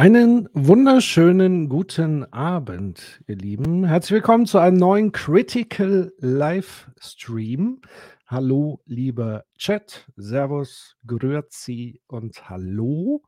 [0.00, 3.84] Einen wunderschönen guten Abend, ihr Lieben.
[3.84, 7.82] Herzlich willkommen zu einem neuen Critical Livestream.
[8.26, 10.06] Hallo, lieber Chat.
[10.16, 13.22] Servus, Grüezi und Hallo.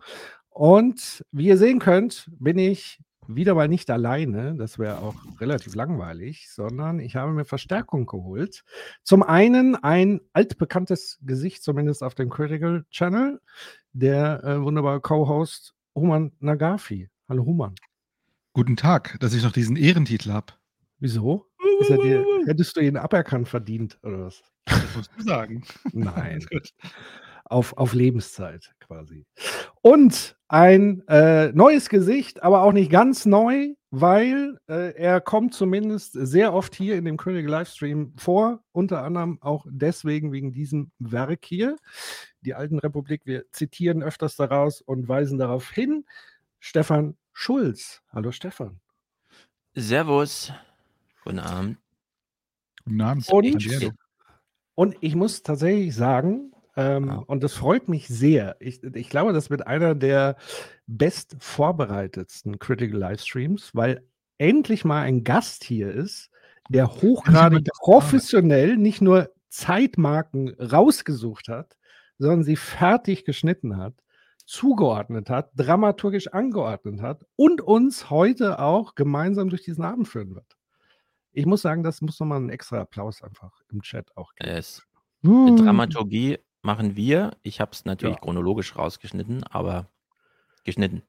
[0.49, 4.55] Und wie ihr sehen könnt, bin ich wieder mal nicht alleine.
[4.57, 8.65] Das wäre auch relativ langweilig, sondern ich habe mir Verstärkung geholt.
[9.03, 13.43] Zum einen ein altbekanntes Gesicht, zumindest auf dem Critical Channel,
[13.93, 17.09] der äh, wunderbare Co-Host Human Nagafi.
[17.29, 17.75] Hallo Human.
[18.55, 20.55] Guten Tag, dass ich noch diesen Ehrentitel habe.
[20.99, 21.47] Wieso?
[21.89, 24.43] Dir, hättest du ihn aberkannt verdient oder was?
[24.67, 25.65] Das musst du sagen.
[25.93, 26.47] Nein.
[27.45, 29.27] Auf, auf Lebenszeit quasi.
[29.81, 36.13] Und ein äh, neues Gesicht, aber auch nicht ganz neu, weil äh, er kommt zumindest
[36.13, 41.45] sehr oft hier in dem Critical Livestream vor, unter anderem auch deswegen wegen diesem Werk
[41.45, 41.77] hier.
[42.43, 46.05] Die Alten Republik, wir zitieren öfters daraus und weisen darauf hin.
[46.59, 48.03] Stefan Schulz.
[48.11, 48.81] Hallo Stefan.
[49.75, 50.53] Servus.
[51.25, 51.79] Guten Abend.
[52.85, 53.29] Guten Abend.
[53.31, 53.93] Und-.
[54.75, 57.15] Und ich muss tatsächlich sagen, ähm, Ja.
[57.27, 58.57] und das freut mich sehr.
[58.61, 60.37] Ich, ich glaube, das wird einer der
[60.87, 64.07] best vorbereitetsten Critical Livestreams, weil
[64.39, 66.31] endlich mal ein Gast hier ist,
[66.69, 71.77] der hochgradig professionell nicht nur Zeitmarken rausgesucht hat,
[72.19, 73.95] sondern sie fertig geschnitten hat,
[74.47, 80.57] zugeordnet hat, dramaturgisch angeordnet hat und uns heute auch gemeinsam durch diesen Abend führen wird.
[81.33, 84.51] Ich muss sagen, das muss nochmal einen extra Applaus einfach im Chat auch geben.
[84.51, 84.83] Es,
[85.25, 85.57] Hm.
[85.57, 87.33] Dramaturgie machen wir.
[87.43, 88.23] Ich habe es natürlich Ja.
[88.23, 89.87] chronologisch rausgeschnitten, aber
[90.65, 91.03] geschnitten.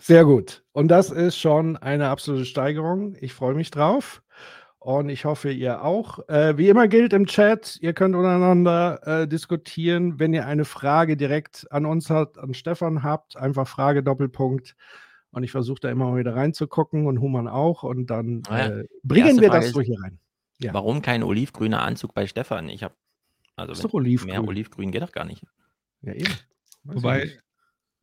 [0.00, 0.64] Sehr gut.
[0.72, 3.14] Und das ist schon eine absolute Steigerung.
[3.20, 4.22] Ich freue mich drauf.
[4.78, 6.28] Und ich hoffe, ihr auch.
[6.28, 10.18] Äh, wie immer gilt im Chat, ihr könnt untereinander äh, diskutieren.
[10.18, 14.74] Wenn ihr eine Frage direkt an uns habt, an Stefan habt, einfach Frage Doppelpunkt.
[15.30, 17.84] Und ich versuche da immer mal wieder reinzugucken und Human auch.
[17.84, 20.18] Und dann Ah äh, bringen wir das so hier rein.
[20.58, 20.74] Ja.
[20.74, 22.68] Warum kein olivgrüner Anzug bei Stefan?
[22.68, 22.94] Ich habe
[23.56, 24.30] also Ist doch olivgrün.
[24.30, 25.44] mehr olivgrün geht doch gar nicht.
[26.02, 26.32] Ja, eben.
[26.84, 27.40] Weiß Wobei nicht.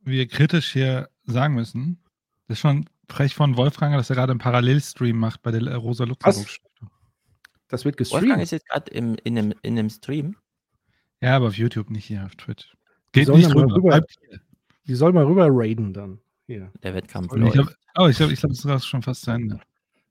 [0.00, 2.02] wir kritisch hier sagen müssen,
[2.48, 6.04] das ist schon frech von Wolfgang, dass er gerade einen Parallelstream macht bei der Rosa
[6.04, 6.50] Luxemburg Was?
[6.50, 6.90] Stiftung.
[7.68, 8.42] Das wird Wolfgang gestreamt.
[8.42, 10.36] ist jetzt gerade in einem, in einem Stream.
[11.20, 12.74] Ja, aber auf YouTube, nicht hier auf Twitch.
[13.12, 13.74] Geht nicht rüber.
[13.74, 14.02] rüber.
[14.86, 16.20] Die soll mal rüber raiden dann.
[16.46, 16.72] Hier.
[16.82, 19.60] Der Wettkampf ich glaub, oh, ich glaube, ich glaub, es ist schon fast zu Ende.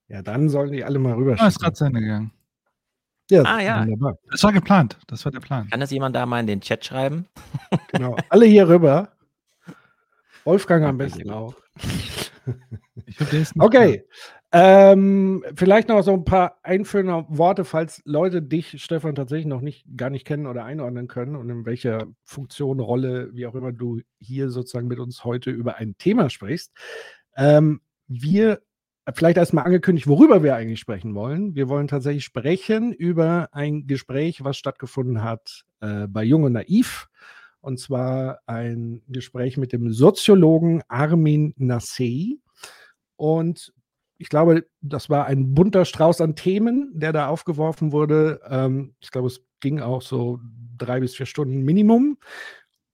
[0.08, 1.36] Ja, dann sollen die alle mal rüber.
[1.38, 2.32] Ah, ist gerade zu Ende gegangen.
[3.30, 3.82] Ja, Ah, ja.
[3.82, 4.18] wunderbar.
[4.32, 4.98] Das war geplant.
[5.08, 5.70] Das war der Plan.
[5.70, 7.26] Kann das jemand da mal in den Chat schreiben?
[7.92, 8.16] Genau.
[8.30, 9.10] Alle hier rüber.
[10.44, 11.54] Wolfgang am besten auch.
[13.06, 14.04] Ich glaub, der ist nicht Okay.
[14.52, 19.86] Ähm, vielleicht noch so ein paar einführende Worte, falls Leute dich, Stefan, tatsächlich noch nicht
[19.96, 24.02] gar nicht kennen oder einordnen können und in welcher Funktion, Rolle, wie auch immer du
[24.20, 26.72] hier sozusagen mit uns heute über ein Thema sprichst.
[27.36, 28.62] Ähm, wir
[29.14, 31.56] vielleicht erstmal angekündigt, worüber wir eigentlich sprechen wollen.
[31.56, 37.08] Wir wollen tatsächlich sprechen über ein Gespräch, was stattgefunden hat äh, bei Jung und Naiv.
[37.62, 42.38] Und zwar ein Gespräch mit dem Soziologen Armin Nassei.
[43.16, 43.74] Und
[44.18, 48.42] ich glaube, das war ein bunter Strauß an Themen, der da aufgeworfen wurde.
[48.50, 50.40] Ähm, ich glaube, es ging auch so
[50.78, 52.18] drei bis vier Stunden Minimum.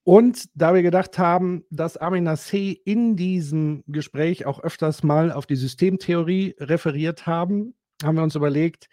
[0.05, 5.47] Und da wir gedacht haben, dass Armin Nassé in diesem Gespräch auch öfters mal auf
[5.47, 7.73] die Systemtheorie referiert haben,
[8.03, 8.87] haben wir uns überlegt,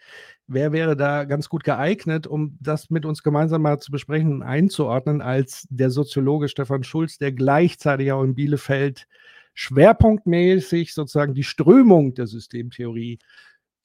[0.47, 4.41] wer wäre da ganz gut geeignet, um das mit uns gemeinsam mal zu besprechen und
[4.41, 9.07] einzuordnen, als der Soziologe Stefan Schulz, der gleichzeitig auch in Bielefeld
[9.53, 13.19] schwerpunktmäßig sozusagen die Strömung der Systemtheorie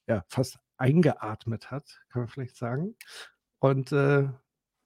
[0.07, 2.95] ja, fast eingeatmet hat, kann man vielleicht sagen.
[3.59, 4.29] Und äh,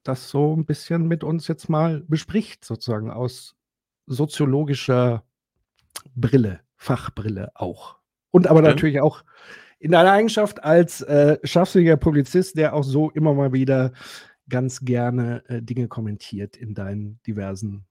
[0.03, 3.55] das so ein bisschen mit uns jetzt mal bespricht, sozusagen aus
[4.05, 5.23] soziologischer
[6.15, 7.97] Brille, Fachbrille auch.
[8.31, 8.75] Und aber Stimmt.
[8.75, 9.23] natürlich auch
[9.79, 13.91] in deiner Eigenschaft als äh, scharfsinniger Publizist, der auch so immer mal wieder
[14.49, 17.85] ganz gerne äh, Dinge kommentiert in deinen diversen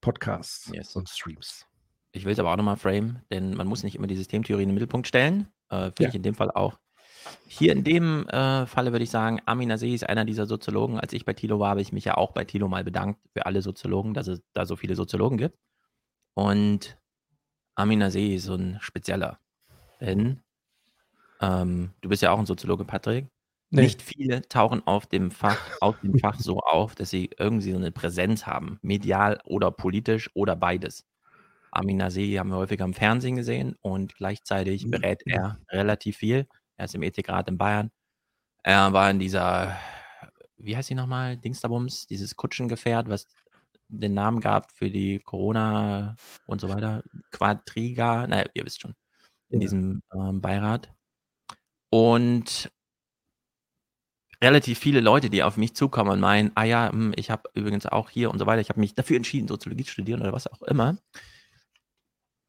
[0.00, 0.96] Podcasts Yes.
[0.96, 1.66] und Streams.
[2.12, 4.68] Ich will es aber auch nochmal frame, denn man muss nicht immer die Systemtheorie in
[4.68, 5.48] den Mittelpunkt stellen.
[5.70, 6.08] Äh, Finde Ja.
[6.10, 6.78] ich in dem Fall auch.
[7.46, 10.98] Hier in dem äh, Falle würde ich sagen, Amin Nasehi ist einer dieser Soziologen.
[10.98, 13.46] Als ich bei Thilo war, habe ich mich ja auch bei Thilo mal bedankt für
[13.46, 15.58] alle Soziologen, dass es da so viele Soziologen gibt.
[16.34, 16.98] Und
[17.76, 19.38] Amina See ist so ein spezieller.
[20.00, 20.42] Denn
[21.40, 23.26] ähm, du bist ja auch ein Soziologe, Patrick.
[23.70, 23.82] Nee.
[23.82, 27.76] Nicht viele tauchen auf dem Fach, aus dem Fach so auf, dass sie irgendwie so
[27.76, 31.04] eine Präsenz haben, medial oder politisch oder beides.
[31.72, 36.46] Amina See haben wir häufiger im Fernsehen gesehen und gleichzeitig berät er relativ viel.
[36.76, 37.90] Er ist im Ethikrat in Bayern.
[38.62, 39.76] Er war in dieser,
[40.56, 43.26] wie heißt sie nochmal, Dingsterbums, dieses Kutschengefährt, was
[43.88, 46.16] den Namen gab für die Corona
[46.46, 47.02] und so weiter.
[47.30, 48.94] Quadriga, naja, ihr wisst schon,
[49.50, 49.60] in Ja.
[49.60, 50.92] diesem ähm, Beirat.
[51.90, 52.70] Und
[54.42, 57.86] relativ viele Leute, die auf mich zukommen und meinen, ah ja, hm, ich habe übrigens
[57.86, 60.46] auch hier und so weiter, ich habe mich dafür entschieden, Soziologie zu studieren oder was
[60.46, 60.98] auch immer.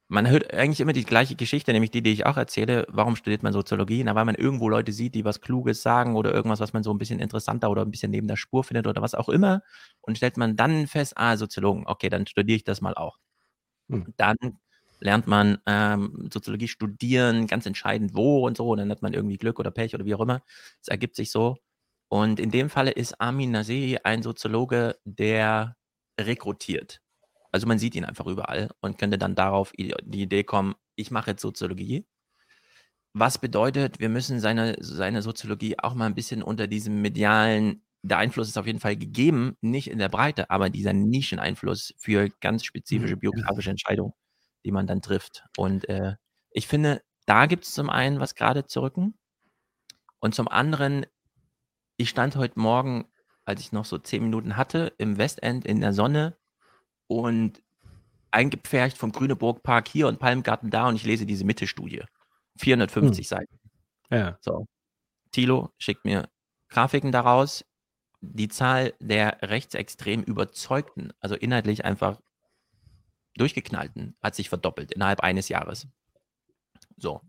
[0.08, 2.86] Man hört eigentlich immer die gleiche Geschichte, nämlich die, die ich auch erzähle.
[2.90, 4.04] Warum studiert man Soziologie?
[4.04, 6.92] Na, weil man irgendwo Leute sieht, die was Kluges sagen oder irgendwas, was man so
[6.94, 9.64] ein bisschen interessanter oder ein bisschen neben der Spur findet oder was auch immer.
[10.02, 13.18] Und stellt man dann fest, ah, Soziologen, okay, dann studiere ich das mal auch.
[13.90, 14.14] Hm.
[14.18, 14.38] Dann
[15.00, 18.70] lernt man ähm, Soziologie studieren, ganz entscheidend wo und so.
[18.72, 20.42] Und dann hat man irgendwie Glück oder Pech oder wie auch immer.
[20.82, 21.58] Es ergibt sich so.
[22.10, 25.78] Und in dem Falle ist Armin Nasei ein Soziologe, der
[26.20, 27.02] rekrutiert.
[27.56, 31.32] Also man sieht ihn einfach überall und könnte dann darauf die Idee kommen, ich mache
[31.32, 32.06] jetzt Soziologie.
[33.14, 38.18] Was bedeutet, wir müssen seine, seine Soziologie auch mal ein bisschen unter diesem medialen, der
[38.18, 42.66] Einfluss ist auf jeden Fall gegeben, nicht in der Breite, aber dieser Nischeneinfluss für ganz
[42.66, 44.12] spezifische biografische Entscheidungen,
[44.66, 45.46] die man dann trifft.
[45.56, 46.16] Und äh,
[46.52, 49.18] ich finde, da gibt es zum einen was gerade zu rücken
[50.20, 51.06] und zum anderen,
[51.96, 53.06] ich stand heute Morgen,
[53.46, 56.36] als ich noch so zehn Minuten hatte, im Westend in der Sonne
[57.08, 57.62] und
[58.32, 62.04] eingepfercht vom Grüneburg-Park hier und Palmgarten da und ich lese diese Mitte-Studie.
[62.58, 63.60] 450 Seiten.
[64.10, 64.38] Ja.
[64.42, 64.68] So.
[65.32, 66.30] Thilo schickt mir
[66.70, 67.66] Grafiken daraus.
[68.22, 72.20] Die Zahl der rechtsextrem Überzeugten, also inhaltlich einfach
[73.36, 75.88] durchgeknallten, hat sich verdoppelt innerhalb eines Jahres.
[76.98, 77.22] So.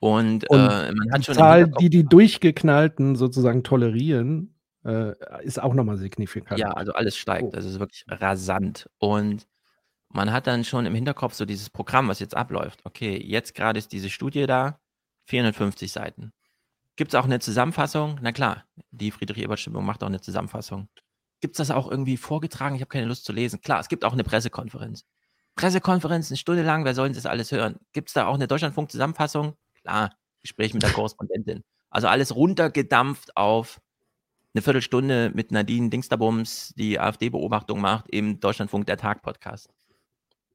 [0.00, 5.14] Und, Und äh, man hat Die schon im Zahl, die die Durchgeknallten sozusagen tolerieren, äh,
[5.42, 6.58] ist auch nochmal signifikant.
[6.58, 7.44] Ja, also alles steigt.
[7.44, 7.50] Oh.
[7.50, 8.88] Das ist wirklich rasant.
[8.98, 9.46] Und
[10.08, 12.80] man hat dann schon im Hinterkopf so dieses Programm, was jetzt abläuft.
[12.84, 14.80] Okay, jetzt gerade ist diese Studie da,
[15.26, 16.32] 450 Seiten.
[16.96, 18.18] Gibt es auch eine Zusammenfassung?
[18.22, 20.88] Na klar, die Friedrich-Ebert-Stiftung macht auch eine Zusammenfassung.
[21.40, 22.74] Gibt es das auch irgendwie vorgetragen?
[22.74, 23.60] Ich habe keine Lust zu lesen.
[23.60, 25.04] Klar, es gibt auch eine Pressekonferenz.
[25.54, 27.76] Pressekonferenz, eine Stunde lang, wer soll denn das alles hören?
[27.92, 29.54] Gibt es da auch eine Deutschlandfunk-Zusammenfassung?
[29.82, 31.62] Klar, Gespräch mit der Korrespondentin.
[31.90, 33.80] Also alles runtergedampft auf
[34.54, 39.70] eine Viertelstunde mit Nadine Dingsterbums, die AfD-Beobachtung macht, im Deutschlandfunk der Tag-Podcast.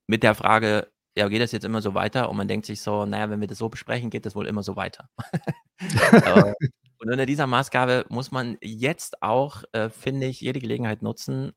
[0.07, 2.29] Mit der Frage, ja, geht das jetzt immer so weiter?
[2.29, 4.63] Und man denkt sich so, naja, wenn wir das so besprechen, geht das wohl immer
[4.63, 5.09] so weiter.
[6.12, 6.53] Äh,
[7.03, 11.51] Und unter dieser Maßgabe muss man jetzt auch, äh, finde ich, jede Gelegenheit nutzen,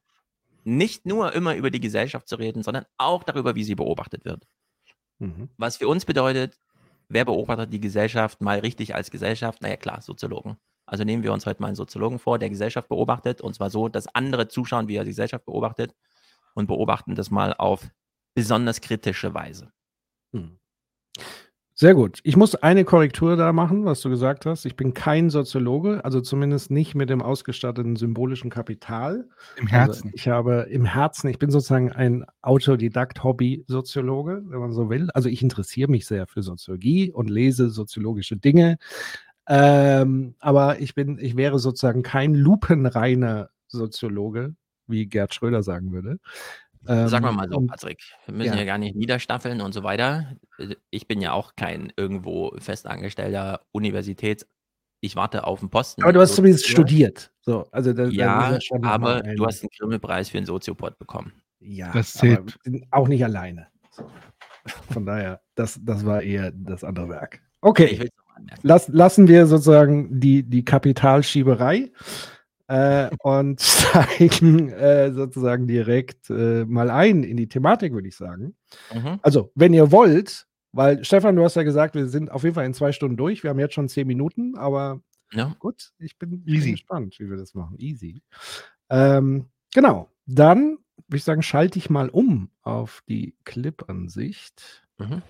[0.64, 4.48] nicht nur immer über die Gesellschaft zu reden, sondern auch darüber, wie sie beobachtet wird.
[5.20, 5.48] Mhm.
[5.56, 6.58] Was für uns bedeutet,
[7.08, 9.62] wer beobachtet die Gesellschaft mal richtig als Gesellschaft?
[9.62, 10.56] Naja, klar, Soziologen.
[10.86, 13.88] Also nehmen wir uns heute mal einen Soziologen vor, der Gesellschaft beobachtet, und zwar so,
[13.88, 15.94] dass andere zuschauen, wie er die Gesellschaft beobachtet
[16.54, 17.88] und beobachten das mal auf
[18.34, 19.70] besonders kritische Weise.
[20.32, 20.58] Hm.
[21.78, 22.20] Sehr gut.
[22.22, 24.64] Ich muss eine Korrektur da machen, was du gesagt hast.
[24.64, 29.28] Ich bin kein Soziologe, also zumindest nicht mit dem ausgestatteten symbolischen Kapital.
[29.58, 30.10] Im Also Herzen.
[30.14, 35.10] ich habe im Herzen, ich bin sozusagen ein Autodidakt-Hobby-Soziologe, wenn man so will.
[35.12, 38.78] Also ich interessiere mich sehr für Soziologie und lese soziologische Dinge.
[39.48, 44.54] Ähm, aber ich bin, ich wäre sozusagen kein lupenreiner Soziologe,
[44.86, 46.18] wie Gerd Schröder sagen würde.
[46.84, 48.58] Sagen wir Ähm, mal so, Patrick, wir müssen ja.
[48.60, 48.64] ja.
[48.64, 50.36] gar nicht niederstaffeln und so weiter.
[50.90, 54.46] Ich bin ja auch kein irgendwo festangestellter Universitäts...
[55.02, 56.02] Ich warte auf den Posten.
[56.02, 56.88] Aber du hast zumindest Soziologe.
[56.88, 57.32] studiert.
[57.42, 61.32] So, also da, da Ja, aber du hast einen Grimme-Preis für einen Soziopod bekommen.
[61.60, 62.86] Ja, Das aber zählt.
[62.90, 63.68] auch nicht alleine.
[63.90, 64.10] So.
[64.90, 67.34] Von daher, das, das war eher das andere Werk.
[67.34, 68.25] Ich Okay, will es noch anmerken.
[68.62, 71.90] Lass, lassen wir sozusagen die, die Kapitalschieberei
[72.68, 78.54] äh, und steigen äh, sozusagen direkt äh, mal ein in die Thematik, würde ich sagen.
[78.94, 79.18] Mhm.
[79.22, 82.66] Also, wenn ihr wollt, weil Stefan, du hast ja gesagt, wir sind auf jeden Fall
[82.66, 83.42] in zwei Stunden durch.
[83.42, 85.00] Wir haben jetzt schon zehn Minuten, aber
[85.32, 85.54] Ja.
[85.58, 86.70] gut, ich bin, ich bin Easy.
[86.72, 87.76] gespannt, wie wir das machen.
[87.78, 88.22] Easy.
[88.90, 90.78] Ähm, genau, dann
[91.08, 94.86] würde ich sagen, schalte ich mal um auf die Clip-Ansicht.
[94.98, 95.22] Mhm.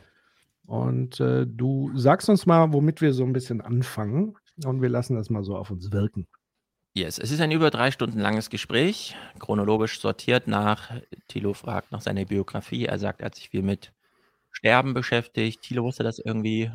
[0.66, 4.36] Und äh, du sagst uns mal, womit wir so ein bisschen anfangen.
[4.64, 6.26] Und wir lassen das mal so auf uns wirken.
[6.94, 10.92] Yes, es ist ein über drei Stunden langes Gespräch, chronologisch sortiert nach,
[11.28, 13.92] Thilo fragt nach seiner Biografie, er sagt, er hat sich viel mit
[14.50, 16.70] Sterben beschäftigt, Thilo wusste das irgendwie,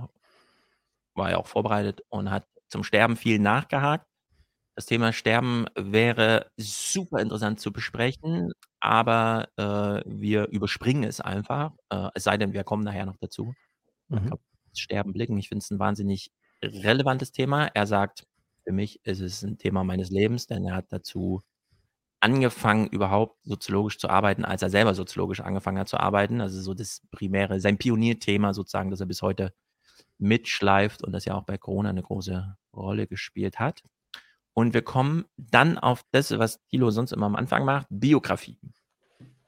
[1.16, 4.06] war ja auch vorbereitet und hat zum Sterben viel nachgehakt.
[4.76, 8.52] Das Thema Sterben wäre super interessant zu besprechen.
[8.80, 11.72] aber äh, wir überspringen es einfach.
[11.90, 13.54] Äh, es sei denn, wir kommen nachher noch dazu.
[14.16, 14.28] Ich Mhm.
[14.28, 15.38] glaube, Sterben blicken.
[15.38, 16.32] Ich finde es ein wahnsinnig
[16.64, 17.68] relevantes Thema.
[17.68, 18.26] Er sagt,
[18.64, 21.42] für mich ist es ein Thema meines Lebens, denn er hat dazu
[22.22, 26.42] angefangen, überhaupt soziologisch zu arbeiten, als er selber soziologisch angefangen hat zu arbeiten.
[26.42, 29.54] Also so das primäre, sein Pionierthema sozusagen, das er bis heute
[30.20, 33.84] mitschleift und das ja auch bei Corona eine große Rolle gespielt hat.
[34.54, 38.60] Und wir kommen dann auf das, was Thilo sonst immer am Anfang macht, Biografie.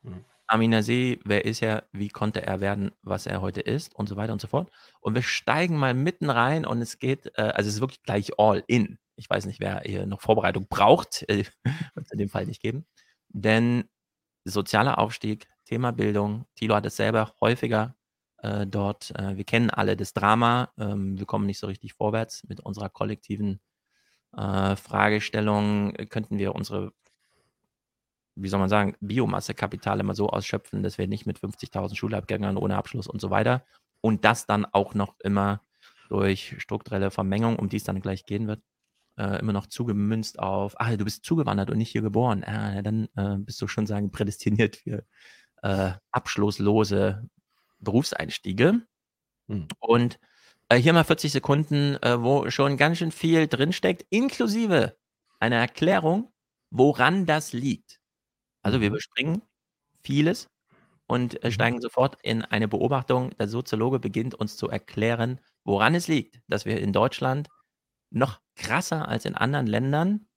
[0.04, 0.26] Mhm.
[0.48, 4.16] Amin See, wer ist er, wie konnte er werden, was er heute ist und so
[4.18, 4.70] weiter und so fort.
[5.00, 8.38] Und wir steigen mal mitten rein und es geht, äh, also es ist wirklich gleich
[8.38, 9.00] all in.
[9.16, 11.52] Ich weiß nicht, wer hier noch Vorbereitung braucht, wird
[11.96, 12.86] es in dem Fall nicht geben.
[13.30, 13.86] Denn
[14.46, 17.96] sozialer Aufstieg, Thema Bildung, Thilo hat es selber häufiger
[18.40, 19.12] äh, dort.
[19.18, 22.90] Äh, wir kennen alle das Drama, ähm, wir kommen nicht so richtig vorwärts mit unserer
[22.90, 23.62] kollektiven
[24.38, 25.94] äh, Fragestellung.
[26.10, 26.94] Könnten wir unsere
[28.36, 32.78] wie soll man sagen, Biomassekapital immer so ausschöpfen, dass wir nicht mit 50.000 Schulabgängern ohne
[32.78, 33.66] Abschluss und so weiter
[34.02, 35.62] und das dann auch noch immer
[36.10, 38.62] durch strukturelle Vermengung, um die es dann gleich gehen wird,
[39.18, 43.08] äh, immer noch zugemünzt auf, ah, du bist zugewandert und nicht hier geboren, ah, dann
[43.16, 45.06] äh, bist du schon sagen prädestiniert für
[45.62, 47.28] äh, abschlusslose
[47.80, 48.82] Berufseinstiege.
[49.48, 49.68] Hm.
[49.80, 50.20] Und
[50.70, 54.98] äh, hier mal 40 Sekunden, äh, wo schon ganz schön viel drinsteckt, inklusive
[55.40, 56.32] einer Erklärung,
[56.70, 58.00] woran das liegt.
[58.64, 58.90] Also wir Mhm.
[58.90, 59.44] überspringen
[60.04, 60.50] vieles
[61.08, 61.52] und äh, Mhm.
[61.52, 63.32] steigen sofort in eine Beobachtung.
[63.40, 67.50] Der Soziologe beginnt uns zu erklären, woran es liegt, dass wir in Deutschland
[68.12, 70.28] noch krasser als in anderen Ländern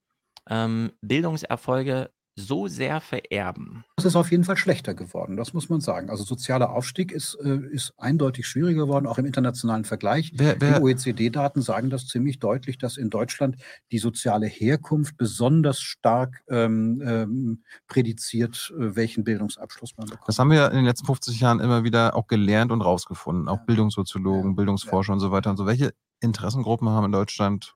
[0.49, 3.83] ähm, Bildungserfolge so sehr vererben.
[3.95, 6.11] Es ist auf jeden Fall schlechter geworden, das muss man sagen.
[6.11, 10.31] Also sozialer Aufstieg ist, äh, ist eindeutig schwieriger geworden, auch im internationalen Vergleich.
[10.35, 13.57] Wer, Die wer, OECD-Daten sagen das ziemlich deutlich, dass in Deutschland
[13.91, 20.27] die soziale Herkunft besonders stark ähm, ähm, prädiziert, äh, welchen Bildungsabschluss man bekommt.
[20.27, 23.47] das haben wir in den letzten 50 Jahren immer wieder auch gelernt und rausgefunden.
[23.47, 23.63] Auch Ja.
[23.65, 24.55] Bildungssoziologen, Ja.
[24.55, 25.65] Bildungsforscher und so weiter und so.
[25.65, 27.73] Welche Interessengruppen haben in Deutschland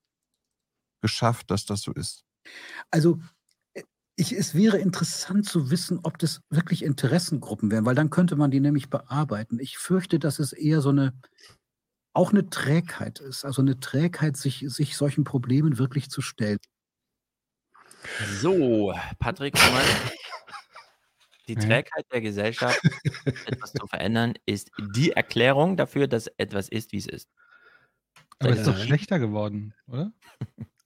[1.01, 2.23] geschafft, dass das so ist?
[2.91, 3.19] Also
[4.21, 8.51] ich, es wäre interessant zu wissen, ob das wirklich Interessengruppen wären, weil dann könnte man
[8.51, 9.57] die nämlich bearbeiten.
[9.59, 11.19] Ich fürchte, dass es eher so eine,
[12.13, 16.59] auch eine Trägheit ist, also eine Trägheit, sich, sich solchen Problemen wirklich zu stellen.
[18.39, 19.55] So, Patrick.
[21.47, 21.55] Die.
[21.55, 22.79] Trägheit der Gesellschaft,
[23.47, 27.27] etwas zu verändern, ist die Erklärung dafür, dass etwas ist, wie es ist.
[28.37, 30.13] Aber es ist doch schlechter geworden, oder?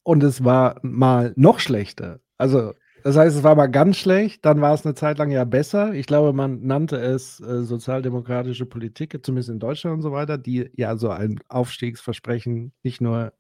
[0.04, 2.20] Und es war mal noch schlechter.
[2.38, 2.74] Also,
[3.06, 5.94] das heißt, es war mal ganz schlecht, dann war es eine Zeit lang ja besser.
[5.94, 10.72] Ich glaube, man nannte es äh, sozialdemokratische Politik, zumindest in Deutschland und so weiter, die
[10.74, 13.34] ja so ein Aufstiegsversprechen nicht nur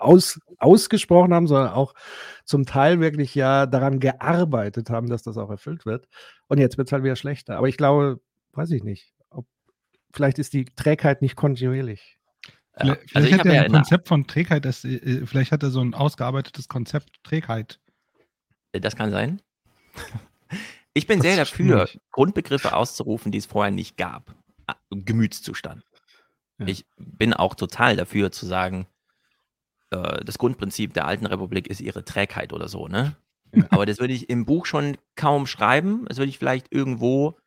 [0.00, 1.94] aus, ausgesprochen haben, sondern auch
[2.44, 6.08] zum Teil wirklich ja daran gearbeitet haben, dass das auch erfüllt wird.
[6.48, 7.56] Und jetzt wird es halt wieder schlechter.
[7.56, 8.20] Aber ich glaube,
[8.54, 9.46] weiß ich nicht, ob,
[10.12, 12.18] vielleicht ist die Trägheit nicht kontinuierlich.
[12.76, 15.52] Vielleicht, also vielleicht ich hat er ja ein Konzept von Trägheit, das, äh, äh, vielleicht
[15.52, 17.78] hat er so ein ausgearbeitetes Konzept Trägheit.
[18.80, 19.40] Das kann sein.
[20.96, 22.00] Ich bin Das sehr dafür, schwierig.
[22.12, 24.32] Grundbegriffe auszurufen, die es vorher nicht gab.
[24.90, 25.82] Gemütszustand.
[26.58, 26.66] Ja.
[26.68, 28.86] Ich bin auch total dafür zu sagen,
[29.90, 33.16] äh, das Grundprinzip der alten Republik ist ihre Trägheit oder so, ne?
[33.52, 33.66] Ja.
[33.70, 36.04] Aber das würde ich im Buch schon kaum schreiben.
[36.08, 37.38] Das würde ich vielleicht irgendwo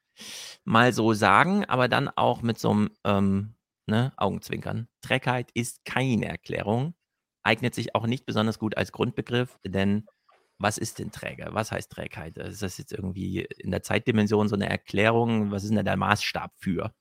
[0.66, 3.54] mal so sagen, aber dann auch mit so einem ähm,
[3.86, 4.88] ne, Augenzwinkern.
[5.02, 6.96] Trägheit ist keine Erklärung,
[7.44, 10.06] eignet sich auch nicht besonders gut als Grundbegriff, denn
[10.60, 11.48] was ist denn träge?
[11.52, 12.38] Was heißt Trägheit?
[12.38, 15.52] Ist das jetzt irgendwie in der Zeitdimension so eine Erklärung?
[15.52, 16.94] Was ist denn der Maßstab für?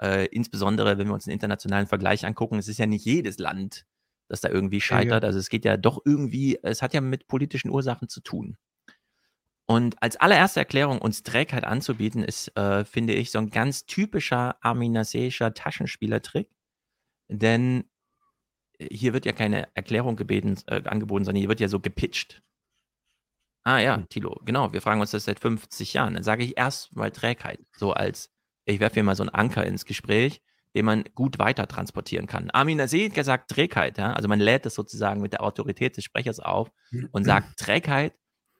[0.00, 3.86] Äh, insbesondere, wenn wir uns einen internationalen Vergleich angucken, es ist ja nicht jedes Land,
[4.28, 5.24] das da irgendwie scheitert.
[5.24, 8.56] Also es geht ja doch irgendwie, es hat ja mit politischen Ursachen zu tun.
[9.66, 14.56] Und als allererste Erklärung, uns Trägheit anzubieten, ist, äh, finde ich, so ein ganz typischer
[14.64, 16.48] arminaseischer Taschenspielertrick.
[17.28, 17.84] Denn
[18.80, 22.42] hier wird ja keine Erklärung gebeten, äh, angeboten, sondern hier wird ja so gepitcht.
[23.68, 24.08] Ah ja, Hm.
[24.08, 26.14] Tilo, genau, wir fragen uns das seit 50 Jahren.
[26.14, 28.30] Dann sage ich erstmal Trägheit, so als,
[28.64, 30.40] ich werfe hier mal so einen Anker ins Gespräch,
[30.74, 32.50] den man gut weiter transportieren kann.
[32.50, 34.14] Armin hat gesagt Trägheit, ja?
[34.14, 36.70] also man lädt das sozusagen mit der Autorität des Sprechers auf
[37.12, 38.14] und sagt, Trägheit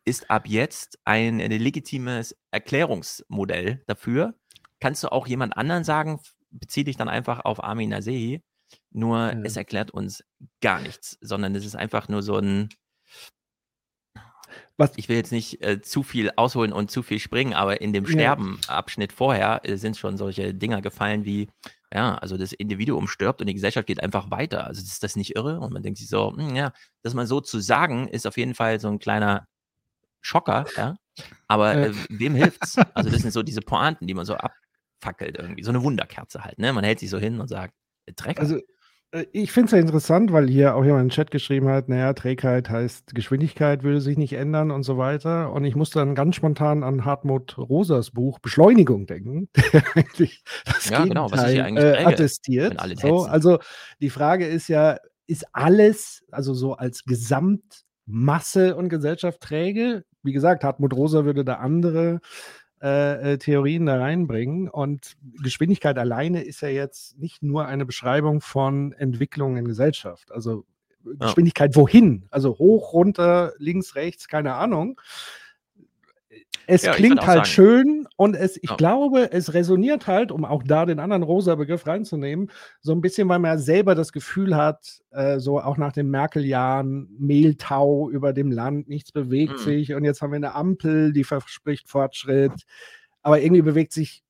[0.04, 4.34] ist ab jetzt ein, ein legitimes Erklärungsmodell dafür.
[4.80, 8.42] Kannst du auch jemand anderen sagen, bezieh dich dann einfach auf Armin Nasehi,
[8.90, 9.40] nur Ja.
[9.44, 10.24] es erklärt uns
[10.60, 12.68] gar nichts, sondern es ist einfach nur so ein,
[14.78, 17.92] Was- ich will jetzt nicht äh, zu viel ausholen und zu viel springen, aber in
[17.92, 18.10] dem Ja.
[18.12, 21.48] Sterben-Abschnitt vorher äh, sind schon solche Dinger gefallen wie,
[21.92, 24.66] ja, also das Individuum stirbt und die Gesellschaft geht einfach weiter.
[24.66, 25.58] Also ist das nicht irre?
[25.60, 28.54] Und man denkt sich so, hm, ja, das mal so zu sagen, ist auf jeden
[28.54, 29.46] Fall so ein kleiner
[30.20, 30.96] Schocker, ja.
[31.48, 31.92] Aber Äh.
[32.08, 32.76] wem hilft's?
[32.94, 35.64] Also das sind so diese Pointen, die man so abfackelt irgendwie.
[35.64, 36.72] So eine Wunderkerze halt, ne?
[36.72, 37.74] Man hält sich so hin und sagt,
[38.06, 38.40] äh, Drecker.
[38.40, 38.62] Also, äh,
[39.32, 42.68] ich finde es ja interessant, weil hier auch jemand im Chat geschrieben hat, naja, Trägheit
[42.68, 45.50] heißt Geschwindigkeit würde sich nicht ändern und so weiter.
[45.52, 50.90] Und ich musste dann ganz spontan an Hartmut Rosas Buch Beschleunigung denken, der eigentlich das
[50.90, 52.76] Ja, genau, was ist hier eigentlich äh, attestiert.
[53.00, 53.58] So, also
[54.00, 60.04] die Frage ist ja, ist alles, also so als Gesamtmasse und Gesellschaft träge?
[60.22, 62.20] Wie gesagt, Hartmut Rosa würde da andere
[62.82, 64.68] äh, äh, Theorien da reinbringen.
[64.68, 70.32] Und Geschwindigkeit alleine ist ja jetzt nicht nur eine Beschreibung von Entwicklungen in Gesellschaft.
[70.32, 70.64] Also
[71.04, 72.26] Geschwindigkeit wohin?
[72.30, 75.00] Also hoch, runter, links, rechts, keine Ahnung.
[76.70, 77.46] Es Ja, klingt halt sagen.
[77.46, 78.76] schön und es, ich Ja.
[78.76, 82.50] glaube, es resoniert halt, um auch da den anderen Rosa-Begriff reinzunehmen,
[82.82, 86.10] so ein bisschen, weil man ja selber das Gefühl hat, äh, so auch nach den
[86.10, 89.58] Merkel-Jahren, Mehltau über dem Land, nichts bewegt Mhm.
[89.58, 92.52] sich und jetzt haben wir eine Ampel, die verspricht Fortschritt,
[93.22, 94.22] aber irgendwie bewegt sich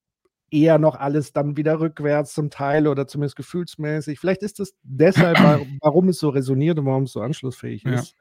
[0.51, 4.21] eher noch alles dann wieder rückwärts zum Teil oder zumindest gefühlsmäßig.
[4.21, 7.95] Vielleicht ist das deshalb, wa- warum es so resoniert und warum es so anschlussfähig Ja.
[7.95, 8.15] ist.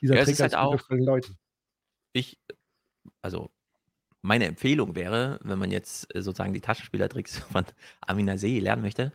[0.00, 1.36] Dieser Ja, es ist halt auch- Leuten.
[2.14, 2.38] ich,
[3.22, 3.50] also
[4.22, 7.64] meine Empfehlung wäre, wenn man jetzt äh, sozusagen die Taschenspielertricks von
[8.00, 9.12] Amina See lernen möchte,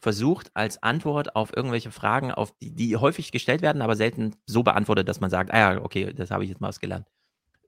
[0.00, 4.62] versucht als Antwort auf irgendwelche Fragen, auf die, die häufig gestellt werden, aber selten so
[4.62, 7.06] beantwortet, dass man sagt, ah ja, okay, das habe ich jetzt mal ausgelernt.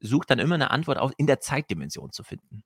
[0.00, 2.62] Sucht dann immer eine Antwort auf, in der Zeitdimension zu finden.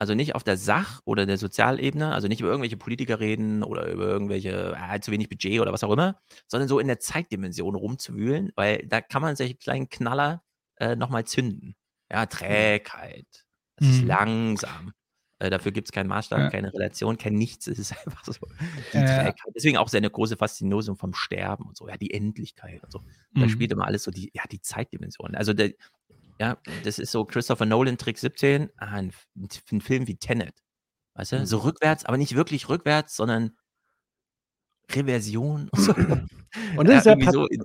[0.00, 3.90] Also nicht auf der Sach- oder der Sozialebene, also nicht über irgendwelche Politiker reden oder
[3.90, 7.74] über irgendwelche, ah, zu wenig Budget oder was auch immer, sondern so in der Zeitdimension
[7.74, 10.42] rumzuwühlen, weil da kann man solche kleinen Knaller
[10.76, 11.74] äh, nochmal zünden.
[12.10, 13.26] Ja, Trägheit.
[13.76, 14.06] Es ist Mhm.
[14.08, 14.92] langsam.
[15.40, 16.50] Äh, dafür gibt es keinen Maßstab, Ja.
[16.50, 17.66] keine Relation, kein Nichts.
[17.68, 18.32] Es ist einfach so.
[18.92, 19.04] Die Äh.
[19.06, 19.36] Trägheit.
[19.54, 23.02] Deswegen auch seine große Faszination vom Sterben und so, ja, die Endlichkeit und so.
[23.34, 23.48] Da Mhm.
[23.50, 25.34] spielt immer alles so die, ja, die Zeitdimension.
[25.36, 25.72] Also der,
[26.40, 30.54] ja, das ist so Christopher Nolan Trick 17, ah, ein, ein Film wie Tenet.
[31.14, 31.38] Weißt du?
[31.40, 31.46] Mhm.
[31.46, 33.56] So rückwärts, aber nicht wirklich rückwärts, sondern
[34.90, 35.92] Reversion und so.
[35.94, 35.98] Und
[36.88, 37.60] das ist ja irgendwie pat- so in,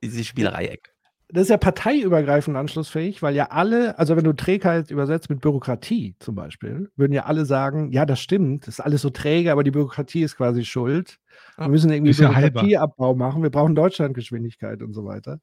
[0.00, 0.90] in diese Spielerei-Ecke.
[1.28, 6.14] Das ist ja parteiübergreifend anschlussfähig, weil ja alle, also wenn du Trägheit übersetzt mit Bürokratie
[6.18, 9.64] zum Beispiel, würden ja alle sagen, ja, das stimmt, das ist alles so träge, aber
[9.64, 11.18] die Bürokratie ist quasi schuld.
[11.56, 11.68] Wir Ja.
[11.70, 12.28] müssen irgendwie Ist ja.
[12.28, 15.40] Bürokratieabbau machen, wir brauchen Deutschlandgeschwindigkeit und so weiter.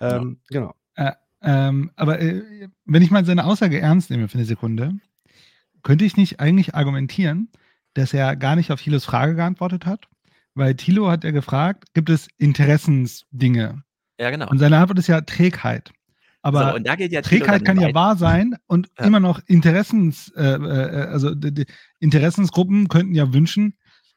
[0.00, 0.74] Ähm, Genau.
[1.40, 4.94] Ähm, aber äh, wenn ich mal seine Aussage ernst nehme für eine Sekunde,
[5.84, 7.52] könnte ich nicht eigentlich argumentieren,
[7.94, 10.08] dass er gar nicht auf Thilos Frage geantwortet hat?
[10.54, 13.84] Weil Thilo hat ja gefragt, gibt es Interessensdinge?
[14.18, 14.48] Ja, genau.
[14.48, 15.90] Und seine Antwort ist ja Trägheit.
[16.42, 19.06] Aber so, ja Trägheit kann ja wahr sein und Ja.
[19.06, 21.66] immer noch Interessens, äh, äh, also die, die
[21.98, 23.76] Interessensgruppen könnten ja wünschen,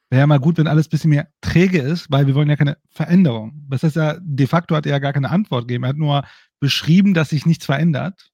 [0.09, 2.55] wäre ja mal gut, wenn alles ein bisschen mehr träge ist, weil wir wollen ja
[2.55, 3.53] keine Veränderung.
[3.69, 5.85] Das heißt ja, de facto hat er ja gar keine Antwort gegeben.
[5.85, 6.23] Er hat nur
[6.59, 8.29] beschrieben, dass sich nichts verändert.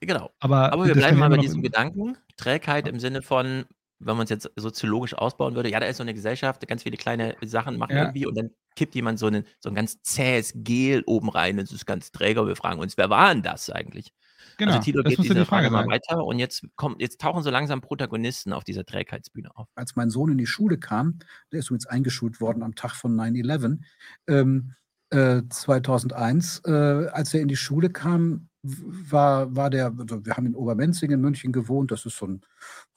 [0.00, 0.30] Genau.
[0.40, 2.16] Aber, Aber wir bleiben mal bei diesem Gedanken.
[2.36, 3.64] Trägheit im Sinne von,
[4.00, 6.96] wenn man es jetzt soziologisch ausbauen würde, ja, da ist so eine Gesellschaft, ganz viele
[6.96, 8.02] kleine Sachen machen Ja.
[8.04, 11.64] irgendwie und dann kippt jemand so, einen, so ein ganz zähes Gel oben rein und
[11.64, 12.46] es ist ganz träger.
[12.46, 14.12] Wir fragen uns, wer war denn das eigentlich?
[14.56, 17.20] Genau, also Tilo das geht diese die Frage Frage mal weiter und jetzt, kommt, jetzt
[17.20, 19.68] tauchen so langsam Protagonisten auf dieser Trägheitsbühne auf.
[19.74, 21.18] als mein Sohn in die Schule kam,
[21.52, 23.80] der ist übrigens eingeschult worden am Tag von 9-11,
[24.28, 24.74] ähm,
[25.10, 30.46] äh, 2001, äh, als er in die Schule kam, war, war der, also wir haben
[30.46, 32.42] in Obermenzing in München gewohnt, das ist so ein,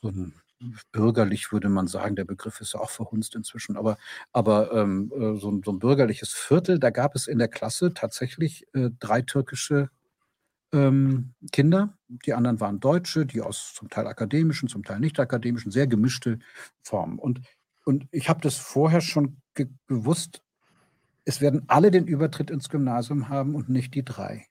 [0.01, 0.33] so ein
[0.91, 3.97] bürgerlich, würde man sagen, der Begriff ist ja auch verhunzt inzwischen, aber,
[4.31, 7.93] aber ähm, äh, so, ein, so ein bürgerliches Viertel, da gab es in der Klasse
[7.93, 9.89] tatsächlich äh, drei türkische
[10.73, 11.97] ähm, Kinder.
[12.07, 16.39] Die anderen waren Deutsche, die aus zum Teil akademischen, zum Teil nicht akademischen, sehr gemischte
[16.81, 17.19] Formen.
[17.19, 17.41] Und,
[17.85, 20.41] und ich habe das vorher schon ge gewusst,
[21.25, 24.47] es werden alle den Übertritt ins Gymnasium haben und nicht die drei.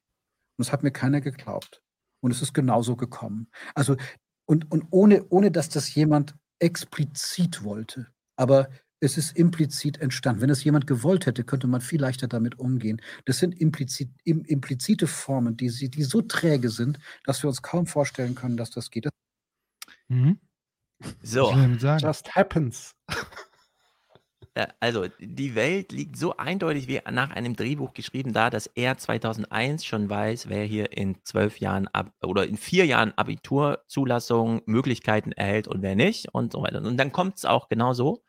[0.57, 1.83] Und das hat mir keiner geglaubt.
[2.21, 3.49] Und es ist genauso gekommen.
[3.75, 3.97] Also,
[4.47, 8.09] und, und ohne, ohne dass das jemand explizit wollte.
[8.37, 8.69] Aber
[9.01, 10.43] es ist implizit entstanden.
[10.43, 13.03] Wenn es jemand gewollt hätte, könnte man viel leichter damit umgehen.
[13.25, 17.63] Das sind implizit, im, implizite Formen, die, sie, die so träge sind, dass wir uns
[17.63, 19.09] kaum vorstellen können, dass das geht.
[20.09, 20.39] Mhm.
[21.21, 21.53] So.
[21.53, 22.93] Just happens.
[24.55, 28.99] Ja, also, die Welt liegt so eindeutig wie nach einem Drehbuch geschrieben da, dass er
[28.99, 35.33] 2001 schon weiß, wer hier in zwölf Jahren ab, oder in vier Jahren Abiturzulassung Möglichkeiten
[35.33, 36.83] erhält und wer nicht und so weiter.
[36.83, 38.23] Und dann kommt es auch genau so.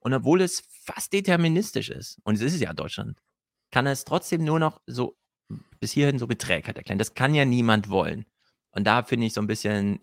[0.00, 3.16] Und obwohl es fast deterministisch ist, und es ist es ja Deutschland,
[3.70, 5.16] kann er es trotzdem nur noch so
[5.78, 6.98] bis hierhin so mit Trägheit erklären.
[6.98, 8.26] Das kann ja niemand wollen.
[8.72, 10.00] Und da finde ich so ein bisschen,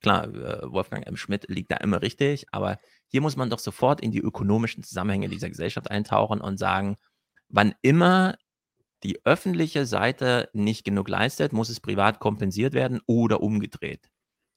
[0.00, 1.16] klar, äh, Wolfgang M.
[1.16, 2.78] Schmidt liegt da immer richtig, aber
[3.12, 6.98] hier muss man doch sofort in die ökonomischen Zusammenhänge dieser Gesellschaft eintauchen und sagen,
[7.50, 8.36] wann immer
[9.04, 14.10] die öffentliche Seite nicht genug leistet, muss es privat kompensiert werden oder umgedreht.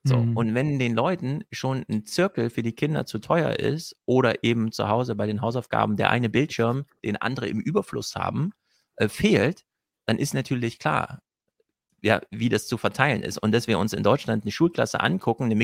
[0.07, 0.37] So, Mhm.
[0.37, 4.71] und wenn den Leuten schon ein Zirkel für die Kinder zu teuer ist oder eben
[4.71, 8.51] zu Hause bei den Hausaufgaben der eine Bildschirm, den andere im Überfluss haben,
[8.97, 9.63] äh, fehlt,
[10.05, 11.21] dann ist natürlich klar,
[12.01, 13.37] ja, wie das zu verteilen ist.
[13.39, 15.57] Und dass wir uns in Deutschland eine Schulklasse angucken, einen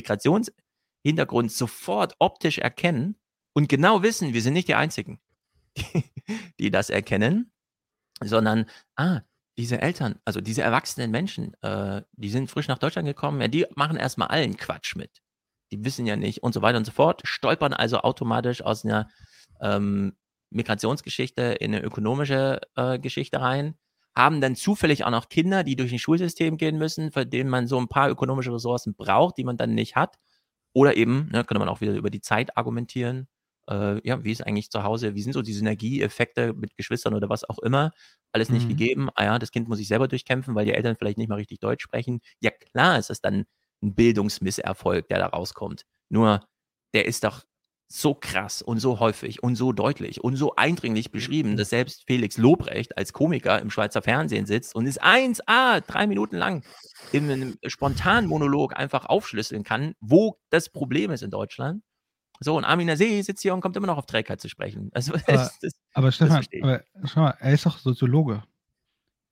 [1.04, 3.16] Migrationshintergrund sofort optisch erkennen
[3.54, 5.20] und genau wissen, wir sind nicht die Einzigen,
[5.78, 6.04] die,
[6.60, 7.52] die das erkennen,
[8.24, 9.22] sondern, ah,
[9.58, 13.66] diese Eltern, also diese erwachsenen Menschen, äh, die sind frisch nach Deutschland gekommen, ja, die
[13.76, 15.22] machen erstmal allen Quatsch mit.
[15.72, 19.10] Die wissen ja nicht und so weiter und so fort, stolpern also automatisch aus einer
[19.62, 20.14] ähm,
[20.52, 23.76] Migrationsgeschichte in eine ökonomische äh, Geschichte rein,
[24.16, 27.68] haben dann zufällig auch noch Kinder, die durch ein Schulsystem gehen müssen, für denen man
[27.68, 30.18] so ein paar ökonomische Ressourcen braucht, die man dann nicht hat.
[30.74, 33.28] Oder eben, ne, könnte man auch wieder über die Zeit argumentieren.
[33.70, 37.30] Äh, ja, wie ist eigentlich zu Hause, wie sind so die Synergieeffekte mit Geschwistern oder
[37.30, 37.92] was auch immer?
[38.34, 38.70] Alles nicht Mhm.
[38.70, 39.10] gegeben.
[39.16, 41.60] Ah ja, das Kind muss sich selber durchkämpfen, weil die Eltern vielleicht nicht mal richtig
[41.60, 42.22] Deutsch sprechen.
[42.42, 43.46] Ja, klar ist das dann
[43.84, 45.84] ein Bildungsmisserfolg, der da rauskommt.
[46.10, 46.46] Nur,
[46.94, 47.44] der ist doch
[47.92, 52.38] so krass und so häufig und so deutlich und so eindringlich beschrieben, dass selbst Felix
[52.38, 56.64] Lobrecht als Komiker im Schweizer Fernsehen sitzt und es 1a, drei Minuten lang
[57.12, 61.84] in einem spontanen Monolog einfach aufschlüsseln kann, wo das Problem ist in Deutschland.
[62.40, 64.90] So, und Armin See sitzt hier und kommt immer noch auf Trägheit zu sprechen.
[64.94, 68.44] Also, Aber, das, das, aber Stefan, aber, schau mal, er ist doch Soziologe.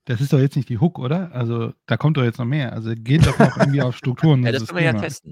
[0.06, 1.32] Das ist doch jetzt nicht die Hook, oder?
[1.34, 2.74] Also da kommt doch jetzt noch mehr.
[2.74, 4.44] Also geht doch noch irgendwie auf Strukturen.
[4.44, 5.32] ja, das können wir ja testen.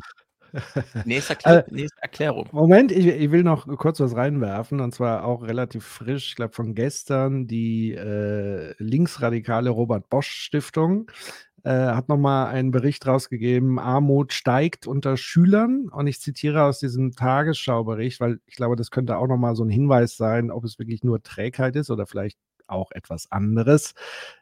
[1.06, 2.48] Nächste, Erklär Äh, nächste Erklärung.
[2.52, 6.54] Moment, ich, ich will noch kurz was reinwerfen und zwar auch relativ frisch, ich glaube
[6.54, 11.10] von gestern, die äh, linksradikale Robert Bosch Stiftung
[11.64, 17.14] äh, hat nochmal einen Bericht rausgegeben, Armut steigt unter Schülern und ich zitiere aus diesem
[17.14, 21.04] Tagesschaubericht, weil ich glaube, das könnte auch nochmal so ein Hinweis sein, ob es wirklich
[21.04, 23.94] nur Trägheit ist oder vielleicht auch etwas anderes.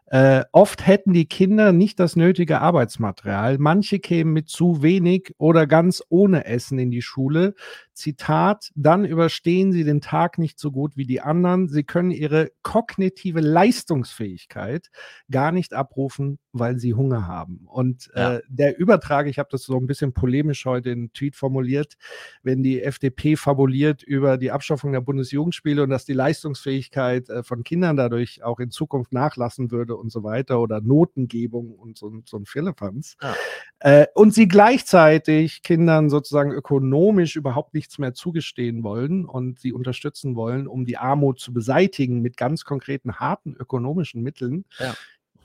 [0.07, 3.57] Äh, oft hätten die Kinder nicht das nötige Arbeitsmaterial.
[3.57, 7.55] Manche kämen mit zu wenig oder ganz ohne Essen in die Schule.
[7.95, 11.67] Zitat, dann überstehen sie den Tag nicht so gut wie die anderen.
[11.69, 14.89] Sie können ihre kognitive Leistungsfähigkeit
[15.31, 17.61] gar nicht abrufen, weil sie Hunger haben.
[17.65, 18.35] Und Ja.
[18.35, 21.95] äh, der Übertrag, ich habe das so ein bisschen polemisch heute in Tweet formuliert,
[22.43, 27.63] wenn die FDP fabuliert über die Abschaffung der Bundesjugendspiele und dass die Leistungsfähigkeit äh, von
[27.63, 32.37] Kindern dadurch auch in Zukunft nachlassen würde und so weiter oder Notengebung und so, so
[32.37, 33.17] ein Firlefanz.
[33.21, 33.35] Ja.
[33.79, 40.35] Äh, und sie gleichzeitig Kindern sozusagen ökonomisch überhaupt nichts mehr zugestehen wollen und sie unterstützen
[40.35, 44.95] wollen, um die Armut zu beseitigen mit ganz konkreten, harten ökonomischen Mitteln, Ja.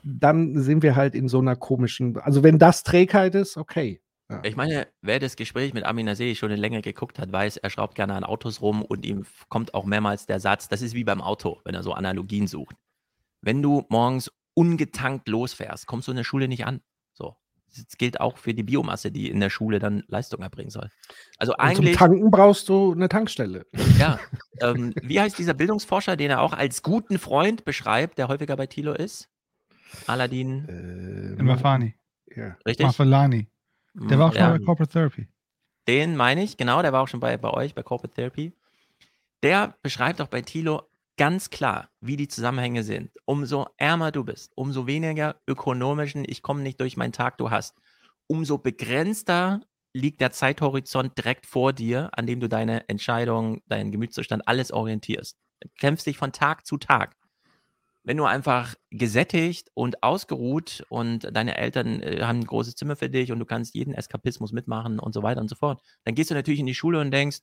[0.03, 4.01] dann sind wir halt in so einer komischen, also wenn das Trägheit ist, okay.
[4.29, 4.41] Ja.
[4.43, 7.69] Ich meine, wer das Gespräch mit Amin Nasei schon eine Länge geguckt hat, weiß, er
[7.69, 11.03] schraubt gerne an Autos rum und ihm kommt auch mehrmals der Satz, das ist wie
[11.03, 12.75] beim Auto, wenn er so Analogien sucht.
[13.41, 16.81] Wenn du morgens ungetankt losfährst, kommst du in der Schule nicht an.
[17.75, 20.89] Das gilt auch für die Biomasse, die in der Schule dann Leistung erbringen soll.
[21.37, 23.65] Also Und zum eigentlich, Tanken brauchst du eine Tankstelle.
[23.97, 24.19] ja.
[24.59, 28.67] Ähm, wie heißt dieser Bildungsforscher, den er auch als guten Freund beschreibt, der häufiger bei
[28.67, 29.29] Thilo ist?
[30.07, 31.95] Aladdin, Äh, Mafani.
[32.35, 32.55] ja.
[32.65, 32.85] richtig?
[32.85, 33.47] Mafalani.
[33.93, 34.51] Der war auch schon Ja.
[34.51, 35.27] bei Corporate Therapy.
[35.87, 38.53] Den meine ich, genau, der war auch schon bei, bei euch, bei Corporate Therapy.
[39.43, 40.83] Der beschreibt auch bei Thilo
[41.21, 43.11] ganz klar, wie die Zusammenhänge sind.
[43.25, 47.77] Umso ärmer du bist, umso weniger ökonomischen, ich komme nicht durch meinen Tag, du hast,
[48.25, 49.61] umso begrenzter
[49.93, 55.37] liegt der Zeithorizont direkt vor dir, an dem du deine Entscheidung, deinen Gemütszustand, alles orientierst.
[55.59, 57.15] Du kämpfst dich von Tag zu Tag.
[58.01, 63.11] Wenn du einfach gesättigt und ausgeruht und deine Eltern äh, haben ein großes Zimmer für
[63.11, 66.31] dich und du kannst jeden Eskapismus mitmachen und so weiter und so fort, dann gehst
[66.31, 67.41] du natürlich in die Schule und denkst,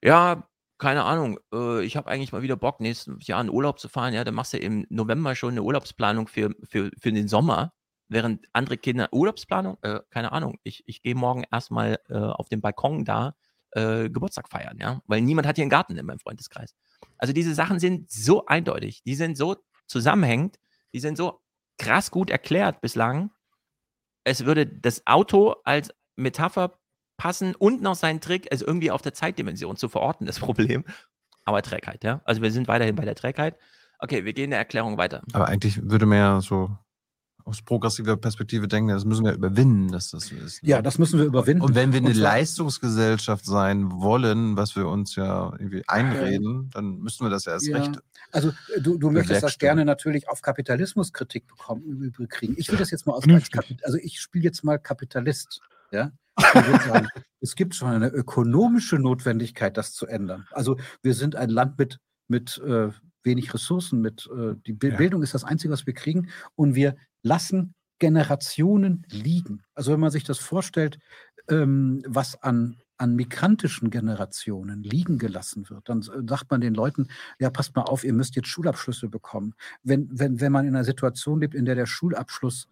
[0.00, 3.88] ja, keine Ahnung, äh, ich habe eigentlich mal wieder Bock, nächstes Jahr in Urlaub zu
[3.88, 4.14] fahren.
[4.14, 7.72] Ja, dann machst du im November schon eine Urlaubsplanung für, für, für den Sommer,
[8.08, 12.60] während andere Kinder, Urlaubsplanung, äh, keine Ahnung, ich, ich gehe morgen erstmal äh, auf dem
[12.60, 13.34] Balkon da
[13.72, 16.74] äh, Geburtstag feiern, ja, weil niemand hat hier einen Garten in meinem Freundeskreis.
[17.18, 20.58] Also diese Sachen sind so eindeutig, die sind so zusammenhängend,
[20.94, 21.40] die sind so
[21.76, 23.30] krass gut erklärt bislang.
[24.24, 26.77] Es würde das Auto als Metapher
[27.18, 30.84] passen und noch seinen Trick, es irgendwie auf der Zeitdimension zu verorten, das Problem.
[31.44, 32.22] Aber Trägheit, ja.
[32.24, 33.56] Also wir sind weiterhin bei der Trägheit.
[33.98, 35.22] Okay, wir gehen in der Erklärung weiter.
[35.32, 36.70] Aber eigentlich würde man ja so
[37.48, 40.62] aus progressiver Perspektive denken, das müssen wir überwinden, dass das so ist.
[40.62, 40.68] ne?
[40.68, 41.62] Ja, das müssen wir überwinden.
[41.64, 47.24] Und wenn wir eine Leistungsgesellschaft sein wollen, was wir uns ja irgendwie einreden, dann müssen
[47.24, 47.78] wir das ja erst Ja.
[47.78, 47.98] recht.
[48.30, 52.54] Also äh, du, du möchtest das gerne natürlich auf Kapitalismuskritik bekommen, kriegen.
[52.58, 53.24] Ich will das jetzt mal aus
[53.82, 55.62] also ich spiele jetzt mal Kapitalist.
[55.90, 56.12] Ja?
[56.38, 57.08] Sagen,
[57.40, 60.46] es gibt schon eine ökonomische Notwendigkeit, das zu ändern.
[60.50, 61.98] Also wir sind ein Land mit,
[62.28, 62.90] mit äh,
[63.22, 64.28] wenig Ressourcen mit.
[64.32, 64.96] Äh, die Bi Ja.
[64.96, 66.28] Bildung ist das Einzige, was wir kriegen.
[66.54, 69.62] Und wir lassen Generationen liegen.
[69.74, 70.98] Also wenn man sich das vorstellt,
[71.48, 77.50] ähm, was an, an migrantischen Generationen liegen gelassen wird, dann sagt man den Leuten, ja,
[77.50, 79.54] passt mal auf, ihr müsst jetzt Schulabschlüsse bekommen.
[79.82, 82.68] Wenn, wenn, wenn man in einer Situation lebt, in der der Schulabschluss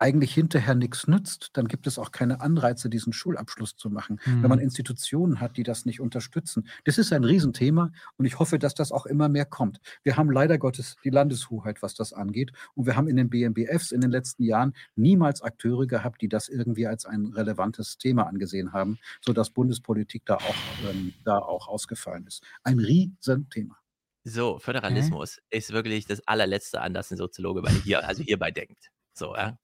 [0.00, 4.18] eigentlich hinterher nichts nützt, dann gibt es auch keine Anreize, diesen Schulabschluss zu machen.
[4.24, 4.64] Wenn man Mhm.
[4.64, 6.66] Institutionen hat, die das nicht unterstützen.
[6.84, 9.78] Das ist ein Riesenthema und ich hoffe, dass das auch immer mehr kommt.
[10.02, 12.52] Wir haben leider Gottes die Landeshoheit, was das angeht.
[12.74, 16.48] Und wir haben in den BMBFs in den letzten Jahren niemals Akteure gehabt, die das
[16.48, 22.26] irgendwie als ein relevantes Thema angesehen haben, sodass Bundespolitik da auch, ähm, da auch ausgefallen
[22.26, 22.42] ist.
[22.64, 23.76] Ein Riesenthema.
[24.24, 28.90] So, Föderalismus ist wirklich das allerletzte, an das ein Soziologe bei hier, also hierbei denkt.
[29.14, 29.58] So, ja.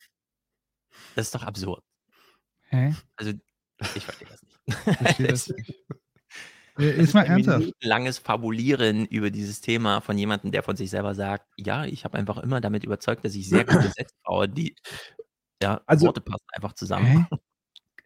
[1.15, 1.83] Das ist doch absurd.
[2.69, 2.95] Hä?
[3.17, 3.33] Also,
[3.95, 4.99] ich verstehe das nicht.
[4.99, 5.75] Verstehe das nicht.
[6.79, 7.73] Ist mal ein ernsthaft.
[7.81, 12.19] Langes Fabulieren über dieses Thema von jemandem, der von sich selber sagt, ja, ich habe
[12.19, 14.75] einfach immer damit überzeugt, dass ich sehr gute Sätze baue, die
[15.63, 17.27] ja, Also- Worte passen einfach zusammen.
[17.31, 17.37] Hä?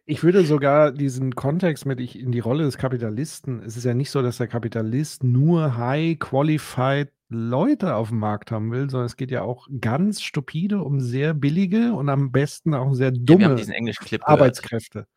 [0.05, 3.61] Ich würde sogar diesen Kontext mit ich in die Rolle des Kapitalisten.
[3.63, 8.51] Es ist ja nicht so, dass der Kapitalist nur high qualified Leute auf dem Markt
[8.51, 12.73] haben will, sondern es geht ja auch ganz stupide um sehr billige und am besten
[12.73, 13.59] auch sehr Ja, dumme gehört.
[14.27, 15.07] Arbeitskräfte.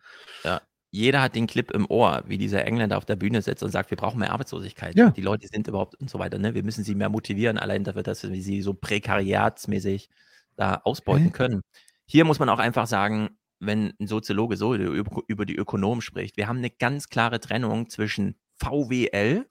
[0.90, 3.90] Jeder hat den Clip im Ohr, wie dieser Engländer auf der Bühne sitzt und sagt,
[3.90, 4.97] wir brauchen mehr Arbeitslosigkeit.
[4.97, 5.11] Ja.
[5.11, 6.38] Die Leute sind überhaupt und so weiter.
[6.38, 6.55] Ne?
[6.55, 10.09] Wir müssen sie mehr motivieren, allein dafür, dass wir sie so prekariatsmäßig
[10.55, 11.31] da ausbeuten Hä?
[11.31, 11.62] können.
[12.07, 16.49] Hier muss man auch einfach sagen, wenn ein Soziologe so über die Ökonomen spricht, wir
[16.49, 19.47] haben eine ganz klare Trennung zwischen VWL,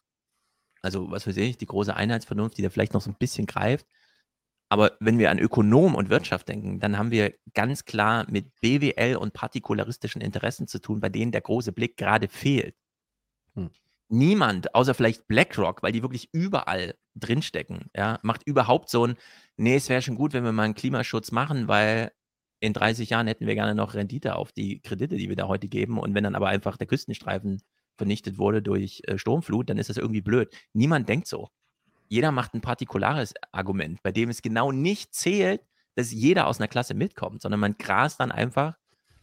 [0.82, 3.88] also was weiß ich, die große Einheitsvernunft, die da vielleicht noch so ein bisschen greift.
[4.70, 9.18] Aber wenn wir an Ökonom und Wirtschaft denken, dann haben wir ganz klar mit BWL
[9.18, 12.76] und partikularistischen Interessen zu tun, bei denen der große Blick gerade fehlt.
[13.56, 13.70] Hm.
[14.10, 19.16] Niemand, außer vielleicht BlackRock, weil die wirklich überall drinstecken, ja, macht überhaupt so ein,
[19.58, 22.12] nee, es wäre schon gut, wenn wir mal einen Klimaschutz machen, weil
[22.63, 25.67] in 30 Jahren hätten wir gerne noch Rendite auf die Kredite, die wir da heute
[25.67, 25.99] geben.
[25.99, 27.62] Und wenn dann aber einfach der Küstenstreifen
[27.97, 30.56] vernichtet wurde durch äh, Sturmflut, dann ist das irgendwie blöd.
[30.73, 31.49] Niemand denkt so.
[32.08, 35.62] Jeder macht ein partikulares Argument, bei dem es genau nicht zählt,
[35.95, 38.78] dass jeder aus einer Klasse mitkommt, sondern man grast dann einfach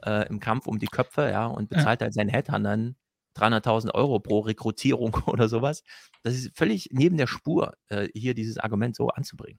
[0.04, 1.78] äh, im Kampf um die Köpfe, ja, und Ja.
[1.78, 2.96] bezahlt halt seinen Headhuntern
[3.36, 5.82] 300.000 Euro pro Rekrutierung oder sowas.
[6.22, 9.58] Das ist völlig neben der Spur, äh, hier dieses Argument so anzubringen.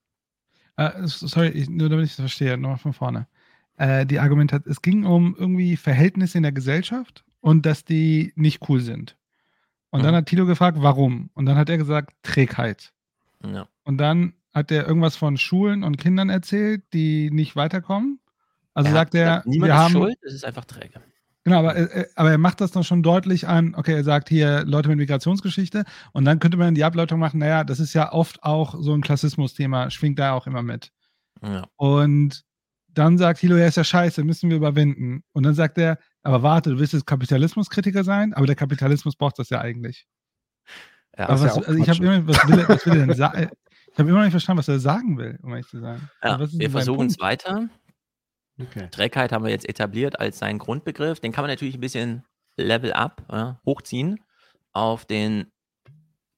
[0.78, 3.28] S- sorry, ich, nur damit ich das verstehe, nochmal von vorne.
[3.78, 8.68] Äh, die Argumentation, es ging um irgendwie Verhältnisse in der Gesellschaft und dass die nicht
[8.70, 9.18] cool sind.
[9.90, 10.18] Und dann Mhm.
[10.18, 11.30] hat Tilo gefragt, warum?
[11.34, 12.94] Und dann hat er gesagt, Trägheit.
[13.46, 13.68] Ja.
[13.84, 18.20] Und dann hat er irgendwas von Schulen und Kindern erzählt, die nicht weiterkommen.
[18.74, 21.02] Also Er sagt er, niemand wir ist haben, schuld, es ist einfach träge.
[21.44, 24.64] Genau, aber, äh, aber er macht das dann schon deutlich an, okay, er sagt hier
[24.64, 28.44] Leute mit Migrationsgeschichte und dann könnte man die Ableitung machen, naja, das ist ja oft
[28.44, 30.92] auch so ein Klassismus-Thema, schwingt da auch immer mit.
[31.42, 31.66] Ja.
[31.78, 32.44] Und
[32.94, 35.24] dann sagt Hilo, ja, ist ja scheiße, müssen wir überwinden.
[35.34, 39.40] Und dann sagt er, aber warte, du willst jetzt Kapitalismuskritiker sein, aber der Kapitalismus braucht
[39.40, 40.06] das ja eigentlich.
[41.18, 41.30] Ja.
[41.30, 43.16] Aber ja was, auch also ich habe immer, was will er, was will er denn
[43.16, 43.50] sagen?
[43.94, 46.10] Ich habe immer noch nicht verstanden, was er sagen will, um ehrlich zu sein.
[46.24, 47.70] Ja, Also wir versuchen es weiter.
[48.60, 48.88] Okay.
[48.92, 51.20] Trägheit haben wir jetzt etabliert als seinen Grundbegriff.
[51.20, 52.24] Den kann man natürlich ein bisschen
[52.58, 54.20] Level up, ja, hochziehen
[54.74, 55.52] auf den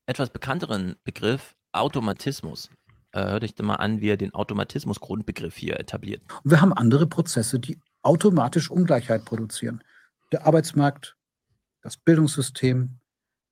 [0.06, 2.70] etwas bekannteren Begriff Automatismus.
[3.14, 6.22] Äh, hört euch mal an, wie er den Automatismus-Grundbegriff hier etabliert.
[6.44, 9.84] Und wir haben andere Prozesse, die automatisch Ungleichheit produzieren.
[10.32, 11.16] Der Arbeitsmarkt,
[11.82, 13.00] das Bildungssystem,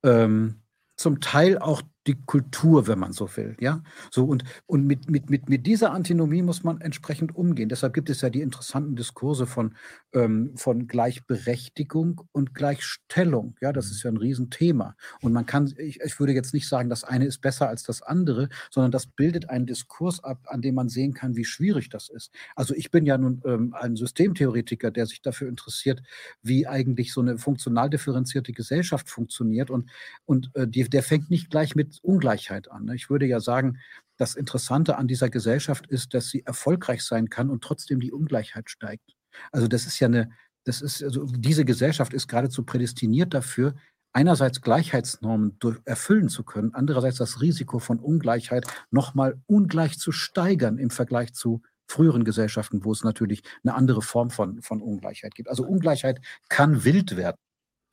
[0.04, 0.62] ähm,
[0.96, 3.56] zum Teil auch die Kultur, wenn man so will.
[3.60, 3.82] Ja?
[4.10, 7.68] So, und und mit, mit, mit, mit dieser Antinomie muss man entsprechend umgehen.
[7.68, 9.74] Deshalb gibt es ja die interessanten Diskurse von,
[10.12, 13.56] ähm, von Gleichberechtigung und Gleichstellung.
[13.60, 14.96] Ja, das ist ja ein Riesenthema.
[15.20, 18.02] Und man kann, ich, ich würde jetzt nicht sagen, das eine ist besser als das
[18.02, 22.08] andere, sondern das bildet einen Diskurs ab, an dem man sehen kann, wie schwierig das
[22.08, 22.32] ist.
[22.56, 26.02] Also ich bin ja nun ähm, ein Systemtheoretiker, der sich dafür interessiert,
[26.42, 29.70] wie eigentlich so eine funktional differenzierte Gesellschaft funktioniert.
[29.70, 29.90] Und,
[30.24, 32.84] und äh, die, der fängt nicht gleich mit Ungleichheit an.
[32.84, 32.94] Ne?
[32.94, 33.78] Ich würde ja sagen,
[34.16, 38.70] das Interessante an dieser Gesellschaft ist, dass sie erfolgreich sein kann und trotzdem die Ungleichheit
[38.70, 39.14] steigt.
[39.50, 40.30] Also das ist ja eine,
[40.64, 43.74] das ist, also diese Gesellschaft ist geradezu prädestiniert dafür,
[44.12, 50.78] einerseits Gleichheitsnormen durch, erfüllen zu können, andererseits das Risiko von Ungleichheit nochmal ungleich zu steigern
[50.78, 55.48] im Vergleich zu früheren Gesellschaften, wo es natürlich eine andere Form von, von Ungleichheit gibt.
[55.48, 57.36] Also Ungleichheit kann wild werden.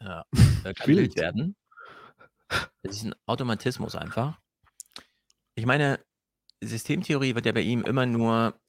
[0.01, 0.23] Ja,
[0.63, 1.55] äh, kann wild werden.
[2.83, 4.39] Das ist ein Automatismus einfach.
[5.55, 5.99] Ich meine,
[6.61, 8.59] Systemtheorie wird ja bei ihm immer nur,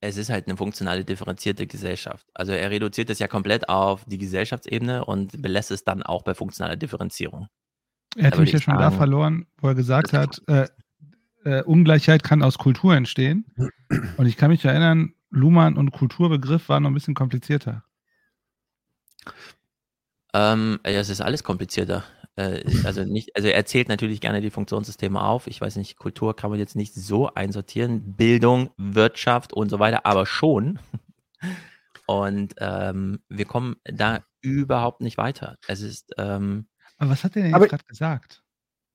[0.00, 2.26] es ist halt eine funktionale differenzierte Gesellschaft.
[2.34, 6.34] Also er reduziert das ja komplett auf die Gesellschaftsebene und belässt es dann auch bei
[6.34, 7.48] funktionaler Differenzierung.
[8.16, 10.68] Er hat mich ja schon da verloren, wo er gesagt hat, äh,
[11.44, 13.44] äh, Ungleichheit kann aus Kultur entstehen.
[14.16, 17.84] Und ich kann mich erinnern, Luhmann und Kulturbegriff waren noch ein bisschen komplizierter.
[20.34, 22.04] Ähm, ja, es ist alles komplizierter.
[22.38, 25.48] Äh, also nicht, also er zählt natürlich gerne die Funktionssysteme auf.
[25.48, 28.14] Ich weiß nicht, Kultur kann man jetzt nicht so einsortieren.
[28.14, 30.78] Bildung, Wirtschaft und so weiter, aber schon.
[32.06, 35.56] Und ähm, wir kommen da überhaupt nicht weiter.
[35.66, 36.14] Es ist.
[36.16, 38.42] Ähm, aber was hat er denn jetzt gerade gesagt?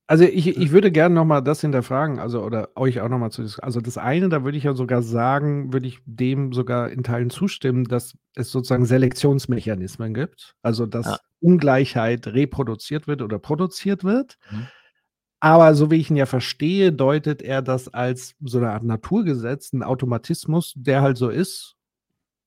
[0.08, 3.80] Also ich, ich würde gerne nochmal das hinterfragen, also oder euch auch nochmal zu Also
[3.80, 7.84] das eine, da würde ich ja sogar sagen, würde ich dem sogar in Teilen zustimmen,
[7.84, 10.54] dass es sozusagen Selektionsmechanismen gibt.
[10.62, 11.16] Also dass Ja.
[11.40, 14.36] Ungleichheit reproduziert wird oder produziert wird.
[14.50, 14.66] Mhm.
[15.40, 19.72] Aber so wie ich ihn ja verstehe, deutet er das als so eine Art Naturgesetz,
[19.72, 21.76] ein Automatismus, der halt so ist,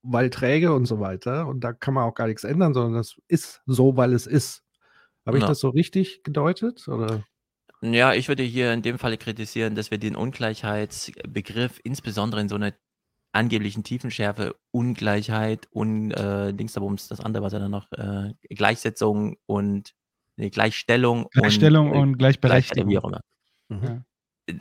[0.04, 1.48] weil träge und so weiter.
[1.48, 4.64] Und da kann man auch gar nichts ändern, sondern das ist so, weil es ist.
[5.28, 5.50] Habe ich Ja.
[5.50, 6.88] das so richtig gedeutet?
[6.88, 7.24] Oder?
[7.82, 12.56] Ja, ich würde hier in dem Falle kritisieren, dass wir den Ungleichheitsbegriff insbesondere in so
[12.56, 12.74] einer
[13.34, 19.94] angeblichen Tiefenschärfe, Ungleichheit und äh, Dingsdabums, das andere, was er dann noch, äh, Gleichsetzung und
[20.38, 22.98] nee, Gleichstellung, Gleichstellung und, äh, und Gleichberechtigung.
[22.98, 23.22] auch immer.
[23.70, 24.04] Mhm.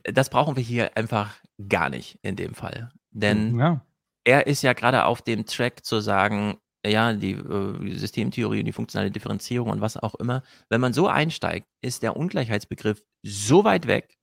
[0.02, 1.36] Das brauchen wir hier einfach
[1.68, 2.90] gar nicht in dem Fall.
[3.12, 3.80] Denn Ja.
[4.24, 8.72] er ist ja gerade auf dem Track zu sagen, ja, die äh, Systemtheorie und die
[8.72, 10.42] funktionale Differenzierung und was auch immer.
[10.68, 14.16] Wenn man so einsteigt, ist der Ungleichheitsbegriff so weit weg,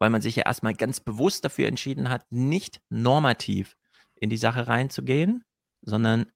[0.00, 3.76] weil man sich ja erstmal ganz bewusst dafür entschieden hat, nicht normativ
[4.16, 5.44] in die Sache reinzugehen,
[5.82, 6.26] sondern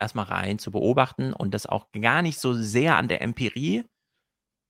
[0.00, 3.84] erstmal rein zu beobachten und das auch gar nicht so sehr an der Empirie,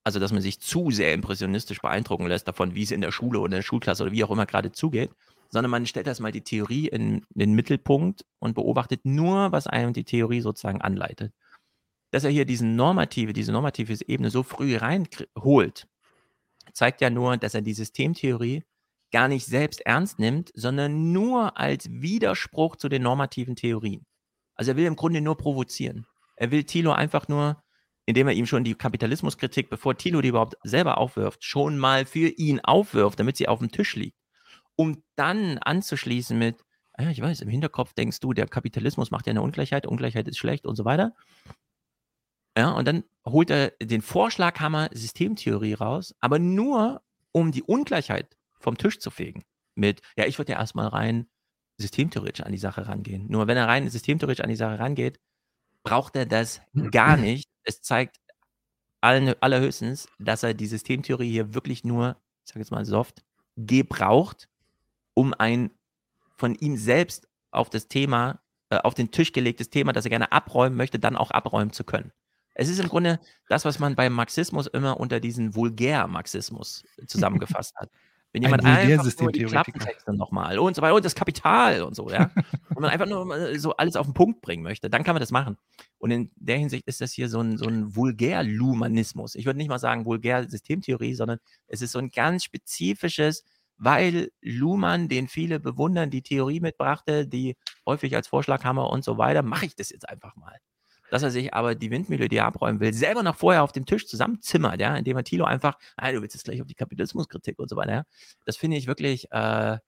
[0.04, 3.40] also dass man sich zu sehr impressionistisch beeindrucken lässt davon, wie es in der Schule
[3.40, 5.10] oder in der Schulklasse oder wie auch immer gerade zugeht,
[5.50, 10.04] sondern man stellt erstmal die Theorie in den Mittelpunkt und beobachtet nur, was einem die
[10.04, 11.32] Theorie sozusagen anleitet.
[12.10, 15.86] Dass er hier diesen normative, diese normative Ebene so früh reinholt,
[16.72, 18.64] zeigt ja nur, dass er die Systemtheorie
[19.12, 24.04] gar nicht selbst ernst nimmt, sondern nur als Widerspruch zu den normativen Theorien.
[24.54, 26.06] Also er will im Grunde nur provozieren.
[26.36, 27.62] Er will Thilo einfach nur,
[28.06, 32.28] indem er ihm schon die Kapitalismuskritik, bevor Thilo die überhaupt selber aufwirft, schon mal für
[32.28, 34.16] ihn aufwirft, damit sie auf dem Tisch liegt.
[34.76, 36.62] Um dann anzuschließen mit,
[36.94, 40.28] ah ja, ich weiß, im Hinterkopf denkst du, der Kapitalismus macht ja eine Ungleichheit, Ungleichheit
[40.28, 41.14] ist schlecht und so weiter.
[42.56, 48.78] Ja, und dann holt er den Vorschlaghammer Systemtheorie raus, aber nur, um die Ungleichheit vom
[48.78, 49.44] Tisch zu fegen.
[49.74, 51.28] Mit, ja, ich würde ja erstmal rein
[51.78, 53.26] systemtheoretisch an die Sache rangehen.
[53.28, 55.20] Nur wenn er rein systemtheoretisch an die Sache rangeht,
[55.82, 57.50] braucht er das gar nicht.
[57.62, 58.16] Es zeigt
[59.02, 63.22] allen, allerhöchstens, dass er die Systemtheorie hier wirklich nur, ich sage jetzt mal soft,
[63.56, 64.48] gebraucht,
[65.16, 65.70] um ein
[66.36, 70.30] von ihm selbst auf das Thema, äh, auf den Tisch gelegtes Thema, das er gerne
[70.30, 72.12] abräumen möchte, dann auch abräumen zu können.
[72.54, 77.90] Es ist im Grunde das, was man beim Marxismus immer unter diesen Vulgär-Marxismus zusammengefasst hat.
[78.32, 79.44] Wenn Ein jemand einfach nur die.
[79.44, 82.30] Klappentexte nochmal und so weiter und das Kapital und so, ja.
[82.74, 85.30] und man einfach nur so alles auf den Punkt bringen möchte, dann kann man das
[85.30, 85.56] machen.
[85.98, 89.36] Und in der Hinsicht ist das hier so ein, so ein Vulgär-Luhmanismus.
[89.36, 93.44] Ich würde nicht mal sagen Vulgär-Systemtheorie, sondern es ist so ein ganz spezifisches,
[93.78, 97.56] weil Luhmann, den viele bewundern, die Theorie mitbrachte, die
[97.86, 100.56] häufig als Vorschlaghammer und so weiter, mache ich das jetzt einfach mal.
[101.10, 103.86] Dass er sich aber die Windmühle, die er abräumen will, selber noch vorher auf dem
[103.86, 107.58] Tisch zusammenzimmert, ja, indem er Thilo einfach, ah, du willst jetzt gleich auf die Kapitalismuskritik
[107.58, 108.04] und so weiter, ja.
[108.44, 109.78] Das finde ich wirklich, äh,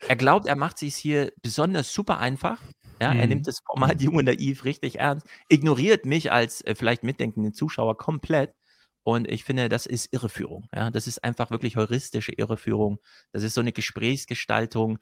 [0.00, 2.60] er glaubt, er macht sich hier besonders super einfach.
[3.00, 3.28] Ja, er Mhm.
[3.28, 7.96] nimmt das Format Jung und Naiv richtig ernst, ignoriert mich als äh, vielleicht mitdenkenden Zuschauer
[7.98, 8.54] komplett.
[9.06, 10.66] Und ich finde, das ist Irreführung.
[10.74, 12.98] Ja, das ist einfach wirklich heuristische Irreführung.
[13.30, 14.98] Das ist so eine Gesprächsgestaltung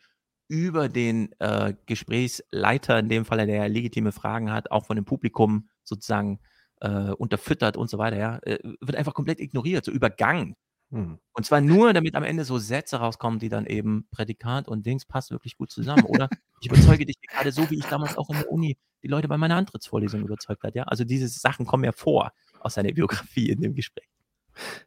[0.46, 5.07] über den äh, Gesprächsleiter, in dem Fall, der ja legitime Fragen hat, auch von dem
[5.07, 6.38] Publikum sozusagen
[6.82, 8.18] äh, unterfüttert und so weiter.
[8.18, 10.55] Ja, äh, wird einfach komplett ignoriert, so übergangen.
[10.90, 11.18] Hm.
[11.32, 15.07] Und zwar nur, damit am Ende so Sätze rauskommen, die dann eben Prädikat und Dings
[15.07, 16.05] passt wirklich gut zusammen.
[16.05, 16.28] Oder
[16.61, 19.38] ich überzeuge dich gerade so, wie ich damals auch in der Uni die Leute bei
[19.38, 20.74] meiner Antrittsvorlesung überzeugt hat.
[20.74, 22.32] Ja, also diese Sachen kommen ja vor
[22.64, 24.08] aus seiner Biografie in dem Gespräch.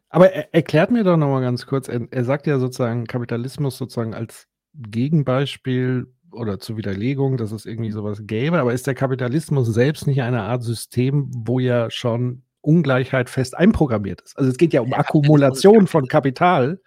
[0.09, 4.13] Aber er, erklärt mir doch nochmal ganz kurz, er, er sagt ja sozusagen Kapitalismus sozusagen
[4.13, 10.07] als Gegenbeispiel oder zur Widerlegung, dass es irgendwie sowas gäbe, aber ist der Kapitalismus selbst
[10.07, 14.37] nicht eine Art System, wo ja schon Ungleichheit fest einprogrammiert ist?
[14.37, 16.81] Also es geht ja um Der Akkumulation von Kapital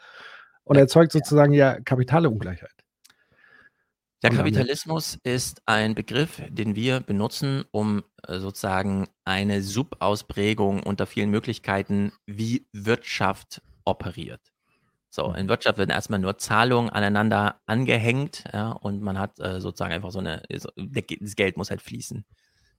[0.65, 2.80] und erzeugt sozusagen ja kapitale Ungleichheit.
[4.23, 11.31] Der Kapitalismus ist ein Begriff, den wir benutzen, um äh, sozusagen eine Subausprägung unter vielen
[11.31, 14.53] Möglichkeiten, wie Wirtschaft operiert.
[15.11, 19.93] So, in Wirtschaft werden erstmal nur Zahlungen aneinander angehängt, ja, und man hat äh, sozusagen
[19.95, 22.25] einfach so eine, so, das Geld muss halt fließen.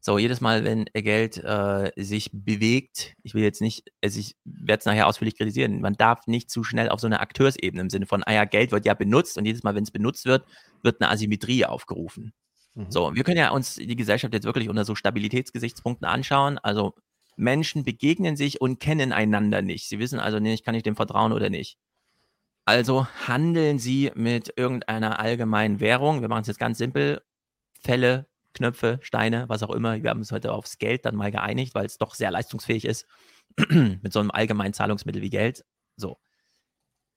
[0.04, 4.80] So, jedes Mal, wenn Geld äh, sich bewegt, ich will jetzt nicht, also ich werde
[4.80, 8.08] es nachher ausführlich kritisieren, man darf nicht zu schnell auf so eine Akteursebene im Sinne
[8.08, 10.44] von, ah ja, Geld wird ja benutzt und jedes Mal, wenn es benutzt wird,
[10.82, 12.34] wird eine Asymmetrie aufgerufen.
[12.74, 12.90] Mhm.
[12.90, 16.58] So, wir können ja uns die Gesellschaft jetzt wirklich unter so Stabilitätsgesichtspunkten anschauen.
[16.58, 16.96] Also
[17.36, 19.88] Menschen begegnen sich und kennen einander nicht.
[19.88, 21.78] Sie wissen also nicht, kann ich dem vertrauen oder nicht.
[22.66, 26.22] Also handeln sie mit irgendeiner allgemeinen Währung.
[26.22, 27.22] Wir machen es jetzt ganz simpel.
[27.82, 30.02] Fälle, Knöpfe, Steine, was auch immer.
[30.02, 33.08] Wir haben uns heute aufs Geld dann mal geeinigt, weil es doch sehr leistungsfähig ist
[33.70, 35.66] mit so einem allgemeinen Zahlungsmittel wie Geld.
[35.96, 36.20] So.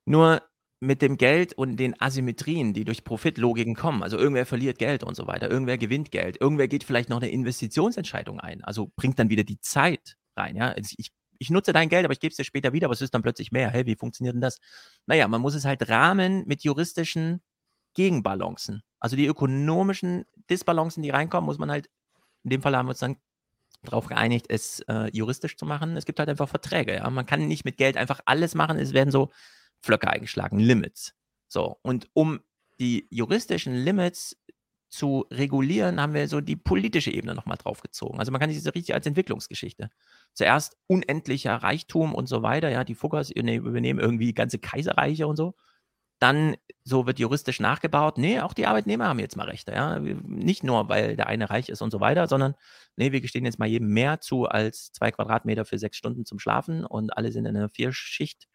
[0.05, 0.41] Nur
[0.79, 4.03] mit dem Geld und den Asymmetrien, die durch Profitlogiken kommen.
[4.03, 7.29] Also irgendwer verliert Geld und so weiter, irgendwer gewinnt Geld, irgendwer geht vielleicht noch eine
[7.29, 10.55] Investitionsentscheidung ein, also bringt dann wieder die Zeit rein.
[10.55, 10.69] Ja?
[10.69, 13.01] Also ich, ich nutze dein Geld, aber ich gebe es dir später wieder, aber es
[13.01, 13.69] ist dann plötzlich mehr.
[13.69, 14.59] Hey, wie funktioniert denn das?
[15.05, 17.41] Naja, man muss es halt rahmen mit juristischen
[17.93, 18.83] Gegenbalancen.
[18.99, 21.89] Also die ökonomischen Disbalancen, die reinkommen, muss man halt,
[22.43, 23.17] in dem Fall haben wir uns dann
[23.83, 25.95] darauf geeinigt, es äh, juristisch zu machen.
[25.95, 26.95] Es gibt halt einfach Verträge.
[26.95, 27.09] Ja?
[27.09, 28.77] Man kann nicht mit Geld einfach alles machen.
[28.79, 29.31] Es werden so
[29.81, 31.13] Flöcke eingeschlagen, Limits.
[31.47, 32.39] So, und um
[32.79, 34.35] die juristischen Limits
[34.89, 38.19] zu regulieren, haben wir so die politische Ebene nochmal draufgezogen.
[38.19, 39.89] Also man kann sich das richtig als Entwicklungsgeschichte.
[40.33, 45.55] Zuerst unendlicher Reichtum und so weiter, ja, die Fuggers übernehmen irgendwie ganze Kaiserreiche und so.
[46.19, 49.99] Dann so wird juristisch nachgebaut, nee, auch die Arbeitnehmer haben jetzt mal Rechte, ja.
[49.99, 52.55] Nicht nur, weil der eine reich ist und so weiter, sondern
[52.95, 56.39] nee, wir gestehen jetzt mal jedem mehr zu als zwei Quadratmeter für sechs Stunden zum
[56.39, 58.47] Schlafen und alle sind in einer Vierschicht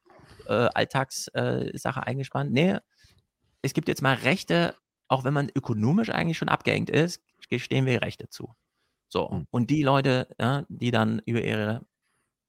[0.46, 2.52] äh, Alltagssache äh, eingespannt.
[2.52, 2.78] Nee,
[3.62, 4.74] es gibt jetzt mal Rechte,
[5.08, 8.54] auch wenn man ökonomisch eigentlich schon abgehängt ist, gestehen wir Rechte zu.
[9.08, 9.46] So, mhm.
[9.50, 11.84] und die Leute, ja, die dann über ihre,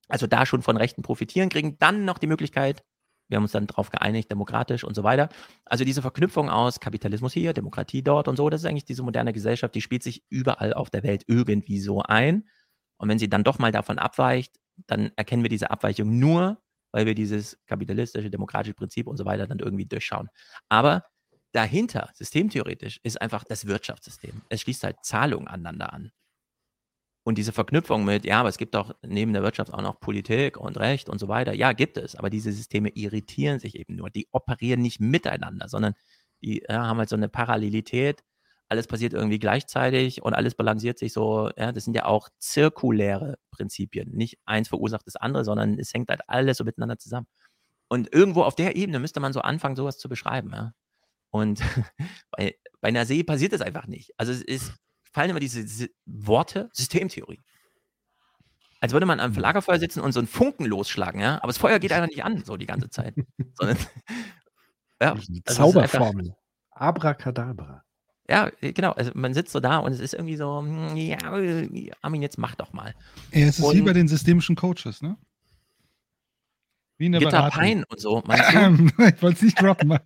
[0.08, 2.84] also da schon von Rechten profitieren, kriegen dann noch die Möglichkeit,
[3.32, 5.30] wir haben uns dann darauf geeinigt, demokratisch und so weiter.
[5.66, 9.32] Also diese Verknüpfung aus Kapitalismus hier, Demokratie dort und so, das ist eigentlich diese moderne
[9.32, 12.50] Gesellschaft, die spielt sich überall auf der Welt irgendwie so ein.
[12.98, 16.62] Und wenn sie dann doch mal davon abweicht, dann erkennen wir diese Abweichung nur,
[16.92, 20.30] weil wir dieses kapitalistische, demokratische Prinzip und so weiter dann irgendwie durchschauen.
[20.70, 21.06] Aber
[21.54, 24.42] dahinter, systemtheoretisch, ist einfach das Wirtschaftssystem.
[24.50, 26.12] Es schließt halt Zahlungen aneinander an.
[27.24, 30.58] Und diese Verknüpfung mit, ja, aber es gibt auch neben der Wirtschaft auch noch Politik
[30.58, 31.54] und Recht und so weiter.
[31.54, 32.16] Ja, gibt es.
[32.16, 34.10] Aber diese Systeme irritieren sich eben nur.
[34.10, 35.94] Die operieren nicht miteinander, sondern
[36.42, 38.24] die ja, haben halt so eine Parallelität
[38.72, 43.38] alles passiert irgendwie gleichzeitig und alles balanciert sich so, ja, das sind ja auch zirkuläre
[43.52, 44.10] Prinzipien.
[44.12, 47.28] Nicht eins verursacht das andere, sondern es hängt halt alles so miteinander zusammen.
[47.90, 50.72] Und irgendwo auf der Ebene müsste man so anfangen, sowas zu beschreiben, ja.
[51.32, 51.62] Und
[52.32, 54.14] bei, bei einer See passiert das einfach nicht.
[54.16, 54.74] Also es ist,
[55.12, 57.40] fallen immer diese Worte, Systemtheorie.
[58.80, 59.38] Als würde man am mhm.
[59.38, 61.36] Lagerfeuer sitzen und so einen Funken losschlagen, ja.
[61.36, 63.14] Aber das Feuer geht einfach nicht an, so die ganze Zeit.
[63.54, 63.78] Sondern,
[65.02, 66.36] ja, also Zauberformel.
[66.72, 67.84] Abracadabra.
[68.28, 68.92] Ja, äh, genau.
[68.94, 71.18] Also man sitzt so da und es ist irgendwie so, hm, ja,
[72.02, 72.96] Armin, jetzt mach doch mal.
[73.32, 75.16] Ja, es ist und wie bei den systemischen Coaches, ne?
[76.98, 78.24] Wie in der Gitter Pine und so.
[78.28, 79.98] ich wollte es nicht droppen.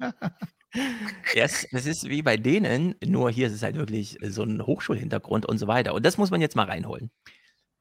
[1.34, 5.46] Yes, das ist wie bei denen, nur hier ist es halt wirklich so ein Hochschulhintergrund
[5.46, 5.94] und so weiter.
[5.94, 7.12] Und das muss man jetzt mal reinholen.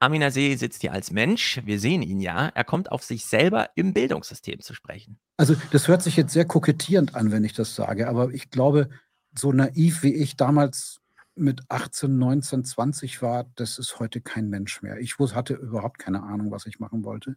[0.00, 3.70] Amina See sitzt hier als Mensch, wir sehen ihn ja, er kommt auf sich selber
[3.74, 5.18] im Bildungssystem zu sprechen.
[5.36, 8.90] Also das hört sich jetzt sehr kokettierend an, wenn ich das sage, aber ich glaube,
[9.36, 11.00] so naiv wie ich damals
[11.36, 14.98] mit 18, 19, 20 war, das ist heute kein Mensch mehr.
[14.98, 17.36] Ich hatte überhaupt keine Ahnung, was ich machen wollte.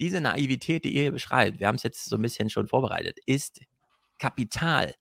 [0.00, 3.18] Diese Naivität, die ihr hier beschreibt, wir haben es jetzt so ein bisschen schon vorbereitet,
[3.24, 3.60] ist
[4.24, 4.94] Kapital,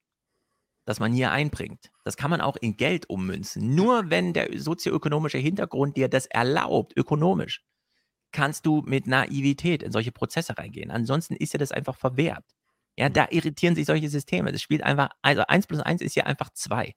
[0.85, 1.91] das man hier einbringt.
[2.03, 3.73] Das kann man auch in Geld ummünzen.
[3.73, 7.63] Nur wenn der sozioökonomische Hintergrund dir das erlaubt, ökonomisch,
[8.33, 10.91] kannst du mit Naivität in solche Prozesse reingehen.
[10.91, 12.43] Ansonsten ist dir das einfach verwehrt.
[12.97, 14.51] Ja, da irritieren sich solche Systeme.
[14.51, 16.93] Das spielt einfach, also 1 plus 1 ist ja einfach 2.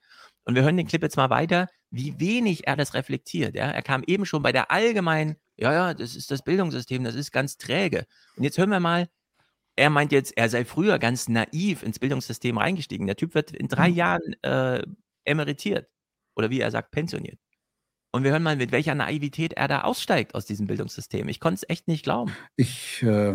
[0.46, 3.54] Und wir hören den Clip jetzt mal weiter, wie wenig er das reflektiert.
[3.54, 3.70] Ja?
[3.70, 7.30] Er kam eben schon bei der allgemeinen, ja, ja, das ist das Bildungssystem, das ist
[7.30, 8.04] ganz träge.
[8.36, 9.08] Und jetzt hören wir mal,
[9.76, 13.06] er meint jetzt, er sei früher ganz naiv ins Bildungssystem reingestiegen.
[13.06, 13.94] Der Typ wird in drei mhm.
[13.94, 14.82] Jahren äh,
[15.24, 15.88] emeritiert.
[16.34, 17.38] Oder wie er sagt, pensioniert.
[18.12, 21.28] Und wir hören mal, mit welcher Naivität er da aussteigt aus diesem Bildungssystem.
[21.28, 22.32] Ich konnte es echt nicht glauben.
[22.56, 23.34] Ich äh,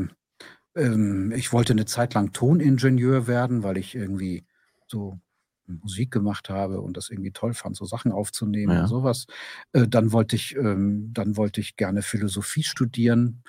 [0.75, 4.45] ähm, ich wollte eine Zeit lang Toningenieur werden, weil ich irgendwie
[4.87, 5.19] so
[5.67, 8.81] Musik gemacht habe und das irgendwie toll fand, so Sachen aufzunehmen Ja.
[8.81, 9.25] und sowas.
[9.73, 13.43] Äh, dann wollte ich ähm, dann wollte ich gerne Philosophie studieren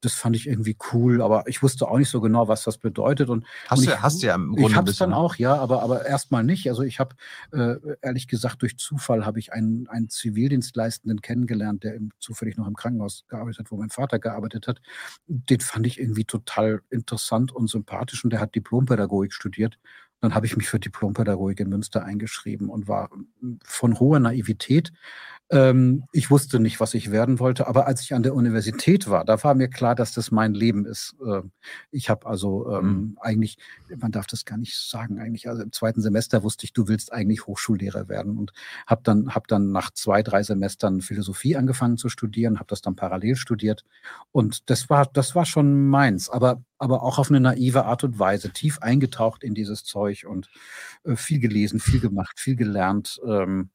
[0.00, 3.28] das fand ich irgendwie cool, aber ich wusste auch nicht so genau, was das bedeutet.
[3.28, 5.36] Und, hast, und du, ich, hast du ja im Grunde Ich habe es dann auch,
[5.36, 6.68] ja, aber, aber erstmal nicht.
[6.68, 7.16] Also ich habe,
[7.52, 12.68] äh, ehrlich gesagt, durch Zufall habe ich einen, einen Zivildienstleistenden kennengelernt, der im, zufällig noch
[12.68, 14.80] im Krankenhaus gearbeitet hat, wo mein Vater gearbeitet hat.
[15.26, 19.78] Den fand ich irgendwie total interessant und sympathisch und der hat Diplompädagogik studiert.
[20.20, 23.10] Dann habe ich mich für Diplompädagogik in Münster eingeschrieben und war
[23.64, 24.92] von hoher Naivität
[25.50, 29.24] Ähm, ich wusste nicht, was ich werden wollte, aber als ich an der Universität war,
[29.24, 31.16] da war mir klar, dass das mein Leben ist.
[31.26, 31.52] Ähm,
[31.90, 33.18] ich habe also ähm, Mhm.
[33.20, 33.56] eigentlich,
[33.96, 37.12] man darf das gar nicht sagen, eigentlich, also im zweiten Semester wusste ich, du willst
[37.12, 38.52] eigentlich Hochschullehrer werden und
[38.86, 42.96] habe dann, hab dann nach zwei, drei Semestern Philosophie angefangen zu studieren, habe das dann
[42.96, 43.84] parallel studiert
[44.32, 48.18] und das war, das war schon meins, aber, aber auch auf eine naive Art und
[48.18, 50.48] Weise, tief eingetaucht in dieses Zeug und
[51.04, 53.20] äh, viel gelesen, viel gemacht, viel gelernt.
[53.26, 53.70] Ähm,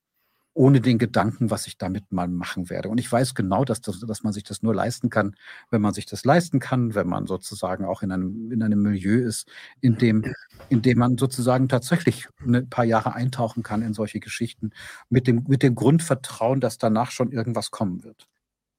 [0.54, 2.90] ohne den Gedanken, was ich damit mal machen werde.
[2.90, 5.36] Und ich weiß genau, dass, das, dass man sich das nur leisten kann,
[5.72, 9.20] wenn man sich das leisten kann, wenn man sozusagen auch in einem, in einem Milieu
[9.26, 9.50] ist,
[9.82, 10.28] in dem,
[10.70, 14.72] in dem man sozusagen tatsächlich ein paar Jahre eintauchen kann in solche Geschichten,
[15.10, 18.28] mit dem, mit dem Grundvertrauen, dass danach schon irgendwas kommen wird.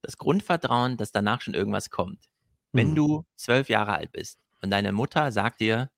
[0.02, 2.26] Das Grundvertrauen, dass danach schon irgendwas kommt.
[2.74, 2.94] Wenn Mhm.
[2.94, 5.90] du zwölf Jahre alt bist und deine Mutter sagt dir,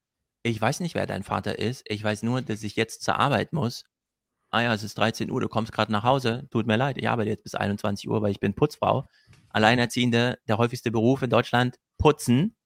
[0.43, 3.53] ich weiß nicht, wer dein Vater ist, ich weiß nur, dass ich jetzt zur Arbeit
[3.53, 3.85] muss.
[4.51, 6.47] Ah ja, es ist 13 Uhr, du kommst gerade nach Hause.
[6.51, 9.09] Tut mir leid, ich arbeite jetzt bis 21 Uhr, weil ich bin Putzfrau.
[9.51, 12.57] Alleinerziehende, der häufigste Beruf in Deutschland, putzen.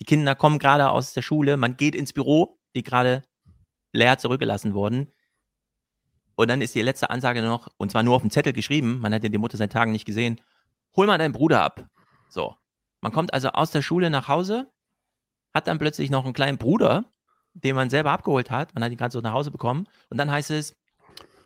[0.00, 3.22] Die Kinder kommen gerade aus der Schule, man geht ins Büro, die gerade
[3.92, 5.12] leer zurückgelassen wurden.
[6.36, 9.12] Und dann ist die letzte Ansage noch, und zwar nur auf dem Zettel geschrieben, man
[9.14, 10.40] hat ja die Mutter seit Tagen nicht gesehen,
[10.94, 11.86] hol mal deinen Bruder ab.
[12.28, 12.54] So.
[13.00, 14.70] Man kommt also aus der Schule nach Hause,
[15.54, 17.04] hat dann plötzlich noch einen kleinen Bruder,
[17.54, 18.74] den man selber abgeholt hat.
[18.74, 19.86] Man hat ihn gerade so nach Hause bekommen.
[20.10, 20.76] Und dann heißt es,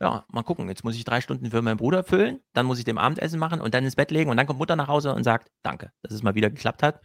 [0.00, 2.84] ja, mal gucken, jetzt muss ich drei Stunden für meinen Bruder füllen, dann muss ich
[2.84, 5.24] dem Abendessen machen und dann ins Bett legen und dann kommt Mutter nach Hause und
[5.24, 7.02] sagt, danke, dass es mal wieder geklappt hat.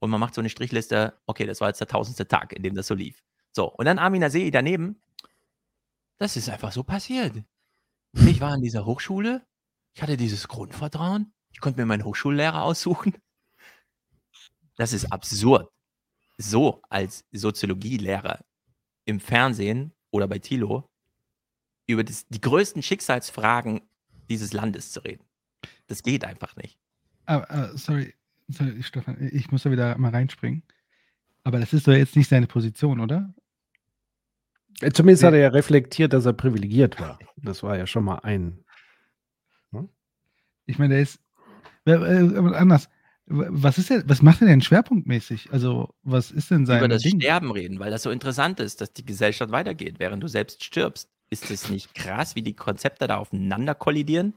[0.00, 2.74] Und man macht so eine Strichliste, okay, das war jetzt der tausendste Tag, in dem
[2.74, 3.22] das so lief.
[3.52, 5.02] So, und dann Armin Asei daneben,
[6.18, 7.42] das ist einfach so passiert.
[8.12, 9.46] Ich war an dieser Hochschule,
[9.94, 13.14] ich hatte dieses Grundvertrauen, ich konnte mir meinen Hochschullehrer aussuchen.
[14.76, 15.68] Das ist absurd.
[16.38, 18.44] So als Soziologielehrer
[19.04, 20.88] im Fernsehen oder bei Thilo
[21.88, 23.80] über das, die größten Schicksalsfragen
[24.28, 25.24] dieses Landes zu reden.
[25.88, 26.78] Das geht einfach nicht.
[27.26, 28.14] Aber, äh, sorry,
[28.48, 30.62] sorry, Stefan, ich muss da wieder mal reinspringen.
[31.44, 33.34] Aber das ist doch jetzt nicht seine Position, oder?
[34.80, 37.18] Äh, Zumindest hat er ja reflektiert, dass er privilegiert war.
[37.36, 38.64] Das war ja schon mal ein.
[40.66, 41.18] Ich meine, der ist
[41.86, 42.88] äh, anders.
[43.30, 45.50] Was ist der, was macht er denn schwerpunktmäßig?
[45.52, 47.20] Also, was ist denn sein über das Ding?
[47.20, 51.10] Sterben reden, weil das so interessant ist, dass die Gesellschaft weitergeht, während du selbst stirbst.
[51.30, 54.34] Ist es nicht krass, wie die Konzepte da aufeinander kollidieren?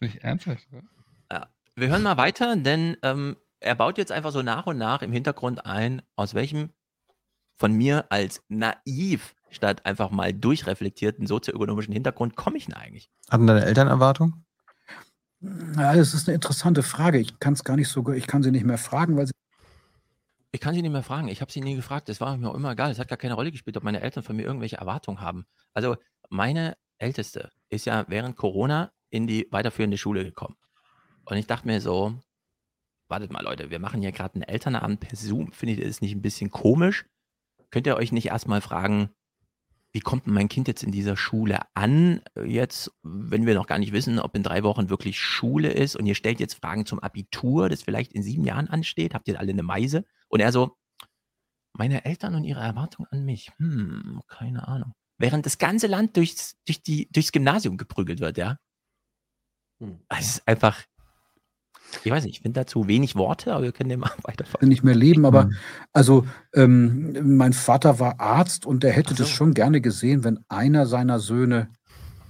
[0.00, 0.66] Nicht ernsthaft?
[0.72, 0.82] oder?
[1.78, 5.12] Wir hören mal weiter, denn ähm, er baut jetzt einfach so nach und nach im
[5.12, 6.70] Hintergrund ein, aus welchem
[7.58, 13.10] von mir als naiv statt einfach mal durchreflektierten sozioökonomischen Hintergrund komme ich denn eigentlich?
[13.30, 14.46] Hatten deine Eltern Erwartungen?
[15.40, 17.18] Ja, das ist eine interessante Frage.
[17.18, 19.34] Ich kann es gar nicht so, ich kann sie nicht mehr fragen, weil sie
[20.52, 21.28] Ich kann sie nicht mehr fragen.
[21.28, 22.08] Ich habe sie nie gefragt.
[22.08, 22.90] Das war mir auch immer egal.
[22.90, 25.46] Es hat gar keine Rolle gespielt, ob meine Eltern von mir irgendwelche Erwartungen haben.
[25.74, 25.96] Also
[26.30, 30.56] meine Älteste ist ja während Corona in die weiterführende Schule gekommen.
[31.24, 32.18] Und ich dachte mir so,
[33.08, 35.52] wartet mal Leute, wir machen hier gerade einen Elternabend per Zoom.
[35.52, 37.04] Findet ihr das nicht ein bisschen komisch?
[37.70, 39.10] Könnt ihr euch nicht erstmal fragen,
[39.92, 42.20] wie kommt mein Kind jetzt in dieser Schule an?
[42.44, 46.06] Jetzt, wenn wir noch gar nicht wissen, ob in drei Wochen wirklich Schule ist und
[46.06, 49.52] ihr stellt jetzt Fragen zum Abitur, das vielleicht in sieben Jahren ansteht, habt ihr alle
[49.52, 50.04] eine Meise?
[50.28, 50.76] Und er so,
[51.72, 54.92] meine Eltern und ihre Erwartungen an mich, hm, keine Ahnung.
[55.18, 58.56] Während das ganze Land durchs, durch die, durchs Gymnasium geprügelt wird, ja.
[59.80, 59.98] Hm.
[60.08, 60.82] Es ist einfach,
[62.04, 64.68] ich weiß nicht, ich finde dazu wenig Worte, aber wir können dem mal weiterfahren.
[64.68, 65.54] nicht mehr leben, aber Mhm.
[65.92, 69.22] also ähm, mein Vater war Arzt und er hätte so.
[69.22, 71.70] das schon gerne gesehen, wenn einer seiner Söhne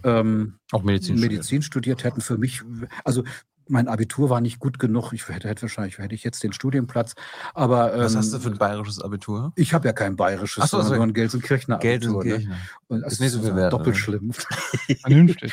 [0.05, 1.17] ähm, Auch Medizin.
[1.17, 1.33] studiert.
[1.33, 2.21] Medizin studiert hätten.
[2.21, 2.63] Für mich,
[3.05, 3.25] also
[3.69, 5.13] mein Abitur war nicht gut genug.
[5.13, 7.15] Ich hätte, hätte wahrscheinlich hätte ich jetzt den Studienplatz.
[7.55, 9.53] Aber Was ähm, hast du für ein bayerisches Abitur?
[9.57, 10.99] ich habe ja kein bayerisches, Ach so, sondern sorry.
[10.99, 12.25] nur ein Gelsenkirchener Abitur.
[12.25, 12.57] Ne?
[12.89, 13.97] Und das Ist nicht so viel wert, doppelt oder?
[13.97, 14.33] schlimm.
[15.01, 15.53] Vernünftig.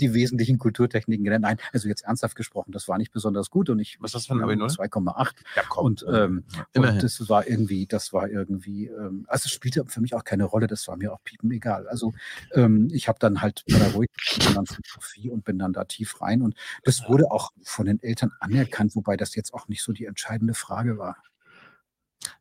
[0.00, 1.42] die wesentlichen Kulturtechniken gelernt.
[1.42, 4.34] Nein, also jetzt ernsthaft gesprochen, das war nicht besonders gut und ich Was hast du
[4.34, 4.68] für ein Abi, null?
[4.68, 5.84] 2,8 Ja, komm.
[5.86, 6.94] und, ähm, Immerhin.
[6.96, 10.44] und das war irgendwie, das war irgendwie, ähm, also es spielte für mich auch keine
[10.44, 11.86] Rolle, das war mir auch piepen egal.
[11.88, 12.12] Also
[12.54, 14.10] ähm, ich habe dann halt Pädagogik
[14.46, 16.54] und dann Philosophie und bin dann da tief rein und
[16.84, 20.54] das wurde auch von den Eltern anerkannt, wobei das jetzt auch nicht so die entscheidende
[20.54, 21.16] Frage war.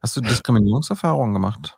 [0.01, 1.77] Hast du Diskriminierungserfahrungen gemacht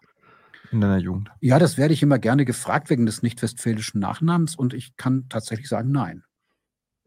[0.71, 1.29] in deiner Jugend?
[1.39, 5.69] Ja, das werde ich immer gerne gefragt wegen des nicht-westfälischen Nachnamens und ich kann tatsächlich
[5.69, 6.23] sagen, nein.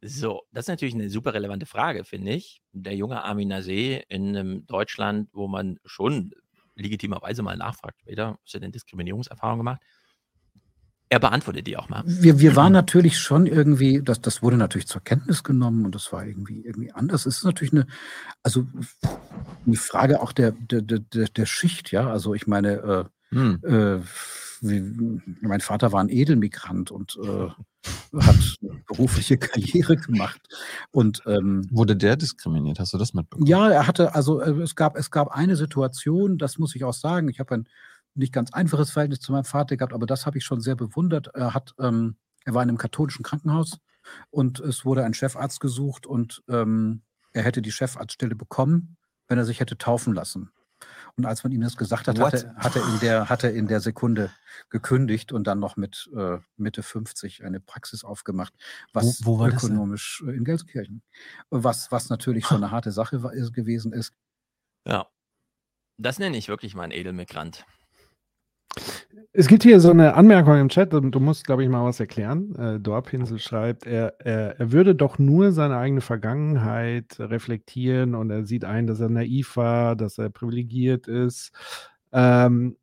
[0.02, 2.60] So, das ist natürlich eine super relevante Frage, finde ich.
[2.72, 6.32] Der junge Armin Nasee in einem Deutschland, wo man schon
[6.74, 9.80] legitimerweise mal nachfragt später, hast du denn Diskriminierungserfahrung gemacht?
[11.14, 12.02] Er beantwortet die auch mal.
[12.06, 16.12] Wir, wir waren natürlich schon irgendwie, das, das wurde natürlich zur Kenntnis genommen und das
[16.12, 17.24] war irgendwie, irgendwie anders.
[17.24, 17.86] Es ist natürlich eine,
[18.42, 18.66] also
[19.64, 22.10] eine Frage auch der, der, der, der Schicht, ja.
[22.10, 23.60] Also ich meine, Hm.
[23.62, 24.00] äh, äh,
[24.60, 28.56] wie, mein Vater war ein Edelmigrant und äh, hat
[28.88, 30.40] berufliche Karriere gemacht.
[30.90, 32.80] Und ähm, Wurde der diskriminiert?
[32.80, 33.46] Hast du das mitbekommen?
[33.46, 36.92] ja, er hatte, also äh, es gab, es gab eine Situation, das muss ich auch
[36.92, 37.68] sagen, ich habe ein
[38.14, 41.28] nicht ganz einfaches Verhältnis zu meinem Vater gehabt, aber das habe ich schon sehr bewundert.
[41.34, 43.78] Er hat, ähm, er war in einem katholischen Krankenhaus
[44.30, 47.02] und es wurde ein Chefarzt gesucht und ähm,
[47.32, 48.96] er hätte die Chefarztstelle bekommen,
[49.28, 50.50] wenn er sich hätte taufen lassen.
[51.16, 52.44] Und als man ihm das gesagt hat, hat What?
[52.44, 54.30] er, hat, er in der, hat er in der Sekunde
[54.68, 58.52] gekündigt und dann noch mit äh, Mitte 50 eine Praxis aufgemacht,
[58.92, 59.72] was wo war das denn?
[59.72, 61.02] ökonomisch äh, in Gelsenkirchen,
[61.50, 64.12] was, was natürlich schon eine harte Sache war, ist, gewesen ist.
[64.86, 65.06] Ja.
[65.96, 67.64] Das nenne ich wirklich mal einen Edelmigrant.
[69.36, 72.54] Es gibt hier so eine Anmerkung im Chat, du musst, glaube ich, mal was erklären.
[72.54, 78.44] Äh, Dorpinsel schreibt, er, er, er würde doch nur seine eigene Vergangenheit reflektieren und er
[78.44, 81.50] sieht ein, dass er naiv war, dass er privilegiert ist.
[82.12, 82.76] Ähm,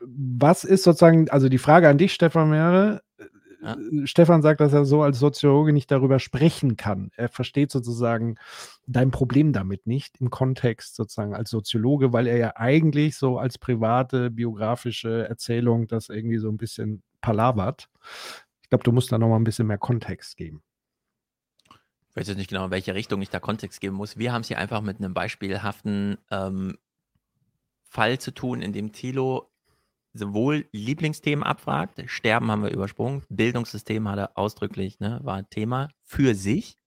[0.00, 3.02] was ist sozusagen, also die Frage an dich, Stefan, wäre,
[3.64, 3.76] Ja.
[3.76, 7.10] äh, Stefan sagt, dass er so als Soziologe nicht darüber sprechen kann.
[7.16, 8.36] Er versteht sozusagen
[8.86, 13.58] dein Problem damit nicht im Kontext sozusagen als Soziologe, weil er ja eigentlich so als
[13.58, 17.88] private biografische Erzählung das irgendwie so ein bisschen palavert.
[18.62, 20.62] Ich glaube, du musst da noch mal ein bisschen mehr Kontext geben.
[22.10, 24.18] Ich weiß jetzt nicht genau, in welche Richtung ich da Kontext geben muss.
[24.18, 26.76] Wir haben es hier einfach mit einem beispielhaften ähm,
[27.82, 29.50] Fall zu tun, in dem Thilo
[30.14, 35.88] sowohl Lieblingsthemen abfragt, Sterben haben wir übersprungen, Bildungssystem hat er ausdrücklich, ne, war ein Thema
[36.02, 36.78] für sich.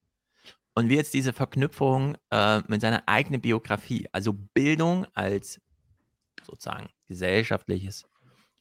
[0.74, 5.60] Und wir jetzt diese Verknüpfung äh, mit seiner eigenen Biografie, also Bildung als
[6.46, 8.06] sozusagen gesellschaftliches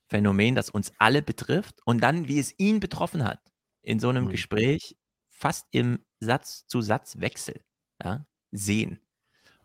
[0.09, 3.41] Phänomen, das uns alle betrifft und dann, wie es ihn betroffen hat,
[3.83, 4.31] in so einem Mhm.
[4.31, 4.97] Gespräch
[5.29, 7.61] fast im Satz-zu-Satz-Wechsel
[8.03, 9.01] ja, sehen.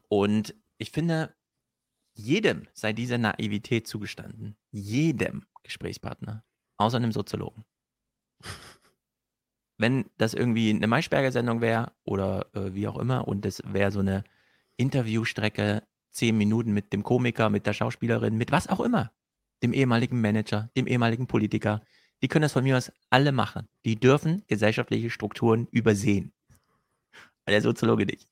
[0.09, 1.33] Und ich finde,
[2.13, 4.55] jedem sei diese Naivität zugestanden.
[4.71, 6.43] Jedem Gesprächspartner,
[6.77, 7.65] außer einem Soziologen.
[9.77, 13.99] Wenn das irgendwie eine Maischberger-Sendung wäre oder äh, wie auch immer und das wäre so
[13.99, 14.23] eine
[14.77, 19.11] Interviewstrecke, zehn Minuten mit dem Komiker, mit der Schauspielerin, mit was auch immer,
[19.63, 21.81] dem ehemaligen Manager, dem ehemaligen Politiker,
[22.21, 23.67] die können das von mir aus alle machen.
[23.85, 26.33] Die dürfen gesellschaftliche Strukturen übersehen.
[27.47, 28.31] Der Soziologe nicht.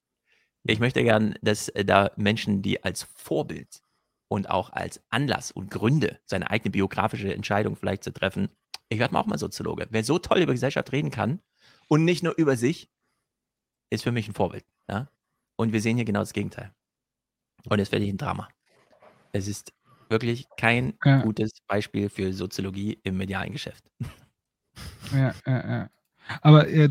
[0.64, 3.82] Ich möchte gern, dass äh, da Menschen, die als Vorbild
[4.28, 8.50] und auch als Anlass und Gründe, seine eigene biografische Entscheidung vielleicht zu treffen,
[8.90, 9.88] ich werde mal auch mal Soziologe.
[9.90, 11.42] Wer so toll über Gesellschaft reden kann
[11.88, 12.90] und nicht nur über sich,
[13.92, 14.66] ist für mich ein Vorbild.
[14.88, 15.10] Ja?
[15.56, 16.74] Und wir sehen hier genau das Gegenteil.
[17.68, 18.48] Und es werde ich ein Drama.
[19.32, 19.74] Es ist
[20.10, 21.22] wirklich kein Ja.
[21.22, 23.84] gutes Beispiel für Soziologie im medialen Geschäft.
[25.12, 25.90] Ja, ja, ja.
[26.42, 26.88] Aber äh,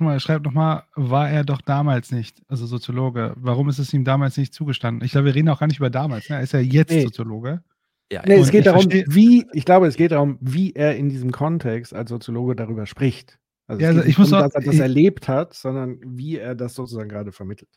[0.00, 3.34] mal, schreibt nochmal, war er doch damals nicht, also Soziologe.
[3.36, 5.04] Warum ist es ihm damals nicht zugestanden?
[5.04, 6.28] Ich glaube, wir reden auch gar nicht über damals.
[6.28, 6.36] Ne?
[6.36, 7.02] Er ist ja jetzt Nee.
[7.02, 7.62] Soziologe.
[8.10, 10.96] Ja, Nee, es geht ich darum, verstehe- wie, ich glaube, es geht darum, wie er
[10.96, 13.38] in diesem Kontext als Soziologe darüber spricht.
[13.66, 15.28] Also Ja, es also geht ich nicht muss darum, auch- dass er das ich- erlebt
[15.28, 17.68] hat, sondern wie er das sozusagen gerade vermittelt.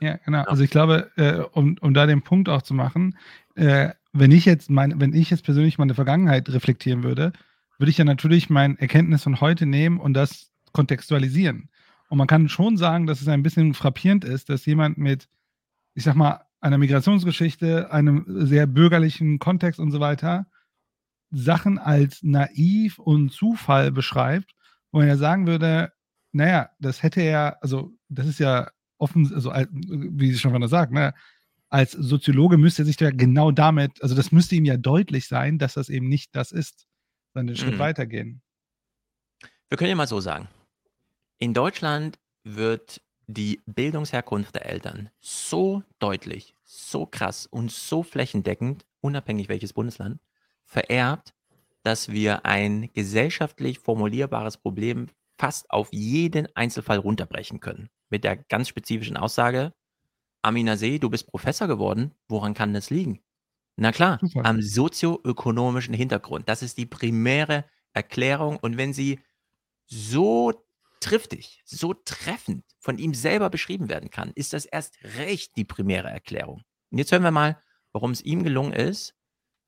[0.00, 0.42] Ja, genau.
[0.44, 3.16] Also ich glaube, äh, um, um da den Punkt auch zu machen,
[3.56, 7.32] äh, wenn ich jetzt mein, wenn ich jetzt persönlich meine Vergangenheit reflektieren würde,
[7.78, 11.70] würde ich ja natürlich mein Erkenntnis von heute nehmen und das kontextualisieren.
[12.08, 15.28] Und man kann schon sagen, dass es ein bisschen frappierend ist, dass jemand mit,
[15.94, 20.46] ich sag mal, einer Migrationsgeschichte, einem sehr bürgerlichen Kontext und so weiter,
[21.30, 24.54] Sachen als naiv und Zufall beschreibt,
[24.90, 25.92] wo er sagen würde,
[26.32, 30.68] naja, das hätte er, also das ist ja offen, also al- wie Sie schon gerade
[30.68, 31.14] sagt, ne,
[31.68, 35.58] als Soziologe müsste er sich ja genau damit, also das müsste ihm ja deutlich sein,
[35.58, 36.87] dass das eben nicht das ist,
[37.38, 37.78] sondern den Schritt Mhm.
[37.78, 38.42] weitergehen.
[39.68, 40.48] Wir können ja mal so sagen.
[41.38, 49.48] In Deutschland wird die Bildungsherkunft der Eltern so deutlich, so krass und so flächendeckend, unabhängig
[49.48, 50.20] welches Bundesland,
[50.64, 51.34] vererbt,
[51.82, 55.08] dass wir ein gesellschaftlich formulierbares Problem
[55.38, 57.90] fast auf jeden Einzelfall runterbrechen können.
[58.10, 59.74] Mit der ganz spezifischen Aussage,
[60.42, 63.20] Amina See, du bist Professor geworden, woran kann das liegen?
[63.80, 64.44] Na klar, Zufall.
[64.44, 66.48] am sozioökonomischen Hintergrund.
[66.48, 68.56] Das ist die primäre Erklärung.
[68.56, 69.20] Und wenn sie
[69.86, 70.52] so
[71.00, 76.08] triftig, so treffend von ihm selber beschrieben werden kann, ist das erst recht die primäre
[76.08, 76.64] Erklärung.
[76.90, 77.56] Und jetzt hören wir mal,
[77.92, 79.14] warum es ihm gelungen ist,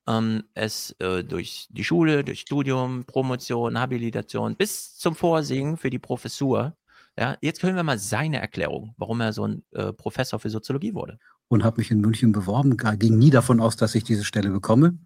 [0.08, 6.00] ähm, es äh, durch die Schule, durch Studium, Promotion, Habilitation bis zum Vorsingen für die
[6.00, 6.76] Professur.
[7.16, 10.94] Ja, jetzt hören wir mal seine Erklärung, warum er so ein äh, Professor für Soziologie
[10.94, 11.20] wurde.
[11.50, 14.96] Und habe mich in München beworben, ging nie davon aus, dass ich diese Stelle bekomme.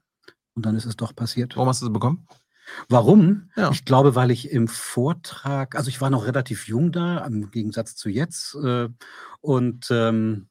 [0.55, 1.57] Und dann ist es doch passiert.
[1.57, 2.29] Warum hast du sie bekommen?
[2.89, 3.51] Warum?
[3.57, 3.71] Ja.
[3.71, 7.97] Ich glaube, weil ich im Vortrag, also ich war noch relativ jung da, im Gegensatz
[7.97, 8.55] zu jetzt.
[8.57, 8.89] Äh,
[9.41, 10.49] und ähm,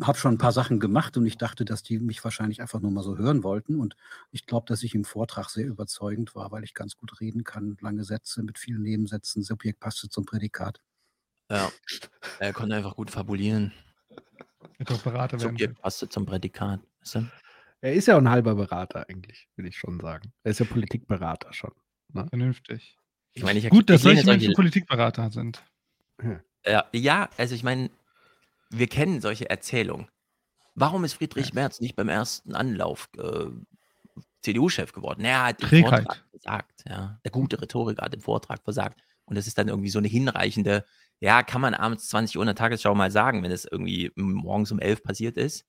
[0.00, 2.90] habe schon ein paar Sachen gemacht und ich dachte, dass die mich wahrscheinlich einfach nur
[2.90, 3.78] mal so hören wollten.
[3.78, 3.96] Und
[4.30, 7.76] ich glaube, dass ich im Vortrag sehr überzeugend war, weil ich ganz gut reden kann,
[7.82, 10.80] lange Sätze mit vielen Nebensätzen, Subjekt passte zum Prädikat.
[11.50, 11.70] Ja.
[12.38, 13.72] Er konnte einfach gut fabulieren.
[14.88, 16.80] Auch Berater werden Subjekt passte zum Prädikat.
[17.00, 17.30] Weißt du?
[17.80, 20.32] Er ist ja auch ein halber Berater eigentlich, will ich schon sagen.
[20.42, 21.72] Er ist ja Politikberater schon.
[22.12, 22.26] Ne?
[22.28, 22.96] Vernünftig.
[23.34, 25.62] Ich meine, ich Gut, dass solche Menschen solche- Politikberater sind.
[26.66, 27.90] Ja, ja, also ich meine,
[28.70, 30.08] wir kennen solche Erzählungen.
[30.74, 33.46] Warum ist Friedrich Merz nicht beim ersten Anlauf äh,
[34.42, 35.24] CDU-Chef geworden?
[35.24, 36.04] Er hat den Trägheit.
[36.04, 36.84] Vortrag versagt.
[36.88, 37.20] Ja.
[37.24, 39.00] Der gute Rhetoriker hat den Vortrag versagt.
[39.26, 40.84] Und das ist dann irgendwie so eine hinreichende,
[41.20, 44.72] ja, kann man abends 20 Uhr in der Tagesschau mal sagen, wenn es irgendwie morgens
[44.72, 45.64] um 11 passiert ist.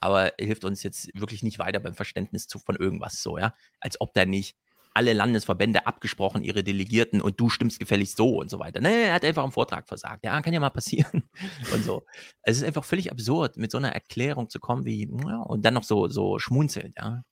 [0.00, 3.54] Aber hilft uns jetzt wirklich nicht weiter beim Verständnis zu, von irgendwas so, ja.
[3.80, 4.56] Als ob da nicht
[4.92, 8.80] alle Landesverbände abgesprochen, ihre Delegierten und du stimmst gefälligst so und so weiter.
[8.80, 10.24] Nee, er hat einfach im Vortrag versagt.
[10.24, 11.28] Ja, kann ja mal passieren.
[11.72, 12.04] Und so.
[12.42, 15.74] Es ist einfach völlig absurd, mit so einer Erklärung zu kommen wie, ja, und dann
[15.74, 17.22] noch so, so schmunzelnd, ja.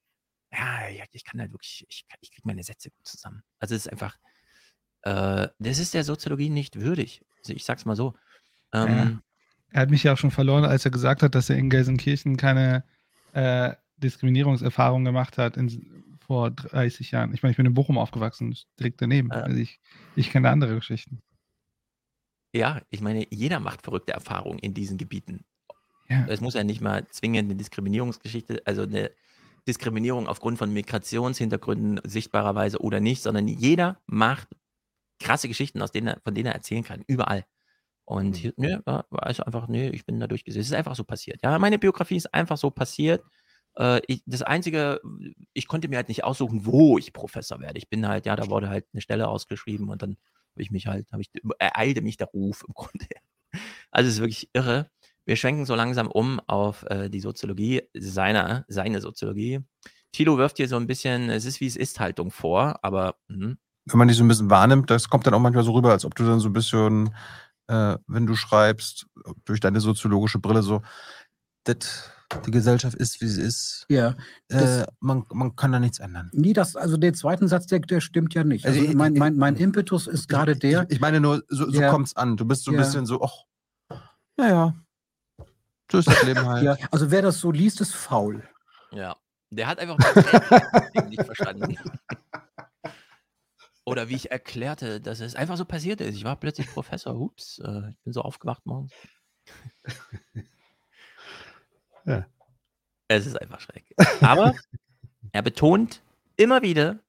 [0.52, 3.42] Ja, ich kann halt wirklich, ich, ich kriege meine Sätze gut zusammen.
[3.58, 4.16] Also es ist einfach,
[5.02, 7.22] äh, das ist der Soziologie nicht würdig.
[7.40, 8.14] Also ich sag's mal so.
[8.72, 9.20] Ähm,
[9.70, 12.36] Er hat mich ja auch schon verloren, als er gesagt hat, dass er in Gelsenkirchen
[12.36, 12.84] keine
[13.32, 17.32] äh, Diskriminierungserfahrung gemacht hat in, vor 30 Jahren.
[17.34, 19.30] Ich meine, ich bin in Bochum aufgewachsen, direkt daneben.
[19.30, 19.40] Ja.
[19.40, 19.80] Also ich,
[20.14, 21.22] ich kenne andere Geschichten.
[22.52, 25.44] Ja, ich meine, jeder macht verrückte Erfahrungen in diesen Gebieten.
[26.08, 26.26] Ja.
[26.28, 29.10] Es muss ja nicht mal zwingend eine Diskriminierungsgeschichte, also eine
[29.66, 34.48] Diskriminierung aufgrund von Migrationshintergründen sichtbarerweise oder nicht, sondern jeder macht
[35.18, 37.44] krasse Geschichten, aus denen er, von denen er erzählen kann, überall.
[38.04, 40.62] Und hier, nö, war, war also einfach, nö, ich bin da durchgesetzt.
[40.62, 41.40] Es ist einfach so passiert.
[41.42, 43.22] Ja, meine Biografie ist einfach so passiert.
[43.76, 45.00] Äh, ich, das Einzige,
[45.52, 47.78] ich konnte mir halt nicht aussuchen, wo ich Professor werde.
[47.78, 50.16] Ich bin halt, ja, da wurde halt eine Stelle ausgeschrieben und dann
[50.54, 53.06] habe ich mich halt, habe ich, ereilte mich der Ruf im Grunde.
[53.90, 54.90] Also es ist wirklich irre.
[55.24, 59.60] Wir schwenken so langsam um auf äh, die Soziologie seiner, seine Soziologie.
[60.12, 63.58] Thilo wirft hier so ein bisschen, es ist wie es ist Haltung vor, aber hm,
[63.90, 66.04] Wenn man die so ein bisschen wahrnimmt, das kommt dann auch manchmal so rüber, als
[66.04, 67.14] ob du dann so ein bisschen,
[67.68, 69.06] äh, wenn du schreibst,
[69.44, 70.82] durch deine soziologische Brille so,
[71.64, 71.76] das,
[72.46, 73.86] die Gesellschaft ist, wie sie ist.
[73.88, 74.14] Ja,
[74.48, 76.30] das- Äh, man, man kann da nichts ändern.
[76.32, 78.66] nie das, also der zweiten Satz, der, der stimmt ja nicht.
[78.66, 81.80] Also Also mein, mein, mein Impetus ist gerade der, Ich, ich meine nur, so, so
[81.80, 81.90] Ja.
[81.90, 82.36] kommt's an.
[82.36, 82.80] Du bist so ein Ja.
[82.80, 83.32] bisschen so, ach,
[84.36, 84.74] naja,
[85.90, 86.62] so ist das Leben halt.
[86.64, 88.42] ja, also wer das so liest, ist faul.
[88.92, 89.16] ja.
[89.50, 89.96] Der hat einfach
[91.08, 91.74] nicht verstanden.
[93.88, 96.14] Oder wie ich erklärte, dass es einfach so passiert ist.
[96.16, 97.14] Ich war plötzlich Professor.
[97.18, 98.92] Ups, äh, ich bin so aufgewacht morgens.
[102.04, 102.26] Ja.
[103.08, 103.84] Es ist einfach schräg.
[104.20, 104.54] Aber
[105.32, 106.02] er betont
[106.36, 107.00] immer wieder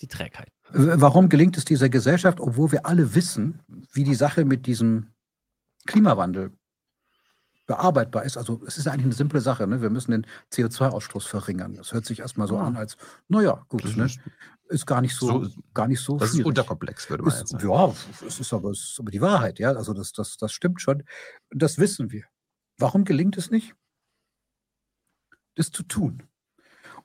[0.00, 0.50] die Trägheit.
[0.70, 3.60] Warum gelingt es dieser Gesellschaft, obwohl wir alle wissen,
[3.92, 5.12] wie die Sache mit diesem
[5.86, 6.52] Klimawandel
[7.66, 8.36] bearbeitbar ist?
[8.36, 9.66] Also es ist eigentlich eine simple Sache.
[9.66, 9.80] Ne?
[9.82, 11.74] Wir müssen den CO2-Ausstoß verringern.
[11.74, 12.66] Das hört sich erstmal so Ah.
[12.66, 12.96] an, als,
[13.28, 14.08] naja, gut, ne?
[14.68, 16.46] Ist- ist gar nicht so, so- gar nicht so Das ist schwierig.
[16.46, 17.68] unterkomplex, würde man Ist, sagen.
[17.68, 17.94] ja,
[18.26, 19.72] es ist aber, es ist aber die Wahrheit, ja.
[19.72, 21.02] Also das, das, das stimmt schon.
[21.50, 22.24] Das wissen wir.
[22.78, 23.74] Warum gelingt es nicht?
[25.56, 26.22] Das zu tun.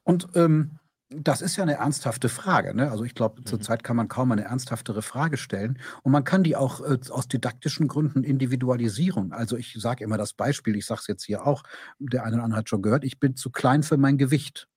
[0.04, 2.74] Und ähm, das ist ja eine ernsthafte Frage.
[2.76, 2.90] Ne?
[2.92, 3.46] Also ich glaube, Mhm.
[3.46, 5.80] zurzeit kann man kaum eine ernsthaftere Frage stellen.
[6.02, 9.32] Und man kann die auch äh, aus didaktischen Gründen individualisieren.
[9.32, 11.64] Also ich sage immer das Beispiel, ich sage es jetzt hier auch,
[12.00, 14.68] der eine oder andere hat schon gehört, ich bin zu klein für mein Gewicht.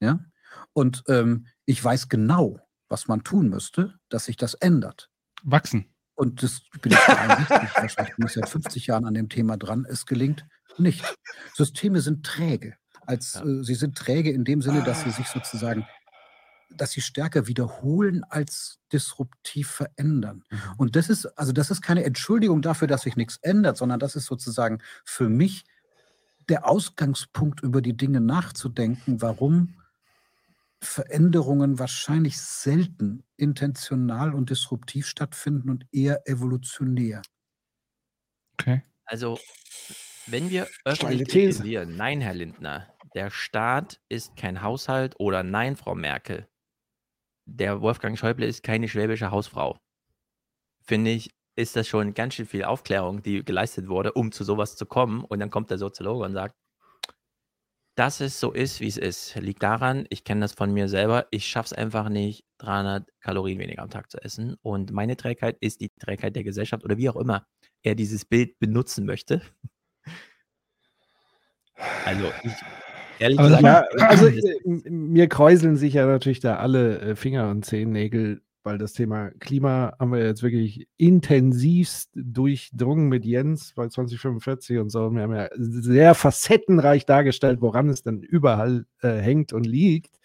[0.00, 0.20] Ja?
[0.76, 2.60] Und ähm, ich weiß genau,
[2.90, 5.08] was man tun müsste, dass sich das ändert.
[5.42, 5.86] Wachsen.
[6.16, 9.86] Und das bin ich 63, wahrscheinlich bin ich seit 50 Jahren an dem Thema dran.
[9.88, 10.44] Es gelingt
[10.76, 11.02] nicht.
[11.54, 12.76] Systeme sind träge.
[13.06, 13.46] Als, Ja.
[13.46, 15.86] äh, sie sind träge in dem Sinne, dass sie sich sozusagen,
[16.68, 20.44] dass sie stärker wiederholen als disruptiv verändern.
[20.50, 20.58] Mhm.
[20.76, 24.14] Und das ist, also das ist keine Entschuldigung dafür, dass sich nichts ändert, sondern das
[24.14, 25.64] ist sozusagen für mich
[26.50, 29.74] der Ausgangspunkt, über die Dinge nachzudenken, warum
[30.82, 37.22] Veränderungen wahrscheinlich selten intentional und disruptiv stattfinden und eher evolutionär.
[38.60, 38.82] Okay.
[39.04, 39.38] Also,
[40.26, 45.94] wenn wir öffentlich kritisieren, nein, Herr Lindner, der Staat ist kein Haushalt oder nein, Frau
[45.94, 46.48] Merkel,
[47.46, 49.78] der Wolfgang Schäuble ist keine schwäbische Hausfrau,
[50.82, 54.76] finde ich, ist das schon ganz schön viel Aufklärung, die geleistet wurde, um zu sowas
[54.76, 55.24] zu kommen.
[55.24, 56.54] Und dann kommt der Soziologe und sagt,
[57.96, 61.26] dass es so ist, wie es ist, liegt daran, ich kenne das von mir selber,
[61.30, 64.56] ich schaffe es einfach nicht, 300 Kalorien weniger am Tag zu essen.
[64.62, 67.46] Und meine Trägheit ist die Trägheit der Gesellschaft oder wie auch immer
[67.82, 69.40] er dieses Bild benutzen möchte.
[72.04, 72.52] Also, ich,
[73.18, 74.30] ehrlich Aber gesagt, sag Ja, also
[74.84, 79.94] mir kräuseln sich ja natürlich da alle äh, Finger und Zehennägel weil das Thema Klima
[79.98, 85.08] haben wir jetzt wirklich intensivst durchdrungen mit Jens bei 2045 und so.
[85.12, 90.18] Wir haben ja sehr facettenreich dargestellt, woran es denn überall äh, hängt und liegt.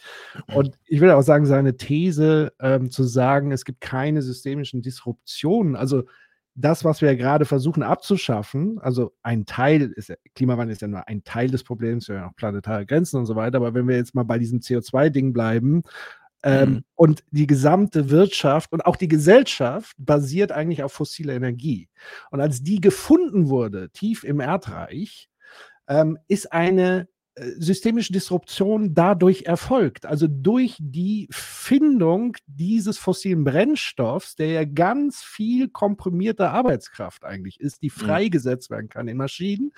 [0.55, 5.75] Und ich will auch sagen, seine These ähm, zu sagen, es gibt keine systemischen Disruptionen,
[5.75, 6.03] also
[6.55, 11.23] das, was wir gerade versuchen abzuschaffen, also ein Teil, ist, Klimawandel ist ja nur ein
[11.23, 14.15] Teil des Problems, wir haben auch planetare Grenzen und so weiter, aber wenn wir jetzt
[14.15, 15.83] mal bei diesem CO2-Ding bleiben,
[16.43, 16.83] ähm, mhm.
[16.95, 21.89] und die gesamte Wirtschaft und auch die Gesellschaft basiert eigentlich auf fossiler Energie.
[22.31, 25.29] Und als die gefunden wurde, tief im Erdreich,
[25.87, 30.05] ähm, ist eine systemische Disruption dadurch erfolgt.
[30.05, 37.83] Also durch die Findung dieses fossilen Brennstoffs, der ja ganz viel komprimierte Arbeitskraft eigentlich ist,
[37.83, 38.01] die mhm.
[38.01, 39.71] freigesetzt werden kann in Maschinen.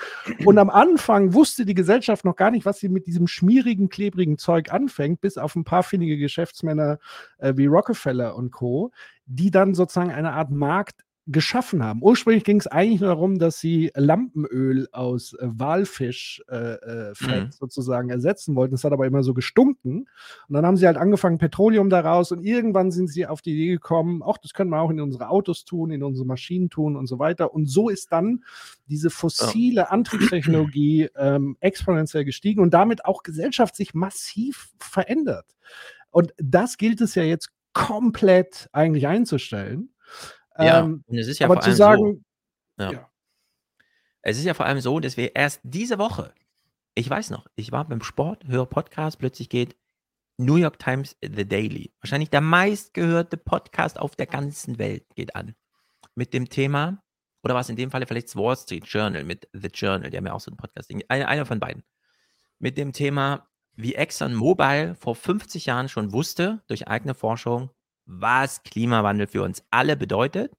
[0.46, 4.40] Und am Anfang wusste die Gesellschaft noch gar nicht, was sie mit diesem schmierigen, klebrigen
[4.40, 6.98] Zeug anfängt, bis auf ein paar findige Geschäftsmänner
[7.38, 8.92] äh, wie Rockefeller und Co.,
[9.26, 12.02] die dann sozusagen eine Art Markt geschaffen haben.
[12.02, 17.52] Ursprünglich ging es eigentlich nur darum, dass sie Lampenöl aus äh, Walfischfett äh, äh, mhm.
[17.52, 18.74] sozusagen ersetzen wollten.
[18.74, 20.10] Das hat aber immer so gestunken.
[20.48, 23.72] Und dann haben sie halt angefangen, Petroleum daraus und irgendwann sind sie auf die Idee
[23.72, 27.08] gekommen, auch das können wir auch in unsere Autos tun, in unsere Maschinen tun und
[27.08, 27.54] so weiter.
[27.54, 28.44] Und so ist dann
[28.88, 35.56] diese fossile Antriebstechnologie ähm, exponentiell gestiegen und damit auch Gesellschaft sich massiv verändert.
[36.12, 39.93] Und das gilt es ja jetzt komplett eigentlich einzustellen.
[40.58, 42.26] Ja, ähm, und es ist ja aber vor zu allem sagen,
[42.78, 42.84] so.
[42.84, 42.92] Ja.
[42.92, 43.10] ja.
[44.22, 46.34] Es ist ja vor allem so, dass wir erst diese Woche,
[46.96, 49.76] ich weiß noch, ich war beim Sport, höre Podcast, plötzlich geht
[50.38, 55.56] New York Times The Daily, wahrscheinlich der meistgehörte Podcast auf der ganzen Welt, geht an.
[56.16, 57.04] Mit dem Thema,
[57.44, 60.26] oder was in dem Falle vielleicht das Wall Street Journal mit The Journal, die haben
[60.26, 61.84] ja auch so ein Podcast, einer, einer von beiden.
[62.60, 67.72] Mit dem Thema, wie ExxonMobil vor 50 Jahren schon wusste, durch eigene Forschung,
[68.06, 70.54] was Klimawandel für uns alle bedeutet,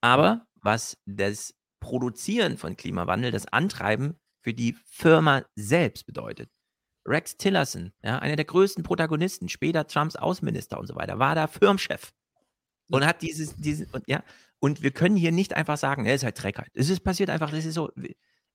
[0.00, 6.50] aber was das Produzieren von Klimawandel, das Antreiben für die Firma selbst bedeutet.
[7.06, 11.46] Rex Tillerson, ja, einer der größten Protagonisten, später Trumps Außenminister und so weiter, war da
[11.46, 12.14] Firmenchef
[12.90, 14.22] und hat dieses, dieses und ja,
[14.58, 16.70] und wir können hier nicht einfach sagen, es ist halt Dreckheit.
[16.74, 17.90] Es ist passiert einfach, das ist so,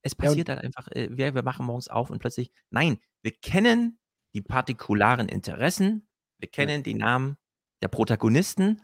[0.02, 3.32] es passiert ja, halt einfach, äh, wir, wir machen morgens auf und plötzlich, nein, wir
[3.32, 4.00] kennen
[4.34, 6.08] die partikularen Interessen,
[6.40, 6.82] wir kennen ja.
[6.82, 7.38] die Namen
[7.82, 8.82] der Protagonisten.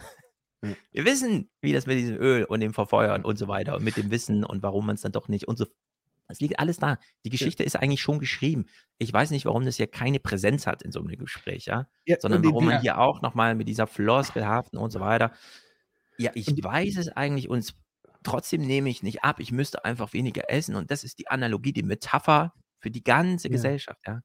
[0.91, 3.97] Wir wissen, wie das mit diesem Öl und dem Verfeuern und so weiter und mit
[3.97, 5.65] dem Wissen und warum man es dann doch nicht und so.
[6.27, 6.97] Es liegt alles da.
[7.23, 7.67] Die Geschichte ja.
[7.67, 8.65] ist eigentlich schon geschrieben.
[8.97, 11.87] Ich weiß nicht, warum das hier keine Präsenz hat in so einem Gespräch, ja.
[12.05, 15.33] ja Sondern warum man hier auch nochmal mit dieser Floskel haften und so weiter.
[16.17, 17.75] Ja, ich weiß es eigentlich und
[18.23, 19.39] trotzdem nehme ich nicht ab.
[19.39, 23.47] Ich müsste einfach weniger essen und das ist die Analogie, die Metapher für die ganze
[23.47, 23.51] ja.
[23.51, 24.21] Gesellschaft, ja.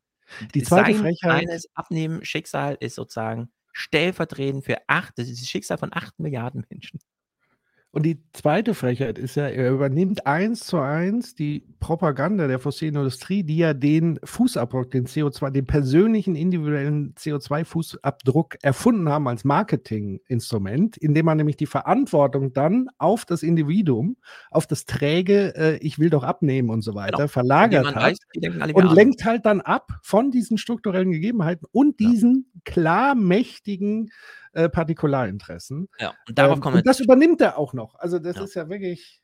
[0.54, 1.64] Die zweite Sein Frechheit.
[1.74, 7.00] Abnehmen, Schicksal ist sozusagen stellvertretend für acht, das ist das Schicksal von acht Milliarden Menschen.
[7.92, 12.94] Und die zweite Frechheit ist ja, er übernimmt eins zu eins die Propaganda der fossilen
[12.94, 20.98] Industrie, die ja den Fußabdruck, den CO2, den persönlichen individuellen CO2-Fußabdruck erfunden haben als Marketinginstrument,
[20.98, 24.16] indem man nämlich die Verantwortung dann auf das Individuum,
[24.52, 27.28] auf das träge, äh, ich will doch abnehmen und so weiter, genau.
[27.28, 28.18] verlagert hat weiß,
[28.72, 32.60] und lenkt halt dann ab von diesen strukturellen Gegebenheiten und diesen ja.
[32.64, 34.10] klar mächtigen
[34.52, 35.88] äh, Partikularinteressen.
[35.98, 37.94] Ja, und darauf ähm, kommen wir und das übernimmt er auch noch.
[37.96, 38.42] Also das ja.
[38.44, 39.22] ist ja wirklich.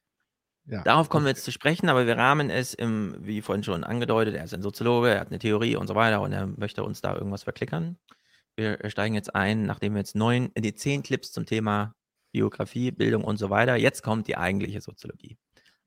[0.69, 0.83] Ja.
[0.83, 4.35] Darauf kommen wir jetzt zu sprechen, aber wir rahmen es im, wie vorhin schon angedeutet,
[4.35, 7.01] er ist ein Soziologe, er hat eine Theorie und so weiter und er möchte uns
[7.01, 7.99] da irgendwas verklickern.
[8.57, 11.95] Wir steigen jetzt ein, nachdem wir jetzt neun, die zehn Clips zum Thema
[12.33, 13.77] Biografie, Bildung und so weiter.
[13.77, 15.39] Jetzt kommt die eigentliche Soziologie.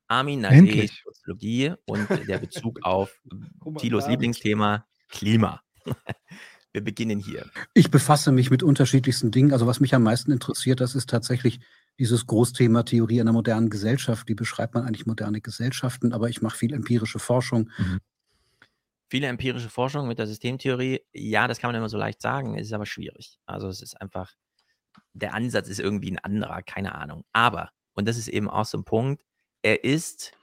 [0.08, 3.22] Armin Nadees Soziologie und der Bezug auf
[3.78, 5.62] Tilos Lieblingsthema Klima.
[6.72, 7.50] Wir beginnen hier.
[7.74, 9.54] Ich befasse mich mit unterschiedlichsten Dingen.
[9.54, 11.60] Also was mich am meisten interessiert, das ist tatsächlich
[11.98, 14.28] dieses Großthema Theorie einer modernen Gesellschaft.
[14.28, 16.14] Wie beschreibt man eigentlich moderne Gesellschaften?
[16.14, 17.70] Aber ich mache viel empirische Forschung.
[17.78, 18.00] Mhm.
[19.10, 22.68] Viele empirische Forschung mit der Systemtheorie, ja, das kann man immer so leicht sagen, es
[22.68, 23.40] ist aber schwierig.
[23.48, 24.34] Also es ist einfach,
[25.14, 27.26] der Ansatz ist irgendwie ein anderer, keine Ahnung.
[27.34, 29.26] Aber, und das ist eben auch so ein Punkt,
[29.64, 30.34] er ist,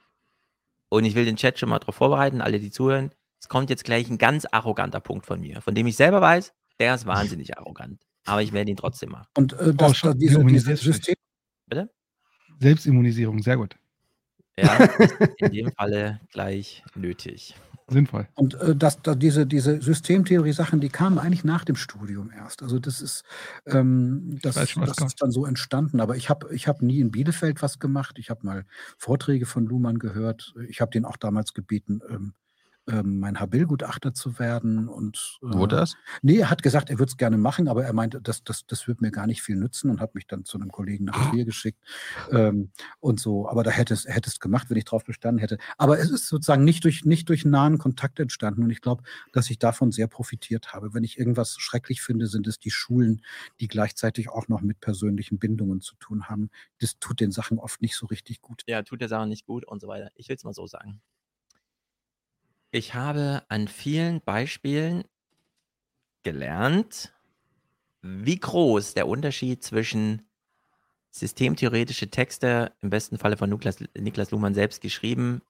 [0.89, 3.83] und ich will den Chat schon mal darauf vorbereiten, alle, die zuhören, es kommt jetzt
[3.83, 7.57] gleich ein ganz arroganter Punkt von mir, von dem ich selber weiß, der ist wahnsinnig
[7.57, 8.01] arrogant.
[8.25, 9.27] Aber ich werde ihn trotzdem machen.
[9.37, 11.15] Und äh, das, oh, diese, dieses System.
[11.67, 11.89] Bitte?
[12.59, 13.77] Selbstimmunisierung, sehr gut.
[14.59, 14.75] Ja,
[15.37, 17.55] in dem Falle gleich nötig.
[17.89, 18.27] Sinnvoll.
[18.35, 22.61] Und äh, das, das, diese, diese Systemtheorie-Sachen, die kamen eigentlich nach dem Studium erst.
[22.61, 23.23] Also das ist,
[23.65, 26.01] ähm, das, schon, das ist dann so entstanden.
[26.01, 28.17] Aber ich habe ich hab nie in Bielefeld was gemacht.
[28.19, 28.65] Ich habe mal
[28.97, 30.53] Vorträge von Luhmann gehört.
[30.67, 32.33] Ich habe den auch damals gebeten, ähm,
[32.87, 34.87] ähm, mein Habil-Gutachter zu werden.
[34.87, 35.95] Und, Wo äh, das?
[36.21, 38.87] Nee, er hat gesagt, er würde es gerne machen, aber er meinte, das, das, das
[38.87, 41.45] wird mir gar nicht viel nützen und hat mich dann zu einem Kollegen nach Trier
[41.45, 41.79] geschickt
[42.31, 43.49] ähm, und so.
[43.49, 45.57] Aber da hätte es, er hätte es gemacht, wenn ich drauf bestanden hätte.
[45.77, 49.49] Aber es ist sozusagen nicht durch, nicht durch nahen Kontakt entstanden und ich glaube, dass
[49.49, 50.93] ich davon sehr profitiert habe.
[50.93, 53.21] Wenn ich irgendwas schrecklich finde, sind es die Schulen,
[53.59, 56.49] die gleichzeitig auch noch mit persönlichen Bindungen zu tun haben.
[56.79, 58.63] Das tut den Sachen oft nicht so richtig gut.
[58.67, 60.11] Ja, tut der Sache nicht gut und so weiter.
[60.15, 61.01] Ich will es mal so sagen.
[62.71, 65.05] Ich habe an vielen Beispielen
[66.23, 67.13] gelernt,
[68.01, 70.27] wie groß der Unterschied zwischen
[71.11, 75.41] systemtheoretische Texte, im besten Falle von Niklas, Niklas Luhmann selbst geschrieben,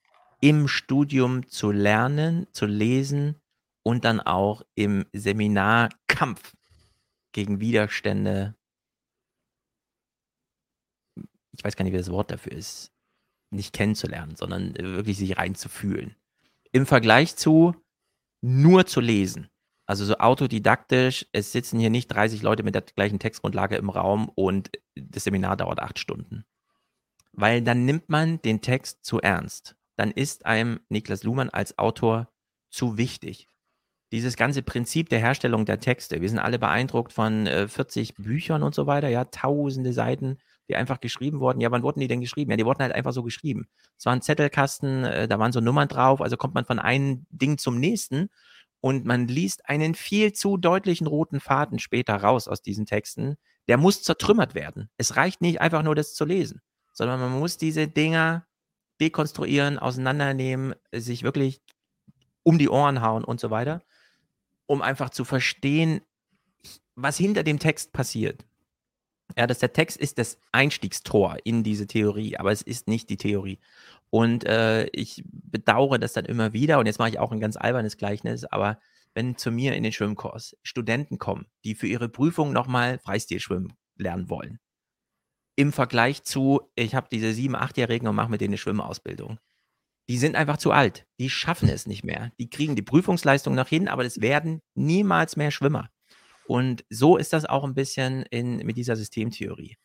[0.41, 3.41] im Studium zu lernen, zu lesen
[3.82, 6.55] und dann auch im Seminarkampf
[7.32, 8.55] gegen Widerstände.
[11.51, 12.91] Ich weiß gar nicht, wie das Wort dafür ist.
[13.49, 16.15] Nicht kennenzulernen, sondern wirklich sich reinzufühlen.
[16.72, 17.76] Im Vergleich zu
[18.41, 19.49] nur zu lesen.
[19.86, 24.30] Also so autodidaktisch, es sitzen hier nicht 30 Leute mit der gleichen Textgrundlage im Raum
[24.36, 26.45] und das Seminar dauert acht Stunden.
[27.32, 29.76] Weil dann nimmt man den Text zu ernst.
[29.95, 32.30] Dann ist einem Niklas Luhmann als Autor
[32.70, 33.47] zu wichtig.
[34.11, 38.63] Dieses ganze Prinzip der Herstellung der Texte, wir sind alle beeindruckt von äh, 40 Büchern
[38.63, 40.38] und so weiter, ja, tausende Seiten,
[40.70, 41.61] die einfach geschrieben wurden.
[41.61, 42.51] Ja, wann wurden die denn geschrieben?
[42.51, 43.68] Ja, die wurden halt einfach so geschrieben.
[43.97, 47.26] Es war ein Zettelkasten, äh, da waren so Nummern drauf, also kommt man von einem
[47.30, 48.30] Ding zum nächsten
[48.82, 53.38] und man liest einen viel zu deutlichen roten Faden später raus aus diesen Texten.
[53.68, 54.89] Der muss zertrümmert werden.
[54.97, 56.61] Es reicht nicht einfach nur das zu lesen,
[56.93, 58.45] sondern man muss diese Dinger
[59.01, 61.61] dekonstruieren, auseinandernehmen, sich wirklich
[62.43, 63.84] um die Ohren hauen und so weiter,
[64.65, 66.01] um einfach zu verstehen,
[66.95, 68.45] was hinter dem Text passiert.
[69.38, 73.18] Ja, dass der Text ist das Einstiegstor in diese Theorie, aber es ist nicht die
[73.18, 73.60] Theorie.
[74.10, 77.56] Und äh, ich bedauere das dann immer wieder, und jetzt mache ich auch ein ganz
[77.56, 78.80] albernes Gleichnis, aber
[79.14, 84.30] wenn zu mir in den Schwimmkurs Studenten kommen, die für ihre Prüfung nochmal Freistilschwimmen lernen
[84.30, 84.60] wollen,
[85.56, 89.40] im Vergleich zu, ich habe diese sieben, achtjährigen und mache mit denen eine Schwimmausbildung.
[90.10, 91.06] Die sind einfach zu alt.
[91.20, 92.32] Die schaffen es nicht mehr.
[92.40, 95.90] Die kriegen die Prüfungsleistung noch hin, aber es werden niemals mehr Schwimmer.
[96.48, 99.78] Und so ist das auch ein bisschen in, mit dieser Systemtheorie.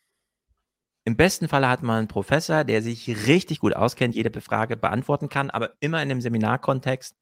[1.05, 5.27] Im besten Falle hat man einen Professor, der sich richtig gut auskennt, jede Frage beantworten
[5.27, 7.17] kann, aber immer in einem Seminarkontext.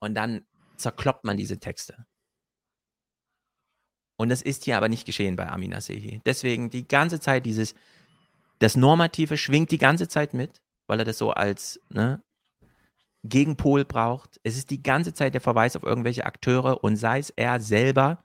[0.00, 2.06] Und dann zerkloppt man diese Texte.
[4.16, 6.22] Und das ist hier aber nicht geschehen bei Amina Sehi.
[6.24, 7.74] Deswegen die ganze Zeit dieses,
[8.58, 12.22] das Normative schwingt die ganze Zeit mit, weil er das so als ne,
[13.24, 14.40] Gegenpol braucht.
[14.42, 18.24] Es ist die ganze Zeit der Verweis auf irgendwelche Akteure und sei es er selber,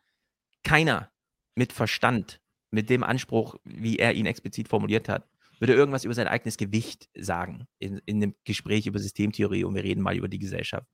[0.64, 1.12] keiner
[1.56, 2.42] mit Verstand,
[2.72, 5.28] mit dem Anspruch, wie er ihn explizit formuliert hat,
[5.60, 9.84] würde irgendwas über sein eigenes Gewicht sagen in, in einem Gespräch über Systemtheorie und wir
[9.84, 10.88] reden mal über die Gesellschaft.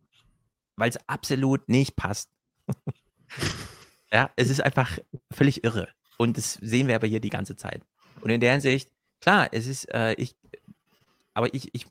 [0.75, 2.29] Weil es absolut nicht passt.
[4.11, 4.99] ja, es ist einfach
[5.31, 5.89] völlig irre.
[6.17, 7.81] Und das sehen wir aber hier die ganze Zeit.
[8.21, 8.91] Und in der Hinsicht,
[9.21, 10.35] klar, es ist, äh, ich,
[11.33, 11.87] aber ich, ich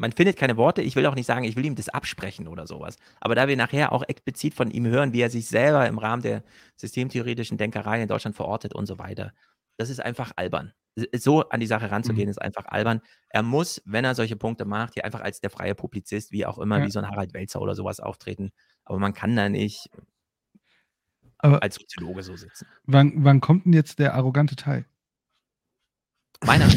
[0.00, 0.80] man findet keine Worte.
[0.80, 2.96] Ich will auch nicht sagen, ich will ihm das absprechen oder sowas.
[3.20, 6.22] Aber da wir nachher auch explizit von ihm hören, wie er sich selber im Rahmen
[6.22, 6.42] der
[6.76, 9.34] systemtheoretischen Denkerei in Deutschland verortet und so weiter,
[9.76, 10.72] das ist einfach albern.
[11.12, 12.30] So an die Sache ranzugehen, mhm.
[12.30, 13.02] ist einfach albern.
[13.28, 16.58] Er muss, wenn er solche Punkte macht, hier einfach als der freie Publizist, wie auch
[16.58, 16.86] immer, ja.
[16.86, 18.52] wie so ein Harald Welzer oder sowas auftreten.
[18.86, 19.90] Aber man kann da nicht
[21.36, 22.66] Aber als Soziologe so sitzen.
[22.84, 24.86] Wann, wann kommt denn jetzt der arrogante Teil?
[26.42, 26.68] Meiner.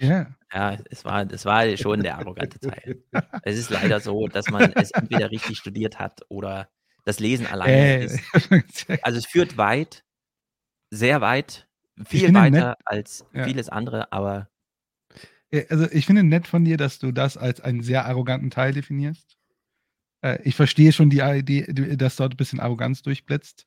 [0.00, 0.26] Ja.
[0.52, 3.02] Ja, es war, es war schon der arrogante Teil.
[3.42, 6.68] es ist leider so, dass man es entweder richtig studiert hat oder
[7.04, 8.20] das Lesen alleine Äh, ist.
[9.02, 10.04] Also es führt weit,
[10.90, 11.68] sehr weit,
[12.04, 13.44] viel weiter nett- als Ja.
[13.44, 14.48] vieles andere, aber
[15.50, 18.72] Ja, Also ich finde nett von dir, dass du das als einen sehr arroganten Teil
[18.72, 19.36] definierst.
[20.22, 23.66] Äh, ich verstehe schon die Idee, dass dort ein bisschen Arroganz durchblitzt.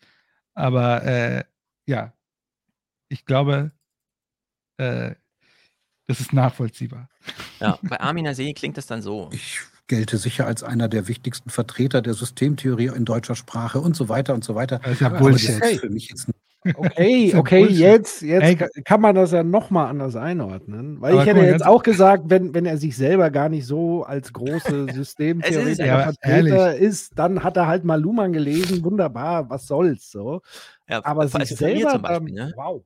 [0.54, 1.44] Aber äh,
[1.88, 2.14] ja,
[3.10, 3.72] ich glaube,
[4.78, 5.16] äh,
[6.08, 7.10] das ist nachvollziehbar.
[7.60, 9.30] ja, bei Armin See klingt es dann so.
[9.32, 14.10] Ich gelte sicher als einer der wichtigsten Vertreter der Systemtheorie in deutscher Sprache und so
[14.10, 14.80] weiter und so weiter.
[14.80, 15.62] Das ist ja Aber Bullshit.
[15.62, 16.28] das ist für mich jetzt
[16.74, 17.78] Okay, ja okay, Bullshit.
[17.80, 18.84] jetzt, jetzt Ey.
[18.84, 21.00] kann man das ja nochmal anders einordnen.
[21.00, 23.66] Weil Aber ich hätte mal, jetzt auch gesagt, wenn, wenn er sich selber gar nicht
[23.68, 28.84] so als große ja, Systemtheoretiker aber Vertreter ist, dann hat er halt mal Luhmann gelesen,
[28.84, 30.42] wunderbar, was soll's so.
[30.90, 32.54] Ja, Aber also sich mir selber, zum Beispiel, ähm, ne?
[32.56, 32.84] wow.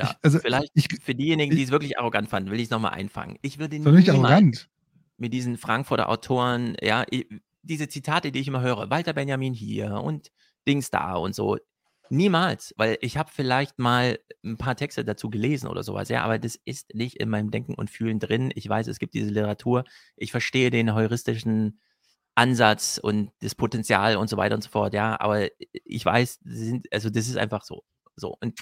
[0.00, 2.70] Ja, also vielleicht ich- für diejenigen, die ich- es wirklich arrogant fanden, will ich es
[2.70, 3.38] nochmal einfangen.
[3.42, 4.68] Ich würde nicht arrogant.
[5.16, 7.04] mit diesen Frankfurter Autoren, ja,
[7.62, 10.30] diese Zitate, die ich immer höre, Walter Benjamin hier und
[10.66, 11.58] Dings da und so,
[12.08, 16.38] niemals, weil ich habe vielleicht mal ein paar Texte dazu gelesen oder sowas, ja, aber
[16.38, 18.50] das ist nicht in meinem Denken und Fühlen drin.
[18.54, 19.84] Ich weiß, es gibt diese Literatur,
[20.16, 21.80] ich verstehe den heuristischen
[22.34, 25.48] Ansatz und das Potenzial und so weiter und so fort, ja, aber
[25.84, 27.82] ich weiß, sind, also das ist einfach so.
[28.20, 28.54] So, und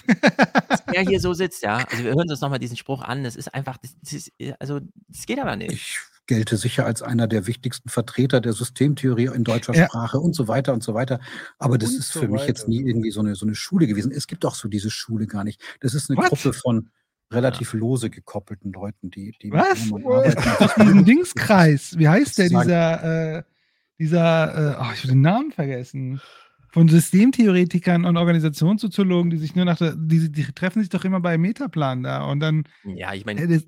[0.69, 3.35] dass er hier so sitzt, ja, also wir hören uns nochmal diesen Spruch an, das
[3.35, 5.71] ist einfach, das, das ist, also das geht aber nicht.
[5.71, 5.99] Ich
[6.29, 9.87] gelte sicher als einer der wichtigsten Vertreter der Systemtheorie in deutscher Ja.
[9.87, 11.19] Sprache und so weiter und so weiter.
[11.57, 13.87] Aber das Und ist so für mich jetzt nie irgendwie so eine, so eine Schule
[13.87, 14.11] gewesen.
[14.11, 15.59] Es gibt auch so diese Schule gar nicht.
[15.79, 16.29] Das ist eine What?
[16.29, 16.91] Gruppe von
[17.31, 19.91] relativ lose gekoppelten Leuten, die, die Was?
[20.59, 21.97] Aus diesem Dingskreis.
[21.97, 23.43] Wie heißt der, dieser, äh,
[23.97, 26.21] dieser, äh, oh, ich habe den Namen vergessen.
[26.71, 31.19] Von Systemtheoretikern und Organisationssoziologen, die sich nur nach der, die, die treffen sich doch immer
[31.19, 33.61] bei Metaplan da und dann, Ja, ich meine, äh,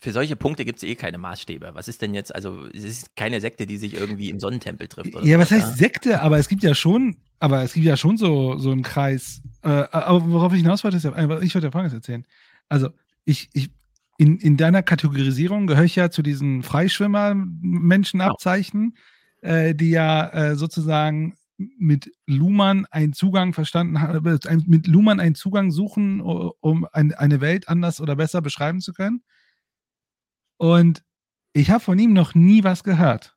[0.00, 1.70] für solche Punkte gibt es eh keine Maßstäbe.
[1.72, 5.16] Was ist denn jetzt, also es ist keine Sekte, die sich irgendwie im Sonnentempel trifft.
[5.16, 6.22] Oder ja, was sowas, heißt Sekte?
[6.22, 9.42] Aber es gibt ja schon, aber es gibt ja schon so, so einen Kreis.
[9.62, 12.24] Äh, aber worauf ich hinaus wollte, ist, ja- äh, ich wollte ja Folgendes erzählen.
[12.68, 12.90] Also,
[13.24, 13.70] ich, ich,
[14.18, 18.96] in, in deiner Kategorisierung gehöre ich ja zu diesen Freischwimmer-Menschenabzeichen,
[19.40, 25.34] äh, die ja äh, sozusagen mit Luhmann einen Zugang verstanden haben, äh, mit Luhmann einen
[25.34, 29.22] Zugang suchen, um ein, eine Welt anders oder besser beschreiben zu können.
[30.56, 31.02] Und
[31.52, 33.34] ich habe von ihm noch nie was gehört.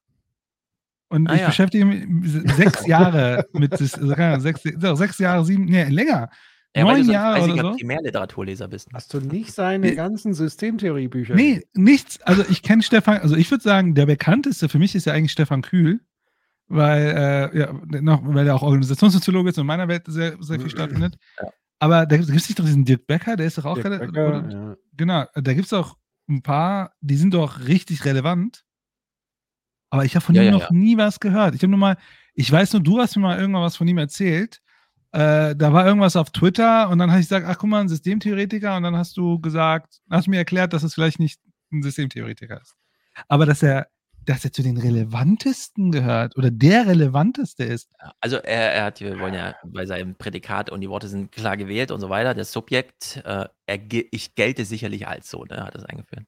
[1.09, 1.47] Und Ah, ich ja.
[1.47, 6.29] beschäftige mich sechs Jahre mit also Ahnung, sechs, sechs Jahre, sieben, nee, länger.
[6.75, 7.77] Ja, weil du neun so ein Jahre oder so.
[7.77, 8.87] Primärliteraturleser bist.
[8.93, 9.95] Hast du nicht seine Nee.
[9.95, 11.35] ganzen Systemtheoriebücher?
[11.35, 12.21] Nee, nichts.
[12.21, 15.33] Also ich kenne Stefan, also ich würde sagen, der bekannteste für mich ist ja eigentlich
[15.33, 15.99] Stefan Kühl,
[16.71, 20.59] weil, äh, ja, noch, weil er auch Organisationssoziologe ist und in meiner Welt sehr, sehr
[20.59, 21.17] viel stattfindet.
[21.41, 21.49] Ja.
[21.79, 24.11] Aber da gibt es nicht doch diesen Dirk Becker, der ist doch auch Dirk relativ.
[24.11, 24.75] Becker, ja.
[24.95, 25.97] Genau, da gibt es auch
[26.29, 28.63] ein paar, die sind doch richtig relevant.
[29.89, 30.71] Aber ich habe von Ja, ihm ja, noch ja.
[30.71, 31.55] nie was gehört.
[31.55, 31.97] Ich habe nur mal,
[32.35, 34.61] ich weiß nur, du hast mir mal irgendwann was von ihm erzählt.
[35.11, 37.89] Äh, da war irgendwas auf Twitter und dann habe ich gesagt, ach guck mal, ein
[37.89, 41.41] Systemtheoretiker und dann hast du gesagt, hast mir erklärt, dass es vielleicht nicht
[41.71, 42.75] ein Systemtheoretiker ist.
[43.27, 43.87] Aber dass er,
[44.25, 47.89] dass er zu den relevantesten gehört oder der relevanteste ist.
[48.19, 51.57] Also er, er hat, wir wollen ja bei seinem Prädikat und die Worte sind klar
[51.57, 52.33] gewählt und so weiter.
[52.33, 53.79] Das Subjekt, äh, er,
[54.11, 56.25] ich gelte sicherlich als so, ne, hat das eingeführt.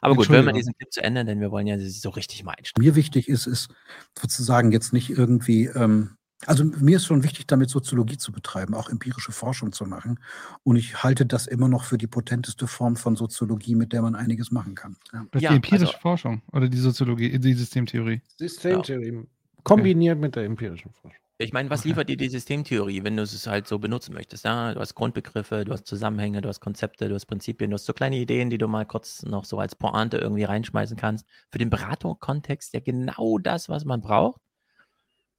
[0.00, 2.54] Aber gut, hören wir diesen Clip zu Ende, denn wir wollen ja so richtig mal
[2.56, 2.86] einsteigen.
[2.86, 3.74] Mir wichtig ist, ist
[4.16, 6.16] sozusagen jetzt nicht irgendwie, ähm,
[6.46, 10.18] also mir ist schon wichtig, damit Soziologie zu betreiben, auch empirische Forschung zu machen.
[10.64, 14.14] Und ich halte das immer noch für die potenteste Form von Soziologie, mit der man
[14.14, 14.96] einiges machen kann.
[15.12, 15.24] Ja.
[15.30, 18.20] Das ist Ja, die empirische also- Forschung oder die Soziologie, die Systemtheorie.
[18.38, 19.22] Systemtheorie.
[19.64, 21.18] Kombiniert mit der empirischen Forschung.
[21.38, 21.88] Ich meine, was Okay.
[21.88, 24.44] liefert dir die Systemtheorie, wenn du es halt so benutzen möchtest?
[24.44, 24.74] Ja?
[24.74, 27.92] Du hast Grundbegriffe, du hast Zusammenhänge, du hast Konzepte, du hast Prinzipien, du hast so
[27.92, 31.26] kleine Ideen, die du mal kurz noch so als Pointe irgendwie reinschmeißen kannst.
[31.50, 34.40] Für den Beratungskontext ja genau das, was man braucht.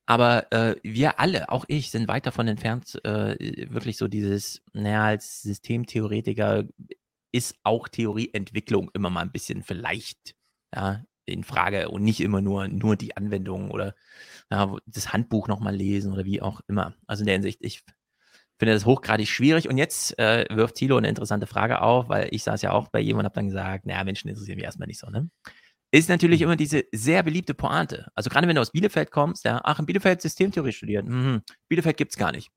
[0.06, 5.06] Aber äh, wir alle, auch ich, sind weit davon entfernt, äh, wirklich so dieses, naja,
[5.06, 6.65] als Systemtheoretiker
[7.32, 10.36] ist auch Theorieentwicklung immer mal ein bisschen vielleicht
[10.76, 13.95] ja, in Frage und nicht immer nur, nur die Anwendung oder
[14.52, 16.95] ja, das Handbuch nochmal lesen oder wie auch immer.
[17.07, 17.84] Also in der Hinsicht, ich
[18.60, 19.69] finde das hochgradig schwierig.
[19.69, 22.99] Und jetzt äh, wirft Thilo eine interessante Frage auf, weil ich saß ja auch bei
[22.99, 25.30] jemandem und habe dann gesagt, naja, Menschen interessieren mich erstmal nicht so, ne?
[25.94, 28.07] Ist natürlich immer diese sehr beliebte Pointe.
[28.15, 31.07] Also gerade wenn du aus Bielefeld kommst, ja, ach, in Bielefeld Systemtheorie studiert.
[31.07, 31.44] Mhm.
[31.68, 32.49] Bielefeld gibt's gar nicht.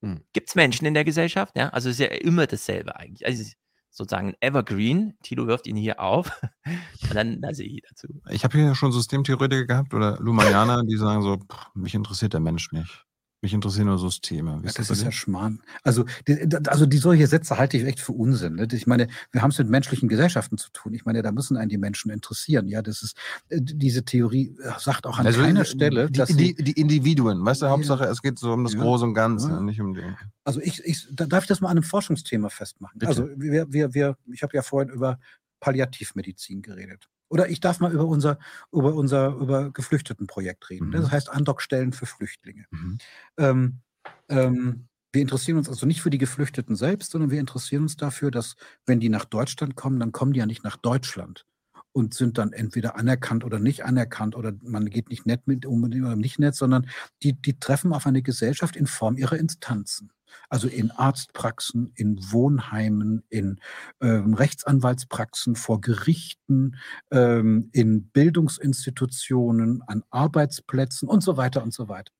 [0.00, 0.22] Hm.
[0.32, 1.54] Gibt es Menschen in der Gesellschaft?
[1.54, 3.26] Ja, also es ist ja immer dasselbe eigentlich.
[3.26, 3.56] Also es ist
[3.90, 5.18] sozusagen Evergreen.
[5.22, 6.40] Tilo wirft ihn hier auf.
[6.64, 8.08] Und dann, da sehe ich dazu.
[8.30, 12.40] Ich habe hier schon Systemtheoretiker gehabt oder Lumanianer, die sagen so, pff, mich interessiert der
[12.40, 13.04] Mensch nicht.
[13.40, 14.58] Mich interessieren nur Systeme.
[14.62, 15.62] Wie Ja, das ist ja Schmarrn.
[15.84, 18.56] Also die, also die solche Sätze halte ich echt für Unsinn.
[18.56, 18.66] Ne?
[18.72, 20.92] Ich meine, wir haben es mit menschlichen Gesellschaften zu tun.
[20.92, 22.66] Ich meine, da müssen einen die Menschen interessieren.
[22.66, 23.16] Ja, das ist
[23.48, 26.72] äh, diese Theorie äh, sagt auch an Also, keiner äh, Stelle, die, dass die, die
[26.72, 27.68] Individuen, weißt du.
[27.68, 28.80] Hauptsache es geht so um das Ja.
[28.80, 29.60] Große und Ganze, Ja.
[29.60, 30.02] nicht um die.
[30.44, 32.98] also ich, ich da darf ich das mal an einem Forschungsthema festmachen.
[32.98, 33.08] Bitte.
[33.08, 35.20] Also wir, wir, wir, ich habe ja vorhin über
[35.60, 37.08] Palliativmedizin geredet.
[37.28, 38.38] Oder ich darf mal über unser,
[38.72, 40.88] über unser über Geflüchtetenprojekt reden.
[40.88, 40.92] Mhm.
[40.92, 42.66] Das heißt Andockstellen für Flüchtlinge.
[42.70, 42.98] Mhm.
[43.36, 43.80] Ähm,
[44.28, 48.30] ähm, wir interessieren uns also nicht für die Geflüchteten selbst, sondern wir interessieren uns dafür,
[48.30, 48.56] dass,
[48.86, 51.46] wenn die nach Deutschland kommen, dann kommen die ja nicht nach Deutschland
[51.92, 56.04] und sind dann entweder anerkannt oder nicht anerkannt oder man geht nicht nett mit unbedingt
[56.04, 56.88] oder nicht nett, sondern
[57.22, 60.12] die, die treffen auf eine Gesellschaft in Form ihrer Instanzen.
[60.48, 63.60] Also in Arztpraxen, in Wohnheimen, in
[64.00, 66.76] ähm, Rechtsanwaltspraxen, vor Gerichten,
[67.10, 72.12] ähm, in Bildungsinstitutionen, an Arbeitsplätzen und so weiter und so weiter.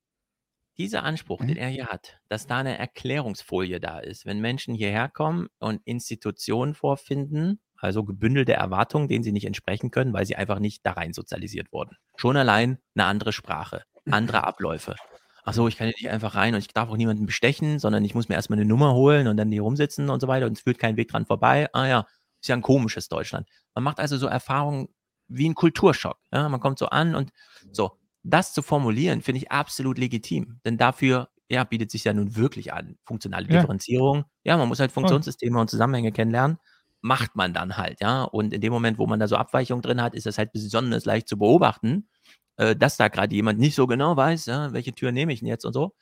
[0.77, 1.47] Dieser Anspruch, Mhm.
[1.47, 5.81] den er hier hat, dass da eine Erklärungsfolie da ist, wenn Menschen hierher kommen und
[5.85, 10.93] Institutionen vorfinden, also gebündelte Erwartungen, denen sie nicht entsprechen können, weil sie einfach nicht da
[10.93, 11.97] rein sozialisiert wurden.
[12.15, 14.95] Schon allein eine andere Sprache, andere Abläufe.
[15.43, 18.03] Ach so, ich kann hier nicht einfach rein und ich darf auch niemanden bestechen, sondern
[18.05, 20.53] ich muss mir erstmal eine Nummer holen und dann hier rumsitzen und so weiter und
[20.53, 21.67] es führt kein Weg dran vorbei.
[21.73, 22.07] Ah ja,
[22.41, 23.47] ist ja ein komisches Deutschland.
[23.75, 24.89] Man macht also so Erfahrungen
[25.27, 26.17] wie ein Kulturschock.
[26.33, 26.47] Ja?
[26.49, 27.31] Man kommt so an und
[27.71, 27.91] so.
[28.23, 30.59] das zu formulieren, finde ich absolut legitim.
[30.65, 32.97] Denn dafür ja, bietet sich ja nun wirklich an.
[33.05, 33.61] Funktionale Ja.
[33.61, 34.25] Differenzierung.
[34.43, 36.57] Ja, man muss halt Funktionssysteme und Zusammenhänge kennenlernen.
[37.01, 38.23] Macht man dann halt, ja.
[38.23, 41.05] Und in dem Moment, wo man da so Abweichungen drin hat, ist das halt besonders
[41.05, 42.07] leicht zu beobachten,
[42.59, 45.47] äh, dass da gerade jemand nicht so genau weiß, ja, welche Tür nehme ich denn
[45.47, 45.95] jetzt und so.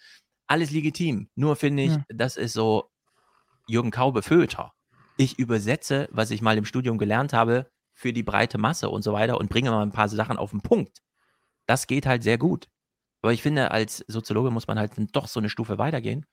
[0.48, 1.30] Alles legitim.
[1.36, 2.04] Nur finde ich, Ja.
[2.10, 2.90] das ist so
[3.68, 4.74] Jürgen Kaube Föter.
[5.18, 9.14] Ich übersetze, was ich mal im Studium gelernt habe, für die breite Masse und so
[9.14, 11.00] weiter und bringe mal ein paar Sachen auf den Punkt.
[11.68, 12.68] Das geht halt sehr gut.
[13.22, 16.26] Aber ich finde, als Soziologe muss man halt doch so eine Stufe weitergehen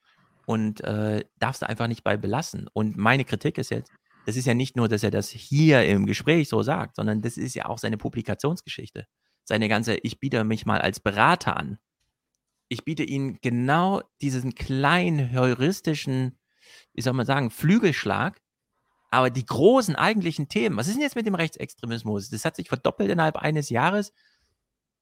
[0.46, 2.68] und äh, darfst du einfach nicht bei belassen.
[2.72, 3.90] Und meine Kritik ist jetzt,
[4.26, 7.36] das ist ja nicht nur, dass er das hier im Gespräch so sagt, sondern das
[7.36, 9.06] ist ja auch seine Publikationsgeschichte.
[9.45, 11.79] Seine ganze, ich biete mich mal als Berater an.
[12.69, 16.39] Ich biete ihnen genau diesen kleinen heuristischen,
[16.95, 18.41] wie soll man sagen, Flügelschlag,
[19.11, 22.31] aber die großen eigentlichen Themen, was ist denn jetzt mit dem Rechtsextremismus?
[22.31, 24.12] Das hat sich verdoppelt innerhalb eines Jahres.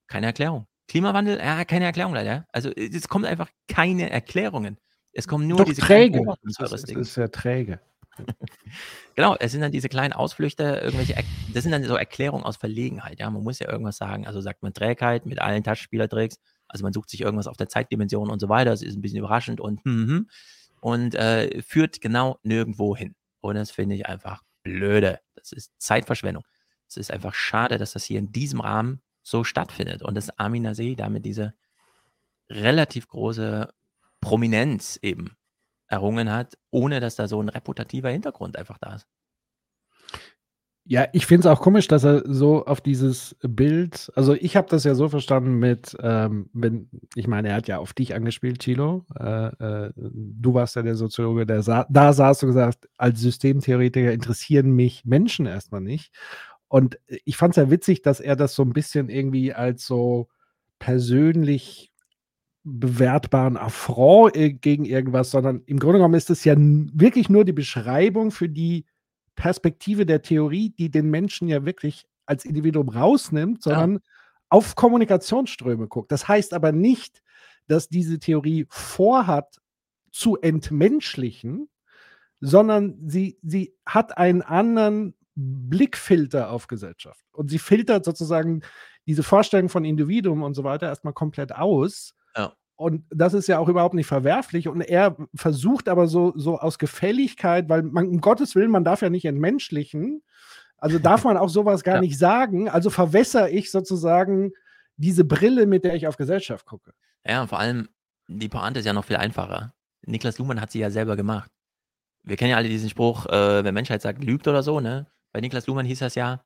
[0.07, 0.67] Keine Erklärung.
[0.89, 2.47] Klimawandel, ja, keine Erklärung leider.
[2.53, 4.79] Also es kommen einfach keine Erklärungen.
[5.13, 6.23] Es kommen nur Doch diese träge.
[6.59, 7.81] Das ist, ist ja träge.
[9.15, 11.15] Genau, es sind dann diese kleinen Ausflüchte, irgendwelche,
[11.53, 14.63] das sind dann so Erklärungen aus Verlegenheit, ja, man muss ja irgendwas sagen, also sagt
[14.63, 18.49] man Trägheit mit allen Taschenspielertricks, also man sucht sich irgendwas auf der Zeitdimension und so
[18.49, 20.31] weiter, das ist ein bisschen überraschend und hm, hm,
[20.81, 23.15] und äh, führt genau nirgendwo hin.
[23.41, 26.45] Und das finde ich einfach blöde, das ist Zeitverschwendung,
[26.89, 30.75] es ist einfach schade, dass das hier in diesem Rahmen so stattfindet und dass Amina
[30.75, 31.55] See damit diese
[32.49, 33.73] relativ große
[34.21, 35.37] Prominenz eben
[35.93, 39.07] errungen hat, ohne dass da so ein reputativer Hintergrund einfach da ist.
[40.85, 44.69] Ja, ich finde es auch komisch, dass er so auf dieses Bild, also ich habe
[44.69, 48.59] das ja so verstanden mit, ähm, wenn, ich meine, er hat ja auf dich angespielt,
[48.59, 49.05] Chilo.
[49.17, 54.13] Äh, äh, du warst ja der Soziologe, der sa da saß und gesagt, als Systemtheoretiker
[54.13, 56.13] interessieren mich Menschen erstmal nicht.
[56.67, 60.29] Und ich fand es ja witzig, dass er das so ein bisschen irgendwie als so
[60.81, 61.92] persönlich
[62.65, 67.53] bewertbaren Affront äh, gegen irgendwas, sondern im Grunde genommen ist es ja wirklich nur die
[67.53, 68.87] Beschreibung für die
[69.35, 74.01] Perspektive der Theorie, die den Menschen ja wirklich als Individuum rausnimmt, sondern
[74.49, 76.13] auf Kommunikationsströme guckt.
[76.13, 77.23] Das heißt aber nicht,
[77.67, 79.57] dass diese Theorie vorhat
[80.11, 81.69] zu entmenschlichen,
[82.41, 87.25] sondern sie, sie hat einen anderen Blickfilter auf Gesellschaft.
[87.33, 88.63] Und sie filtert sozusagen
[89.07, 92.15] diese Vorstellung von Individuum und so weiter erstmal komplett aus.
[92.77, 94.67] Und das ist ja auch überhaupt nicht verwerflich.
[94.69, 99.03] Und er versucht aber so, so aus Gefälligkeit, weil man, um Gottes Willen, man darf
[99.03, 100.23] ja nicht entmenschlichen.
[100.79, 102.01] Also darf man auch sowas gar Ja.
[102.01, 102.69] nicht sagen.
[102.69, 104.53] Also verwässer ich sozusagen
[104.97, 106.93] diese Brille, mit der ich auf Gesellschaft gucke.
[107.27, 107.89] Ja, und vor allem,
[108.27, 109.73] die Pointe ist ja noch viel einfacher.
[110.05, 111.51] Niklas Luhmann hat sie ja selber gemacht.
[112.25, 115.07] Wir kennen ja alle diesen Spruch, äh, wer Menschheit sagt, lügt oder so, ne?
[115.33, 116.45] Bei Niklas Luhmann hieß das ja,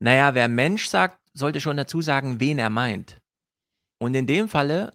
[0.00, 3.20] naja, wer Mensch sagt, sollte schon dazu sagen, wen er meint.
[3.98, 4.92] Und in dem Falle,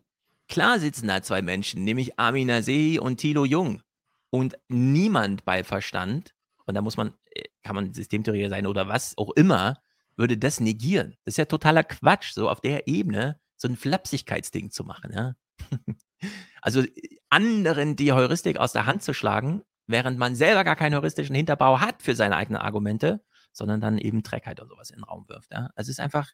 [0.47, 3.81] klar sitzen da zwei Menschen, nämlich Amina Sehi und Thilo Jung.
[4.29, 6.33] Und niemand bei Verstand,
[6.65, 9.81] und da muss man, äh, kann man Systemtheorie sein oder was auch immer,
[10.17, 11.15] würde das negieren.
[11.23, 15.33] Das ist ja totaler Quatsch, so auf der Ebene so ein Flapsigkeitsding zu machen, ja.
[16.61, 20.95] Also äh, anderen die Heuristik aus der Hand zu schlagen, während man selber gar keinen
[20.95, 25.03] heuristischen Hinterbau hat für seine eigenen Argumente, sondern dann eben Trägheit oder sowas in den
[25.03, 25.51] Raum wirft.
[25.51, 25.69] Ja?
[25.75, 26.31] Also es ist einfach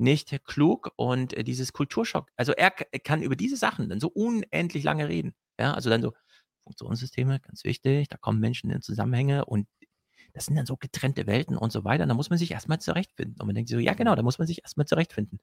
[0.00, 4.08] nicht klug und äh, dieses Kulturschock, also er k- kann über diese Sachen dann so
[4.08, 5.34] unendlich lange reden.
[5.58, 6.14] Ja, also dann so
[6.64, 9.66] Funktionssysteme, ganz wichtig, da kommen Menschen in Zusammenhänge und
[10.34, 12.04] das sind dann so getrennte Welten und so weiter.
[12.04, 13.36] Und da muss man sich erstmal zurechtfinden.
[13.40, 15.40] Und man denkt so, ja, genau, da muss man sich erstmal zurechtfinden.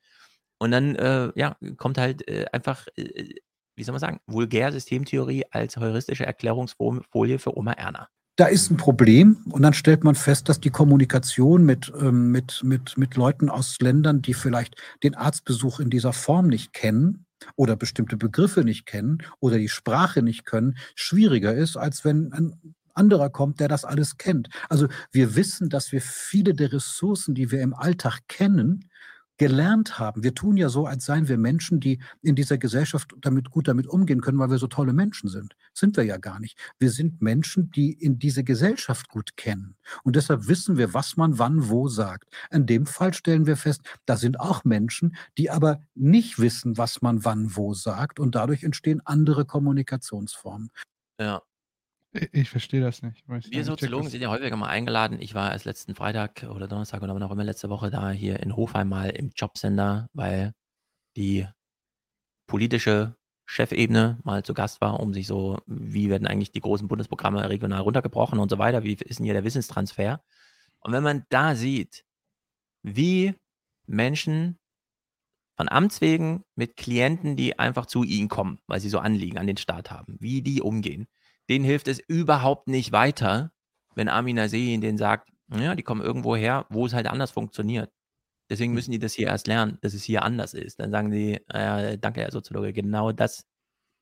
[0.60, 3.36] Und dann, äh, ja, kommt halt äh, einfach, äh,
[3.76, 8.10] wie soll man sagen, vulgär Systemtheorie als heuristische Erklärungsfolie für Oma Erna.
[8.38, 12.62] Da ist ein Problem und dann stellt man fest, dass die Kommunikation mit, ähm, mit,
[12.64, 17.76] mit, mit Leuten aus Ländern, die vielleicht den Arztbesuch in dieser Form nicht kennen oder
[17.76, 23.32] bestimmte Begriffe nicht kennen oder die Sprache nicht können, schwieriger ist, als wenn ein anderer
[23.32, 24.50] kommt, der das alles kennt.
[24.70, 28.88] Also wir wissen, dass wir viele der Ressourcen, die wir im Alltag kennen,
[29.38, 30.24] gelernt haben.
[30.24, 33.88] Wir tun ja so, als seien wir Menschen, die in dieser Gesellschaft damit gut damit
[33.88, 35.56] umgehen können, weil wir so tolle Menschen sind.
[35.78, 36.58] Sind wir ja gar nicht.
[36.80, 39.76] Wir sind Menschen, die in diese Gesellschaft gut kennen.
[40.04, 42.34] Und deshalb wissen wir, was man wann wo sagt.
[42.50, 47.04] In dem Fall stellen wir fest, da sind auch Menschen, die aber nicht wissen, was
[47.04, 48.20] man wann wo sagt.
[48.20, 50.72] Und dadurch entstehen andere Kommunikationsformen.
[51.20, 51.44] Ja.
[52.32, 53.24] Ich, verstehe das nicht.
[53.28, 55.22] Wir Soziologen sind ja häufiger mal eingeladen.
[55.22, 58.40] Ich war erst letzten Freitag oder Donnerstag oder wann auch immer letzte Woche da hier
[58.40, 60.56] in Hofheim mal im Jobcenter, weil
[61.16, 61.48] die
[62.48, 63.16] politische
[63.48, 67.82] Chefebene mal zu Gast war, um sich so, wie werden eigentlich die großen Bundesprogramme regional
[67.82, 70.22] runtergebrochen und so weiter, wie ist denn hier der Wissenstransfer?
[70.82, 72.04] Und wenn man da sieht,
[72.84, 73.36] wie
[73.88, 74.60] Menschen
[75.56, 79.48] von Amts wegen mit Klienten, die einfach zu ihnen kommen, weil sie so Anliegen an
[79.48, 81.08] den Staat haben, wie die umgehen.
[81.50, 83.52] Denen hilft es überhaupt nicht weiter,
[83.96, 87.92] wenn Armin Asehin denen sagt, ja, die kommen irgendwo her, wo es halt anders funktioniert.
[88.50, 90.80] Deswegen müssen die das hier erst lernen, dass es hier anders ist.
[90.80, 93.46] Dann sagen die, äh, danke, Herr Soziologe, genau das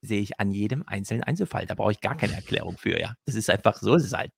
[0.02, 1.66] sehe ich an jedem einzelnen Einzelfall.
[1.66, 3.16] Da brauche ich gar keine Erklärung für, ja.
[3.26, 4.32] Das ist einfach, so ist es halt.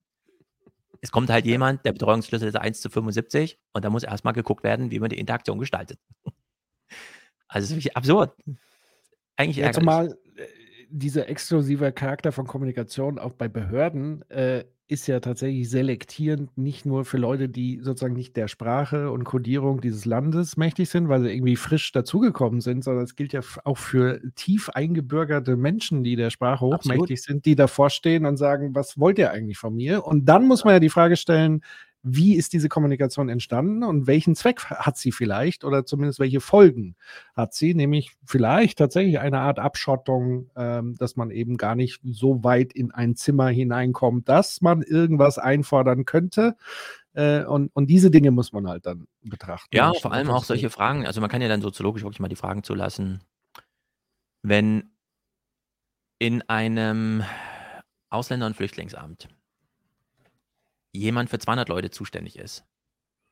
[1.02, 4.64] Es kommt halt jemand, der Betreuungsschlüssel ist 1 zu 75 und da muss erstmal geguckt
[4.64, 6.00] werden, wie man die Interaktion gestaltet.
[7.50, 8.36] Also, es ist wirklich absurd.
[9.38, 9.86] Eigentlich Jetzt ärgerlich.
[9.86, 10.48] mal, äh,
[10.90, 17.04] dieser exklusive Charakter von Kommunikation auch bei Behörden äh, ist ja tatsächlich selektierend nicht nur
[17.04, 21.32] für Leute, die sozusagen nicht der Sprache und Kodierung dieses Landes mächtig sind, weil sie
[21.32, 26.30] irgendwie frisch dazugekommen sind, sondern es gilt ja auch für tief eingebürgerte Menschen, die der
[26.30, 27.00] Sprache Absolut.
[27.00, 30.06] hochmächtig sind, die davor stehen und sagen, was wollt ihr eigentlich von mir?
[30.06, 31.64] Und dann muss man ja die Frage stellen,
[32.10, 36.96] wie ist diese Kommunikation entstanden und welchen Zweck hat sie vielleicht oder zumindest welche Folgen
[37.36, 42.44] hat sie, nämlich vielleicht tatsächlich eine Art Abschottung, ähm, dass man eben gar nicht so
[42.44, 46.56] weit in ein Zimmer hineinkommt, dass man irgendwas einfordern könnte.
[47.14, 49.76] Äh, und, und diese Dinge muss man halt dann betrachten.
[49.76, 51.06] Ja, vor allem auch solche Fragen.
[51.06, 53.22] Also man kann ja dann soziologisch wirklich mal die Fragen zulassen,
[54.44, 54.92] wenn
[56.20, 57.24] in einem
[58.10, 59.30] Ausländer- und Flüchtlingsamt
[60.98, 62.66] jemand für 200 Leute zuständig ist,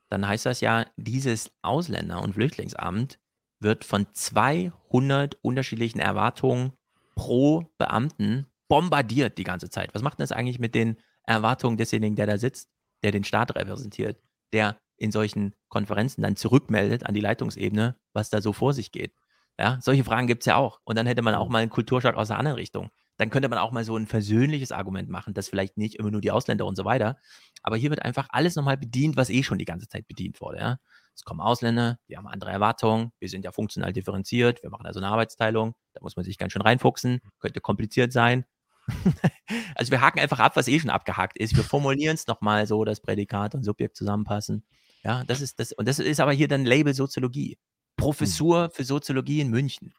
[0.10, 3.20] dann heißt das ja, dieses Ausländer- und Flüchtlingsamt
[3.60, 6.74] wird von 200 unterschiedlichen Erwartungen
[7.16, 9.94] pro Beamten bombardiert die ganze Zeit.
[9.94, 12.70] Was macht denn das eigentlich mit den Erwartungen desjenigen, der da sitzt,
[13.04, 14.20] der den Staat repräsentiert,
[14.54, 19.14] der in solchen Konferenzen dann zurückmeldet an die Leitungsebene, was da so vor sich geht?
[19.60, 20.82] Ja, solche Fragen gibt es ja auch.
[20.84, 22.92] Und dann hätte man auch mal einen Kulturschock aus der anderen Richtung.
[23.18, 26.22] Dann könnte man auch mal so ein versöhnliches Argument machen, dass vielleicht nicht immer nur
[26.22, 27.18] die Ausländer und so weiter.
[27.64, 30.60] Aber hier wird einfach alles nochmal bedient, was eh schon die ganze Zeit bedient wurde.
[30.60, 30.80] Ja?
[31.16, 35.00] Es kommen Ausländer, wir haben andere Erwartungen, wir sind ja funktional differenziert, wir machen also
[35.00, 38.46] eine Arbeitsteilung, da muss man sich ganz schön reinfuchsen, könnte kompliziert sein.
[39.76, 41.56] also wir haken einfach ab, was eh schon abgehakt ist.
[41.56, 44.64] Wir formulieren es nochmal so, dass Prädikat und Subjekt zusammenpassen.
[45.04, 47.58] Ja, das ist das, und das ist aber hier dann Label Soziologie.
[47.96, 49.94] Professur für Soziologie in München.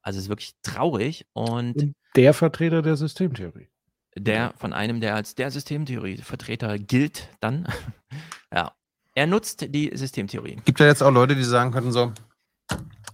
[0.00, 3.68] Also es ist wirklich traurig und Und der Vertreter der Systemtheorie.
[4.16, 7.66] der von einem, der als der Systemtheorie-Vertreter gilt, dann,
[8.52, 8.72] ja,
[9.14, 10.60] er nutzt die Systemtheorie.
[10.64, 12.12] Gibt ja jetzt auch Leute, die sagen könnten so,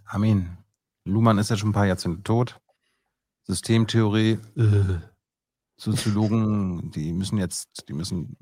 [0.07, 0.57] Armin,
[1.05, 2.61] Luhmann ist ja schon ein paar Jahrzehnte tot.
[3.47, 4.99] Systemtheorie, äh,
[5.77, 8.37] Soziologen, die müssen jetzt, die müssen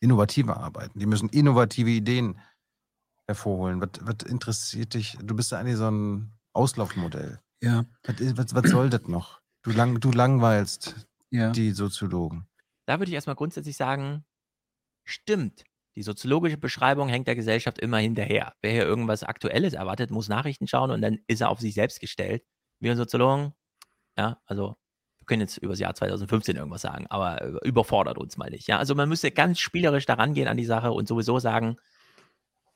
[0.00, 2.38] innovativer arbeiten, die müssen innovative Ideen
[3.26, 3.80] hervorholen.
[3.80, 5.18] Was, was interessiert dich?
[5.22, 7.40] Du bist ja eigentlich so ein Auslaufmodell.
[7.62, 9.41] Ja, Was, was, was soll das noch?
[9.62, 11.50] Du, lang, du langweilst ja.
[11.50, 12.46] die Soziologen.
[12.86, 14.24] Da würde ich erstmal grundsätzlich sagen,
[15.04, 15.64] stimmt.
[15.94, 18.54] Die soziologische Beschreibung hängt der Gesellschaft immer hinterher.
[18.62, 22.00] Wer hier irgendwas Aktuelles erwartet, muss Nachrichten schauen und dann ist er auf sich selbst
[22.00, 22.42] gestellt.
[22.80, 23.52] Wir Soziologen,
[24.16, 24.76] ja, also
[25.18, 28.66] wir können jetzt über das Jahr 2015 irgendwas sagen, aber überfordert uns mal nicht.
[28.66, 31.76] Ja, also man müsste ganz spielerisch daran gehen an die Sache und sowieso sagen,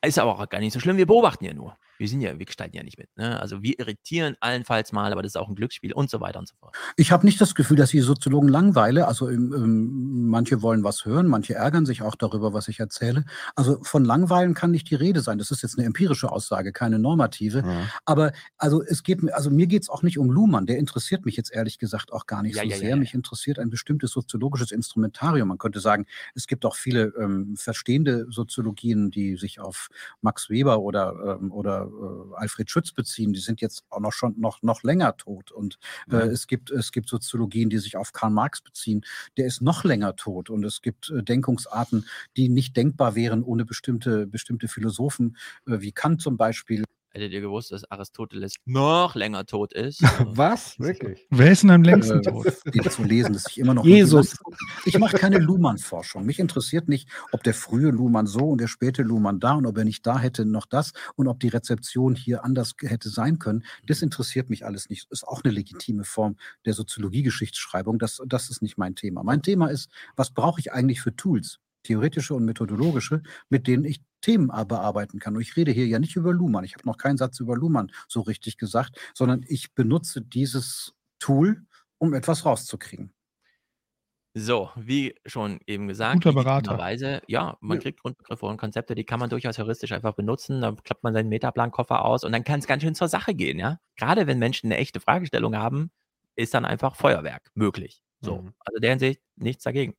[0.04, 1.76] ist aber auch gar nicht so schlimm, wir beobachten ja nur.
[1.98, 3.08] Wir sind ja, wir gestalten ja nicht mit.
[3.16, 3.40] Ne?
[3.40, 6.48] Also wir irritieren allenfalls mal, aber das ist auch ein Glücksspiel und so weiter und
[6.48, 6.76] so fort.
[6.96, 9.06] Ich habe nicht das Gefühl, dass ich Soziologen langweile.
[9.06, 13.24] Also ähm, ähm, manche wollen was hören, manche ärgern sich auch darüber, was ich erzähle.
[13.54, 15.38] Also von Langweilen kann nicht die Rede sein.
[15.38, 17.58] Das ist jetzt eine empirische Aussage, keine normative.
[17.66, 17.90] Ja.
[18.04, 20.66] Aber also es geht mir, also mir geht es auch nicht um Luhmann.
[20.66, 22.96] Der interessiert mich jetzt ehrlich gesagt auch gar nicht Ja, so ja, sehr.
[22.96, 25.48] Mich interessiert ein bestimmtes soziologisches Instrumentarium.
[25.48, 29.88] Man könnte sagen, es gibt auch viele ähm, verstehende Soziologien, die sich auf
[30.20, 33.32] Max Weber oder, ähm, oder äh, Alfred Schütz beziehen.
[33.32, 35.52] Die sind jetzt auch noch schon noch, noch länger tot.
[35.52, 35.78] Und
[36.10, 39.04] äh, es, gibt, es gibt Soziologien, die sich auf Karl Marx beziehen.
[39.36, 40.50] Der ist noch länger tot.
[40.50, 42.06] Und es gibt äh, Denkungsarten,
[42.36, 45.36] die nicht denkbar wären ohne bestimmte, bestimmte Philosophen,
[45.66, 46.84] äh, wie Kant zum Beispiel.
[47.16, 50.02] Hättet ihr gewusst, dass Aristoteles noch länger tot ist?
[50.26, 50.78] Was?
[50.78, 51.26] Wirklich?
[51.30, 52.46] Wer ist denn am längsten äh, tot?
[52.74, 54.36] die zu lesen, dass ich immer noch Jesus.
[54.84, 56.26] Ich mache keine Luhmann-Forschung.
[56.26, 59.78] Mich interessiert nicht, ob der frühe Luhmann so und der späte Luhmann da und ob
[59.78, 63.64] er nicht da hätte noch das und ob die Rezeption hier anders hätte sein können.
[63.86, 65.10] Das interessiert mich alles nicht.
[65.10, 66.36] Ist auch eine legitime Form
[66.66, 67.98] der Soziologie-Geschichtsschreibung.
[67.98, 69.22] Das, das ist nicht mein Thema.
[69.22, 71.60] Mein Thema ist, was brauche ich eigentlich für Tools?
[71.86, 75.34] Theoretische und methodologische, mit denen ich Themen bearbeiten kann.
[75.36, 76.64] Und ich rede hier ja nicht über Luhmann.
[76.64, 81.64] Ich habe noch keinen Satz über Luhmann so richtig gesagt, sondern ich benutze dieses Tool,
[81.98, 83.12] um etwas rauszukriegen.
[84.38, 86.76] So, wie schon eben gesagt, Guter Berater.
[87.26, 87.82] ja, man Ja.
[87.82, 90.60] kriegt Grundbegriffe und Konzepte, die kann man durchaus heuristisch einfach benutzen.
[90.60, 93.58] Dann klappt man seinen Metaplan-Koffer aus und dann kann es ganz schön zur Sache gehen,
[93.58, 93.78] ja.
[93.96, 95.90] Gerade wenn Menschen eine echte Fragestellung haben,
[96.34, 98.02] ist dann einfach Feuerwerk möglich.
[98.20, 98.52] So, Mhm.
[98.58, 99.94] also der Hinsicht nichts dagegen.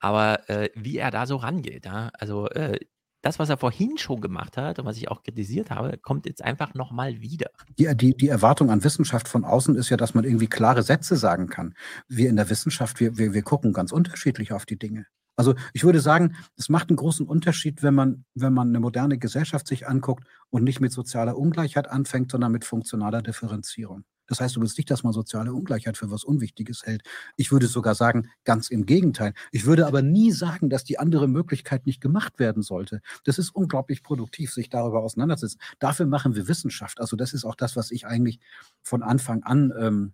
[0.00, 2.78] Aber äh, wie er da so rangeht, ja, also äh,
[3.22, 6.42] das, was er vorhin schon gemacht hat und was ich auch kritisiert habe, kommt jetzt
[6.42, 7.50] einfach nochmal wieder.
[7.78, 11.16] Die, die, die Erwartung an Wissenschaft von außen ist ja, dass man irgendwie klare Sätze
[11.16, 11.74] sagen kann.
[12.08, 15.06] Wir in der Wissenschaft, wir, wir, wir gucken ganz unterschiedlich auf die Dinge.
[15.36, 19.18] Also ich würde sagen, es macht einen großen Unterschied, wenn man, wenn man eine moderne
[19.18, 24.04] Gesellschaft sich anguckt und nicht mit sozialer Ungleichheit anfängt, sondern mit funktionaler Differenzierung.
[24.28, 27.02] Das heißt übrigens nicht, dass man soziale Ungleichheit für was Unwichtiges hält.
[27.36, 29.34] Ich würde sogar sagen, ganz im Gegenteil.
[29.50, 33.00] Ich würde aber nie sagen, dass die andere Möglichkeit nicht gemacht werden sollte.
[33.24, 35.60] Das ist unglaublich produktiv, sich darüber auseinanderzusetzen.
[35.80, 37.00] Dafür machen wir Wissenschaft.
[37.00, 38.38] Also das ist auch das, was ich eigentlich
[38.82, 40.12] von Anfang an ähm,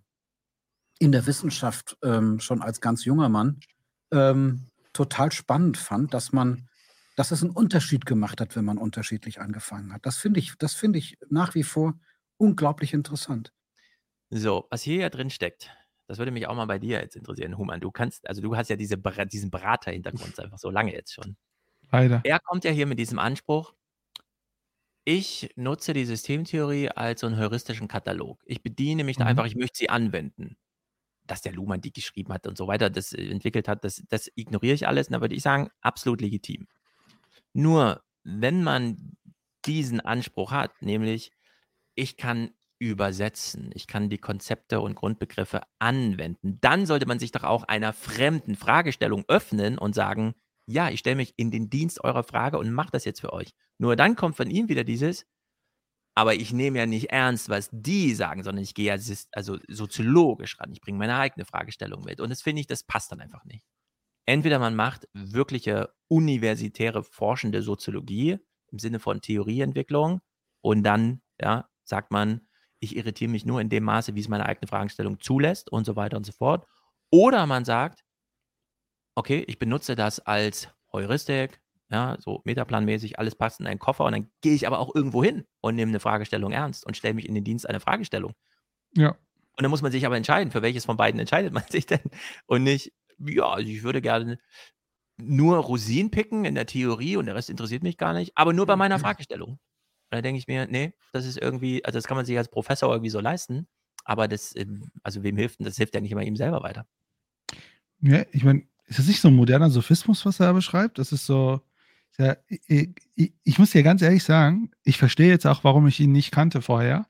[0.97, 3.59] in der Wissenschaft ähm, schon als ganz junger Mann
[4.11, 6.69] ähm, total spannend fand, dass man,
[7.17, 10.05] dass es einen Unterschied gemacht hat, wenn man unterschiedlich angefangen hat.
[10.05, 11.95] Das finde ich, das finde ich nach wie vor
[12.37, 13.51] unglaublich interessant.
[14.29, 15.71] So, was hier ja drin steckt,
[16.07, 17.79] das würde mich auch mal bei dir jetzt interessieren, Human.
[17.79, 21.37] Du kannst, also du hast ja diese, diesen Berater-Hintergrund einfach so lange jetzt schon.
[21.91, 22.21] Leider.
[22.23, 23.73] Er kommt ja hier mit diesem Anspruch,
[25.03, 28.41] ich nutze die Systemtheorie als so einen heuristischen Katalog.
[28.45, 29.29] Ich bediene mich da Mhm.
[29.29, 30.57] einfach, ich möchte sie anwenden.
[31.27, 34.31] Dass der Luhmann die geschrieben hat und so weiter, das äh, entwickelt hat, das, das
[34.35, 35.07] ignoriere ich alles.
[35.07, 36.67] Und da würde ich sagen, absolut legitim.
[37.53, 39.17] Nur, wenn man
[39.65, 41.31] diesen Anspruch hat, nämlich,
[41.95, 42.51] ich kann
[42.91, 47.93] übersetzen, ich kann die Konzepte und Grundbegriffe anwenden, dann sollte man sich doch auch einer
[47.93, 50.35] fremden Fragestellung öffnen und sagen,
[50.67, 53.53] ja, ich stelle mich in den Dienst eurer Frage und mache das jetzt für euch.
[53.77, 55.25] Nur dann kommt von ihm wieder dieses,
[56.17, 60.59] aber ich nehme ja nicht ernst, was die sagen, sondern ich gehe ja also soziologisch
[60.59, 60.71] ran.
[60.71, 62.21] Ich bringe meine eigene Fragestellung mit.
[62.21, 63.65] Und das finde ich, das passt dann einfach nicht.
[64.25, 68.37] Entweder man macht wirkliche universitäre forschende Soziologie
[68.71, 70.21] im Sinne von Theorieentwicklung
[70.61, 72.44] und dann ja, sagt man,
[72.79, 75.95] ich irritiere mich nur in dem Maße, wie es meine eigene Fragestellung zulässt und so
[75.95, 76.67] weiter und so fort.
[77.11, 78.03] Oder man sagt,
[79.15, 84.11] okay, ich benutze das als Heuristik, ja, so metaplanmäßig, alles passt in einen Koffer und
[84.11, 87.27] dann gehe ich aber auch irgendwo hin und nehme eine Fragestellung ernst und stelle mich
[87.27, 88.33] in den Dienst einer Fragestellung.
[88.95, 89.09] Ja.
[89.57, 92.01] Und dann muss man sich aber entscheiden, für welches von beiden entscheidet man sich denn
[92.47, 94.39] und nicht, ja, also ich würde gerne
[95.17, 98.65] nur Rosinen picken in der Theorie und der Rest interessiert mich gar nicht, aber nur
[98.65, 99.59] bei meiner Fragestellung.
[100.11, 102.49] Und da denke ich mir, nee, das ist irgendwie, also das kann man sich als
[102.49, 103.67] Professor irgendwie so leisten,
[104.03, 106.85] aber das, ähm, also wem hilft denn, das hilft ja nicht immer ihm selber weiter.
[108.01, 110.99] Ja, ich meine, ist das nicht so ein moderner Sophismus, was er beschreibt?
[110.99, 111.61] Das ist so.
[112.17, 115.99] Ja, ich, ich, ich muss dir ganz ehrlich sagen, ich verstehe jetzt auch, warum ich
[115.99, 117.07] ihn nicht kannte vorher,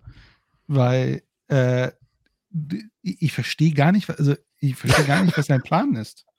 [0.68, 1.92] weil äh,
[3.04, 6.26] ich verstehe gar nicht, also ich verstehe gar nicht, was sein Plan ist.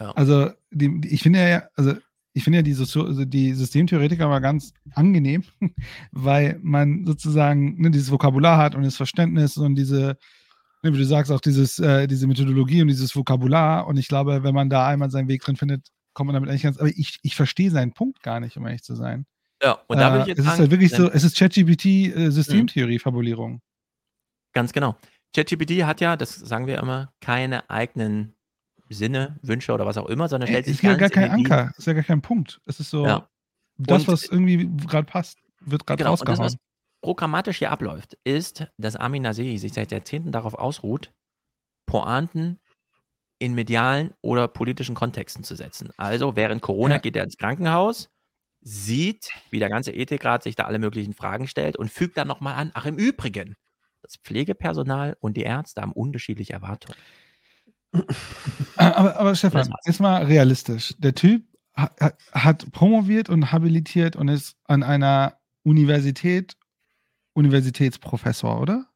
[0.00, 0.10] Ja.
[0.12, 1.94] Also die, die- ich finde ja, also
[2.34, 5.44] ich finde ja die, Sozio also die Systemtheoretiker mal ganz angenehm,
[6.12, 10.16] weil man sozusagen ne, dieses Vokabular hat und das Verständnis und diese,
[10.82, 13.86] ne, wie du sagst, auch dieses, äh, diese Methodologie und dieses Vokabular.
[13.86, 16.62] Und ich glaube, wenn man da einmal seinen Weg drin findet, kommt man damit eigentlich
[16.62, 16.78] ganz.
[16.78, 19.26] Aber ich, ich verstehe seinen Punkt gar nicht, um ehrlich zu sein.
[19.62, 21.84] Ja, und da würde ich Äh, jetzt es ist halt wirklich so, es ist ChatGPT
[21.84, 22.30] äh.
[24.54, 24.96] Ganz genau.
[25.34, 28.34] ChatGPT hat ja, das sagen wir immer, keine eigenen
[28.94, 31.14] Sinne, Wünsche oder was auch immer, sondern Ey, stellt Es sich ist ja gar in
[31.14, 32.60] kein Anker, es ist ja gar kein Punkt.
[32.66, 33.28] Es ist so, Ja.
[33.78, 36.52] das, was irgendwie gerade passt, wird gerade Genau, und das, rausgehauen.
[36.52, 36.56] was
[37.02, 41.12] programmatisch hier abläuft, ist, dass Amin Nasei sich seit Jahrzehnten darauf ausruht,
[41.86, 42.60] Pointen
[43.40, 45.90] in medialen oder politischen Kontexten zu setzen.
[45.96, 47.00] Also während Corona Ja.
[47.00, 48.08] geht er ins Krankenhaus,
[48.60, 52.54] sieht, wie der ganze Ethikrat sich da alle möglichen Fragen stellt und fügt dann nochmal
[52.54, 53.56] an, ach im Übrigen,
[54.02, 56.98] das Pflegepersonal und die Ärzte haben unterschiedliche Erwartungen.
[58.76, 60.94] Aber, aber Stefan, jetzt mal realistisch.
[60.98, 61.44] Der Typ
[61.76, 66.56] ha- ha- hat promoviert und habilitiert und ist an einer Universität
[67.34, 68.86] Universitätsprofessor, oder?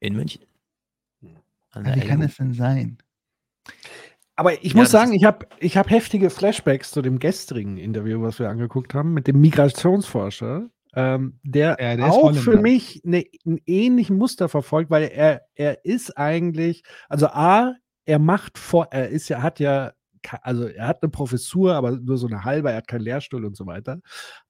[0.00, 0.42] In München.
[1.74, 2.98] Der wie kann das denn sein?
[4.34, 8.20] Aber ich Ja, muss sagen, ich habe ich hab heftige Flashbacks zu dem gestrigen Interview,
[8.22, 13.26] was wir angeguckt haben, mit dem Migrationsforscher, ähm, der, Ja, der auch für mich ne,
[13.44, 17.74] einen ähnlichen Muster verfolgt, weil er, er ist eigentlich, also A,
[18.06, 19.92] er macht vor, er ist ja, hat ja,
[20.42, 23.56] also er hat eine Professur, aber nur so eine halbe, er hat keinen Lehrstuhl und
[23.56, 24.00] so weiter.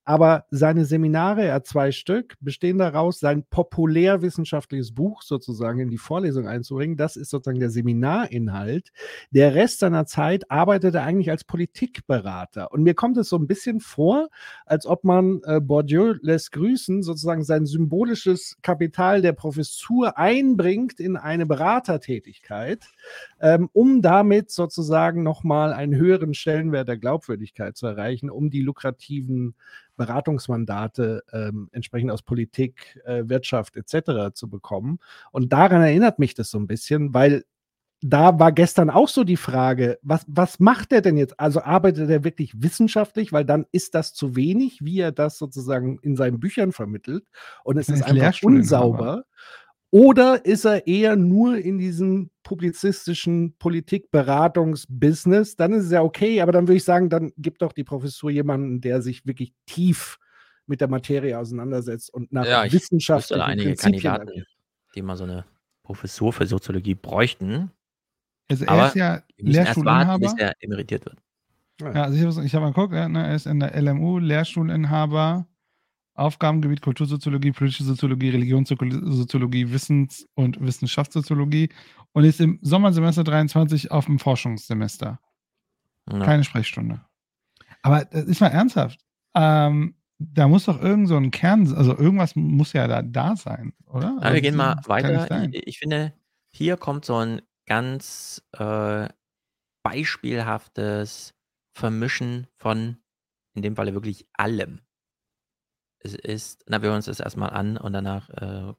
[0.09, 5.99] Aber seine Seminare, er hat zwei Stück, bestehen daraus, sein populärwissenschaftliches Buch sozusagen in die
[5.99, 6.97] Vorlesung einzubringen.
[6.97, 8.93] Das ist sozusagen der Seminarinhalt.
[9.33, 12.71] Der Rest seiner Zeit arbeitet er eigentlich als Politikberater.
[12.71, 14.29] Und mir kommt es so ein bisschen vor,
[14.65, 21.17] als ob man äh, Bourdieu lässt grüßen, sozusagen sein symbolisches Kapital der Professur einbringt in
[21.17, 22.85] eine Beratertätigkeit,
[23.41, 29.57] ähm, um damit sozusagen nochmal einen höheren Stellenwert der Glaubwürdigkeit zu erreichen, um die lukrativen
[29.97, 34.35] Beratungsmandate ähm, entsprechend aus Politik, äh, Wirtschaft etc.
[34.35, 34.99] zu bekommen.
[35.33, 37.45] Und daran erinnert mich das so ein bisschen, weil
[38.03, 41.41] da war gestern auch so die Frage, was, was macht er denn jetzt?
[41.41, 45.99] Also arbeitet er wirklich wissenschaftlich, weil dann ist das zu wenig, wie er das sozusagen
[46.03, 47.25] in seinen Büchern vermittelt
[47.65, 49.25] und es ist einfach unsauber.
[49.91, 55.57] Oder ist er eher nur in diesem publizistischen Politikberatungsbusiness?
[55.57, 58.31] Dann ist es ja okay, aber dann würde ich sagen, dann gibt doch die Professur
[58.31, 60.19] jemanden, der sich wirklich tief
[60.67, 64.45] mit der Materie auseinandersetzt und nach Ja, ich Wissenschaft da einige Kandidaten,
[64.95, 65.45] die mal so eine
[65.85, 67.71] Professur für Soziologie bräuchten.
[68.49, 70.35] Also er Aber ist ja erst warten, bis Lehrstuhlinhaber.
[70.39, 71.19] er emeritiert wird.
[71.81, 75.47] Ja, also ich habe ich hab mal geguckt, ja, er ist in der LMU Lehrstuhlinhaber,
[76.17, 81.71] Aufgabengebiet Kultursoziologie, politische Soziologie, Religionssoziologie, Wissens- und Wissenschaftssoziologie
[82.13, 85.21] und ist im Sommersemester 23 auf dem Forschungssemester.
[86.11, 86.19] Ja.
[86.21, 87.01] Keine Sprechstunde.
[87.83, 89.01] Aber das ist mal ernsthaft.
[89.35, 93.75] Ähm, da muss doch irgend so ein Kern, also irgendwas muss ja da, da sein,
[93.87, 94.17] oder?
[94.21, 95.51] Also wir gehen mal weiter.
[95.53, 96.15] Ich, ich finde,
[96.49, 99.09] hier kommt so ein ganz äh,
[99.83, 101.35] beispielhaftes
[101.75, 102.97] Vermischen von,
[103.55, 104.81] in dem Falle wirklich allem.
[106.15, 108.73] Ist, na, wir hören uns das erstmal an und danach äh,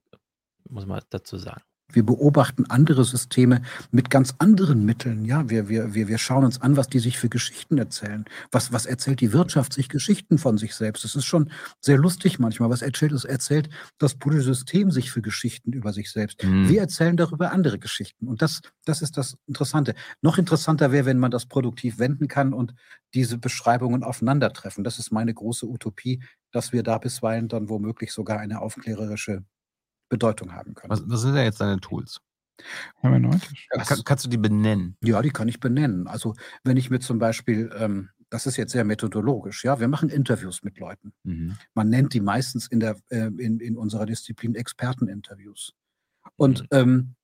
[0.70, 1.62] muss man dazu sagen.
[1.92, 3.62] Wir beobachten andere Systeme
[3.92, 5.24] mit ganz anderen Mitteln.
[5.24, 8.26] Ja, wir, wir, wir, wir schauen uns an, was die sich für Geschichten erzählen.
[8.52, 11.06] Was, was erzählt die Wirtschaft sich Geschichten von sich selbst?
[11.06, 11.50] Das ist schon
[11.80, 12.70] sehr lustig manchmal.
[12.70, 13.70] Was erzählt, es erzählt
[14.00, 16.44] das politische System sich für Geschichten über sich selbst.
[16.44, 16.68] Mhm.
[16.68, 18.28] Wir erzählen darüber andere Geschichten.
[18.28, 19.96] Und das, das ist das Interessante.
[20.22, 22.74] Noch interessanter wäre, wenn man das produktiv wenden kann und
[23.14, 24.84] diese Beschreibungen aufeinandertreffen.
[24.84, 29.46] Das ist meine große Utopie, dass wir da bisweilen dann womöglich sogar eine aufklärerische
[30.10, 30.92] Bedeutung haben können.
[30.92, 32.22] Was, was sind denn jetzt deine Tools?
[32.98, 33.68] Hermeneutisch.
[33.70, 34.98] Kann, kannst du die benennen?
[35.04, 36.08] Ja, die kann ich benennen.
[36.08, 40.10] Also wenn ich mir zum Beispiel, ähm, das ist jetzt sehr methodologisch, ja, wir machen
[40.10, 41.14] Interviews mit Leuten.
[41.24, 41.58] Mhm.
[41.74, 45.74] Man nennt die meistens in, der, äh, in, in unserer Disziplin Experteninterviews.
[46.36, 47.16] Und ähm,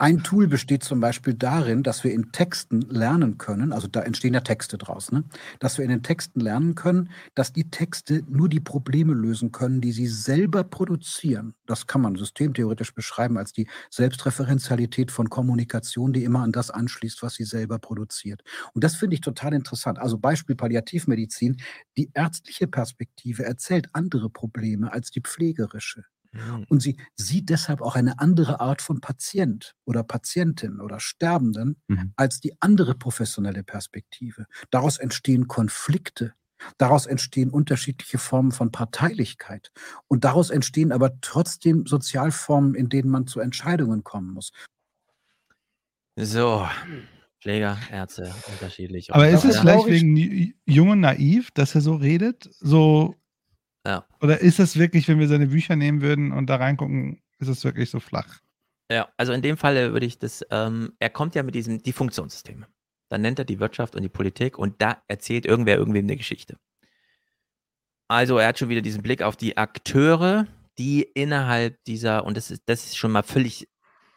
[0.00, 4.32] ein Tool besteht zum Beispiel darin, dass wir in Texten lernen können, also da entstehen
[4.32, 5.24] ja Texte draus, ne?
[5.58, 9.82] dass wir in den Texten lernen können, dass die Texte nur die Probleme lösen können,
[9.82, 11.54] die sie selber produzieren.
[11.66, 17.22] Das kann man systemtheoretisch beschreiben als die Selbstreferenzialität von Kommunikation, die immer an das anschließt,
[17.22, 18.42] was sie selber produziert.
[18.72, 19.98] Und das finde ich total interessant.
[19.98, 21.58] Also Beispiel Palliativmedizin,
[21.98, 26.04] die ärztliche Perspektive erzählt andere Probleme als die pflegerische.
[26.32, 26.66] Mhm.
[26.68, 32.12] Und sie sieht deshalb auch eine andere Art von Patient oder Patientin oder Sterbenden Mhm.
[32.16, 34.46] als die andere professionelle Perspektive.
[34.70, 36.34] Daraus entstehen Konflikte.
[36.76, 39.72] Daraus entstehen unterschiedliche Formen von Parteilichkeit.
[40.08, 44.52] Und daraus entstehen aber trotzdem Sozialformen, in denen man zu Entscheidungen kommen muss.
[46.16, 46.66] So,
[47.40, 49.14] Pfleger, Ärzte, unterschiedlich.
[49.14, 52.50] Aber ist es vielleicht wegen Ju- Jung und naiv, dass er so redet?
[52.60, 53.14] So,
[53.86, 54.06] Ja.
[54.20, 57.64] oder ist es wirklich, wenn wir seine Bücher nehmen würden und da reingucken, ist es
[57.64, 58.40] wirklich so flach?
[58.90, 61.92] Ja, also in dem Fall würde ich das, ähm, er kommt ja mit diesem, die
[61.92, 62.66] Funktionssysteme.
[63.08, 66.56] Dann nennt er die Wirtschaft und die Politik und da erzählt irgendwer irgendwem eine Geschichte.
[68.08, 70.46] Also er hat schon wieder diesen Blick auf die Akteure,
[70.78, 73.68] die innerhalb dieser, und das ist, das ist schon mal völlig,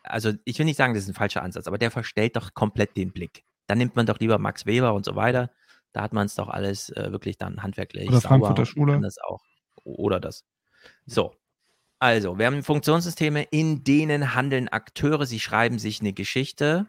[0.02, 2.98] also ich will nicht sagen, das ist ein falscher Ansatz, aber der verstellt doch komplett
[2.98, 3.44] den Blick.
[3.68, 5.52] Dann nimmt man doch lieber Max Weber und so weiter.
[5.94, 8.10] Da hat man es doch alles äh, wirklich dann handwerklich.
[8.10, 9.00] Oder Frankfurter Schule.
[9.00, 9.42] Das auch.
[9.84, 10.46] Oder das.
[11.06, 11.36] So.
[12.00, 16.86] Also, wir haben Funktionssysteme, in denen handeln Akteure, sie schreiben sich eine Geschichte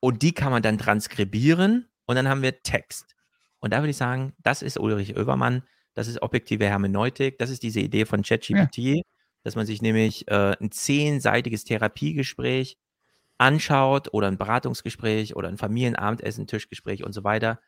[0.00, 3.16] und die kann man dann transkribieren und dann haben wir Text.
[3.60, 5.62] Und da würde ich sagen, das ist Ulrich Oebermann,
[5.94, 9.02] das ist objektive Hermeneutik, das ist diese Idee von ChatGPT,
[9.42, 12.76] dass man sich nämlich äh, ein zehnseitiges Therapiegespräch
[13.38, 17.60] anschaut oder ein Beratungsgespräch oder ein Familienabendessen, Tischgespräch und so weiter.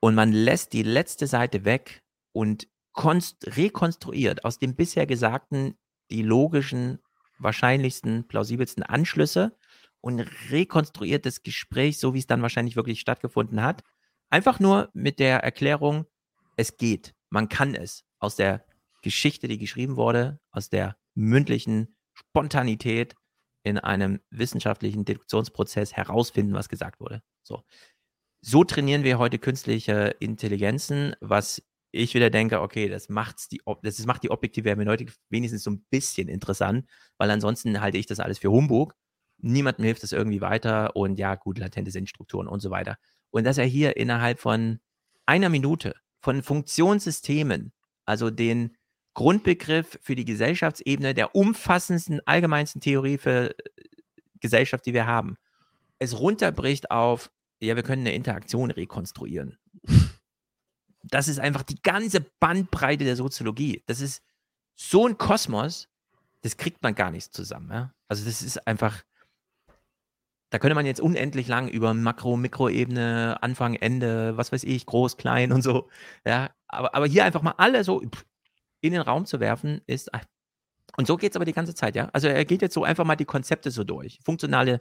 [0.00, 2.66] Und man lässt die letzte Seite weg und
[3.04, 5.76] rekonstruiert aus dem bisher Gesagten
[6.10, 6.98] die logischen,
[7.38, 9.56] wahrscheinlichsten, plausibelsten Anschlüsse
[10.00, 10.20] und
[10.50, 13.82] rekonstruiert das Gespräch, so wie es dann wahrscheinlich wirklich stattgefunden hat.
[14.30, 16.06] Einfach nur mit der Erklärung,
[16.56, 18.64] es geht, man kann es aus der
[19.02, 23.14] Geschichte, die geschrieben wurde, aus der mündlichen Spontanität
[23.62, 27.22] in einem wissenschaftlichen Deduktionsprozess herausfinden, was gesagt wurde.
[27.42, 27.64] So.
[28.40, 31.62] So trainieren wir heute künstliche Intelligenzen, was
[31.96, 35.84] ich wieder denke, okay, das, macht's die, das macht die objektive Hermeneutik wenigstens so ein
[35.90, 36.86] bisschen interessant,
[37.18, 38.94] weil ansonsten halte ich das alles für Humbug.
[39.38, 42.96] Niemandem hilft das irgendwie weiter und ja, gut, latente Sinnstrukturen und so weiter.
[43.30, 44.78] Und dass er hier innerhalb von
[45.26, 47.72] einer Minute von Funktionssystemen,
[48.04, 48.76] also den
[49.14, 53.54] Grundbegriff für die Gesellschaftsebene der umfassendsten, allgemeinsten Theorie für äh,
[54.40, 55.36] Gesellschaft, die wir haben,
[55.98, 59.58] es runterbricht auf, ja, wir können eine Interaktion rekonstruieren.
[61.08, 63.82] Das ist einfach die ganze Bandbreite der Soziologie.
[63.86, 64.22] Das ist
[64.74, 65.88] so ein Kosmos,
[66.42, 67.70] das kriegt man gar nicht zusammen.
[67.70, 67.94] Ja?
[68.08, 69.02] Also das ist einfach,
[70.50, 75.16] da könnte man jetzt unendlich lang über Makro-, Mikroebene, Anfang, Ende, was weiß ich, groß,
[75.16, 75.88] klein und so.
[76.24, 78.02] Ja, aber, aber hier einfach mal alle so
[78.80, 80.10] in den Raum zu werfen, ist.
[80.96, 82.08] Und so geht es aber die ganze Zeit, ja.
[82.12, 84.20] Also er geht jetzt so einfach mal die Konzepte so durch.
[84.24, 84.80] Funktionale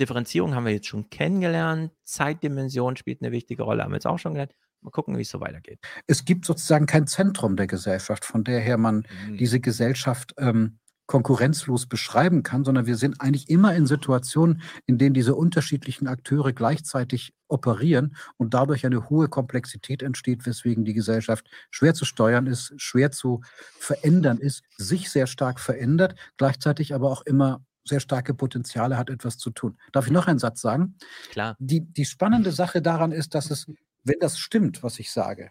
[0.00, 1.92] Differenzierung haben wir jetzt schon kennengelernt.
[2.04, 4.54] Zeitdimension spielt eine wichtige Rolle, haben wir jetzt auch schon gelernt.
[4.84, 5.80] Mal gucken, wie es so weitergeht.
[6.06, 9.38] Es gibt sozusagen kein Zentrum der Gesellschaft, von der her man Mhm.
[9.38, 15.12] diese Gesellschaft ähm, konkurrenzlos beschreiben kann, sondern wir sind eigentlich immer in Situationen, in denen
[15.14, 21.92] diese unterschiedlichen Akteure gleichzeitig operieren und dadurch eine hohe Komplexität entsteht, weswegen die Gesellschaft schwer
[21.94, 23.42] zu steuern ist, schwer zu
[23.78, 29.36] verändern ist, sich sehr stark verändert, gleichzeitig aber auch immer sehr starke Potenziale hat, etwas
[29.36, 29.76] zu tun.
[29.92, 30.96] Darf ich noch einen Satz sagen?
[31.30, 31.54] Klar.
[31.58, 33.66] Die, die spannende Sache daran ist, dass es,
[34.04, 35.50] wenn das stimmt, was ich sage,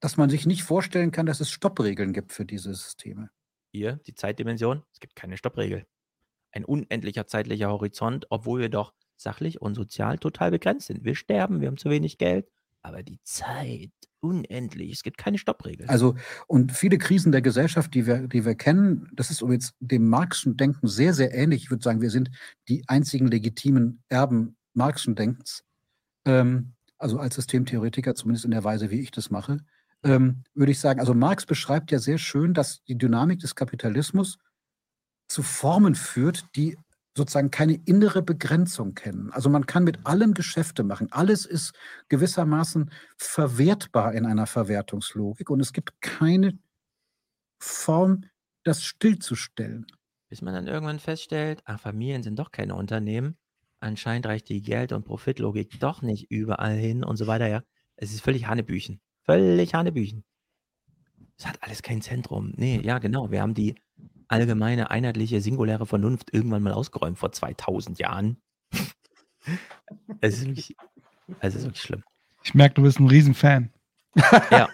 [0.00, 3.30] dass man sich nicht vorstellen kann, dass es Stoppregeln gibt für diese Systeme.
[3.72, 5.86] Hier, die Zeitdimension, es gibt keine Stoppregel.
[6.52, 11.04] Ein unendlicher zeitlicher Horizont, obwohl wir doch sachlich und sozial total begrenzt sind.
[11.04, 12.48] Wir sterben, wir haben zu wenig Geld,
[12.82, 14.92] aber die Zeit unendlich.
[14.92, 15.86] Es gibt keine Stoppregel.
[15.88, 16.16] Also,
[16.46, 20.56] und viele Krisen der Gesellschaft, die wir, die wir kennen, das ist jetzt dem Marxischen
[20.56, 21.64] Denken sehr, sehr ähnlich.
[21.64, 22.30] Ich würde sagen, wir sind
[22.68, 25.64] die einzigen legitimen Erben Marxischen Denkens.
[26.24, 29.58] Ähm, also als Systemtheoretiker, zumindest in der Weise, wie ich das mache,
[30.04, 34.38] ähm, würde ich sagen, also Marx beschreibt ja sehr schön, dass die Dynamik des Kapitalismus
[35.28, 36.76] zu Formen führt, die
[37.16, 39.32] sozusagen keine innere Begrenzung kennen.
[39.32, 41.08] Also man kann mit allem Geschäfte machen.
[41.10, 41.74] Alles ist
[42.08, 46.58] gewissermaßen verwertbar in einer Verwertungslogik und es gibt keine
[47.60, 48.24] Form,
[48.64, 49.86] das stillzustellen.
[50.28, 53.36] Bis man dann irgendwann feststellt, ach, Familien sind doch keine Unternehmen.
[53.80, 57.62] Anscheinend reicht die Geld- und Profitlogik doch nicht überall hin und so weiter, ja.
[57.96, 59.00] Es ist völlig Hanebüchen.
[59.24, 60.24] Völlig Hanebüchen.
[61.36, 62.52] Es hat alles kein Zentrum.
[62.56, 63.30] Nee, ja, genau.
[63.30, 63.76] Wir haben die
[64.26, 68.42] allgemeine, einheitliche, singuläre Vernunft irgendwann mal ausgeräumt vor 2000 Jahren.
[70.20, 70.76] es, ist wirklich,
[71.40, 72.04] es ist wirklich schlimm.
[72.42, 73.70] Ich merke, du bist ein Riesenfan.
[74.50, 74.68] Ja,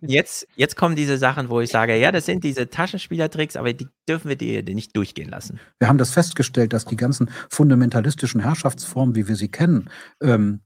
[0.00, 3.88] jetzt, jetzt kommen diese Sachen, wo ich sage, ja, das sind diese Taschenspielertricks, aber die
[4.08, 5.60] dürfen wir dir nicht durchgehen lassen.
[5.78, 9.90] Wir haben das festgestellt, dass die ganzen fundamentalistischen Herrschaftsformen, wie wir sie kennen,
[10.22, 10.60] ähm,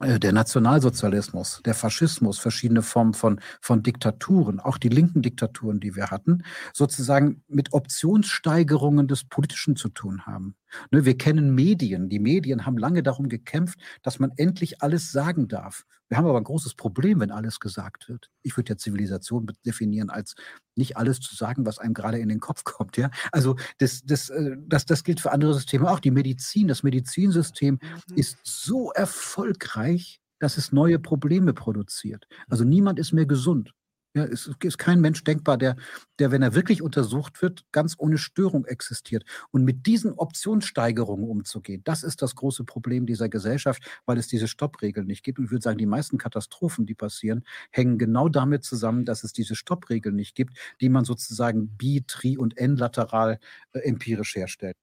[0.00, 5.96] äh, der Nationalsozialismus, der Faschismus, verschiedene Formen von, von Diktaturen, auch die linken Diktaturen, die
[5.96, 10.54] wir hatten, sozusagen mit Optionssteigerungen des Politischen zu tun haben.
[10.90, 12.08] Ne, wir kennen Medien.
[12.08, 15.84] Die Medien haben lange darum gekämpft, dass man endlich alles sagen darf.
[16.08, 18.30] Wir haben aber ein großes Problem, wenn alles gesagt wird.
[18.42, 20.34] Ich würde ja Zivilisation definieren als
[20.74, 22.96] nicht alles zu sagen, was einem gerade in den Kopf kommt.
[22.96, 23.10] Ja?
[23.30, 26.00] Also das, das, äh, das, das gilt für andere Systeme auch.
[26.00, 27.78] Die Medizin, das Medizinsystem
[28.14, 32.26] ist so erfolgreich, dass es neue Probleme produziert.
[32.48, 33.72] Also niemand ist mehr gesund.
[34.18, 35.76] Ja, es ist kein Mensch denkbar, der,
[36.18, 39.24] der, wenn er wirklich untersucht wird, ganz ohne Störung existiert.
[39.52, 44.48] Und mit diesen Optionssteigerungen umzugehen, das ist das große Problem dieser Gesellschaft, weil es diese
[44.48, 45.38] Stoppregeln nicht gibt.
[45.38, 49.32] Und ich würde sagen, die meisten Katastrophen, die passieren, hängen genau damit zusammen, dass es
[49.32, 53.38] diese Stoppregeln nicht gibt, die man sozusagen bi-, tri- und n-lateral
[53.72, 54.76] äh, empirisch herstellt.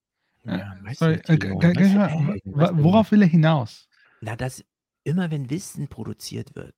[0.46, 1.20] Ja, äh,
[2.46, 3.90] worauf will er hinaus?
[4.22, 4.64] Na, dass
[5.04, 6.76] immer wenn Wissen produziert wird,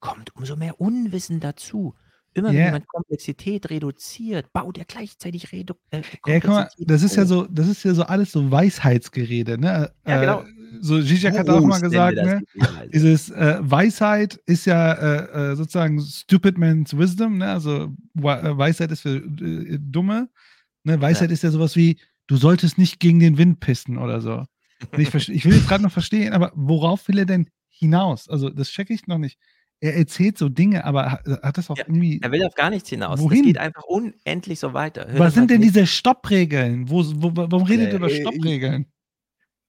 [0.00, 1.94] kommt umso mehr Unwissen dazu.
[2.32, 2.64] Immer wenn Ja.
[2.66, 7.44] jemand Komplexität reduziert, baut er gleichzeitig Redu äh, Ja, guck mal, das ist ja so,
[7.46, 9.90] das ist ja so alles so Weisheitsgerede, ne?
[10.06, 10.42] Ja, genau.
[10.42, 10.44] Äh,
[10.80, 12.22] so Zizek hat auch mal gesagt, ne?
[12.22, 12.90] das üblicherweise.
[12.90, 17.50] Dieses äh, Weisheit ist ja äh, äh, sozusagen Stupid Man's Wisdom, ne?
[17.50, 20.28] Also Weisheit ist für Dumme.
[20.84, 21.00] Ne?
[21.00, 21.98] Weisheit ist ja sowas wie,
[22.28, 24.44] du solltest nicht gegen den Wind pissen oder so.
[24.96, 28.28] Ich, ich will jetzt gerade noch verstehen, aber worauf will er denn hinaus?
[28.28, 29.38] Also, das checke ich noch nicht.
[29.82, 32.20] Er erzählt so Dinge, aber hat, hat das auch Ja, irgendwie.
[32.22, 33.18] Er will auf gar nichts hinaus.
[33.18, 33.40] Wohin?
[33.40, 35.06] Es geht einfach unendlich so weiter.
[35.08, 36.90] Hör Was sind denn nicht- diese Stoppregeln?
[36.90, 38.86] Wo, wo, warum redet ihr über Äh, Stoppregeln?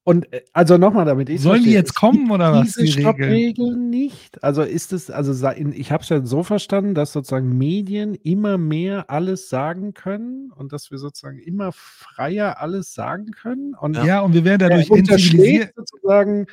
[0.03, 2.83] Und äh, also nochmal, damit ich Sollen die verstehe, jetzt es kommen oder was, Diese
[2.83, 3.01] die Regeln?
[3.03, 4.43] Stoppregeln nicht.
[4.43, 9.11] Also ist es, also ich habe es ja so verstanden, dass sozusagen Medien immer mehr
[9.11, 13.75] alles sagen können und dass wir sozusagen immer freier alles sagen können.
[13.75, 15.73] Und Ja, und wir werden er dadurch unterschlägt entsivilisiert.
[15.75, 16.47] sozusagen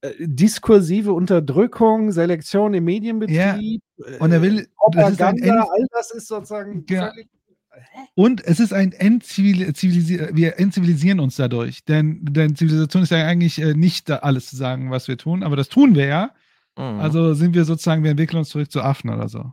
[0.00, 3.80] äh, diskursive Unterdrückung, Selektion im Medienbetrieb,
[4.18, 5.30] Und er will- äh, das Propaganda,
[5.60, 7.10] End- all das ist sozusagen Ja.
[7.10, 7.28] völlig
[8.14, 11.84] Und es ist ein Entzivil Zivilisi wir entzivilisieren uns dadurch.
[11.84, 15.42] Denn, denn Zivilisation ist ja eigentlich äh, nicht da alles zu sagen, was wir tun,
[15.42, 16.30] aber das tun wir ja.
[16.76, 17.00] Mhm.
[17.00, 19.52] Also sind wir sozusagen, wir entwickeln uns zurück zu Affen oder so.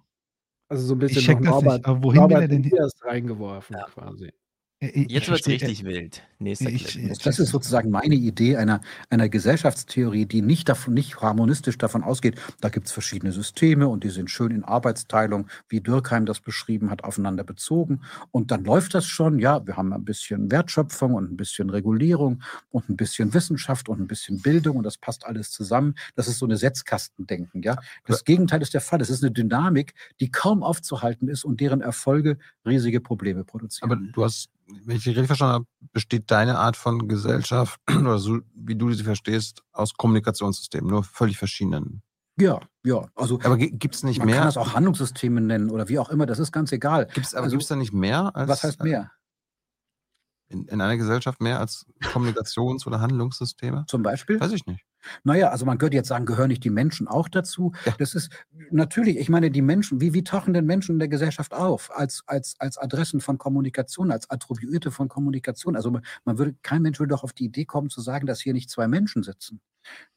[0.68, 2.64] Also so ein Ich bisschen check noch das nicht, Norbert, aber wohin er Norbert denn?
[2.64, 4.32] Elias reingeworfen quasi.
[4.82, 6.24] Äh, ich Jetzt wird es verstehe- richtig wild.
[6.38, 7.12] Nächster Ich- Clip.
[7.12, 12.04] ich- Das ist sozusagen meine Idee einer, einer Gesellschaftstheorie, die nicht, davon, nicht harmonistisch davon
[12.04, 16.42] ausgeht, da gibt es verschiedene Systeme und die sind schön in Arbeitsteilung, wie Dürkheim das
[16.42, 18.02] beschrieben hat, aufeinander bezogen.
[18.32, 22.44] Und dann läuft das schon, ja, wir haben ein bisschen Wertschöpfung und ein bisschen Regulierung
[22.72, 25.96] und ein bisschen Wissenschaft und ein bisschen Bildung und das passt alles zusammen.
[26.16, 27.78] Das ist so eine Setzkastendenken, ja.
[28.06, 29.02] Das Gegenteil ist der Fall.
[29.02, 33.90] Es ist eine Dynamik, die kaum aufzuhalten ist und deren Erfolge riesige Probleme produzieren.
[33.92, 38.18] Aber du hast, wenn ich dich richtig verstanden habe, besteht deine Art von Gesellschaft oder
[38.20, 42.02] so, wie du sie verstehst, aus Kommunikationssystemen, nur völlig verschiedenen.
[42.40, 43.08] ja, ja.
[43.16, 44.46] Also Aber gibt es nicht man kann mehr?
[44.46, 47.08] das auch Handlungssysteme nennen oder wie auch immer, das ist ganz egal.
[47.14, 49.12] Gibt's, aber Also- gibt es da nicht mehr als Was heißt mehr?
[50.48, 53.86] In, in einer Gesellschaft mehr als Kommunikations- oder Handlungssysteme?
[53.88, 54.40] Zum Beispiel?
[54.40, 54.84] Weiß ich nicht.
[55.24, 57.74] Naja, also man könnte jetzt sagen, gehören nicht die Menschen auch dazu?
[57.86, 57.94] Ja.
[57.98, 58.32] Das ist
[58.72, 61.96] natürlich, ich meine, die Menschen, wie, wie tauchen denn Menschen in der Gesellschaft auf?
[61.96, 65.76] Als, als, als Adressen von Kommunikation, als Attribuite von Kommunikation.
[65.76, 68.42] Also man, man würde, kein Mensch würde doch auf die Idee kommen zu sagen, dass
[68.42, 69.62] hier nicht zwei Menschen sitzen.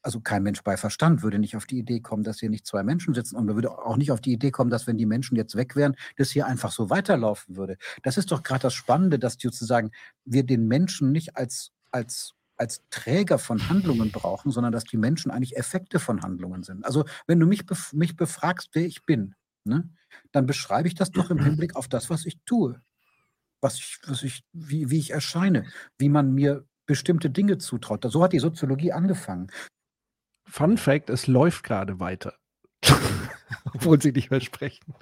[0.03, 2.83] Also kein Mensch bei Verstand würde nicht auf die Idee kommen, dass hier nicht zwei
[2.83, 3.37] Menschen sitzen.
[3.37, 5.77] Und man würde auch nicht auf die Idee kommen, dass wenn die Menschen jetzt weg
[5.77, 7.77] wären, das hier einfach so weiterlaufen würde.
[8.03, 9.91] Das ist doch gerade das Spannende, dass sozusagen
[10.25, 15.31] wir den Menschen nicht als, als als Träger von Handlungen brauchen, sondern dass die Menschen
[15.31, 16.85] eigentlich Effekte von Handlungen sind.
[16.85, 19.89] Also wenn du mich, bef mich befragst, wer ich bin, ne,
[20.33, 22.81] dann beschreibe ich das doch im Hinblick auf das, was ich tue,
[23.61, 25.67] was ich, was ich, wie, wie ich erscheine,
[25.99, 28.05] wie man mir bestimmte Dinge zutraut.
[28.11, 29.49] So hat die Soziologie angefangen.
[30.49, 32.35] Fun Fact: Es läuft gerade weiter.
[33.73, 34.95] Obwohl sie nicht mehr sprechen.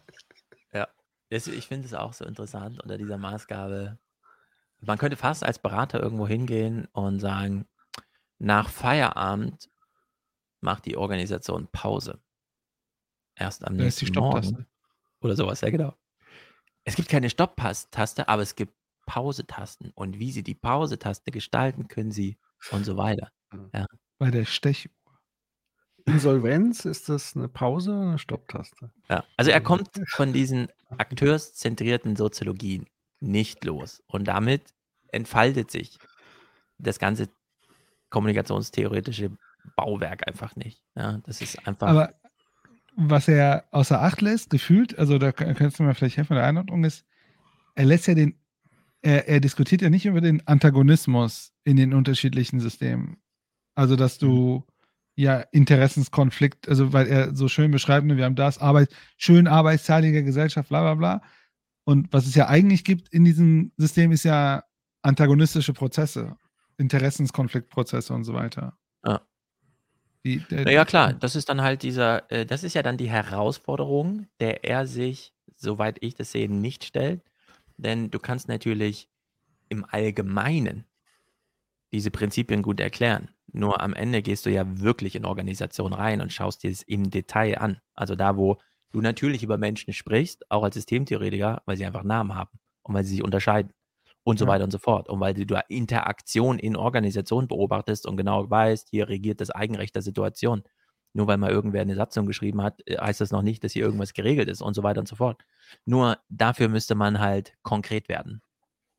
[1.30, 3.98] Das, ich finde es auch so interessant unter dieser Maßgabe.
[4.80, 7.66] Man könnte fast als Berater irgendwo hingehen und sagen,
[8.38, 9.70] nach Feierabend
[10.60, 12.20] macht die Organisation Pause.
[13.34, 14.20] Erst am Da ist die nächsten.
[14.20, 14.66] Morgen.
[15.20, 15.94] Oder sowas, ja genau.
[16.84, 18.74] Es gibt keine Stopp-Taste, aber es gibt
[19.06, 19.92] Pause-Tasten.
[19.94, 22.38] Und wie sie die Pause-Taste gestalten, können sie
[22.70, 23.32] und so weiter.
[24.18, 24.90] Bei der Stech.
[26.04, 28.92] Insolvenz, ist das eine Pause oder eine Stopptaste?
[29.08, 29.24] Ja.
[29.36, 32.86] Also er kommt von diesen akteurszentrierten Soziologien
[33.20, 34.02] nicht los.
[34.06, 34.74] Und damit
[35.08, 35.98] entfaltet sich
[36.78, 37.28] das ganze
[38.10, 39.30] kommunikationstheoretische
[39.76, 40.82] Bauwerk einfach nicht.
[40.94, 41.88] Ja, das ist einfach.
[41.88, 42.14] Aber
[42.94, 46.40] was er außer Acht lässt, gefühlt, also da k- kannst du mir vielleicht helfen mit
[46.40, 47.04] der Einordnung, ist,
[47.74, 48.38] er lässt ja den,
[49.02, 53.18] er, er diskutiert ja nicht über den Antagonismus in den unterschiedlichen Systemen.
[53.74, 54.64] Also, dass du
[55.14, 60.22] ja Interessenskonflikt, also weil er so schön beschreibt, ne, wir haben das, Arbeit, schön arbeitsteilige
[60.22, 61.22] Gesellschaft, bla bla bla.
[61.86, 64.64] Und was es ja eigentlich gibt in diesem System, ist ja
[65.02, 66.36] antagonistische Prozesse,
[66.78, 68.76] Interessenskonfliktprozesse und so weiter.
[69.04, 69.20] Ja.
[70.24, 73.08] Die, der, naja, klar, das ist dann halt dieser, äh, das ist ja dann die
[73.08, 77.22] Herausforderung, der er sich, soweit ich das sehe, nicht stellt.
[77.76, 79.08] Denn du kannst natürlich
[79.68, 80.86] im Allgemeinen
[81.92, 83.30] diese Prinzipien gut erklären.
[83.52, 87.10] Nur am Ende gehst du ja wirklich in Organisation rein und schaust dir es im
[87.10, 87.80] Detail an.
[87.94, 88.58] Also da, wo
[88.96, 93.04] du natürlich über Menschen sprichst, auch als Systemtheoretiker, weil sie einfach Namen haben und weil
[93.04, 93.72] sie sich unterscheiden
[94.24, 94.52] und so Ja.
[94.52, 95.08] weiter und so fort.
[95.10, 99.94] Und weil du da Interaktion in Organisation beobachtest und genau weißt, hier regiert das Eigenrecht
[99.94, 100.62] der Situation.
[101.12, 103.84] Nur weil mal irgendwer eine Satzung geschrieben hat, äh, heißt das noch nicht, dass hier
[103.84, 105.42] irgendwas geregelt ist und so weiter und so fort.
[105.84, 108.40] Nur dafür müsste man halt konkret werden.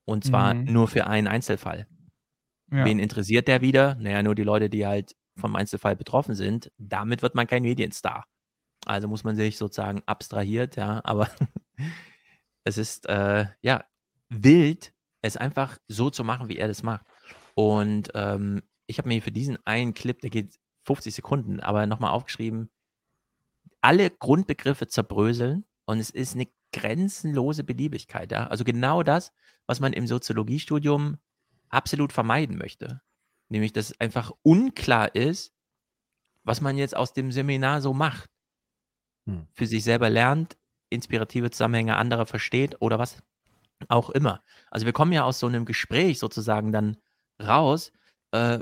[0.05, 0.71] Und zwar Mhm.
[0.73, 1.87] nur für einen Einzelfall.
[2.71, 2.85] ja.
[2.85, 3.95] Wen interessiert der wieder?
[3.95, 6.71] Naja, nur die Leute, die halt vom Einzelfall betroffen sind.
[6.77, 8.25] Damit wird man kein Medienstar.
[8.85, 11.29] Also muss man sich sozusagen abstrahiert, ja, aber
[12.63, 13.85] es ist äh, ja
[14.29, 17.05] wild, es einfach so zu machen, wie er das macht.
[17.55, 22.11] Und ähm, ich habe mir für diesen einen Clip, der geht 50 Sekunden, aber nochmal
[22.11, 22.69] aufgeschrieben,
[23.81, 28.31] alle Grundbegriffe zerbröseln und es ist eine grenzenlose Beliebigkeit.
[28.31, 28.47] Ja?
[28.47, 29.33] Also genau das,
[29.65, 31.17] was man im Soziologiestudium
[31.69, 33.01] absolut vermeiden möchte.
[33.49, 35.53] Nämlich, dass es einfach unklar ist,
[36.43, 38.29] was man jetzt aus dem Seminar so macht.
[39.27, 39.47] Hm.
[39.55, 40.57] Für sich selber lernt,
[40.89, 43.17] inspirative Zusammenhänge anderer versteht oder was
[43.89, 44.43] auch immer.
[44.71, 46.97] Also wir kommen ja aus so einem Gespräch sozusagen dann
[47.41, 47.91] raus,
[48.31, 48.59] äh,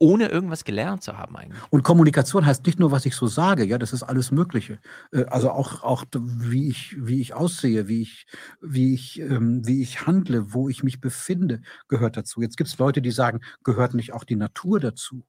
[0.00, 1.62] ohne irgendwas gelernt zu haben eigentlich.
[1.70, 4.80] Und Kommunikation heißt nicht nur, was ich so sage, ja, das ist alles Mögliche.
[5.12, 8.26] Äh, Also auch, auch wie ich, wie ich aussehe, wie ich,
[8.60, 12.42] wie ich, ähm, wie ich handle, wo ich mich befinde, gehört dazu.
[12.42, 15.24] Jetzt gibt es Leute, die sagen, gehört nicht auch die Natur dazu?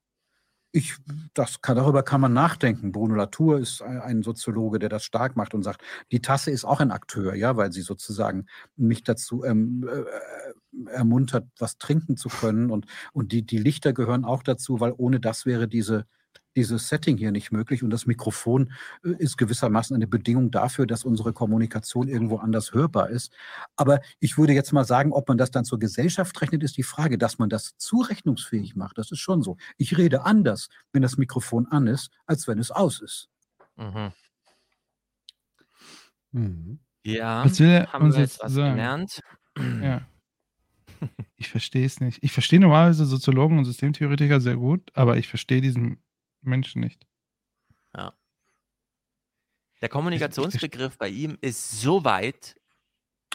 [0.76, 0.98] Ich,
[1.34, 2.92] das kann, darüber kann man nachdenken.
[2.92, 5.82] Bruno Latour ist ein, Soziologe, der das stark macht und sagt,
[6.12, 11.48] die Tasse ist auch ein Akteur, ja, weil sie sozusagen mich dazu ähm, äh, ermuntert,
[11.60, 12.72] was trinken zu können.
[12.72, 16.08] Und, und die, die Lichter gehören auch dazu, weil ohne das wäre diese,
[16.56, 18.72] dieses Setting hier nicht möglich und das Mikrofon
[19.04, 23.34] äh, ist gewissermaßen eine Bedingung dafür, dass unsere Kommunikation irgendwo anders hörbar ist.
[23.76, 26.84] Aber ich würde jetzt mal sagen, ob man das dann zur Gesellschaft rechnet, ist die
[26.84, 28.98] Frage, dass man das zurechnungsfähig macht.
[28.98, 29.58] Das ist schon so.
[29.78, 33.30] Ich rede anders, wenn das Mikrofon an ist, als wenn es aus ist.
[33.76, 34.12] Mhm.
[36.32, 36.80] Mhm.
[37.04, 38.76] Ja, Was will er haben uns wir jetzt jetzt was sagen?
[38.76, 39.22] gelernt.
[39.82, 40.02] Ja.
[41.36, 42.24] Ich verstehe es nicht.
[42.24, 45.98] Ich verstehe normalerweise Soziologen und Systemtheoretiker sehr gut, aber ich verstehe diesen
[46.46, 47.06] Menschen nicht.
[49.82, 52.56] Der Kommunikationsbegriff bei ihm ist so weit.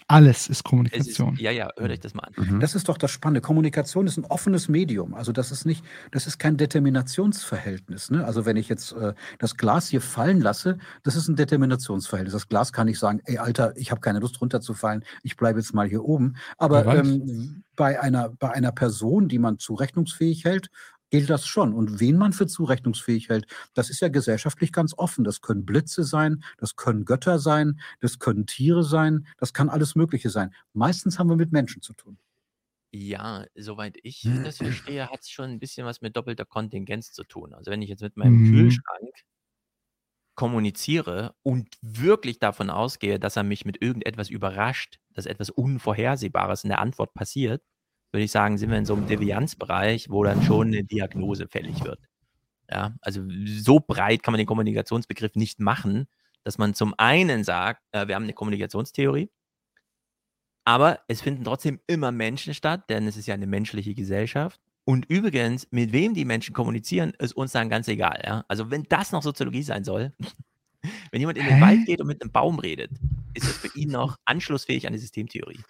[0.08, 1.36] Alles ist Es ist, Kommunikation.
[1.36, 2.34] ja, ja, hört euch das mal an.
[2.36, 2.58] Mhm.
[2.58, 3.40] Das ist doch das Spannende.
[3.40, 5.14] Kommunikation ist ein offenes Medium.
[5.14, 8.10] Also das ist nicht, das ist kein Determinationsverhältnis.
[8.10, 8.24] Ne?
[8.24, 12.32] Also wenn ich jetzt äh, das Glas hier fallen lasse, das ist ein Determinationsverhältnis.
[12.32, 15.74] Das Glas kann nicht sagen, ey Alter, ich habe keine Lust runterzufallen, ich bleibe jetzt
[15.74, 16.34] mal hier oben.
[16.58, 20.70] Aber ähm, bei, einer, bei einer Person, die man zurechnungsfähig hält,
[21.10, 21.72] gilt das schon.
[21.74, 25.24] Und wen man für zurechnungsfähig hält, das ist ja gesellschaftlich ganz offen.
[25.24, 29.94] Das können Blitze sein, das können Götter sein, das können Tiere sein, das kann alles
[29.94, 30.54] Mögliche sein.
[30.72, 32.18] Meistens haben wir mit Menschen zu tun.
[32.92, 34.42] Ja, soweit ich Hm.
[34.42, 37.54] das verstehe, hat es schon ein bisschen was mit doppelter Kontingenz zu tun.
[37.54, 38.42] Also wenn ich jetzt mit meinem Mhm.
[38.42, 39.14] Kühlschrank
[40.34, 46.70] kommuniziere und wirklich davon ausgehe, dass er mich mit irgendetwas überrascht, dass etwas Unvorhersehbares in
[46.70, 47.62] der Antwort passiert,
[48.12, 51.84] würde ich sagen, sind wir in so einem Devianzbereich, wo dann schon eine Diagnose fällig
[51.84, 52.00] wird.
[52.70, 56.06] Ja, also so breit kann man den Kommunikationsbegriff nicht machen,
[56.44, 59.30] dass man zum einen sagt, äh, wir haben eine Kommunikationstheorie,
[60.64, 64.60] aber es finden trotzdem immer Menschen statt, denn es ist ja eine menschliche Gesellschaft.
[64.84, 68.22] Und übrigens, mit wem die Menschen kommunizieren, ist uns dann ganz egal.
[68.24, 68.44] Ja?
[68.48, 70.12] Also wenn das noch Soziologie sein soll,
[71.10, 71.60] wenn jemand in den?
[71.60, 72.90] Wald geht und mit einem Baum redet,
[73.34, 75.60] ist das für ihn noch anschlussfähig an die Systemtheorie.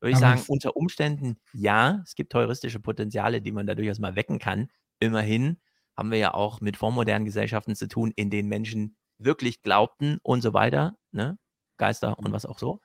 [0.00, 3.98] Würde ich Aber sagen, unter Umständen ja, es gibt heuristische Potenziale, die man da durchaus
[3.98, 4.70] mal wecken kann.
[5.00, 5.58] Immerhin
[5.96, 10.42] haben wir ja auch mit vormodernen Gesellschaften zu tun, in denen Menschen wirklich glaubten und
[10.42, 11.38] so weiter, ne?
[11.78, 12.80] Geister und was auch so.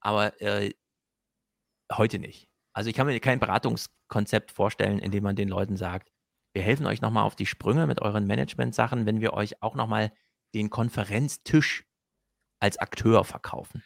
[0.00, 0.72] Aber äh,
[1.92, 2.48] heute nicht.
[2.72, 6.10] Also ich kann mir kein Beratungskonzept vorstellen, in dem man den Leuten sagt,
[6.52, 10.12] wir helfen euch nochmal auf die Sprünge mit euren Management-Sachen, wenn wir euch auch nochmal
[10.54, 11.84] den Konferenztisch
[12.60, 13.82] als Akteur verkaufen.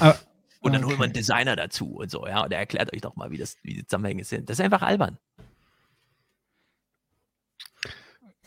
[0.00, 0.16] Ah,
[0.62, 1.20] Und dann holen wir einen okay.
[1.20, 3.84] Designer dazu und so, ja, und er erklärt euch doch mal, wie, das, wie die
[3.86, 4.48] Zusammenhänge sind.
[4.48, 5.18] Das ist einfach albern.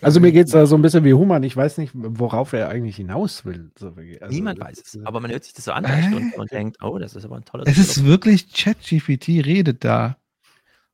[0.02, 1.42] Also mir geht es da so ein bisschen wie Human.
[1.44, 3.72] Ich weiß nicht, worauf er eigentlich hinaus will.
[3.76, 3.94] Also,
[4.30, 4.96] Niemand weiß es.
[4.96, 6.04] äh, Aber man hört sich das so an Äh?
[6.08, 10.18] Stunden und denkt, oh, das ist aber ein tolles Es ist wirklich ChatGPT redet da.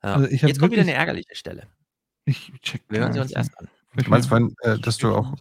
[0.03, 0.13] ja.
[0.15, 1.67] also Jetzt kommt wieder eine ärgerliche Stelle.
[2.25, 3.67] Ich check Wir hören sie uns erst an.
[3.97, 5.35] Ich Du meinst vorhin, äh, dass du auch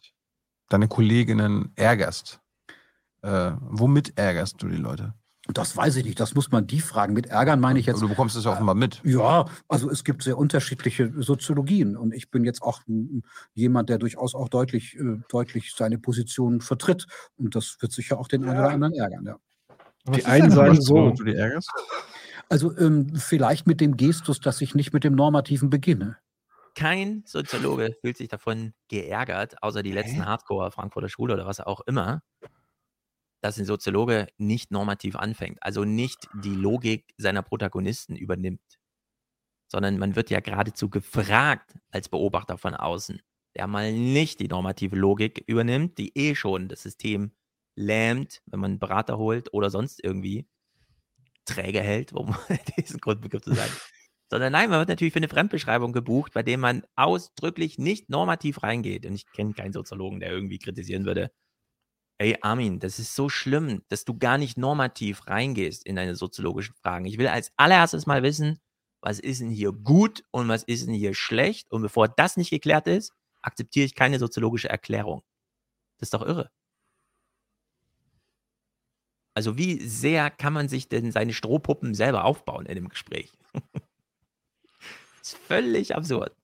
[0.68, 2.40] deine Kolleginnen ärgerst.
[3.22, 5.14] Äh, womit ärgerst du die Leute?
[5.52, 7.14] Das weiß ich nicht, das muss man die fragen.
[7.14, 8.00] Mit Ärgern meine ich jetzt.
[8.00, 9.00] Du bekommst es ja offenbar mit.
[9.04, 12.82] Ja, also es gibt sehr unterschiedliche Soziologien und ich bin jetzt auch
[13.54, 17.06] jemand, der durchaus auch deutlich, äh, deutlich seine Position vertritt
[17.36, 19.24] und das wird sicher auch den einen oder anderen ärgern.
[19.26, 19.36] Ja.
[20.14, 21.70] Die einen sagen so, du die ärgerst?
[22.48, 26.16] Also ähm, vielleicht mit dem Gestus, dass ich nicht mit dem Normativen beginne.
[26.74, 31.80] Kein Soziologe fühlt sich davon geärgert, außer die letzten Hardcore Frankfurter Schule oder was auch
[31.82, 32.22] immer,
[33.40, 38.78] dass ein Soziologe nicht normativ anfängt, also nicht die Logik seiner Protagonisten übernimmt,
[39.68, 43.22] sondern man wird ja geradezu gefragt als Beobachter von außen,
[43.56, 47.32] der mal nicht die normative Logik übernimmt, die eh schon das System
[47.76, 50.46] lähmt, wenn man einen Berater holt oder sonst irgendwie
[51.46, 52.36] träge hält, um
[52.76, 53.72] diesen Grundbegriff zu sagen.
[54.28, 58.62] Sondern nein, man wird natürlich für eine Fremdbeschreibung gebucht, bei dem man ausdrücklich nicht normativ
[58.62, 59.04] reingeht.
[59.04, 61.32] Und ich kenne keinen Soziologen, der irgendwie kritisieren würde,
[62.20, 66.74] ey Armin, das ist so schlimm, dass du gar nicht normativ reingehst in deine soziologischen
[66.74, 67.06] Fragen.
[67.06, 68.60] Ich will als allererstes mal wissen,
[69.00, 71.70] was ist denn hier gut und was ist denn hier schlecht?
[71.72, 75.22] Und bevor das nicht geklärt ist, akzeptiere ich keine soziologische Erklärung.
[75.98, 76.50] Das ist doch irre.
[79.34, 83.32] Also wie sehr kann man sich denn seine Strohpuppen selber aufbauen in dem Gespräch?
[85.22, 86.34] ist völlig absurd.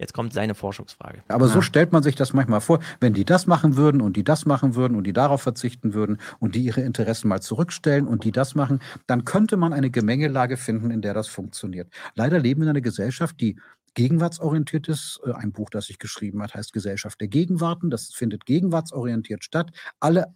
[0.00, 1.22] Jetzt kommt seine Forschungsfrage.
[1.28, 4.24] Aber so stellt man sich das manchmal vor, wenn die das machen würden und die
[4.24, 8.24] das machen würden und die darauf verzichten würden und die ihre Interessen mal zurückstellen und
[8.24, 11.92] die das machen, dann könnte man eine Gemengelage finden, in der das funktioniert.
[12.14, 13.60] Leider leben wir in einer Gesellschaft, die
[13.92, 15.20] gegenwartsorientiert ist.
[15.26, 17.90] Äh, Ein Buch, das ich geschrieben habe, heißt Gesellschaft der Gegenwarten.
[17.90, 19.70] Das findet gegenwartsorientiert statt.
[20.00, 20.34] Alle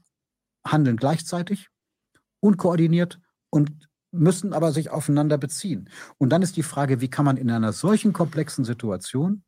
[0.67, 1.71] handeln gleichzeitig,
[2.41, 3.19] unkoordiniert
[3.49, 5.91] und müssen aber sich aufeinander beziehen.
[6.19, 9.43] Und dann ist die Frage, wie kann man in einer solchen komplexen Situation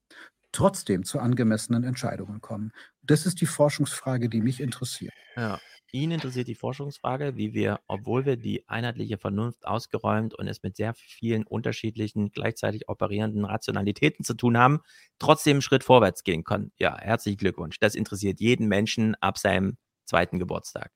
[0.53, 2.73] trotzdem zu angemessenen Entscheidungen kommen?
[3.03, 5.15] Das ist die Forschungsfrage, die mich interessiert.
[5.37, 5.59] Ja.
[5.93, 10.77] ihn interessiert die Forschungsfrage, wie wir, obwohl wir die einheitliche Vernunft ausgeräumt und es mit
[10.77, 14.81] sehr vielen unterschiedlichen, gleichzeitig operierenden Rationalitäten zu tun haben,
[15.19, 16.73] trotzdem einen Schritt vorwärts gehen können.
[16.79, 17.79] Ja, herzlichen Glückwunsch.
[17.79, 20.91] Das interessiert jeden Menschen ab seinem zweiten Geburtstag.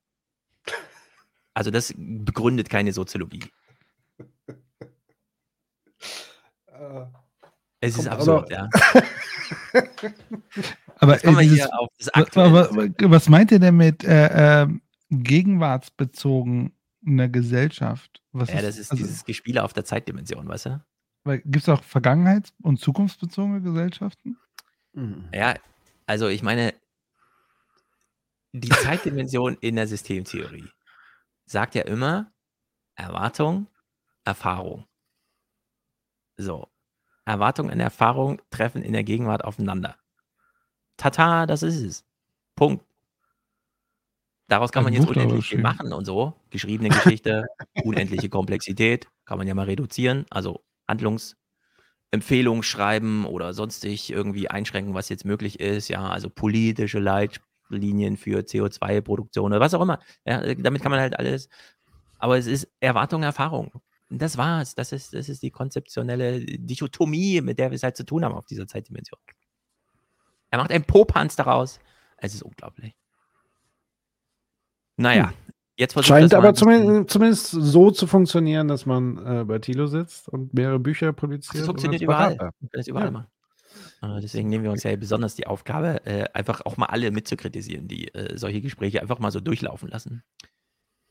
[1.54, 3.44] Also das begründet keine Soziologie.
[7.80, 8.68] Es ist absurd, aber- ja.
[11.02, 12.52] Aber Jetzt kommen äh, wir dieses, hier auf das wa- aktuelle.
[12.52, 18.22] wa- was meint ihr denn mit äh, ähm, gegenwartsbezogener Gesellschaft?
[18.32, 20.84] Was Ja, das ist also, dieses Gespiele auf der Zeitdimension, weißt du?
[21.24, 24.36] Gibt es auch vergangenheits- und zukunftsbezogene Gesellschaften?
[25.32, 25.54] Ja,
[26.06, 26.74] also ich meine,
[28.52, 30.68] die Zeitdimension in der Systemtheorie
[31.46, 32.32] sagt ja immer
[32.94, 33.68] Erwartung,
[34.24, 34.86] Erfahrung.
[36.40, 36.68] So.
[37.24, 39.96] Erwartung und Erfahrung treffen in der Gegenwart aufeinander.
[40.96, 42.04] Tata, das ist es.
[42.56, 42.84] Punkt.
[44.48, 46.34] Daraus kann Ein man jetzt Buch unendlich viel machen und so.
[46.50, 47.46] Geschriebene Geschichte,
[47.84, 50.26] unendliche Komplexität, kann man ja mal reduzieren.
[50.28, 55.88] Also Handlungsempfehlungen schreiben oder sonstig irgendwie einschränken, was jetzt möglich ist.
[55.88, 60.00] Ja, also politische Leitlinien für CO2-Produktion oder was auch immer.
[60.24, 61.48] Ja, damit kann man halt alles.
[62.18, 63.80] Aber es ist Erwartung, Erfahrung.
[64.10, 64.74] Das war's.
[64.74, 68.34] Das ist, das ist die konzeptionelle Dichotomie, mit der wir es halt zu tun haben
[68.34, 69.20] auf dieser Zeitdimension.
[70.50, 71.78] Er macht einen Popanz daraus.
[72.16, 72.94] Es ist unglaublich.
[74.96, 75.32] Naja,
[75.76, 79.86] jetzt versucht Scheint mal aber zumindest, zumindest so zu funktionieren, dass man äh, bei Tilo
[79.86, 81.60] sitzt und mehrere Bücher produziert.
[81.60, 82.34] Das funktioniert überall.
[82.36, 82.52] Berater.
[82.60, 83.10] Man kann das überall Ja.
[83.12, 83.26] machen.
[84.02, 87.86] Äh, deswegen nehmen wir uns ja besonders die Aufgabe, äh, einfach auch mal alle mitzukritisieren,
[87.86, 90.24] die äh, solche Gespräche einfach mal so durchlaufen lassen.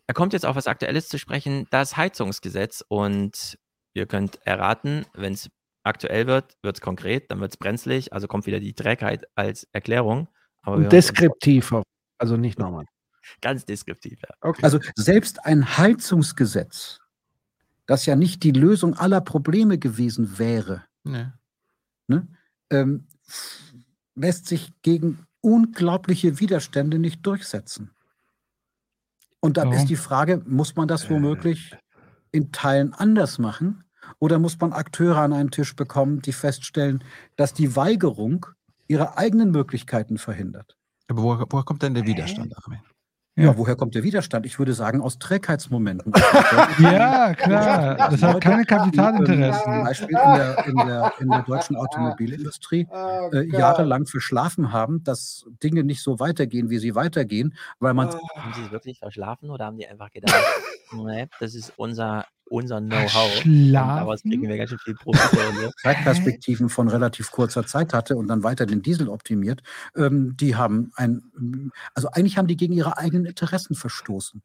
[0.10, 2.84] Er kommt jetzt auf was Aktuelles zu sprechen, das Heizungsgesetz.
[2.88, 3.60] Und
[3.94, 5.52] ihr könnt erraten, wenn es
[5.84, 9.68] aktuell wird, wird es konkret, dann wird es brenzlig, also kommt wieder die Trägheit als
[9.72, 10.27] Erklärung.
[10.64, 11.76] Aber deskriptiv,
[12.18, 12.86] also nicht nochmal.
[13.41, 14.34] ganz deskriptiv, ja.
[14.41, 14.64] Okay.
[14.64, 17.02] Also selbst ein Heizungsgesetz,
[17.86, 21.27] das ja nicht die Lösung aller Probleme gewesen wäre, Nee.
[22.72, 23.06] ähm,
[24.15, 27.91] lässt sich gegen unglaubliche Widerstände nicht durchsetzen.
[29.41, 29.79] Und dann Warum?
[29.79, 31.75] ist die Frage, muss man das womöglich
[32.31, 33.83] in Teilen anders machen?
[34.19, 37.03] Oder muss man Akteure an einen Tisch bekommen, die feststellen,
[37.35, 38.45] dass die Weigerung
[38.87, 40.77] ihre eigenen Möglichkeiten verhindert?
[41.07, 42.79] Aber woher, woher kommt denn der Widerstand, Armin?
[43.39, 43.45] Ja.
[43.51, 43.57] Ja.
[43.57, 44.45] woher kommt der Widerstand?
[44.45, 46.13] Ich würde sagen, aus Trägheitsmomenten.
[46.79, 47.95] Ja, klar.
[48.09, 49.83] Das hat keine ähm, Zum Kapitalinteressen.
[49.83, 55.45] Beispiel in der, in der, in der deutschen Automobilindustrie Oh äh, jahrelang verschlafen haben, dass
[55.63, 59.65] Dinge nicht so weitergehen, wie sie weitergehen, weil man Haben sie es wirklich verschlafen oder
[59.65, 60.33] haben die einfach gedacht,
[60.93, 63.45] nee, das ist unser, unser Know-how.
[63.45, 65.21] und Daraus kriegen wir ganz schön viel Profit.
[65.31, 65.71] so.
[65.84, 69.61] Zeitperspektiven von relativ kurzer Zeit hatte und dann weiter den Diesel optimiert,
[69.95, 74.41] ähm, die haben ein, also eigentlich haben die gegen ihre eigenen Interessen verstoßen.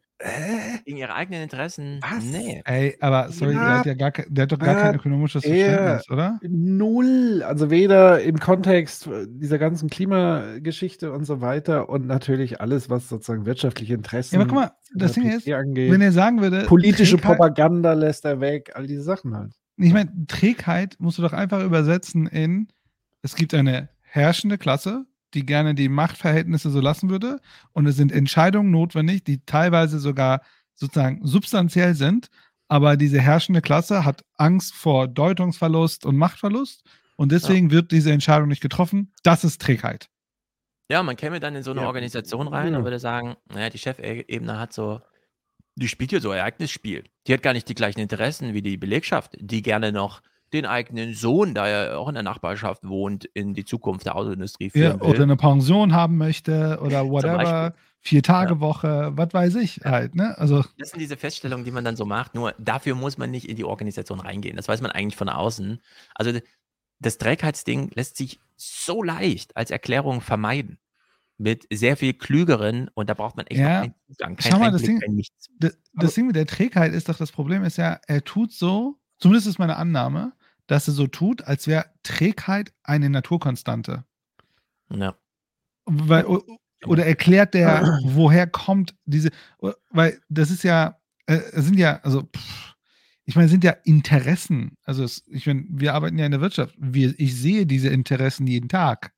[0.84, 2.00] Gegen ihre eigenen Interessen?
[2.02, 2.24] Was?
[2.24, 2.62] Nee.
[2.64, 3.64] Ey, aber sorry, Ja.
[3.64, 5.66] der hat ja gar, der hat doch gar kein Äh, ökonomisches eher-
[5.98, 6.38] Verständnis, oder?
[6.48, 13.08] Null, also weder im Kontext dieser ganzen Klimageschichte und so weiter und natürlich alles, was
[13.08, 15.90] sozusagen wirtschaftliche Interessen Ja, aber guck mal, das Ding ist, angeht.
[15.92, 19.52] wenn er sagen würde, politische Trägheit- Propaganda lässt er weg, all diese Sachen halt.
[19.76, 22.68] Ich meine, Trägheit musst du doch einfach übersetzen in,
[23.22, 25.04] es gibt eine herrschende Klasse,
[25.34, 27.40] die gerne die Machtverhältnisse so lassen würde
[27.72, 30.42] und es sind Entscheidungen notwendig, die teilweise sogar
[30.74, 32.28] sozusagen substanziell sind,
[32.68, 36.82] aber diese herrschende Klasse hat Angst vor Deutungsverlust und Machtverlust
[37.16, 39.12] und deswegen wird diese Entscheidung nicht getroffen.
[39.22, 40.08] Das ist Trägheit.
[40.90, 41.86] Ja, man käme dann in so eine Ja.
[41.86, 42.78] Organisation rein Ja.
[42.78, 45.00] und würde sagen, naja, die Chefebene hat so,
[45.76, 47.04] die spielt hier so Ereignisspiel.
[47.26, 50.20] Die hat gar nicht die gleichen Interessen wie die Belegschaft, die gerne noch
[50.54, 54.66] den eigenen Sohn, da er auch in der Nachbarschaft wohnt, in die Zukunft der Autoindustrie
[54.66, 55.08] Ja, führen will.
[55.08, 57.80] oder eine Pension haben möchte oder whatever, Beispiel.
[58.00, 60.38] vier Tage Woche, was weiß ich halt, ne?
[60.38, 62.34] Also Das sind diese Feststellungen, die man dann so macht.
[62.34, 64.56] Nur dafür muss man nicht in die Organisation reingehen.
[64.56, 65.80] Das weiß man eigentlich von außen.
[66.14, 66.38] Also
[67.00, 70.78] das Trägheitsding lässt sich so leicht als Erklärung vermeiden.
[71.36, 73.66] Mit sehr viel klügeren und da braucht man echt Ja.
[73.78, 75.48] noch keinen Zugang, kein Schau mal, das Ding- Nichts.
[75.58, 79.00] das, das Ding mit der Trägheit ist doch, das Problem ist ja, er tut so,
[79.18, 80.32] zumindest ist meine Annahme,
[80.66, 84.04] dass er so tut, als wäre Trägheit eine Naturkonstante.
[84.90, 85.16] Ja.
[85.86, 86.44] Weil, o-
[86.86, 89.30] oder erklärt der, woher kommt diese,
[89.90, 92.74] weil das ist ja, äh, es sind ja, also, pff,
[93.26, 94.76] ich meine, es sind ja Interessen.
[94.84, 96.74] Also, es, ich meine, wir arbeiten ja in der Wirtschaft.
[96.78, 99.12] Wir, ich sehe diese Interessen jeden Tag,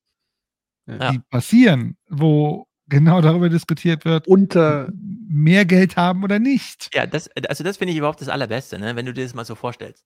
[0.86, 1.10] Ja.
[1.10, 4.88] die passieren, wo genau darüber diskutiert wird, Unter
[5.28, 6.88] mehr Geld haben oder nicht.
[6.94, 8.94] Ja, das, also das finde ich überhaupt das Allerbeste, ne?
[8.94, 10.04] wenn du dir das mal so vorstellst.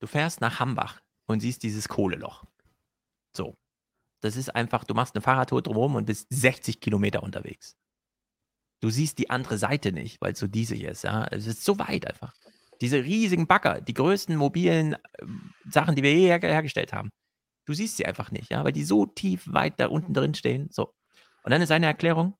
[0.00, 2.44] Du fährst nach Hambach und siehst dieses Kohleloch.
[3.36, 3.56] So.
[4.22, 7.76] Das ist einfach, du machst eine Fahrradtour drumherum und bist 60 Kilometer unterwegs.
[8.80, 11.04] Du siehst die andere Seite nicht, weil es so diese hier ist.
[11.04, 11.26] Ja?
[11.30, 12.34] Es ist so weit einfach.
[12.80, 14.98] Diese riesigen Bagger, die größten mobilen äh,
[15.70, 17.10] Sachen, die wir je her hergestellt haben.
[17.66, 20.68] Du siehst sie einfach nicht, ja, weil die so tief weit da unten drin stehen.
[20.70, 20.94] So.
[21.42, 22.34] Und dann ist eine Erklärung,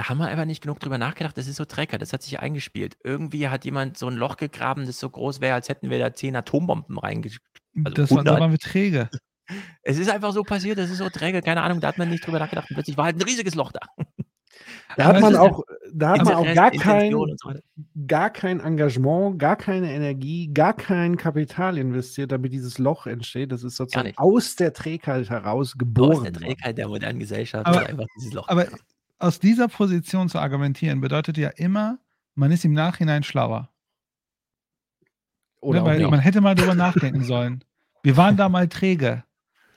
[0.00, 1.36] da haben wir einfach nicht genug drüber nachgedacht.
[1.36, 2.96] Das ist so Trecker, das hat sich eingespielt.
[3.04, 6.14] Irgendwie hat jemand so ein Loch gegraben, das so groß wäre, als hätten wir da
[6.14, 7.44] zehn Atombomben reingeschickt.
[7.84, 8.40] Also das war, da 100.
[8.40, 9.10] waren wir träge.
[9.82, 12.24] Es ist einfach so passiert, das ist so träge, keine Ahnung, da hat man nicht
[12.24, 12.70] drüber nachgedacht.
[12.70, 13.80] Und plötzlich war halt ein riesiges Loch da.
[14.96, 15.62] Da hat Aber man auch,
[15.92, 17.26] da hat man auch gar kein, so
[18.06, 23.52] gar kein Engagement, gar keine Energie, gar kein Kapital investiert, damit dieses Loch entsteht.
[23.52, 24.18] Das ist sozusagen nicht.
[24.18, 26.10] aus der Trägheit heraus Aus geboren.
[26.10, 26.34] der worden.
[26.34, 28.48] Trägheit der modernen Gesellschaft Aber- einfach dieses Loch.
[28.48, 28.66] Aber
[29.20, 31.98] aus dieser Position zu argumentieren, bedeutet ja immer,
[32.34, 33.70] man ist im Nachhinein schlauer.
[35.60, 35.82] Oder ne?
[35.82, 37.62] auch Weil man hätte mal drüber nachdenken sollen.
[38.02, 39.24] Wir waren da mal träge.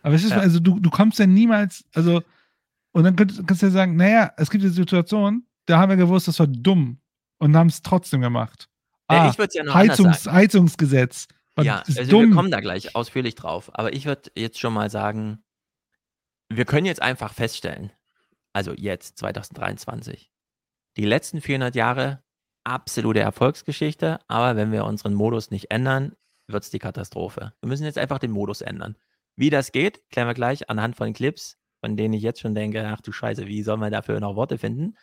[0.02, 0.38] Aber es ist, Ja.
[0.38, 2.22] also du, du kommst ja niemals, also,
[2.92, 5.98] und dann könntest, kannst du ja sagen, naja, es gibt eine Situation, da haben wir
[5.98, 7.00] gewusst, das war dumm
[7.38, 8.70] und haben es trotzdem gemacht.
[9.08, 9.74] Ah, ich würde es ja noch.
[9.74, 11.28] Heizungs, Heizungsgesetz.
[11.60, 12.30] Ja, also dumm.
[12.30, 13.70] wir kommen da gleich ausführlich drauf.
[13.74, 15.44] Aber ich würde jetzt schon mal sagen,
[16.50, 17.92] wir können jetzt einfach feststellen,
[18.54, 20.32] also jetzt, 2023,
[20.98, 22.24] die letzten 400 Jahre
[22.64, 26.16] absolute Erfolgsgeschichte, aber wenn wir unseren Modus nicht ändern,
[26.48, 27.54] wird es die Katastrophe.
[27.62, 28.96] Wir müssen jetzt einfach den Modus ändern.
[29.36, 32.88] Wie das geht, klären wir gleich anhand von Clips, von denen ich jetzt schon denke,
[32.88, 34.96] ach du Scheiße, wie sollen wir dafür noch Worte finden?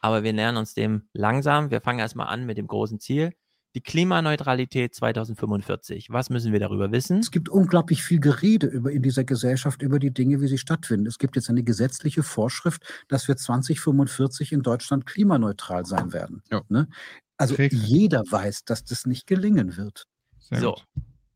[0.00, 1.70] Aber wir nähern uns dem langsam.
[1.70, 3.32] Wir fangen erstmal an mit dem großen Ziel.
[3.76, 6.08] Die Klimaneutralität 2045.
[6.08, 7.18] Was müssen wir darüber wissen?
[7.18, 11.04] Es gibt unglaublich viel Gerede über, in dieser Gesellschaft über die Dinge, wie sie stattfinden.
[11.06, 16.42] Es gibt jetzt eine gesetzliche Vorschrift, dass wir 2045 in Deutschland klimaneutral sein werden.
[16.50, 16.62] Ja.
[16.70, 16.88] Ne?
[17.36, 17.78] Also Trägheit.
[17.78, 20.04] jeder weiß, dass das nicht gelingen wird.
[20.38, 20.86] Sehr so, gut.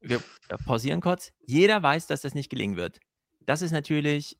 [0.00, 0.22] wir
[0.64, 1.32] pausieren kurz.
[1.46, 3.00] Jeder weiß, dass das nicht gelingen wird.
[3.40, 4.38] Das ist natürlich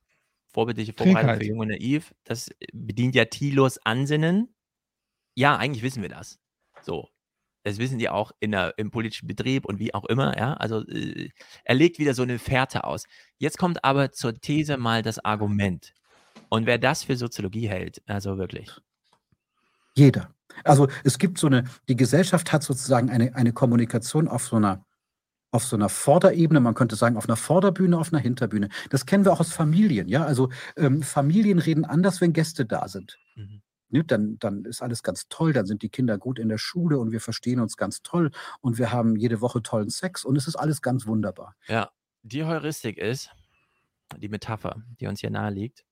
[0.55, 1.43] vorbildliche Vorbereitung Trägheit.
[1.43, 2.15] für Jung und Naiv.
[2.25, 4.55] Das bedient ja Thilos Ansinnen.
[5.35, 6.39] Ja, eigentlich wissen wir das.
[6.81, 7.07] So.
[7.62, 10.37] Das wissen die auch in der, im politischen Betrieb und wie auch immer.
[10.39, 11.28] Ja, also äh,
[11.65, 13.05] er legt wieder so eine Fährte aus.
[13.39, 15.93] Jetzt kommt aber zur These mal das Argument.
[16.49, 18.70] Und wer das für Soziologie hält, also wirklich.
[19.95, 20.35] Jeder.
[20.65, 24.85] Also es gibt so eine, die Gesellschaft hat sozusagen eine, eine Kommunikation auf so einer
[25.53, 28.69] auf so einer Vorderebene, man könnte sagen, auf einer Vorderbühne, auf einer Hinterbühne.
[28.91, 30.24] Das kennen wir auch aus Familien, ja.
[30.24, 33.19] Also ähm, Familien reden anders, wenn Gäste da sind.
[33.35, 33.61] Mhm.
[33.91, 36.99] Ne, dann, dann ist alles ganz toll, dann sind die Kinder gut in der Schule
[36.99, 38.31] und wir verstehen uns ganz toll
[38.61, 41.57] und wir haben jede Woche tollen Sex und es ist alles ganz wunderbar.
[41.67, 41.91] Ja,
[42.23, 43.31] die Heuristik ist,
[44.19, 45.85] die Metapher, die uns hier nahe liegt.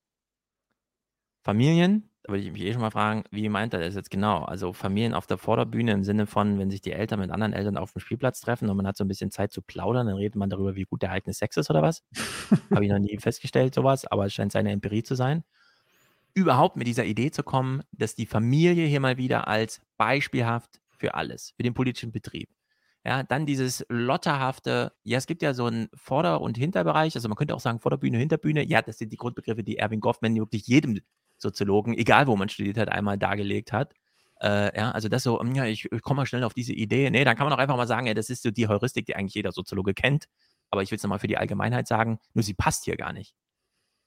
[1.43, 4.45] Familien, da würde ich mich eh schon mal fragen, wie meint er das jetzt genau?
[4.45, 7.79] Also Familien auf der Vorderbühne im Sinne von, wenn sich die Eltern mit anderen Eltern
[7.79, 10.37] auf dem Spielplatz treffen und man hat so ein bisschen Zeit zu plaudern, dann redet
[10.37, 12.05] man darüber, wie gut der eigene Sex ist oder was?
[12.71, 15.45] Habe ich noch nie festgestellt, sowas, aber es scheint seine Empirie zu sein.
[16.39, 21.15] Überhaupt mit dieser Idee zu kommen, dass die Familie hier mal wieder als beispielhaft für
[21.15, 22.49] alles, für den politischen Betrieb.
[23.05, 27.35] Ja, dann dieses lotterhafte, ja, es gibt ja so einen Vorder- und Hinterbereich, also man
[27.35, 28.65] könnte auch sagen Vorderbühne, Hinterbühne.
[28.65, 31.01] Ja, das sind die Grundbegriffe, die Erwin Goffman wirklich jedem
[31.39, 33.95] Soziologen, egal wo man studiert hat, einmal dargelegt hat.
[34.41, 37.11] Äh, ja, also das so, hm, ja, ich, ich komme mal schnell auf diese Idee.
[37.11, 39.17] Nee, dann kann man auch einfach mal sagen, ja, das ist so die Heuristik, die
[39.17, 40.27] eigentlich jeder Soziologe kennt.
[40.71, 43.35] Aber ich will es nochmal für die Allgemeinheit sagen, nur sie passt hier gar nicht.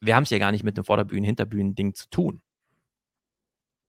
[0.02, 2.42] Wir haben es ja gar nicht mit einem Vorderbühnen-, Hinterbühnen-Ding zu tun.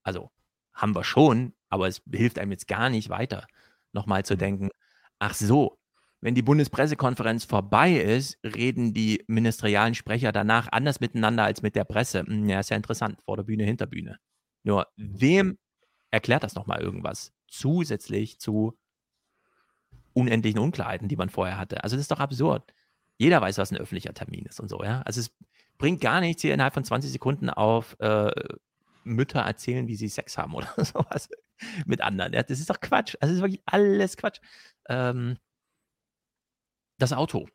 [0.02, 0.30] Also
[0.74, 3.46] haben wir schon, aber es hilft einem jetzt gar nicht weiter,
[3.92, 4.70] nochmal zu denken,
[5.18, 5.78] ach so,
[6.20, 11.84] wenn die Bundespressekonferenz vorbei ist, reden die ministerialen Sprecher danach anders miteinander als mit der
[11.84, 12.20] Presse.
[12.20, 14.18] Hm, Ja, ist ja interessant, Vorderbühne, Hinterbühne.
[14.62, 15.58] Nur, wem
[16.12, 17.32] erklärt das nochmal irgendwas?
[17.48, 18.78] Zusätzlich zu
[20.14, 21.82] unendlichen Unklarheiten, die man vorher hatte.
[21.82, 22.72] Also das ist doch absurd.
[23.18, 25.02] Jeder weiß, was ein öffentlicher Termin ist und so, ja.
[25.02, 25.30] Also es
[25.78, 28.30] bringt gar nichts, hier innerhalb von 20 Sekunden auf äh,
[29.04, 31.28] Mütter erzählen, wie sie Sex haben oder sowas
[31.86, 32.32] mit anderen.
[32.32, 33.16] Ja, das ist doch Quatsch.
[33.20, 34.40] Also das ist wirklich alles Quatsch.
[34.88, 35.36] Ähm,
[36.98, 37.48] das Auto.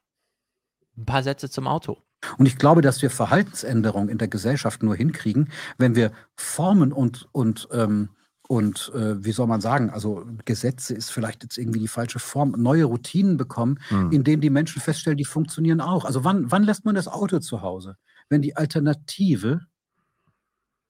[0.97, 2.01] Ein paar Sätze zum Auto.
[2.37, 7.29] Und ich glaube, dass wir Verhaltensänderungen in der Gesellschaft nur hinkriegen, wenn wir Formen und,
[7.31, 8.09] und, ähm,
[8.47, 12.51] und äh, wie soll man sagen, also Gesetze ist vielleicht jetzt irgendwie die falsche Form,
[12.57, 14.11] neue Routinen bekommen, Hm.
[14.11, 16.05] in denen die Menschen feststellen, die funktionieren auch.
[16.05, 17.97] Also wann, wann lässt man das Auto zu Hause?
[18.29, 19.61] Wenn die Alternative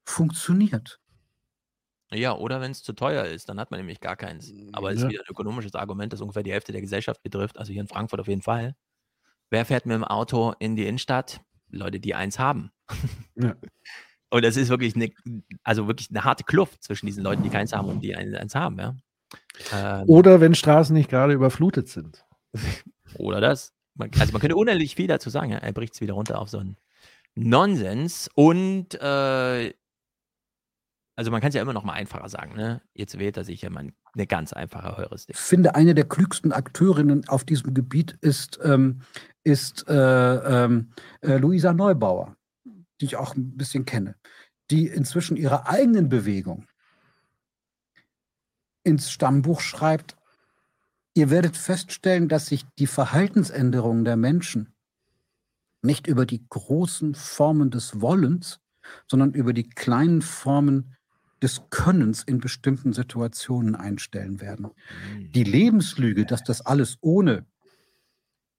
[0.05, 0.99] funktioniert.
[2.11, 4.53] Ja, oder wenn es zu teuer ist, dann hat man nämlich gar keins.
[4.71, 5.09] Aber es ist Ja.
[5.09, 7.57] wieder ein ökonomisches Argument, das ungefähr die Hälfte der Gesellschaft betrifft.
[7.57, 8.75] Also hier in Frankfurt auf jeden Fall.
[9.49, 11.41] Wer fährt mit dem Auto in die Innenstadt?
[11.69, 12.71] Leute, die eins haben.
[13.35, 13.55] Ja.
[14.29, 15.09] Und das ist wirklich eine,
[15.63, 18.55] also wirklich eine harte Kluft zwischen diesen Leuten, die keins haben und die ein- eins
[18.55, 18.93] haben, ja.
[19.71, 22.25] Ähm, Oder wenn Straßen nicht gerade überflutet sind.
[23.15, 23.73] Oder das.
[23.95, 25.51] Man, also man könnte unendlich viel dazu sagen.
[25.51, 25.59] Ja?
[25.59, 26.75] Er bricht es wieder runter auf so einen
[27.37, 28.29] Nonsens.
[28.35, 29.73] Und äh,
[31.15, 32.81] also man kann es ja immer noch mal einfacher sagen, ne?
[32.93, 35.35] Jetzt wählt er sich ja mal eine ganz einfache Heuristik.
[35.35, 39.01] Ich finde, eine der klügsten Akteurinnen auf diesem Gebiet ist, ähm,
[39.43, 39.93] ist äh,
[40.65, 40.91] ähm,
[41.21, 42.35] äh, Luisa Neubauer,
[43.01, 44.15] die ich auch ein bisschen kenne,
[44.69, 46.67] die inzwischen ihre eigenen Bewegung
[48.83, 50.17] ins Stammbuch schreibt.
[51.15, 54.76] Ihr werdet feststellen, dass sich die Verhaltensänderungen der Menschen
[55.87, 58.59] nicht über die großen Formen des Wollens,
[59.07, 60.95] sondern über die kleinen Formen
[61.41, 64.69] des Könnens in bestimmten Situationen einstellen werden.
[65.33, 67.45] Die Lebenslüge, dass das alles ohne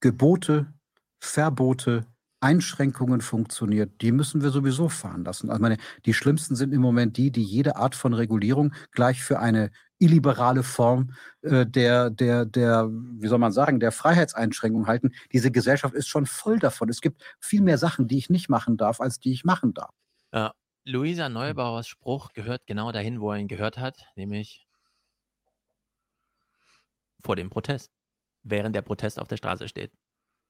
[0.01, 0.73] Gebote,
[1.21, 2.07] Verbote,
[2.41, 5.51] Einschränkungen funktioniert, die müssen wir sowieso fahren lassen.
[5.51, 5.77] Also meine,
[6.07, 10.63] die schlimmsten sind im Moment die, die jede Art von Regulierung gleich für eine illiberale
[10.63, 11.13] Form
[11.43, 15.13] äh, der, der, der, wie soll man sagen, der Freiheitseinschränkung halten.
[15.33, 16.89] Diese Gesellschaft ist schon voll davon.
[16.89, 19.95] Es gibt viel mehr Sachen, die ich nicht machen darf, als die ich machen darf.
[20.33, 20.53] Ja,
[20.85, 24.67] Luisa Neubauers Spruch gehört genau dahin, wo er ihn gehört hat, nämlich
[27.21, 27.91] vor dem Protest,
[28.43, 29.93] während der Protest auf der Straße steht.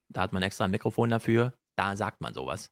[0.08, 2.70] Da hat man extra ein Mikrofon dafür, da sagt man sowas.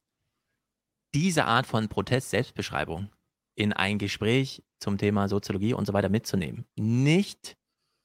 [1.13, 3.09] Diese Art von Protest-Selbstbeschreibung
[3.57, 6.65] in ein Gespräch zum Thema Soziologie und so weiter mitzunehmen.
[6.75, 7.57] Nicht,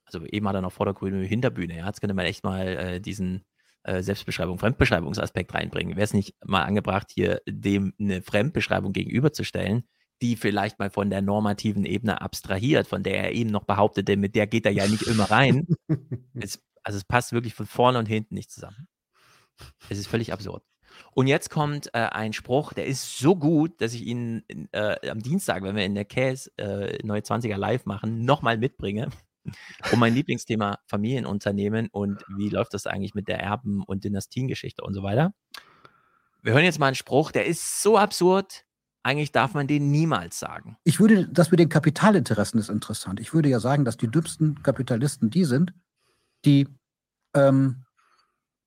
[0.06, 3.44] also eben hat er noch Vordergrüne Hinterbühne, ja, jetzt könnte man echt mal äh, diesen
[3.82, 5.96] äh, Selbstbeschreibung, Fremdbeschreibungsaspekt reinbringen.
[5.96, 9.86] Wäre es nicht mal angebracht, hier dem eine Fremdbeschreibung gegenüberzustellen,
[10.22, 14.34] die vielleicht mal von der normativen Ebene abstrahiert, von der er eben noch behauptete, mit
[14.34, 15.66] der geht er ja nicht immer rein.
[16.34, 18.88] es, also es passt wirklich von vorne und hinten nicht zusammen.
[19.90, 20.64] Es ist völlig absurd.
[21.12, 25.20] Und jetzt kommt äh, ein Spruch, der ist so gut, dass ich ihn äh, am
[25.20, 29.08] Dienstag, wenn wir in der Case äh, Neue 20er live machen, nochmal mitbringe.
[29.92, 34.94] Um mein Lieblingsthema Familienunternehmen und wie läuft das eigentlich mit der Erben- und Dynastiengeschichte und
[34.94, 35.34] so weiter.
[36.42, 38.64] Wir hören jetzt mal einen Spruch, der ist so absurd,
[39.02, 40.76] eigentlich darf man den niemals sagen.
[40.84, 43.20] Ich würde, das mit den Kapitalinteressen ist interessant.
[43.20, 45.74] Ich würde ja sagen, dass die dümmsten Kapitalisten die sind,
[46.44, 46.68] die
[47.34, 47.84] ähm,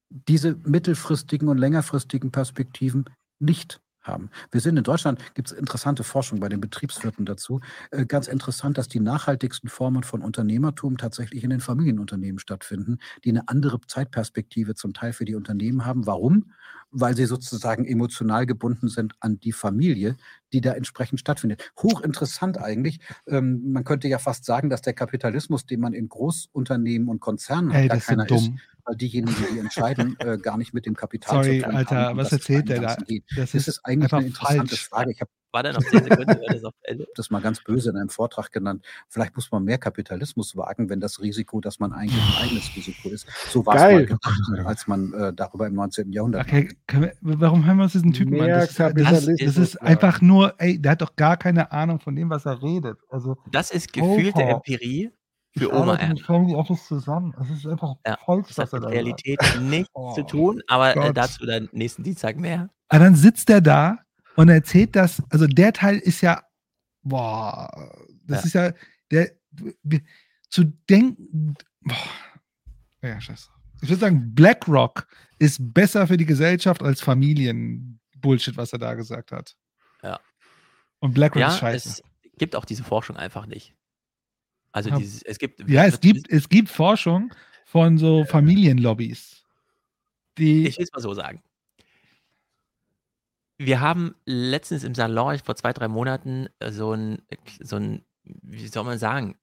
[0.10, 3.06] diese mittelfristigen und längerfristigen Perspektiven
[3.40, 4.30] nicht haben.
[4.52, 7.60] Wir sind in Deutschland, gibt es interessante Forschung bei den Betriebswirten dazu.
[7.92, 13.30] Äh, ganz interessant, dass die nachhaltigsten Formen von Unternehmertum tatsächlich in den Familienunternehmen stattfinden, die
[13.30, 16.06] eine andere Zeitperspektive zum Teil für die Unternehmen haben.
[16.06, 16.52] Warum?
[16.92, 20.16] Weil sie sozusagen emotional gebunden sind an die Familie,
[20.54, 21.72] die da entsprechend stattfindet.
[21.82, 23.00] Hochinteressant eigentlich.
[23.28, 27.74] Ähm, man könnte ja fast sagen, dass der Kapitalismus, den man in Großunternehmen und Konzernen
[27.74, 28.60] hat, Ey, gar das ist keiner dumm.
[28.86, 31.96] Ist, weil diejenigen, die entscheiden, äh, gar nicht mit dem Kapital Sorry, zu tun Alter,
[31.98, 32.12] haben.
[32.14, 32.88] und was dass es erzählt der da?
[32.88, 33.24] Ganzen geht.
[33.30, 34.88] Das Das ist ist eigentlich einfach eine interessante falsch.
[34.90, 35.12] Frage.
[35.12, 37.08] Ich habe War da noch 10 Sekunden, war das auf Ende?
[37.16, 38.86] das mal ganz böse in einem Vortrag genannt.
[39.10, 43.10] Vielleicht muss man mehr Kapitalismus wagen, wenn das Risiko, dass man eigentlich ein eigenes Risiko
[43.10, 43.26] ist.
[43.50, 46.12] So war es mal gedacht, als man äh, darüber im 19.
[46.12, 48.46] Jahrhundert Okay, wir, warum hören wir uns diesen Typen an?
[48.48, 49.82] Mehr Das, ist- das, ist, Kapitalismus, das ist ja.
[49.82, 52.98] einfach nur, ey, der hat doch gar keine Ahnung von dem, was er redet.
[53.10, 54.62] Also, Das ist gefühlte Opa.
[55.56, 56.14] Empirie ich für Oma Ernst.
[56.18, 57.34] mit Family Office zusammen.
[57.42, 58.92] Es ist einfach Ja, falsch, Das hat mit.
[58.92, 62.70] Realität nichts Oh, zu tun, aber äh, dazu dann nächsten Dienstag mehr.
[62.90, 63.98] Aber dann sitzt er da
[64.36, 66.42] und erzählt das, also der Teil ist ja,
[67.04, 67.70] boah,
[68.28, 68.46] das Ja.
[68.48, 68.72] ist ja,
[69.12, 69.32] der,
[70.50, 71.96] zu denken, boah,
[73.02, 73.50] ja, scheiße.
[73.82, 75.08] Ich würde sagen, BlackRock
[75.38, 79.56] ist besser für die Gesellschaft als Familien-Bullshit, was er da gesagt hat.
[80.02, 80.20] Ja.
[81.00, 81.90] Und BlackRock Ja, ist scheiße.
[81.90, 82.04] es
[82.38, 83.75] gibt auch diese Forschung einfach nicht.
[84.76, 84.98] Also Ja.
[84.98, 85.68] dieses, es gibt.
[85.70, 87.34] Ja, es gibt, es gibt Forschung
[87.66, 89.46] von so Familienlobbys.
[90.38, 91.42] Die, Ich will es mal so sagen.
[93.58, 97.22] Wir haben letztens im Salon, vor zwei, drei Monaten, äh, so ein,
[97.62, 99.38] so ein, wie soll man sagen,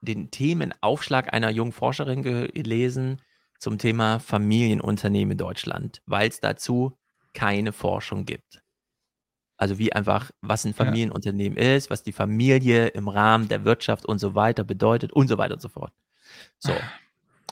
[0.00, 3.20] den Themenaufschlag einer jungen Forscherin gelesen
[3.58, 6.96] zum Thema Familienunternehmen in Deutschland, weil es dazu
[7.34, 8.61] keine Forschung gibt.
[9.62, 14.18] Also wie einfach, was ein Familienunternehmen ist, was die Familie im Rahmen der Wirtschaft und
[14.18, 15.92] so weiter bedeutet und so weiter und so fort.
[16.58, 16.72] So.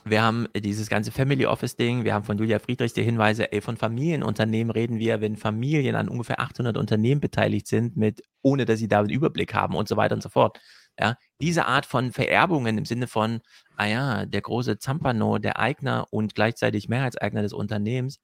[0.03, 3.61] Wir haben dieses ganze Family Office Ding, wir haben von Julia Friedrichs die Hinweise, ey,
[3.61, 8.79] von Familienunternehmen reden wir, wenn Familien an ungefähr 800 Unternehmen beteiligt sind, mit, ohne dass
[8.79, 10.59] sie da einen Überblick haben und so weiter und so fort.
[10.99, 13.39] Ja, diese Art von Vererbungen im Sinne von,
[13.77, 18.19] ah ja, der große Zampano, der Eigner und gleichzeitig Mehrheitseigner des Unternehmens,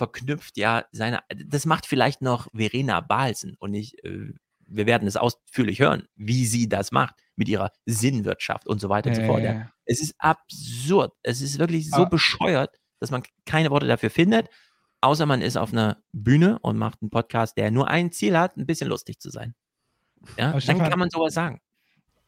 [0.00, 4.32] verknüpft ja seine, das macht vielleicht noch Verena Balsen und ich, äh,
[4.66, 9.10] wir werden es ausführlich hören, wie sie das macht mit ihrer Sinnwirtschaft und so weiter
[9.10, 9.42] und so fort.
[9.42, 9.70] Ja.
[9.84, 11.12] Es ist absurd.
[11.22, 14.48] Es ist wirklich so Aber- bescheuert, dass man keine Worte dafür findet,
[15.02, 18.56] außer man ist auf einer Bühne und macht einen Podcast, der nur ein Ziel hat,
[18.56, 19.54] ein bisschen lustig zu sein.
[20.38, 21.60] Ja, Aber dann Stefan- kann man sowas sagen.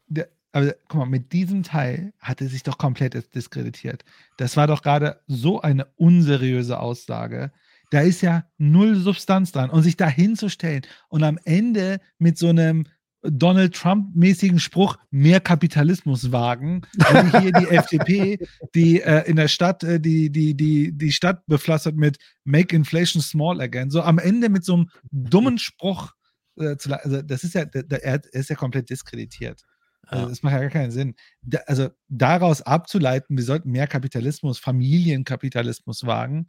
[0.07, 4.03] der, aber guck mal, mit diesem Teil hat er sich doch komplett dis- diskreditiert.
[4.37, 7.51] Das war doch gerade so eine unseriöse Aussage.
[7.93, 9.69] Da ist ja null Substanz dran.
[9.69, 12.85] Und sich da hinzustellen und am Ende mit so einem
[13.21, 18.39] Donald Trump-mäßigen Spruch mehr Kapitalismus wagen, wenn hier die FDP,
[18.73, 23.21] die äh, in der Stadt, äh, die, die, die, die Stadt bepflastert mit Make Inflation
[23.21, 26.13] Small Again, so am Ende mit so einem dummen Spruch,
[26.57, 29.61] äh, zu, also das ist ja, der, er ist ja komplett diskreditiert.
[30.07, 31.13] Also das macht ja gar keinen Sinn.
[31.43, 36.47] Da, also daraus abzuleiten, wir sollten mehr Kapitalismus, Familienkapitalismus wagen.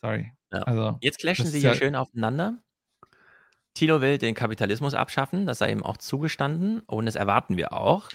[0.00, 0.30] Sorry.
[0.52, 0.62] Ja.
[0.62, 2.58] Also, Jetzt clashen das sie ist hier ja- schön aufeinander.
[3.74, 8.08] Tilo will den Kapitalismus abschaffen, das sei ihm auch zugestanden und das erwarten wir auch.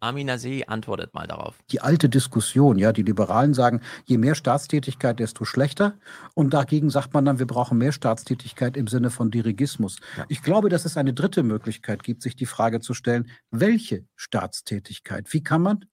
[0.00, 1.58] Amina See antwortet mal darauf.
[1.70, 5.94] die alte Diskussion, ja, die Liberalen sagen, je mehr Staatstätigkeit, desto schlechter.
[6.34, 9.96] Und dagegen sagt man dann, wir brauchen mehr Staatstätigkeit im Sinne von Dirigismus.
[10.28, 15.32] Ich glaube, dass es eine dritte Möglichkeit gibt, sich die Frage zu stellen, welche Staatstätigkeit?
[15.32, 15.86] Wie kann man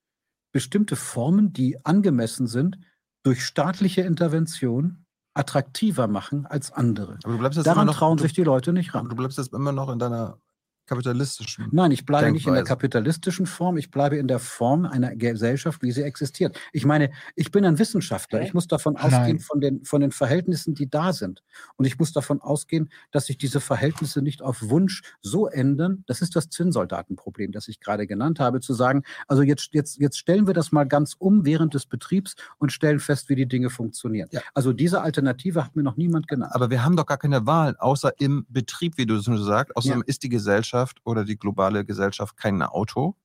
[0.51, 2.77] bestimmte Formen, die angemessen sind,
[3.23, 5.02] durch staatliche Intervention
[5.33, 7.17] attraktiver machen als andere?
[7.23, 9.09] Aber du bleibst jetzt Daran immer noch, trauen du, sich die Leute nicht ran.
[9.09, 10.37] du bleibst jetzt immer noch in deiner
[10.85, 11.67] kapitalistischen.
[11.71, 12.73] Nein, ich bleibe nicht in der Denkweise.
[12.75, 16.59] kapitalistischen Form, ich bleibe in der Form einer Gesellschaft, wie sie existiert.
[16.73, 19.03] Ich meine, ich bin ein Wissenschaftler, ich muss davon Nein.
[19.05, 21.41] ausgehen von den, von den Verhältnissen, die da sind.
[21.77, 26.03] Und ich muss davon ausgehen, dass sich diese Verhältnisse nicht auf Wunsch so ändern.
[26.07, 30.17] Das ist das Zinnsoldatenproblem, das ich gerade genannt habe, zu sagen, also jetzt, jetzt, jetzt
[30.17, 33.69] stellen wir das mal ganz um während des Betriebs und stellen fest, wie die Dinge
[33.69, 34.27] funktionieren.
[34.31, 34.41] Ja.
[34.53, 36.51] Also diese Alternative hat mir noch niemand genannt.
[36.53, 39.75] Aber wir haben doch gar keine Wahl, außer im Betrieb, wie du es schon sagst.
[39.77, 40.05] Außerdem Ja.
[40.07, 40.72] ist die Gesellschaft
[41.05, 43.15] oder die globale Gesellschaft kein Auto.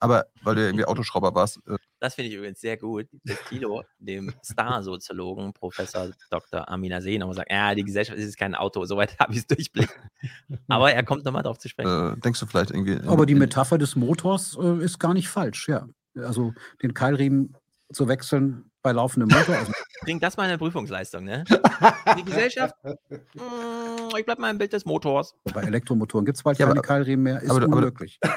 [0.00, 3.08] Aber weil du irgendwie Autoschrauber warst, äh, Das finde ich übrigens sehr gut,
[3.48, 6.68] Tilo dem Star-Soziologen Professor Dr.
[6.68, 9.98] Amina nochmal sagt, ja, die Gesellschaft ist kein Auto, soweit habe ich es durchblickt.
[10.68, 12.12] Aber er kommt nochmal drauf zu sprechen.
[12.12, 12.92] äh, denkst du vielleicht irgendwie.
[12.92, 15.88] in- Aber die Metapher des Motors äh, ist gar nicht falsch, ja.
[16.16, 16.52] Also
[16.82, 17.56] den Keilriemen
[17.92, 19.56] zu wechseln bei laufendem Motor.
[19.56, 19.72] Also,
[20.02, 21.44] Bringt das mal eine Prüfungsleistung, ne?
[22.18, 25.34] Die Gesellschaft, mm, ich bleib mal im Bild des Motors.
[25.52, 28.18] bei Elektromotoren gibt es bald Ja, keine aber- Keilriemen mehr, ist aber- aber- unmöglich.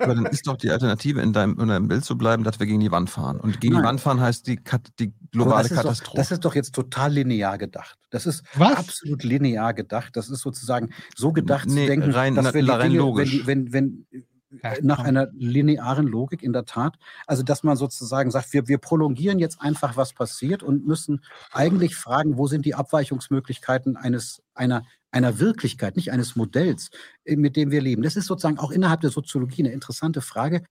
[0.00, 2.66] Aber dann ist doch die Alternative, in deinem, in deinem Bild zu bleiben, dass wir
[2.66, 3.40] gegen die Wand fahren.
[3.40, 3.82] Und gegen Nein.
[3.84, 6.16] die Wand fahren heißt die, Kat die Aber globale das, ist doch, Katastrophe.
[6.18, 7.96] das ist doch jetzt total linear gedacht.
[8.10, 8.76] Das ist Was?
[8.76, 10.14] absolut linear gedacht.
[10.14, 13.46] Das ist sozusagen so gedacht Nee, zu denken, rein- dass wenn die rein Dinge, logisch.
[13.46, 14.26] wenn, die, wenn, wenn
[14.62, 18.68] Ja, äh, nach einer linearen Logik in der Tat, also dass man sozusagen sagt, wir,
[18.68, 24.42] wir prolongieren jetzt einfach, was passiert und müssen eigentlich fragen, wo sind die Abweichungsmöglichkeiten eines,
[24.54, 26.90] einer, einer Wirklichkeit, nicht eines Modells,
[27.24, 28.02] äh, mit dem wir leben.
[28.02, 30.64] Das ist sozusagen auch innerhalb der Soziologie eine interessante Frage.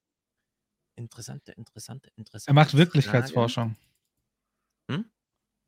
[0.95, 2.51] Interessante, interessante, interessante.
[2.51, 2.77] Er macht.
[2.77, 3.75] Wirklichkeitsforschung.
[4.91, 5.05] Hm?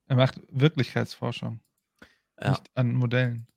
[0.08, 1.60] Er macht Wirklichkeitsforschung.
[2.40, 2.52] Ja.
[2.52, 3.48] Nicht an Modellen.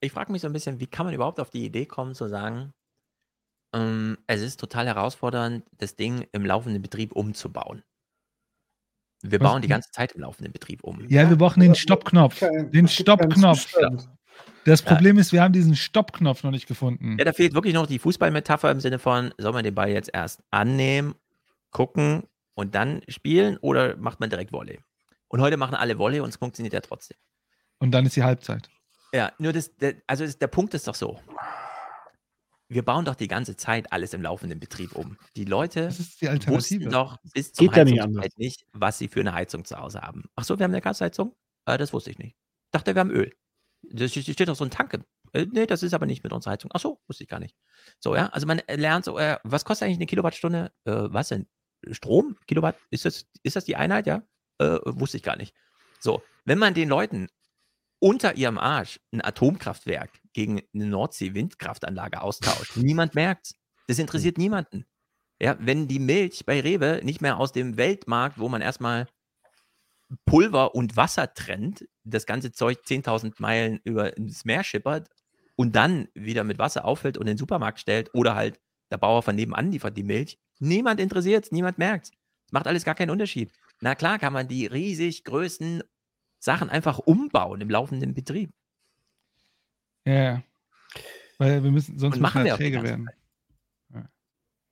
[0.00, 2.28] Ich frage mich so ein bisschen, wie kann man überhaupt auf die Idee kommen, zu
[2.28, 2.72] sagen,
[3.72, 7.82] ähm, es ist total herausfordernd, das Ding im laufenden Betrieb umzubauen.
[9.22, 9.48] Wir Was?
[9.50, 11.04] bauen die ganze Zeit im laufenden Betrieb um.
[11.08, 12.40] Ja, wir brauchen den Stoppknopf.
[12.72, 13.74] Den Stoppknopf.
[14.64, 14.86] Das Ja.
[14.92, 17.16] Problem ist, wir haben diesen Stoppknopf noch nicht gefunden.
[17.18, 20.10] Ja, da fehlt wirklich noch die Fußballmetapher im Sinne von, soll man den Ball jetzt
[20.12, 21.14] erst annehmen,
[21.70, 22.24] gucken
[22.54, 24.80] und dann spielen oder macht man direkt Volley?
[25.28, 27.16] Und heute machen alle Volley und es funktioniert ja trotzdem.
[27.78, 28.68] Und dann ist die Halbzeit.
[29.12, 31.18] Ja, nur das, der, also das, der Punkt ist doch so.
[32.68, 35.16] Wir bauen doch die ganze Zeit alles im laufenden Betrieb um.
[35.36, 38.36] Die Leute Das die wussten doch bis zum Geht ja nicht Heizungszeit anders.
[38.38, 40.24] nicht, was sie für eine Heizung zu Hause haben.
[40.34, 41.36] Ach so, wir haben eine Gasheizung?
[41.66, 42.36] Äh, das wusste ich nicht.
[42.72, 43.32] Dachte, wir haben Öl.
[43.82, 44.94] Da steht doch so ein Tank.
[44.94, 46.70] im- Äh, nee, das ist aber nicht mit unserer Heizung.
[46.74, 47.54] Ach so, wusste ich gar nicht.
[48.00, 50.72] So, ja, also man lernt so, äh, was kostet eigentlich eine Kilowattstunde?
[50.84, 51.46] Äh, was denn?
[51.92, 52.36] Strom?
[52.48, 52.76] Kilowatt?
[52.90, 54.22] Ist das, ist das die Einheit, ja?
[54.58, 55.54] Äh, wusste ich gar nicht.
[56.00, 57.28] So, wenn man den Leuten
[58.00, 63.54] unter ihrem Arsch ein Atomkraftwerk gegen eine Nordsee-Windkraftanlage austauscht, niemand merkt's.
[63.88, 64.84] Das interessiert niemanden.
[65.40, 69.06] Ja, wenn die Milch bei Rewe nicht mehr aus dem Weltmarkt, wo man erstmal
[70.24, 75.08] Pulver und Wasser trennt, das ganze Zeug 10.000 Meilen über das Meer schippert
[75.56, 78.60] und dann wieder mit Wasser auffüllt und in den Supermarkt stellt oder halt
[78.90, 82.12] der Bauer von nebenan liefert die Milch, niemand interessiert niemand merkt
[82.46, 83.52] Es macht alles gar keinen Unterschied.
[83.80, 85.82] Na klar kann man die riesig größten
[86.38, 88.50] Sachen einfach umbauen im laufenden Betrieb.
[90.06, 90.42] Ja, ja.
[91.38, 93.10] Weil wir müssen, sonst müssen wir träge werden.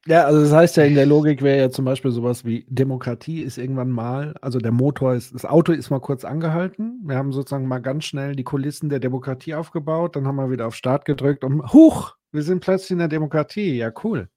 [0.07, 3.41] Ja, also das heißt ja in der Logik wäre ja zum Beispiel sowas wie Demokratie
[3.41, 7.01] ist irgendwann mal, also der Motor ist, das Auto ist mal kurz angehalten.
[7.05, 10.67] Wir haben sozusagen mal ganz schnell die Kulissen der Demokratie aufgebaut, dann haben wir wieder
[10.67, 13.79] auf Start gedrückt und huch, wir sind plötzlich in der Demokratie.
[13.79, 14.29] Ja, cool.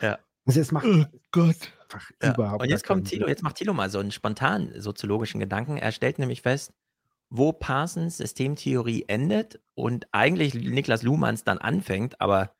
[0.00, 0.18] Ja.
[0.46, 1.72] Also es macht Oh Gott.
[1.82, 2.34] einfach Ja.
[2.34, 5.78] überhaupt Und jetzt kommt Tilo, jetzt macht Tilo mal so einen spontanen soziologischen Gedanken.
[5.78, 6.72] Er stellt nämlich fest,
[7.30, 12.54] wo Parsons Systemtheorie endet und eigentlich Niklas Luhmanns dann anfängt, aber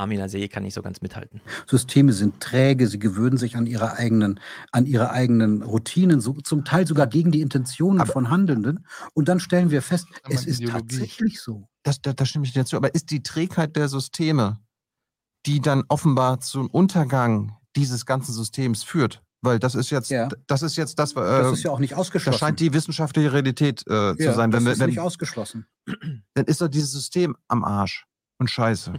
[0.00, 1.40] Amina See kann nicht so ganz mithalten.
[1.66, 4.38] Systeme sind träge, sie gewöhnen sich an ihre eigenen,
[4.70, 8.86] an ihre eigenen Routinen, so, zum Teil sogar gegen die Intentionen Aber- von Handelnden.
[9.14, 10.98] Und dann stellen wir fest, es ist Ideologie.
[10.98, 11.68] tatsächlich so.
[11.82, 12.76] Das, da, da stimme ich dir zu.
[12.76, 14.60] Aber ist die Trägheit der Systeme,
[15.46, 19.22] die dann offenbar zum Untergang dieses ganzen Systems führt?
[19.40, 20.28] Weil das ist jetzt, Ja.
[20.48, 22.38] das ist jetzt das, äh, Das ist ja auch nicht das ausgeschlossen.
[22.38, 24.50] scheint die wissenschaftliche Realität äh, zu ja, sein.
[24.50, 25.66] das Wenn, wir- ist wenn, nicht ausgeschlossen.
[26.34, 28.04] dann ist doch dieses System am Arsch
[28.38, 28.94] und scheiße.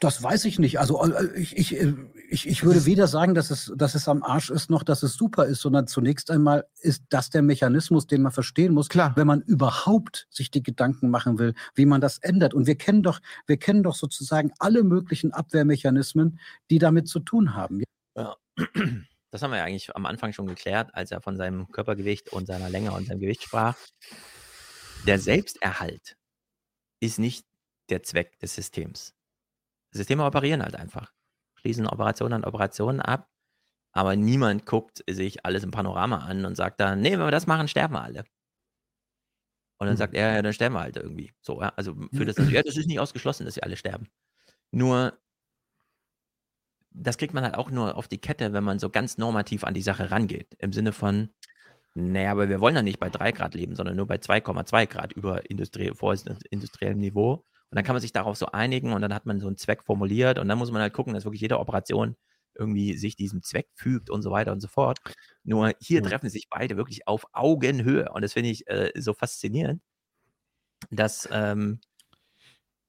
[0.00, 0.80] Das weiß ich nicht.
[0.80, 1.94] Also äh, ich, ich, äh,
[2.28, 5.14] ich, ich würde weder sagen, dass es, dass es am Arsch ist, noch dass es
[5.14, 9.12] super ist, sondern zunächst einmal ist das der Mechanismus, den man verstehen muss, Klar.
[9.16, 12.52] wenn man überhaupt sich die Gedanken machen will, wie man das ändert.
[12.52, 16.38] Und wir kennen doch, wir kennen doch sozusagen alle möglichen Abwehrmechanismen,
[16.70, 17.82] die damit zu tun haben.
[19.32, 22.46] Das haben wir ja eigentlich am Anfang schon geklärt, als er von seinem Körpergewicht und
[22.46, 23.76] seiner Länge und seinem Gewicht sprach.
[25.06, 26.16] Der Selbsterhalt
[27.00, 27.46] ist nicht
[27.88, 29.14] der Zweck des Systems.
[29.90, 31.12] Systeme operieren halt einfach.
[31.56, 33.30] Schließen Operationen an Operationen ab,
[33.92, 37.46] aber niemand guckt sich alles im Panorama an und sagt dann, nee, wenn wir das
[37.46, 38.24] machen, sterben wir alle.
[39.78, 39.96] Und dann Hm.
[39.96, 41.32] sagt er, ja, dann sterben wir halt irgendwie.
[41.40, 44.08] So, ja, also für das, ja, das ist nicht ausgeschlossen, dass wir alle sterben.
[44.70, 45.18] Nur,
[46.94, 49.74] das kriegt man halt auch nur auf die Kette, wenn man so ganz normativ an
[49.74, 50.54] die Sache rangeht.
[50.58, 51.30] Im Sinne von,
[51.94, 55.12] naja, aber wir wollen ja nicht bei 3 Grad leben, sondern nur bei 2,2 Grad
[55.12, 56.16] über Industrie, vor
[56.50, 57.34] industriellem Niveau.
[57.70, 59.82] Und dann kann man sich darauf so einigen und dann hat man so einen Zweck
[59.84, 62.16] formuliert und dann muss man halt gucken, dass wirklich jede Operation
[62.54, 65.00] irgendwie sich diesem Zweck fügt und so weiter und so fort.
[65.44, 66.02] Nur hier Mhm.
[66.02, 69.82] treffen sich beide wirklich auf Augenhöhe und das finde ich äh, so faszinierend,
[70.90, 71.80] dass ähm,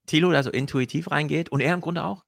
[0.06, 2.24] Thilo da so intuitiv reingeht und er im Grunde auch.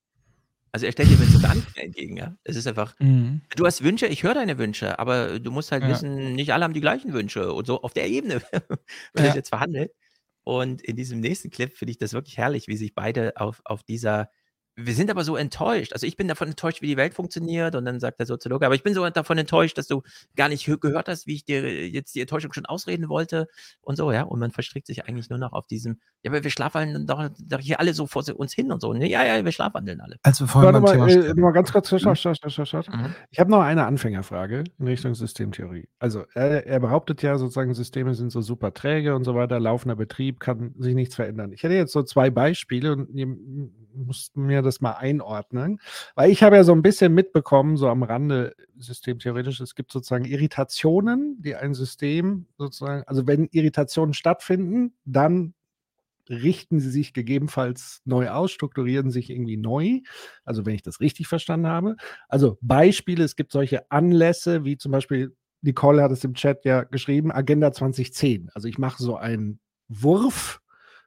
[0.76, 2.36] Also er stellt dir mit so gar nichts mehr entgegen, ja.
[2.44, 3.42] Es ist einfach, Mhm.
[3.56, 5.88] du hast Wünsche, ich höre deine Wünsche, aber du musst halt Ja.
[5.88, 8.42] wissen, nicht alle haben die gleichen Wünsche und so auf der Ebene
[9.14, 9.36] wird das Ja.
[9.36, 9.94] jetzt verhandelt.
[10.44, 13.84] Und in diesem nächsten Clip finde ich das wirklich herrlich, wie sich beide auf, auf
[13.84, 14.30] dieser
[14.78, 15.94] wir sind aber so enttäuscht.
[15.94, 17.76] Also ich bin davon enttäuscht, wie die Welt funktioniert.
[17.76, 20.02] Und dann sagt der Soziologe, aber ich bin so davon enttäuscht, dass du
[20.36, 23.48] gar nicht hö- gehört hast, wie ich dir jetzt die Enttäuschung schon ausreden wollte
[23.82, 24.24] und so, ja.
[24.24, 27.60] Und man verstrickt sich eigentlich nur noch auf diesem, ja, aber wir schlafandeln doch, doch
[27.60, 28.94] hier alle so vor uns hin und so.
[28.94, 30.18] Nee, ja, ja, wir schlafandeln alle.
[30.24, 31.88] Als wir vorhin Warte mal, Thema äh, mal ganz kurz.
[31.88, 32.90] Stopp, stopp, stopp, stopp, stopp.
[32.90, 33.16] Mhm.
[33.32, 35.88] Ich habe noch eine Anfängerfrage in Richtung Systemtheorie.
[36.00, 39.96] Also er, er behauptet ja sozusagen, Systeme sind so super träge und so weiter, laufender
[39.96, 41.54] Betrieb, kann sich nichts verändern.
[41.54, 43.28] Ich hätte jetzt so zwei Beispiele und ihr
[43.94, 45.80] müsst mir das mal einordnen,
[46.16, 50.26] weil ich habe ja so ein bisschen mitbekommen, so am Rande systemtheoretisch, es gibt sozusagen
[50.26, 55.54] Irritationen, die ein System sozusagen, also wenn Irritationen stattfinden, dann
[56.30, 60.02] richten sie sich gegebenenfalls neu aus, strukturieren sich irgendwie neu.
[60.44, 61.96] Also wenn ich das richtig verstanden habe.
[62.28, 66.84] Also Beispiele, es gibt solche Anlässe, wie zum Beispiel, Nicole hat es im Chat ja
[66.84, 68.50] geschrieben, Agenda 2010.
[68.54, 70.62] Also ich mache so einen Wurf,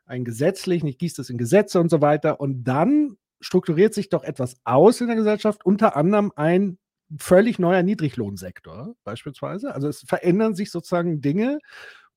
[0.06, 2.40] einen gesetzlichen, ich gieße das in Gesetze und so weiter.
[2.40, 6.78] Und dann strukturiert sich doch etwas aus in der Gesellschaft, unter anderem ein
[7.18, 9.74] völlig neuer Niedriglohnsektor beispielsweise.
[9.74, 11.58] Also es verändern sich sozusagen Dinge,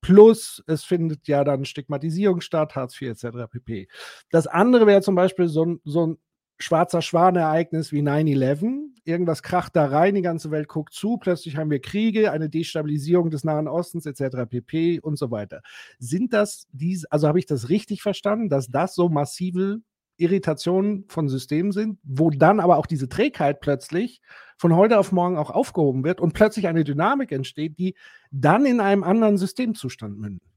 [0.02, 3.48] Plus, es findet ja dann Stigmatisierung statt, Hartz IV etc.
[3.50, 3.88] pp.
[4.32, 6.18] Das andere wäre zum Beispiel so ein, so ein
[6.58, 8.90] schwarzer Schwan-Ereignis wie 9-11.
[9.04, 13.30] Irgendwas kracht da rein, die ganze Welt guckt zu, plötzlich haben wir Kriege, eine Destabilisierung
[13.30, 14.50] des Nahen Ostens etc.
[14.50, 15.00] pp.
[15.00, 15.62] und so weiter.
[16.00, 19.82] Sind das diese, also habe ich das richtig verstanden, dass das so massive
[20.22, 24.22] Irritationen von Systemen sind, wo dann aber auch diese Trägheit plötzlich
[24.58, 27.96] von heute auf morgen auch aufgehoben wird und plötzlich eine Dynamik entsteht, die
[28.32, 30.48] dann in einem anderen Systemzustand mündet.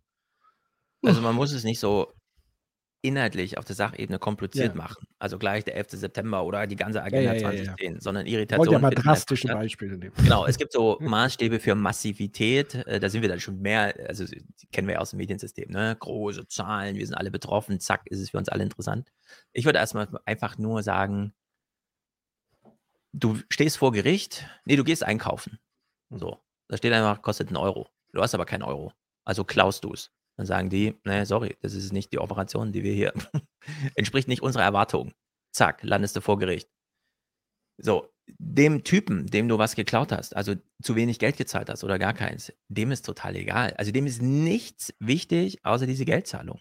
[1.02, 2.12] Also man muss es nicht so
[3.04, 4.74] inhaltlich auf der Sachebene kompliziert Ja.
[4.74, 5.06] machen.
[5.18, 5.90] Also gleich der 11.
[5.98, 7.64] September oder die ganze Agenda ja, ja, ja.
[7.76, 9.48] 2010, sondern Ich wollte mal drastische.
[9.48, 10.12] Beispiele nehmen.
[10.16, 12.74] Genau, es gibt so Maßstäbe für Massivität.
[12.74, 15.70] äh, Da sind wir dann schon mehr, also die kennen wir ja aus dem Mediensystem,
[15.70, 15.96] ne?
[16.00, 19.12] Große Zahlen, wir sind alle betroffen, zack, ist es für uns alle interessant.
[19.52, 21.34] Ich würde erstmal einfach nur sagen,
[23.12, 25.58] du stehst vor Gericht, nee, du gehst einkaufen.
[26.10, 27.88] So, da steht einfach, kostet einen Euro.
[28.12, 28.92] Du hast aber keinen Euro.
[29.24, 30.10] Also klaust du es.
[30.36, 33.12] Dann sagen die, nee, sorry, das ist nicht die Operation, die wir hier,
[33.94, 35.12] entspricht nicht unserer Erwartung.
[35.52, 36.68] Zack, landest du vor Gericht.
[37.78, 38.08] So,
[38.38, 42.14] dem Typen, dem du was geklaut hast, also zu wenig Geld gezahlt hast oder gar
[42.14, 43.74] keins, dem ist total egal.
[43.76, 46.60] Also dem ist nichts wichtig, außer diese Geldzahlung.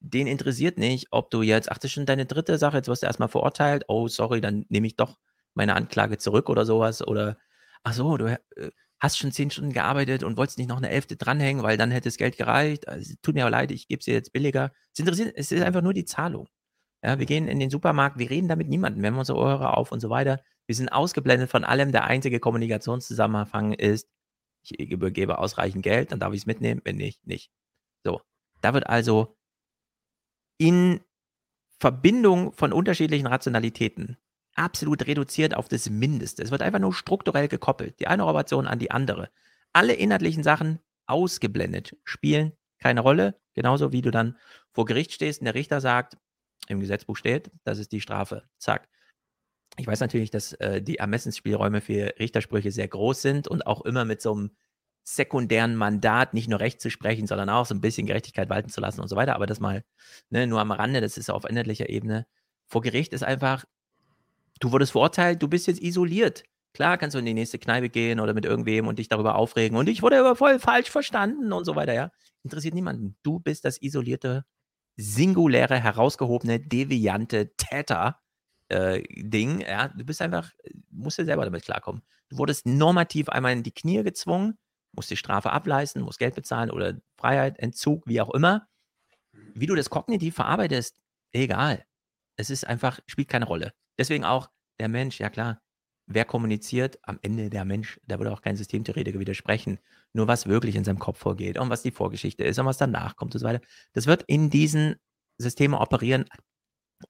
[0.00, 3.02] Den interessiert nicht, ob du jetzt, ach, das ist schon deine dritte Sache, jetzt wirst
[3.02, 5.18] du erstmal verurteilt, oh, sorry, dann nehme ich doch
[5.54, 7.06] meine Anklage zurück oder sowas.
[7.06, 7.38] Oder,
[7.84, 8.70] ach so, du äh,
[9.04, 12.08] hast schon zehn Stunden gearbeitet und wolltest nicht noch eine Elfte dranhängen, weil dann hätte
[12.08, 12.88] das Geld gereicht.
[12.88, 14.72] Also, tut mir leid, ich gebe es dir jetzt billiger.
[14.92, 16.48] Es interessiert, es ist einfach nur die Zahlung.
[17.04, 19.62] Ja, wir gehen in den Supermarkt, wir reden da mit niemandem, wir haben unsere Ohren
[19.62, 20.40] auf und so weiter.
[20.66, 21.92] Wir sind ausgeblendet von allem.
[21.92, 24.08] Der einzige Kommunikationszusammenhang ist,
[24.62, 27.50] ich übergebe ausreichend Geld, dann darf ich es mitnehmen, wenn nicht, nicht.
[28.04, 28.22] So.
[28.62, 29.36] Da wird also
[30.58, 31.00] in
[31.78, 34.16] Verbindung von unterschiedlichen Rationalitäten
[34.54, 36.42] absolut reduziert auf das Mindeste.
[36.42, 39.30] Es wird einfach nur strukturell gekoppelt, die eine Operation an die andere.
[39.72, 44.36] Alle inhaltlichen Sachen ausgeblendet, spielen keine Rolle, genauso wie du dann
[44.72, 46.16] vor Gericht stehst und der Richter sagt,
[46.68, 48.44] im Gesetzbuch steht, das ist die Strafe.
[48.58, 48.88] Zack.
[49.76, 54.04] Ich weiß natürlich, dass äh, die Ermessensspielräume für Richtersprüche sehr groß sind und auch immer
[54.04, 54.56] mit so einem
[55.02, 58.80] sekundären Mandat nicht nur Recht zu sprechen, sondern auch so ein bisschen Gerechtigkeit walten zu
[58.80, 59.34] lassen und so weiter.
[59.34, 59.84] Aber das mal
[60.30, 62.26] ne, nur am Rande, das ist auf inhaltlicher Ebene.
[62.66, 63.64] Vor Gericht ist einfach,
[64.60, 66.44] du wurdest verurteilt, du bist jetzt isoliert.
[66.74, 69.76] Klar kannst du in die nächste Kneipe gehen oder mit irgendwem und dich darüber aufregen
[69.76, 72.10] und ich wurde aber voll falsch verstanden und so weiter, ja.
[72.42, 73.16] Interessiert niemanden.
[73.22, 74.44] Du bist das isolierte,
[74.96, 78.20] singuläre, herausgehobene, deviante Täter.
[78.70, 79.02] Äh,
[79.62, 80.50] ja, du bist einfach,
[80.90, 82.02] musst dir selber damit klarkommen.
[82.28, 84.58] Du wurdest normativ einmal in die Knie gezwungen,
[84.92, 88.66] musst die Strafe ableisten, musst Geld bezahlen oder Freiheit, Entzug, wie auch immer.
[89.54, 91.00] Wie du das kognitiv verarbeitest,
[91.32, 91.84] egal.
[92.36, 93.72] Es ist einfach, spielt keine Rolle.
[93.98, 94.48] Deswegen auch
[94.78, 95.60] der Mensch, ja klar,
[96.06, 99.78] wer kommuniziert, am Ende der Mensch, da würde auch kein Systemtheoretiker widersprechen.
[100.12, 103.16] Nur was wirklich in seinem Kopf vorgeht und was die Vorgeschichte ist und was danach
[103.16, 103.64] kommt und so weiter.
[103.92, 104.96] Das wird in diesen
[105.38, 106.26] Systemen operieren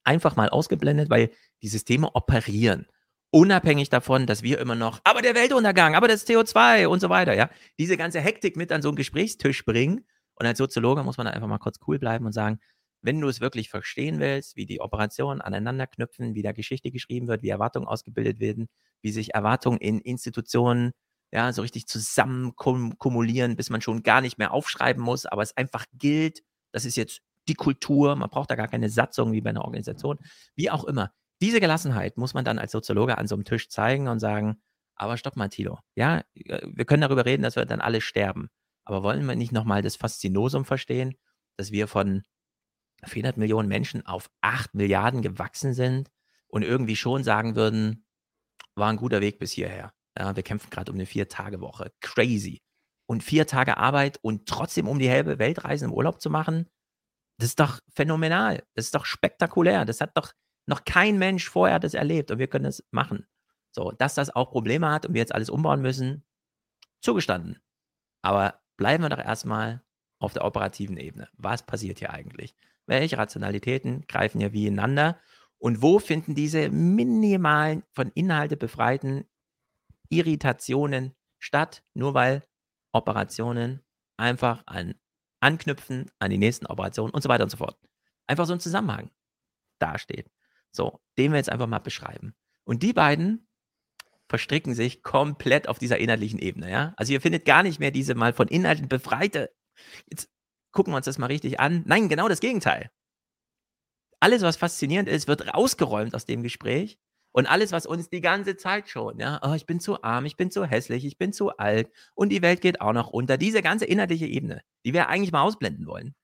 [0.03, 1.31] einfach mal ausgeblendet, weil
[1.63, 2.87] die Systeme operieren.
[3.31, 7.35] Unabhängig davon, dass wir immer noch, aber der Weltuntergang, aber das CO2 und so weiter,
[7.35, 7.51] ja.
[7.79, 10.07] Diese ganze Hektik mit an so einen Gesprächstisch bringen.
[10.37, 12.59] Und als Soziologe muss man einfach mal kurz cool bleiben und sagen,
[13.05, 17.29] wenn du es wirklich verstehen willst, wie die Operationen aneinander knüpfen, wie da Geschichte geschrieben
[17.29, 18.67] wird, wie Erwartungen ausgebildet werden,
[19.03, 20.93] wie sich Erwartungen in Institutionen
[21.33, 25.57] ja, so richtig zusammen kumulieren, bis man schon gar nicht mehr aufschreiben muss, aber es
[25.57, 29.51] einfach gilt, das ist jetzt die Kultur, man braucht da gar keine Satzung wie bei
[29.51, 30.19] einer Organisation,
[30.55, 31.13] wie auch immer.
[31.43, 34.63] Diese Gelassenheit muss man dann als Soziologe an so einem Tisch zeigen und sagen,
[34.97, 35.81] aber stopp mal, Tilo.
[35.95, 38.49] Ja, äh, wir können darüber reden, dass wir dann alle sterben.
[38.85, 41.17] Aber wollen wir nicht nochmal das Faszinosum verstehen,
[41.57, 42.23] dass wir von
[43.05, 46.11] 400 Millionen Menschen auf 8 Milliarden gewachsen sind
[46.47, 48.07] und irgendwie schon sagen würden,
[48.75, 49.93] war ein guter Weg bis hierher.
[50.19, 51.93] Ja, wir kämpfen gerade um eine Vier-Tage-Woche.
[52.01, 52.63] Crazy.
[53.07, 56.71] Und vier Tage Arbeit und trotzdem um die halbe Welt reisen im Urlaub zu machen,
[57.39, 58.63] das ist doch phänomenal.
[58.75, 59.85] Das ist doch spektakulär.
[59.85, 60.33] Das hat doch
[60.67, 63.27] noch kein Mensch vorher das erlebt und wir können das machen.
[63.73, 66.25] So, dass das auch Probleme hat und wir jetzt alles umbauen müssen,
[67.01, 67.61] zugestanden.
[68.23, 69.83] Aber bleiben wir doch erstmal
[70.21, 71.29] auf der operativen Ebene.
[71.35, 72.55] Was passiert hier eigentlich?
[72.87, 75.19] Welche Rationalitäten greifen hier wie ineinander?
[75.59, 79.25] Und wo finden diese minimalen, von Inhalte befreiten
[80.11, 82.43] Irritationen statt, nur weil
[82.93, 83.81] Operationen
[84.17, 84.95] einfach an
[85.41, 87.79] anknüpfen an die nächsten Operationen und so weiter und so fort.
[88.27, 89.11] Einfach so ein Zusammenhang
[89.79, 90.31] dasteht.
[90.71, 92.35] So, den wir jetzt einfach mal beschreiben.
[92.65, 93.47] Und die beiden
[94.29, 96.95] verstricken sich komplett auf dieser inhaltlichen Ebene, ja?
[96.97, 99.55] Also ihr findet gar nicht mehr diese mal von Inhalten befreite.
[100.11, 100.31] Jetzt
[100.75, 101.83] gucken wir uns das mal richtig an.
[101.87, 102.91] Nein, genau das Gegenteil.
[104.21, 106.99] Alles, was faszinierend ist, wird rausgeräumt aus dem Gespräch
[107.33, 110.37] und alles, was uns die ganze Zeit schon, ja, oh, ich bin zu arm, ich
[110.37, 113.37] bin zu hässlich, ich bin zu alt und die Welt geht auch noch unter.
[113.37, 116.15] Diese ganze inhaltliche Ebene, die wir eigentlich mal ausblenden wollen.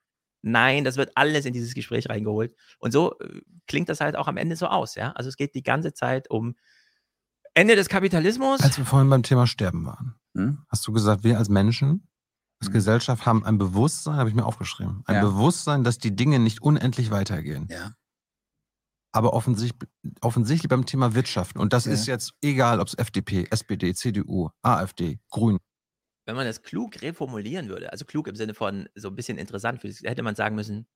[0.42, 2.54] Nein, das wird alles in dieses Gespräch reingeholt.
[2.78, 5.12] Und so äh, klingt das halt auch am Ende so aus, ja.
[5.12, 6.54] Also es geht die ganze Zeit um
[7.54, 8.60] Ende des Kapitalismus.
[8.60, 10.64] Als wir vorhin beim Thema Sterben waren, hm?
[10.68, 12.08] hast du gesagt, wir als Menschen,
[12.60, 12.72] als hm.
[12.72, 15.22] Gesellschaft haben ein Bewusstsein, habe ich mir aufgeschrieben, ein ja.
[15.22, 17.66] Bewusstsein, dass die Dinge nicht unendlich weitergehen.
[17.70, 17.92] Ja
[19.12, 21.58] aber offensichtlich, offensichtlich beim Thema Wirtschaften.
[21.58, 21.92] Und das ja.
[21.92, 25.58] ist jetzt egal, ob es FDP, SPD, CDU, AfD, Grün.
[26.26, 29.82] Wenn man das klug reformulieren würde, also klug im Sinne von so ein bisschen interessant,
[29.82, 30.86] hätte man sagen müssen,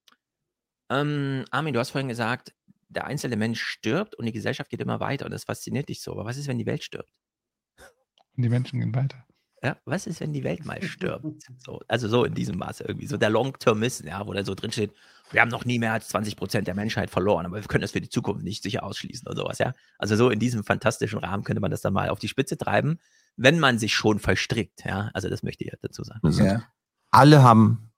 [0.91, 2.55] ähm, Armin, du hast vorhin gesagt,
[2.89, 6.13] der einzelne Mensch stirbt und die Gesellschaft geht immer weiter und das fasziniert dich so.
[6.13, 7.11] Aber was ist, wenn die Welt stirbt?
[8.37, 9.27] Und die Menschen gehen weiter.
[9.65, 11.25] Ja, was ist, wenn die Welt mal stirbt?
[11.65, 13.07] So, also so in diesem Maße irgendwie.
[13.07, 14.93] So der Long-Termist, ja, wo da so drin steht,
[15.31, 17.93] wir haben noch nie mehr als 20 Prozent der Menschheit verloren, aber wir können das
[17.93, 19.73] für die Zukunft nicht sicher ausschließen oder sowas, ja.
[19.99, 22.99] Also so in diesem fantastischen Rahmen könnte man das dann mal auf die Spitze treiben,
[23.37, 25.11] wenn man sich schon verstrickt, ja.
[25.15, 26.31] Also das möchte ich ja dazu sagen.
[26.33, 26.63] Ja.
[27.11, 27.91] Alle haben,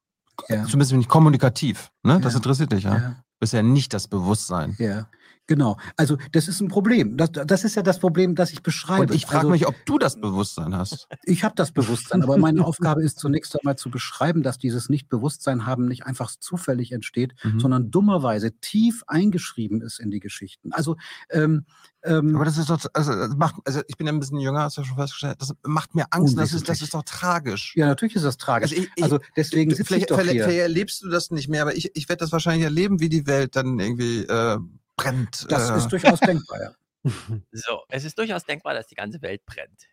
[0.48, 0.64] ja.
[0.64, 2.20] zumindest nicht kommunikativ, ne?
[2.20, 2.97] Das interessiert dich, ja.
[2.97, 3.16] ja.
[3.38, 4.76] Bisher nicht das Bewusstsein.
[4.78, 5.09] Ja.
[5.47, 5.77] Genau.
[5.97, 7.16] Also das ist ein Problem.
[7.16, 9.02] Das, das ist ja das Problem, das ich beschreibe.
[9.02, 11.06] Und ich frage also, mich, ob du das Bewusstsein hast.
[11.23, 15.66] Ich habe das Bewusstsein, aber meine Aufgabe ist zunächst einmal zu beschreiben, dass dieses Nicht-Bewusstsein
[15.66, 17.60] haben nicht einfach zufällig entsteht, mhm.
[17.60, 20.73] sondern dummerweise tief eingeschrieben ist in die Geschichten.
[20.73, 20.97] Also
[21.31, 21.64] ähm,
[22.06, 24.60] ähm, aber das ist doch, also, das macht, also ich bin ja ein bisschen jünger,
[24.60, 27.74] hast du ja schon festgestellt, das macht mir Angst, das ist, das ist doch tragisch.
[27.74, 28.70] Ja, natürlich ist das tragisch.
[28.70, 30.44] Also, ich, ich, also deswegen sitze ich doch hier.
[30.44, 33.27] Vielleicht erlebst du das nicht mehr, aber ich, ich werde das wahrscheinlich erleben, wie die
[33.27, 34.59] Welt dann irgendwie äh,
[34.97, 35.47] brennt.
[35.51, 35.77] Das äh.
[35.77, 36.74] ist durchaus denkbar, ja.
[37.52, 39.86] So, es ist durchaus denkbar, dass die ganze Welt brennt.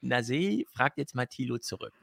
[0.00, 1.94] Nase fragt jetzt mal Thilo zurück.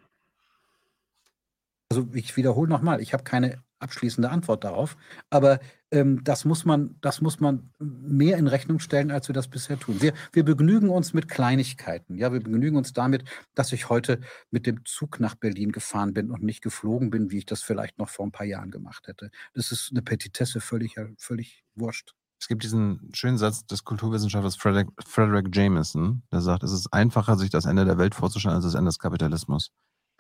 [1.89, 4.97] Also ich wiederhole nochmal, ich habe keine abschließende Antwort darauf,
[5.29, 5.59] aber
[5.91, 9.77] ähm, das, muss man, das muss man mehr in Rechnung stellen, als wir das bisher
[9.77, 10.01] tun.
[10.01, 12.17] Wir, wir begnügen uns mit Kleinigkeiten.
[12.17, 13.23] Ja, wir begnügen uns damit,
[13.53, 14.19] dass ich heute
[14.49, 17.99] mit dem Zug nach Berlin gefahren bin und nicht geflogen bin, wie ich das vielleicht
[17.99, 19.29] noch vor ein paar Jahren gemacht hätte.
[19.53, 22.15] Das ist eine Petitesse, völlig, völlig wurscht.
[22.39, 27.37] Es gibt diesen schönen Satz des Kulturwissenschaftlers Frederick, Frederick Jameson, der sagt, es ist einfacher,
[27.37, 29.71] sich das Ende der Welt vorzustellen, als das Ende des Kapitalismus.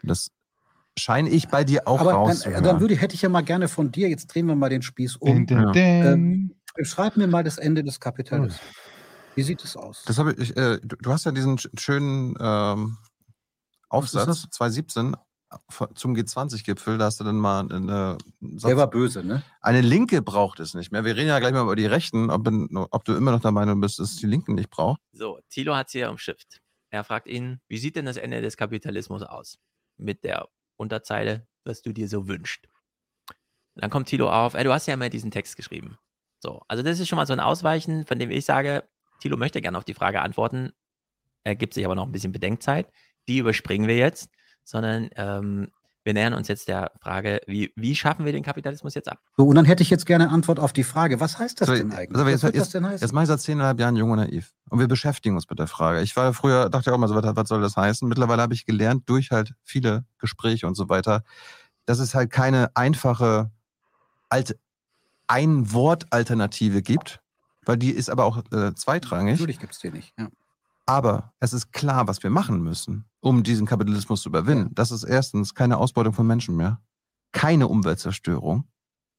[0.01, 0.29] Das
[0.97, 2.63] scheine ich bei dir auch Aber dann, rauszuhören.
[2.63, 5.17] dann würde, hätte ich ja mal gerne von dir, jetzt drehen wir mal den Spieß
[5.17, 5.45] um.
[5.45, 5.75] Din, din.
[5.75, 8.59] Ähm, schreib mir mal das Ende des Kapitalismus.
[9.35, 10.03] Wie sieht es aus?
[10.05, 12.97] Das habe ich, äh, du, du hast ja diesen sch- schönen ähm,
[13.89, 14.47] Aufsatz das?
[14.51, 15.17] 2017 von-
[15.93, 19.43] zum G20-Gipfel, da hast du dann mal eine, Der war böse, ne?
[19.61, 21.05] eine Linke braucht es nicht mehr.
[21.05, 22.47] Wir reden ja gleich mal über die Rechten, ob,
[22.91, 25.01] ob du immer noch der Meinung bist, dass es die Linken nicht braucht.
[25.13, 26.61] So, Thilo hat es hier umschifft.
[26.89, 29.57] Er fragt ihn, wie sieht denn das Ende des Kapitalismus aus?
[29.97, 32.67] Mit der Unterzeile, was du dir so wünschst.
[33.75, 35.97] Dann kommt Thilo auf, ey, du hast ja immer diesen Text geschrieben.
[36.39, 38.87] So, also das ist schon mal so ein Ausweichen, von dem ich sage,
[39.19, 40.71] Thilo möchte gerne auf die Frage antworten.
[41.43, 42.89] Er gibt sich aber noch ein bisschen Bedenkzeit.
[43.27, 44.29] Die überspringen wir jetzt,
[44.65, 45.69] sondern ähm,
[46.05, 49.17] wir nähern uns jetzt der Frage, wie, wie schaffen wir den Kapitalismus jetzt ab?
[49.37, 51.73] So, und dann hätte ich jetzt gerne Antwort auf die Frage, was heißt das So,
[51.73, 52.15] denn eigentlich?
[52.15, 52.99] also was jetzt, jetzt, denn heißen?
[52.99, 54.53] jetzt mache ich seit zehneinhalb Jahren jung und naiv.
[54.69, 56.01] Und wir beschäftigen uns mit der Frage.
[56.01, 58.07] Ich war früher, dachte ja auch mal so, was, was soll das heißen?
[58.07, 61.23] Mittlerweile habe ich gelernt, durch halt viele Gespräche und so weiter,
[61.85, 63.49] dass es halt keine einfache
[64.29, 64.59] alte
[65.27, 67.19] Ein-Wort-Alternative gibt,
[67.65, 69.39] weil die ist aber auch äh, zweitrangig.
[69.39, 70.13] Natürlich gibt es die nicht.
[70.19, 70.27] Ja.
[70.85, 74.73] Aber es ist klar, was wir machen müssen, um diesen Kapitalismus zu überwinden.
[74.75, 76.79] Das ist erstens keine Ausbeutung von Menschen mehr,
[77.31, 78.67] keine Umweltzerstörung,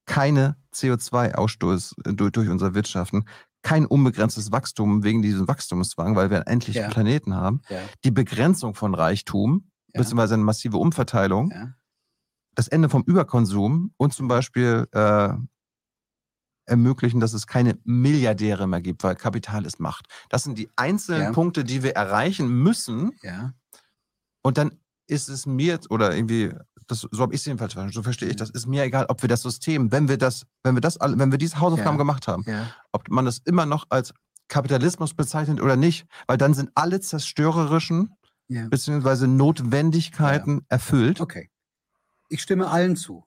[0.07, 3.25] keine CO2-Ausstoß äh, durch, durch unser Wirtschaften,
[3.63, 6.89] kein unbegrenztes Wachstum wegen diesem Wachstumszwang, weil wir einen endlichen Ja.
[6.89, 7.81] Planeten haben, Ja.
[8.05, 10.01] die Begrenzung von Reichtum, Ja.
[10.03, 11.53] beziehungsweise eine massive Umverteilung,
[12.55, 15.31] das Ende vom Überkonsum und zum Beispiel äh,
[16.67, 20.07] ermöglichen, dass es keine Milliardäre mehr gibt, weil Kapital ist Macht.
[20.29, 21.33] Das sind die einzelnen Ja.
[21.33, 23.13] Punkte, die wir erreichen müssen.
[23.23, 23.53] ja.
[24.43, 24.79] Und dann
[25.09, 26.53] ist es mir oder irgendwie,
[26.87, 29.23] das, so habe ich es jedenfalls verstanden, so verstehe ich das, ist mir egal, ob
[29.23, 31.99] wir das System, wenn wir das, wenn wir das, wenn wir diese Hausaufgaben Ja.
[31.99, 32.45] gemacht haben,
[32.93, 34.13] ob man das immer noch als
[34.49, 38.15] Kapitalismus bezeichnet oder nicht, weil dann sind alle zerstörerischen
[38.49, 41.21] beziehungsweise Notwendigkeiten erfüllt.
[41.21, 41.51] Okay.
[42.29, 43.25] Ich stimme allen zu.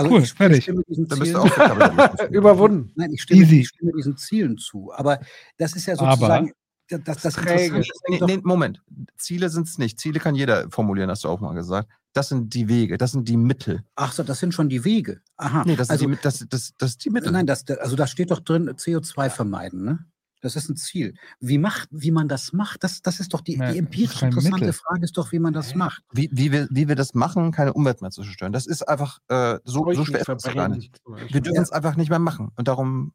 [0.00, 0.58] Also Cool, ich, fertig.
[0.58, 2.28] ich stimme diesen Dann bist Zielen, du auch.
[2.30, 2.92] Überwunden.
[2.96, 3.60] Nein, ich stimme, Easy.
[3.60, 4.92] ich stimme diesen Zielen zu.
[4.94, 5.20] Aber
[5.58, 6.52] das ist ja Aber- sozusagen
[6.88, 7.82] das, das, das Träge.
[8.08, 8.82] Nee, nee, Moment.
[9.16, 10.00] Ziele sind es nicht.
[10.00, 11.88] Ziele kann jeder formulieren, hast du auch mal gesagt.
[12.12, 13.84] Das sind die Wege, das sind die Mittel.
[13.94, 15.20] Ach so, das sind schon die Wege.
[15.36, 15.62] Aha.
[15.64, 17.30] Nee, das, also, sind, die, das, das, das ist die Mittel.
[17.30, 19.98] Nein, das, also da steht doch drin, CO2 vermeiden, ne?
[20.40, 21.14] Das ist ein Ziel.
[21.40, 24.66] Wie, macht, wie man das macht, das, das ist doch die, Ja, die empirisch interessante
[24.66, 24.72] Mittel.
[24.72, 26.02] Frage, ist doch, wie man das macht.
[26.12, 28.52] wie, wie, wir, wie wir das machen, keine Umwelt mehr zu zerstören.
[28.52, 31.00] Das ist einfach, äh, so, so schwer ist das gar nicht.
[31.28, 32.50] Wir dürfen es einfach nicht mehr machen.
[32.56, 33.12] Und darum,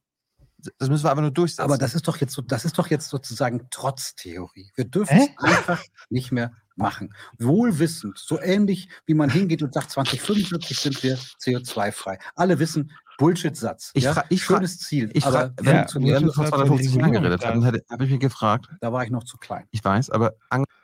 [0.77, 1.63] das müssen wir aber nur durchsetzen.
[1.63, 4.71] Aber das ist doch jetzt so, das ist doch jetzt sozusagen Trotztheorie.
[4.75, 7.13] Wir dürfen es einfach nicht mehr machen.
[7.39, 12.19] Wohlwissend, so ähnlich wie man hingeht und sagt, 2045 sind wir CO2-frei.
[12.35, 13.91] Alle wissen, Bullshit-Satz.
[13.93, 14.23] Ich ja?
[14.29, 15.09] ich Schönes Ziel.
[15.13, 17.83] ich aber frage, wenn, Ja, wenn wir vor das hat 250 Jahren geredet haben, hätte-
[17.89, 19.65] habe ich mich gefragt, da war ich noch zu klein.
[19.71, 20.33] ich weiß, aber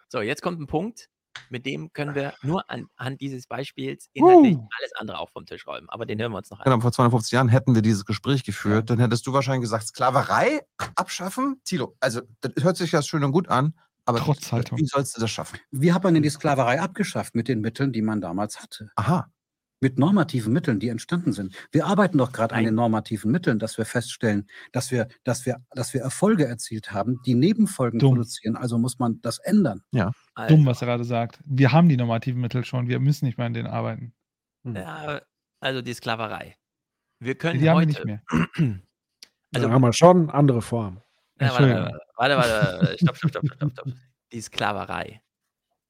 [0.09, 1.07] So, jetzt kommt ein Punkt,
[1.49, 4.67] mit dem können wir nur anhand dieses Beispiels inhaltlich Uh.
[4.79, 5.87] alles andere auch vom Tisch räumen.
[5.89, 6.65] Aber den hören wir uns noch an.
[6.65, 10.61] genau, vor 250 Jahren hätten wir dieses Gespräch geführt, dann hättest du wahrscheinlich gesagt, Sklaverei
[10.95, 11.61] abschaffen?
[11.63, 13.73] Tilo, also das hört sich ja schön und gut an,
[14.05, 14.77] aber Trotzhaltung.
[14.77, 15.57] wie sollst du das schaffen?
[15.71, 18.91] Wie hat man denn die Sklaverei abgeschafft mit den Mitteln, die man damals hatte?
[18.95, 19.27] Aha.
[19.83, 21.55] Mit normativen Mitteln, die entstanden sind.
[21.71, 25.57] Wir arbeiten doch gerade an den normativen Mitteln, dass wir feststellen, dass wir, dass wir,
[25.71, 28.11] dass wir Erfolge erzielt haben, die Nebenfolgen Dumm.
[28.13, 28.55] produzieren.
[28.55, 29.81] Also muss man das ändern.
[30.35, 31.39] Also, Dumm, was er gerade sagt.
[31.45, 32.87] Wir haben die normativen Mittel schon.
[32.89, 34.13] Wir müssen nicht mehr an denen arbeiten.
[34.63, 35.19] Ja,
[35.59, 36.55] also die Sklaverei.
[37.19, 37.87] Wir können Die haben wir heute.
[37.87, 38.21] nicht mehr.
[39.53, 41.01] Also- Also haben wir schon andere Formen.
[41.41, 43.87] Ja, warte, warte, warte, warte, stopp, stopp, stopp, stopp, stopp.
[44.31, 45.21] Die Sklaverei.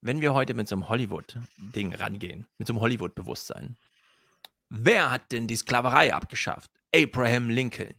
[0.02, 3.78] Wenn wir heute mit so einem Hollywood-Ding rangehen, mit so einem Hollywood-Bewusstsein.
[4.70, 6.72] Wer hat denn die Sklaverei abgeschafft?
[6.96, 7.94] Abraham Lincoln.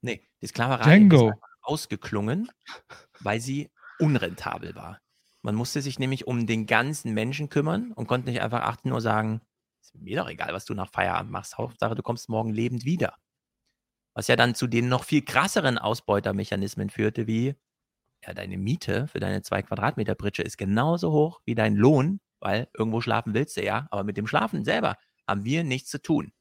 [0.00, 1.30] Nee, die Sklaverei Django.
[1.30, 2.50] ist ausgeklungen,
[3.20, 5.00] weil sie unrentabel war.
[5.42, 9.00] Man musste sich nämlich um den ganzen Menschen kümmern und konnte nicht einfach 18 Uhr
[9.00, 9.40] sagen,
[9.80, 11.58] ist mir doch egal, was du nach Feierabend machst.
[11.58, 13.16] Hauptsache, du kommst morgen lebend wieder.
[14.14, 17.54] Was ja dann zu den noch viel krasseren Ausbeutermechanismen führte, wie
[18.26, 22.68] ja, deine Miete für deine zwei Quadratmeter Pritsche ist genauso hoch wie dein Lohn, weil
[22.76, 24.96] irgendwo schlafen willst du ja, aber mit dem Schlafen selber
[25.26, 26.32] haben wir nichts zu tun.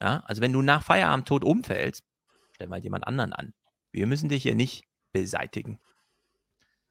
[0.00, 2.04] Ja, also wenn du nach Feierabend tot umfällst,
[2.52, 3.54] stell mal jemand anderen an.
[3.92, 5.78] Wir müssen dich hier nicht beseitigen.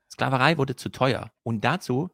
[0.10, 1.32] Sklaverei wurde zu teuer.
[1.44, 2.10] Und dazu,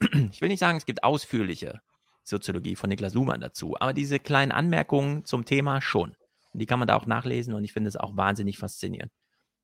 [0.00, 1.80] ich will nicht sagen, es gibt ausführliche
[2.24, 6.16] Soziologie von Niklas Luhmann dazu, aber diese kleinen Anmerkungen zum Thema schon.
[6.54, 9.12] Die kann man da auch nachlesen und ich finde es auch wahnsinnig faszinierend.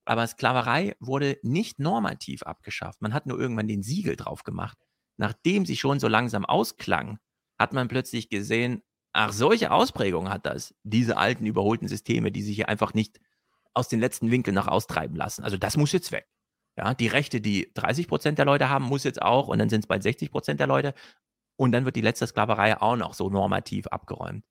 [0.08, 3.02] Aber Sklaverei wurde nicht normativ abgeschafft.
[3.02, 4.78] Man hat nur irgendwann den Siegel drauf gemacht.
[5.18, 7.18] Nachdem sie schon so langsam ausklang,
[7.58, 10.74] hat man plötzlich gesehen, ach, solche Ausprägungen hat das.
[10.82, 13.20] Diese alten, überholten Systeme, die sich hier einfach nicht
[13.74, 15.44] aus den letzten Winkeln nach austreiben lassen.
[15.44, 16.26] Also das muss jetzt weg.
[16.78, 19.80] Ja, die Rechte, die 30 Prozent der Leute haben, muss jetzt auch und dann sind
[19.80, 20.94] es bald 60 Prozent der Leute
[21.56, 24.42] und dann wird die letzte Sklaverei auch noch so normativ abgeräumt.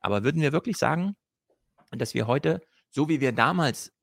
[0.00, 1.16] Aber würden wir wirklich sagen,
[1.90, 3.95] dass wir heute, so wie wir damals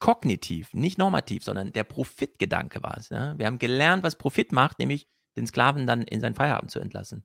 [0.00, 3.10] kognitiv, nicht normativ, sondern der Profitgedanke war es.
[3.10, 3.38] Ja?
[3.38, 5.06] Wir haben gelernt, was Profit macht, nämlich
[5.36, 7.24] den Sklaven dann in seinen Feierabend zu entlassen.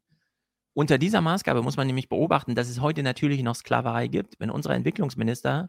[0.74, 4.36] Unter dieser Maßgabe muss man nämlich beobachten, dass es heute natürlich noch Sklaverei gibt.
[4.40, 5.68] Wenn unser Entwicklungsminister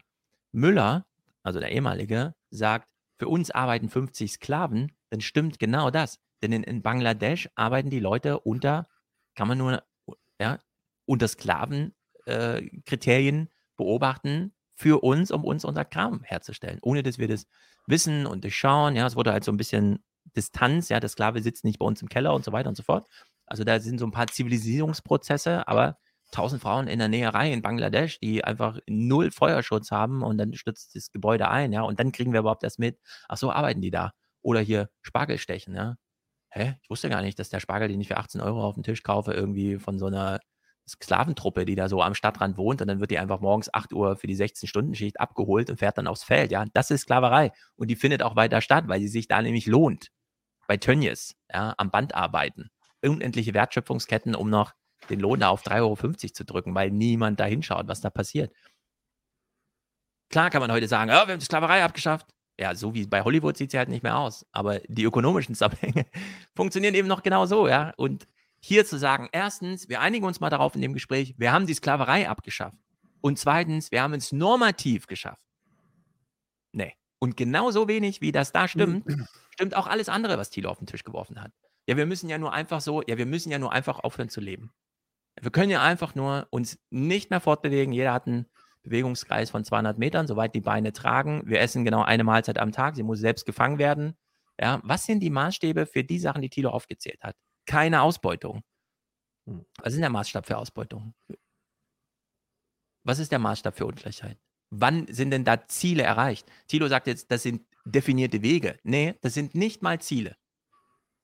[0.51, 1.05] Müller,
[1.43, 6.19] also der ehemalige, sagt, für uns arbeiten 50 Sklaven, dann stimmt genau das.
[6.43, 8.85] Denn in, in Bangladesch arbeiten die Leute unter,
[9.33, 9.81] kann man nur,
[10.39, 10.59] ja,
[11.05, 17.47] unter Sklavenkriterien äh, beobachten für uns, um uns unser Kram herzustellen, ohne dass wir das
[17.87, 18.95] wissen und durchschauen.
[18.95, 20.03] Ja, es wurde halt so ein bisschen
[20.35, 22.83] Distanz, ja, der Sklave sitzt nicht bei uns im Keller und so weiter und so
[22.83, 23.07] fort.
[23.47, 25.97] Also da sind so ein paar Zivilisierungsprozesse, aber
[26.31, 30.95] tausend Frauen in der Näherei in Bangladesch, die einfach null Feuerschutz haben und dann stürzt
[30.95, 33.91] das Gebäude ein, ja, und dann kriegen wir überhaupt erst mit, ach so, arbeiten die
[33.91, 34.11] da.
[34.41, 35.95] Oder hier Spargel stechen, ja.
[36.49, 36.75] Hä?
[36.83, 39.01] Ich wusste gar nicht, dass der Spargel, den ich für 18 Euro auf den Tisch
[39.01, 40.39] kaufe, irgendwie von so einer
[40.87, 44.15] Sklaventruppe, die da so am Stadtrand wohnt und dann wird die einfach morgens 8 Uhr
[44.15, 46.65] für die 16-Stunden-Schicht abgeholt und fährt dann aufs Feld, ja.
[46.73, 47.51] Das ist Sklaverei.
[47.75, 50.11] Und die findet auch weiter statt, weil sie sich da nämlich lohnt.
[50.67, 52.69] Bei Tönnies, ja, am Band arbeiten.
[53.01, 54.73] Unendliche Wertschöpfungsketten, um noch
[55.09, 58.51] den Lohn da auf 3,50 Euro zu drücken, weil niemand da hinschaut, was da passiert.
[60.29, 62.27] Klar kann man heute sagen, oh, wir haben die Sklaverei abgeschafft.
[62.59, 64.45] Ja, so wie bei Hollywood sieht sie halt nicht mehr aus.
[64.51, 66.05] Aber die ökonomischen Zusammenhänge
[66.55, 67.93] funktionieren eben noch genau so, ja.
[67.97, 68.27] Und
[68.59, 71.73] hier zu sagen, erstens, wir einigen uns mal darauf in dem Gespräch, wir haben die
[71.73, 72.77] Sklaverei abgeschafft.
[73.21, 75.43] Und zweitens, wir haben es normativ geschafft.
[76.71, 76.93] Nee.
[77.19, 79.05] Und genauso wenig, wie das da stimmt,
[79.51, 81.51] stimmt auch alles andere, was Thilo auf den Tisch geworfen hat.
[81.87, 84.41] Ja, wir müssen ja nur einfach so, ja, wir müssen ja nur einfach aufhören zu
[84.41, 84.71] leben.
[85.39, 87.93] Wir können ja einfach nur uns nicht mehr fortbewegen.
[87.93, 88.47] Jeder hat einen
[88.83, 91.43] Bewegungskreis von 200 Metern, soweit die Beine tragen.
[91.45, 92.95] Wir essen genau eine Mahlzeit am Tag.
[92.95, 94.17] Sie muss selbst gefangen werden.
[94.59, 97.35] Ja, was sind die Maßstäbe für die Sachen, die Thilo aufgezählt hat?
[97.67, 98.63] Keine Ausbeutung.
[99.47, 99.65] Hm.
[99.77, 101.13] Was ist der Maßstab für Ausbeutung?
[103.03, 104.39] Was ist der Maßstab für Ungleichheit?
[104.71, 106.51] Wann sind denn da Ziele erreicht?
[106.67, 108.79] Thilo sagt jetzt, das sind definierte Wege.
[108.83, 110.35] Nee, das sind nicht mal Ziele.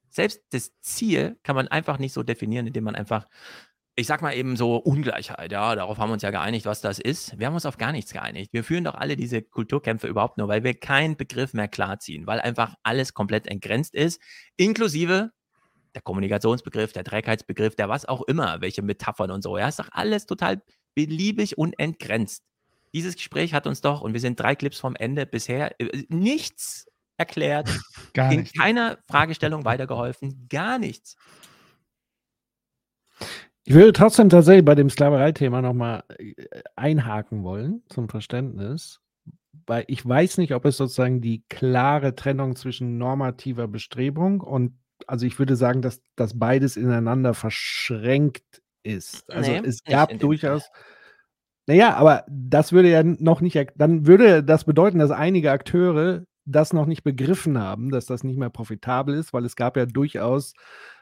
[0.09, 3.27] Selbst das Ziel kann man einfach nicht so definieren, indem man einfach
[3.95, 6.97] ich sag mal eben so Ungleichheit, ja, darauf haben wir uns ja geeinigt, was das
[6.97, 7.37] ist.
[7.37, 8.51] Wir haben uns auf gar nichts geeinigt.
[8.51, 12.39] Wir führen doch alle diese Kulturkämpfe überhaupt nur, weil wir keinen Begriff mehr klarziehen, weil
[12.39, 14.19] einfach alles komplett entgrenzt ist,
[14.57, 15.31] inklusive
[15.95, 19.57] der Kommunikationsbegriff, der Trägheitsbegriff, der was auch immer, welche Metaphern und so.
[19.57, 20.61] Ja, ist doch alles total
[20.95, 22.43] beliebig und entgrenzt.
[22.93, 26.87] Dieses Gespräch hat uns doch, und wir sind drei Clips vom Ende bisher, äh, nichts
[27.17, 27.69] erklärt,
[28.13, 28.57] Gar in nichts.
[28.57, 31.15] keiner Fragestellung weitergeholfen, gar nichts.
[33.65, 36.33] Ich würde trotzdem tatsächlich bei dem Sklavereithema nochmal äh,
[36.75, 38.99] einhaken wollen zum Verständnis,
[39.65, 45.25] weil ich weiß nicht, ob es sozusagen die klare Trennung zwischen normativer Bestrebung und, also
[45.25, 49.31] ich würde sagen, dass das beides ineinander verschränkt ist.
[49.31, 50.69] Also Nee, es gab durchaus,
[51.67, 56.73] naja, aber das würde ja noch nicht, dann würde das bedeuten, dass einige Akteure das
[56.73, 60.53] noch nicht begriffen haben, dass das nicht mehr profitabel ist, weil es gab ja durchaus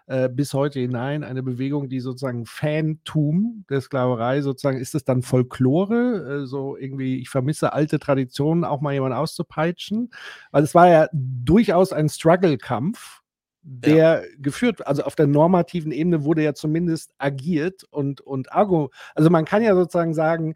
[0.08, 5.22] äh, bis heute hinein eine Bewegung, die sozusagen Fantum der Sklaverei sozusagen, ist es dann
[5.22, 10.12] Folklore, äh, so irgendwie, ich vermisse alte Traditionen, auch mal jemanden auszupeitschen,
[10.52, 13.21] weil es war ja durchaus ein Struggle-Kampf,
[13.64, 19.30] der geführt, also auf der normativen Ebene wurde ja zumindest agiert und, und argu, also
[19.30, 20.56] man kann ja sozusagen sagen,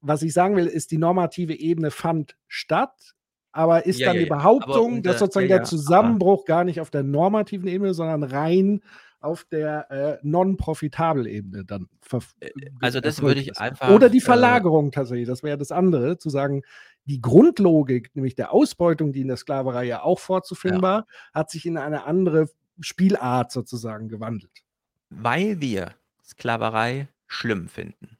[0.00, 3.14] was ich sagen will, ist, die normative Ebene fand statt,
[3.52, 4.36] aber ist Ja, dann ja, die ja.
[4.36, 8.22] Behauptung, unter- dass sozusagen ja, der ja, Zusammenbruch gar nicht auf der normativen Ebene, sondern
[8.22, 8.80] rein
[9.20, 12.32] auf der äh, non-profitabel Ebene dann verf-
[12.80, 16.30] also das würde ich einfach, Oder die äh, Verlagerung tatsächlich, das wäre das andere, zu
[16.30, 16.62] sagen,
[17.10, 21.66] die Grundlogik, nämlich der Ausbeutung, die in der Sklaverei ja auch vorzufinden war, hat sich
[21.66, 22.48] in eine andere
[22.78, 24.62] Spielart sozusagen gewandelt.
[25.08, 28.16] Weil wir Sklaverei schlimm finden,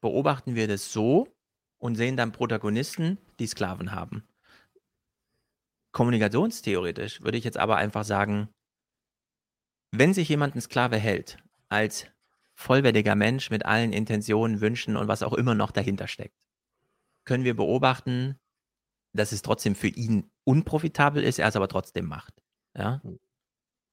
[0.00, 1.28] beobachten wir das so
[1.78, 4.24] und sehen dann Protagonisten, die Sklaven haben.
[5.92, 8.48] Kommunikationstheoretisch würde ich jetzt aber einfach sagen,
[9.92, 11.38] wenn sich jemand ein Sklave hält,
[11.68, 12.08] als
[12.56, 16.34] vollwertiger Mensch mit allen Intentionen, Wünschen und was auch immer noch dahinter steckt,
[17.26, 18.38] können wir beobachten,
[19.14, 22.34] dass es trotzdem für ihn unprofitabel ist, er es aber trotzdem macht.
[22.76, 23.02] Ja?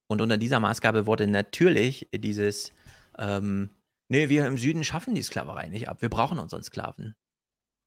[0.08, 2.72] Und unter dieser Maßgabe wurde natürlich dieses,
[3.18, 3.70] ähm,
[4.08, 7.16] nee, wir im Süden schaffen die Sklaverei nicht ab, wir brauchen unseren Sklaven.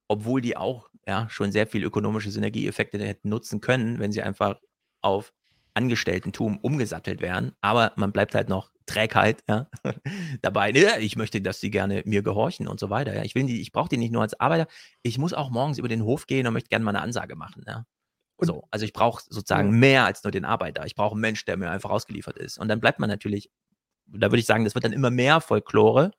[0.09, 4.59] obwohl die auch ja, schon sehr viel ökonomische Synergieeffekte hätten nutzen können, wenn sie einfach
[5.01, 5.33] auf
[5.77, 7.53] Angestelltentum umgesattelt wären.
[7.61, 9.69] Aber man bleibt halt noch Trägheit ja,
[10.41, 10.71] dabei.
[10.71, 13.15] Ja, ich möchte, dass sie gerne mir gehorchen und so weiter.
[13.15, 13.23] Ja.
[13.23, 14.67] Ich, will die, ich brauche die nicht nur als Arbeiter.
[15.03, 17.63] Ich muss auch morgens über den Hof gehen und möchte gerne mal eine Ansage machen.
[17.67, 17.85] Ja.
[18.39, 20.85] So, also ich brauche sozusagen mehr als nur den Arbeiter.
[20.85, 22.57] Ich brauche einen Mensch, der mir einfach ausgeliefert ist.
[22.57, 23.49] Und dann bleibt man natürlich,
[24.07, 26.11] da würde ich sagen, das wird dann immer mehr Folklore,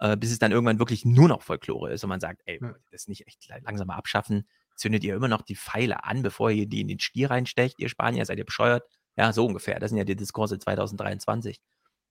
[0.00, 3.06] äh, bis es dann irgendwann wirklich nur noch Folklore ist und man sagt, ey, das
[3.08, 4.46] nicht echt la- langsam mal abschaffen.
[4.76, 7.88] Zündet ihr immer noch die Pfeile an, bevor ihr die in den Stier reinstecht, ihr
[7.88, 8.84] Spanier, seid ihr bescheuert?
[9.16, 9.78] Ja, so ungefähr.
[9.78, 11.60] Das sind ja die Diskurse 2023.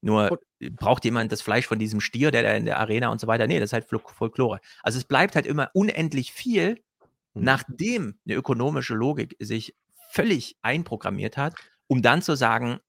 [0.02, 3.20] Nur äh, braucht jemand das Fleisch von diesem Stier, der da in der Arena und
[3.22, 3.48] so weiter?
[3.48, 4.60] Nee, das ist halt Fol- Folklore.
[4.84, 6.82] Also es bleibt halt immer unendlich viel,
[7.34, 7.44] Mhm.
[7.44, 9.74] nachdem eine ökonomische Logik sich
[10.10, 11.56] völlig einprogrammiert hat,
[11.88, 12.80] um dann zu sagen,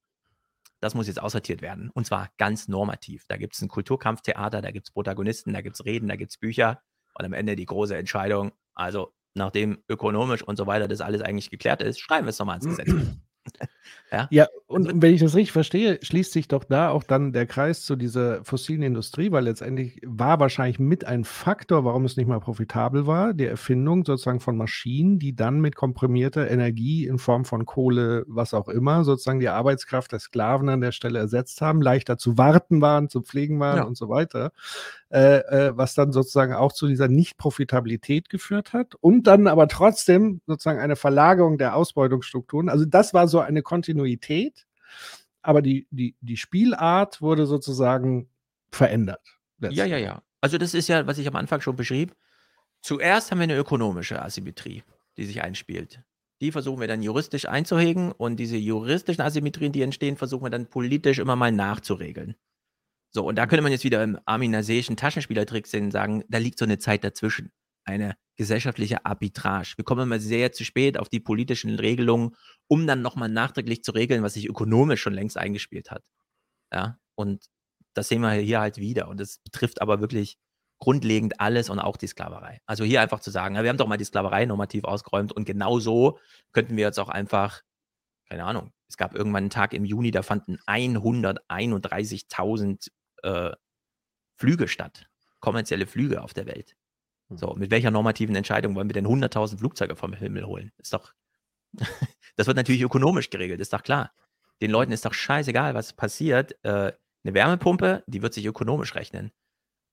[0.80, 1.90] das muss jetzt aussortiert werden.
[1.94, 3.24] Und zwar ganz normativ.
[3.28, 6.32] Da gibt es ein Kulturkampftheater, da gibt es Protagonisten, da gibt es Reden, da gibt
[6.32, 6.82] es Bücher
[7.14, 8.50] und am Ende die große Entscheidung.
[8.74, 12.56] Also, nachdem ökonomisch und so weiter das alles eigentlich geklärt ist, schreiben wir es nochmal
[12.56, 12.88] ins Gesetz.
[14.12, 14.28] ja?
[14.30, 17.82] Ja, und wenn ich das richtig verstehe, schließt sich doch da auch dann der Kreis
[17.82, 22.38] zu dieser fossilen Industrie, weil letztendlich war wahrscheinlich mit ein Faktor, warum es nicht mal
[22.40, 27.66] profitabel war, die Erfindung sozusagen von Maschinen, die dann mit komprimierter Energie in Form von
[27.66, 32.18] Kohle, was auch immer, sozusagen die Arbeitskraft der Sklaven an der Stelle ersetzt haben, leichter
[32.18, 33.82] zu warten waren, zu pflegen waren Ja.
[33.84, 34.52] und so weiter,
[35.12, 40.40] äh, äh, was dann sozusagen auch zu dieser Nicht-Profitabilität geführt hat und dann aber trotzdem
[40.46, 42.70] sozusagen eine Verlagerung der Ausbeutungsstrukturen.
[42.70, 44.66] Also das war so eine Kontinuität,
[45.42, 48.30] aber die, die, die Spielart wurde sozusagen
[48.70, 49.20] verändert.
[49.58, 50.22] Ja, ja, ja.
[50.40, 52.14] Also das ist ja, was ich am Anfang schon beschrieb.
[52.80, 54.82] Zuerst haben wir eine ökonomische Asymmetrie,
[55.18, 56.02] die sich einspielt.
[56.40, 60.68] Die versuchen wir dann juristisch einzuhegen und diese juristischen Asymmetrien, die entstehen, versuchen wir dann
[60.68, 62.34] politisch immer mal nachzuregeln.
[63.14, 66.64] So, und da könnte man jetzt wieder im arminaseischen Taschenspielertrick sehen sagen, da liegt so
[66.64, 67.52] eine Zeit dazwischen.
[67.84, 69.74] Eine gesellschaftliche Arbitrage.
[69.76, 72.36] Wir kommen immer sehr zu spät auf die politischen Regelungen,
[72.68, 76.02] um dann nochmal nachträglich zu regeln, was sich ökonomisch schon längst eingespielt hat.
[76.72, 77.44] Ja, und
[77.94, 79.08] das sehen wir hier halt wieder.
[79.08, 80.38] Und das betrifft aber wirklich
[80.78, 82.60] grundlegend alles und auch die Sklaverei.
[82.66, 85.44] Also hier einfach zu sagen, ja, wir haben doch mal die Sklaverei normativ ausgeräumt und
[85.44, 86.18] genau so
[86.52, 87.62] könnten wir jetzt auch einfach,
[88.28, 92.88] keine Ahnung, es gab irgendwann einen Tag im Juni, da fanden 131.000
[93.22, 93.52] äh,
[94.36, 95.08] Flüge statt,
[95.40, 96.76] kommerzielle Flüge auf der Welt.
[97.30, 100.72] So, mit welcher normativen Entscheidung wollen wir denn 100.000 Flugzeuge vom Himmel holen?
[100.78, 101.12] Ist doch,
[102.36, 104.12] das wird natürlich ökonomisch geregelt, ist doch klar.
[104.60, 106.52] Den Leuten ist doch scheißegal, was passiert.
[106.64, 106.92] Äh,
[107.24, 109.32] eine Wärmepumpe, die wird sich ökonomisch rechnen.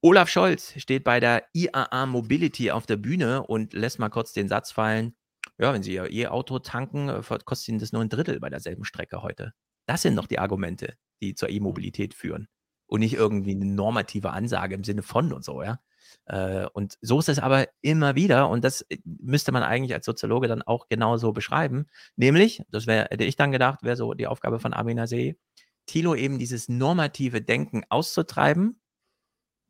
[0.01, 4.47] Olaf Scholz steht bei der IAA Mobility auf der Bühne und lässt mal kurz den
[4.47, 5.15] Satz fallen,
[5.57, 8.85] ja, wenn Sie Ihr E-Auto tanken, äh, kostet Ihnen das nur ein Drittel bei derselben
[8.85, 9.53] Strecke heute.
[9.87, 12.47] Das sind doch die Argumente, die zur E-Mobilität führen.
[12.89, 15.79] Und nicht irgendwie eine normative Ansage im Sinne von und so, ja.
[16.25, 20.05] Äh, und so ist es aber immer wieder, und das äh, müsste man eigentlich als
[20.05, 21.85] Soziologe dann auch genauso beschreiben,
[22.15, 25.37] nämlich, das wäre, hätte ich dann gedacht, wäre so die Aufgabe von Amin See,
[25.85, 28.81] Thilo eben dieses normative Denken auszutreiben,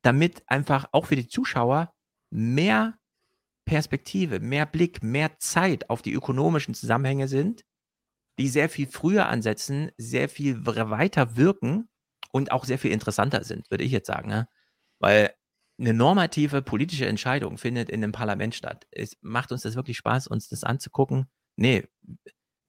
[0.02, 1.94] damit einfach auch für die Zuschauer
[2.30, 2.98] mehr
[3.66, 7.66] Perspektive, mehr Blick, mehr Zeit auf die ökonomischen Zusammenhänge sind,
[8.40, 11.90] die sehr viel früher ansetzen, sehr viel weiter wirken
[12.32, 14.30] und auch sehr viel interessanter sind, würde ich jetzt sagen.
[14.30, 14.48] Ne?
[15.00, 15.34] Weil
[15.80, 18.86] eine normative politische Entscheidung findet in einem Parlament statt.
[18.92, 21.28] Es macht uns das wirklich Spaß, uns das anzugucken?
[21.56, 21.88] Nee,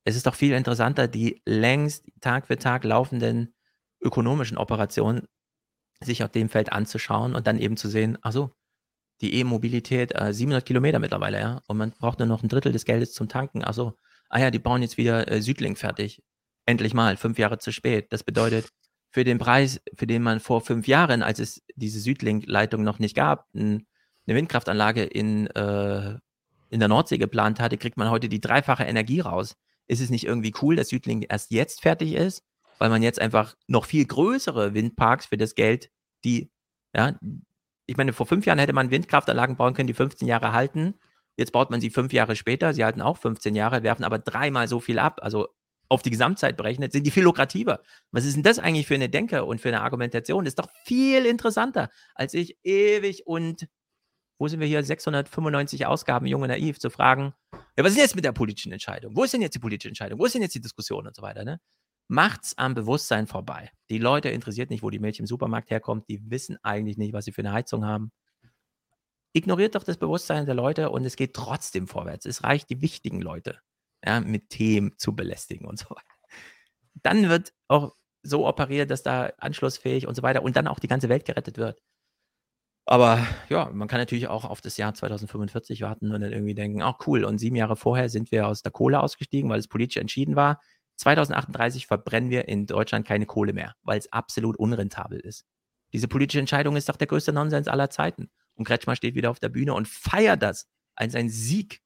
[0.04, 3.54] es ist doch viel interessanter, die längst Tag für Tag laufenden
[4.00, 5.28] ökonomischen Operationen
[6.02, 8.52] sich auf dem Feld anzuschauen und dann eben zu sehen, ach so,
[9.20, 12.86] die E-Mobilität, äh, 700 Kilometer mittlerweile, ja, und man braucht nur noch ein Drittel des
[12.86, 13.62] Geldes zum Tanken.
[13.64, 13.98] Ach so,
[14.30, 16.22] ah ja, die bauen jetzt wieder äh, Südlink fertig.
[16.64, 18.12] Endlich mal, fünf Jahre zu spät.
[18.12, 18.70] Das bedeutet,
[19.10, 23.16] für den Preis, für den man vor fünf Jahren, als es diese Südlink-Leitung noch nicht
[23.16, 23.86] gab, ein,
[24.26, 26.16] eine Windkraftanlage in, äh,
[26.70, 29.56] in der Nordsee geplant hatte, kriegt man heute die dreifache Energie raus.
[29.88, 32.44] Ist es nicht irgendwie cool, dass Südlink erst jetzt fertig ist,
[32.78, 35.90] weil man jetzt einfach noch viel größere Windparks für das Geld,
[36.24, 36.50] die,
[36.94, 37.18] ja,
[37.86, 40.94] ich meine, vor fünf Jahren hätte man Windkraftanlagen bauen können, die 15 Jahre halten.
[41.36, 44.68] Jetzt baut man sie fünf Jahre später, sie halten auch 15 Jahre, werfen aber dreimal
[44.68, 45.18] so viel ab.
[45.22, 45.48] Also
[45.90, 47.82] auf die Gesamtzeit berechnet, sind die viel lukrativer.
[48.12, 50.44] Was ist denn das eigentlich für eine Denke und für eine Argumentation?
[50.44, 53.68] Das ist doch viel interessanter, als ich ewig und
[54.38, 57.34] wo sind wir hier, 695 Ausgaben, junge naiv, zu fragen,
[57.76, 59.14] ja, was ist jetzt mit der politischen Entscheidung?
[59.14, 60.18] Wo ist denn jetzt die politische Entscheidung?
[60.18, 61.44] Wo ist denn jetzt die Diskussion und so weiter?
[61.44, 61.60] Ne?
[62.08, 63.70] Macht's am Bewusstsein vorbei.
[63.90, 66.08] Die Leute interessiert nicht, wo die Milch im Supermarkt herkommt.
[66.08, 68.12] Die wissen eigentlich nicht, was sie für eine Heizung haben.
[69.32, 72.24] Ignoriert doch das Bewusstsein der Leute und es geht trotzdem vorwärts.
[72.24, 73.60] Es reicht, die wichtigen Leute
[74.04, 76.02] ja, mit Themen zu belästigen und so weiter.
[77.02, 80.88] Dann wird auch so operiert, dass da anschlussfähig und so weiter und dann auch die
[80.88, 81.80] ganze Welt gerettet wird.
[82.86, 86.82] Aber ja, man kann natürlich auch auf das Jahr 2045 warten und dann irgendwie denken,
[86.82, 89.98] ach cool, und sieben Jahre vorher sind wir aus der Kohle ausgestiegen, weil es politisch
[89.98, 90.60] entschieden war.
[90.96, 95.46] 2038 verbrennen wir in Deutschland keine Kohle mehr, weil es absolut unrentabel ist.
[95.92, 98.30] Diese politische Entscheidung ist doch der größte Nonsens aller Zeiten.
[98.54, 101.80] Und Kretschmer steht wieder auf der Bühne und feiert das als ein Sieg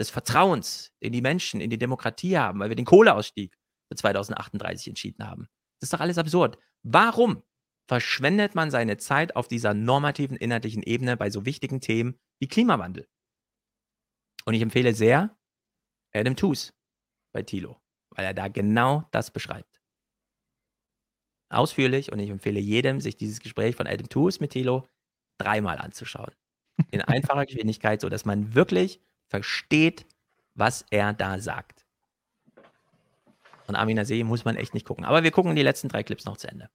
[0.00, 3.54] des Vertrauens, den die Menschen in die Demokratie haben, weil wir den Kohleausstieg
[3.90, 5.48] für 2038 entschieden haben.
[5.80, 6.58] Das ist doch alles absurd.
[6.82, 7.42] Warum
[7.88, 13.08] verschwendet man seine Zeit auf dieser normativen inhaltlichen Ebene bei so wichtigen Themen wie Klimawandel.
[14.44, 15.36] Und ich empfehle sehr
[16.14, 16.72] Adam Tooze
[17.32, 19.80] bei Thilo, weil er da genau das beschreibt.
[21.50, 24.90] Ausführlich und ich empfehle jedem, sich dieses Gespräch von Adam Tooze mit Thilo
[25.38, 26.34] dreimal anzuschauen.
[26.90, 30.06] In einfacher Geschwindigkeit, sodass man wirklich versteht,
[30.54, 31.86] was er da sagt.
[33.64, 35.04] Von Amina See muss man echt nicht gucken.
[35.04, 36.70] Aber wir gucken die letzten drei Clips noch zu Ende.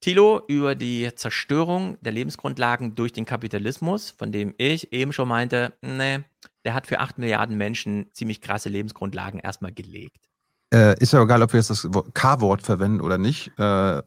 [0.00, 5.74] Thilo über die Zerstörung der Lebensgrundlagen durch den Kapitalismus, von dem ich eben schon meinte,
[5.82, 6.20] nee,
[6.64, 10.28] der hat für 8 Milliarden Menschen ziemlich krasse Lebensgrundlagen erstmal gelegt.
[10.72, 14.02] Äh, ist ja egal, ob wir jetzt das K-Wort verwenden oder nicht, äh,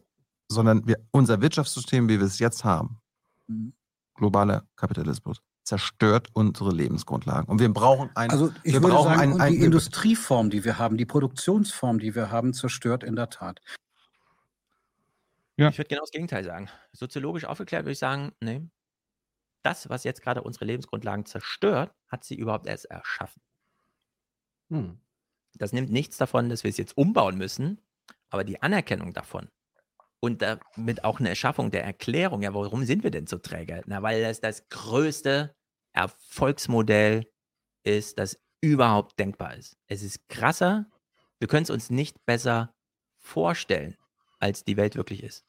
[0.47, 2.99] sondern wir, unser Wirtschaftssystem, wie wir es jetzt haben,
[3.47, 3.73] mhm.
[4.21, 7.49] Globaler Kapitalismus, zerstört unsere Lebensgrundlagen.
[7.49, 10.63] Und wir brauchen ein, also ich wir würde brauchen sagen, ein, ein, die Industrieform, die
[10.63, 13.59] wir haben, die Produktionsform, die wir haben, zerstört in der Tat.
[15.57, 15.69] Ja.
[15.69, 16.69] Ich würde genau das Gegenteil sagen.
[16.93, 18.61] Soziologisch aufgeklärt würde ich sagen, nee,
[19.63, 23.41] das, was jetzt gerade unsere Lebensgrundlagen zerstört, hat sie überhaupt erst erschaffen.
[24.69, 24.99] Hm.
[25.55, 27.81] Das nimmt nichts davon, dass wir es jetzt umbauen müssen,
[28.29, 29.49] aber die Anerkennung davon
[30.21, 33.81] und damit auch eine Erschaffung der Erklärung, ja, warum sind wir denn so träge?
[33.87, 35.53] Na, weil das das größte
[35.93, 37.27] Erfolgsmodell
[37.83, 39.77] ist, das überhaupt denkbar ist.
[39.87, 40.85] Es ist krasser,
[41.39, 42.73] wir können es uns nicht besser
[43.17, 43.97] vorstellen,
[44.39, 45.43] als die Welt wirklich ist.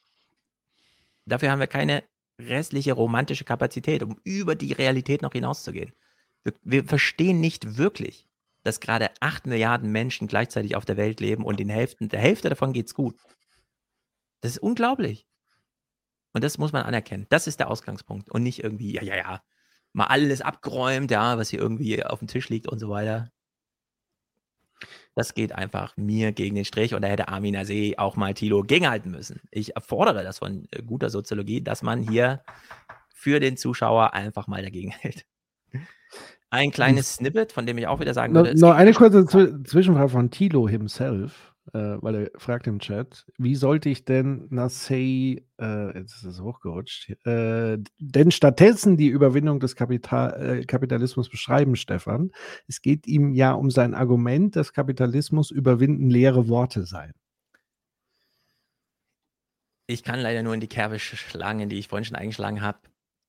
[1.27, 2.03] Dafür haben wir keine
[2.41, 5.93] restliche romantische Kapazität, um über die Realität noch hinauszugehen.
[6.45, 8.27] Wir, wir verstehen nicht wirklich,
[8.63, 12.49] dass gerade 8 Milliarden Menschen gleichzeitig auf der Welt leben und den Hälften, der Hälfte
[12.49, 13.17] davon geht es gut.
[14.43, 15.27] Das ist unglaublich.
[16.35, 17.27] Und das muss man anerkennen.
[17.31, 18.31] Das ist der Ausgangspunkt.
[18.31, 19.43] Und nicht irgendwie, ja, ja, ja,
[19.93, 23.31] mal alles abgeräumt, ja, was hier irgendwie auf dem Tisch liegt und so weiter.
[25.15, 28.63] Das geht einfach mir gegen den Strich und da hätte Armin Asee auch mal Thilo
[28.63, 29.43] gegenhalten müssen.
[29.51, 32.43] Ich fordere das von äh, guter Soziologie, dass man hier
[33.15, 35.25] für den Zuschauer einfach mal dagegen hält.
[36.51, 38.55] Ein kleines Snippet, von dem ich auch wieder sagen würde.
[38.55, 43.55] Noch, noch eine kurze Zwischenfrage von Thilo himself äh, weil er fragt im Chat, wie
[43.55, 49.77] sollte ich denn Nasei, äh, jetzt ist es hochgerutscht, äh, denn stattdessen die Überwindung des
[49.77, 52.33] Kapital, äh, Kapitalismus beschreiben, Stefan?
[52.67, 57.13] Es geht ihm ja um sein Argument, dass Kapitalismus überwinden leere Worte seien.
[59.87, 62.79] Ich kann leider nur in die Kerbe schlagen, die ich vorhin schon eingeschlagen habe.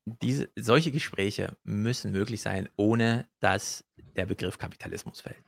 [0.05, 5.43] Diese, solche Gespräche müssen möglich sein, ohne dass der Begriff Kapitalismus fällt.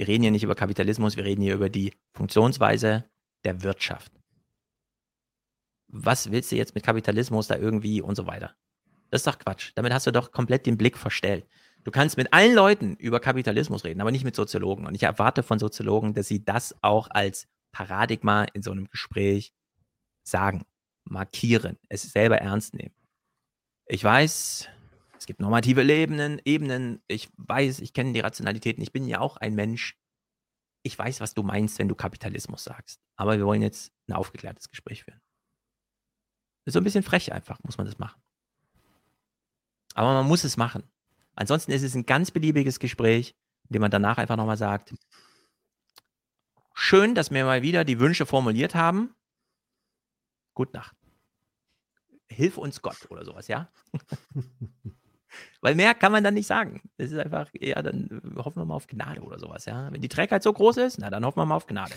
[0.00, 3.04] Wir reden hier nicht über Kapitalismus, wir reden hier über die Funktionsweise
[3.44, 4.10] der Wirtschaft.
[5.88, 8.54] Was willst du jetzt mit Kapitalismus da irgendwie und so weiter?
[9.10, 9.72] Das ist doch Quatsch.
[9.74, 11.46] Damit hast du doch komplett den Blick verstellt.
[11.84, 14.86] Du kannst mit allen Leuten über Kapitalismus reden, aber nicht mit Soziologen.
[14.86, 19.52] Und ich erwarte von Soziologen, dass sie das auch als Paradigma in so einem Gespräch
[20.22, 20.64] sagen,
[21.04, 22.94] markieren, es selber ernst nehmen.
[23.84, 24.66] Ich weiß,
[25.20, 27.02] es gibt normative Ebenen, Ebenen.
[27.06, 28.82] Ich weiß, ich kenne die Rationalitäten.
[28.82, 29.98] Ich bin ja auch ein Mensch.
[30.82, 33.02] Ich weiß, was du meinst, wenn du Kapitalismus sagst.
[33.16, 35.20] Aber wir wollen jetzt ein aufgeklärtes Gespräch führen.
[36.64, 38.18] Ist so ein bisschen frech einfach, muss man das machen.
[39.94, 40.84] Aber man muss es machen.
[41.34, 43.34] Ansonsten ist es ein ganz beliebiges Gespräch,
[43.68, 44.94] in dem man danach einfach nochmal sagt,
[46.72, 49.14] schön, dass wir mal wieder die Wünsche formuliert haben.
[50.54, 50.96] Gute Nacht.
[52.30, 53.70] Hilf uns Gott oder sowas, ja?
[55.62, 56.80] Weil mehr kann man dann nicht sagen.
[56.96, 59.92] Das ist einfach, ja, dann hoffen wir mal auf Gnade oder sowas, ja.
[59.92, 61.94] Wenn die Trägheit so groß ist, na, dann hoffen wir mal auf Gnade.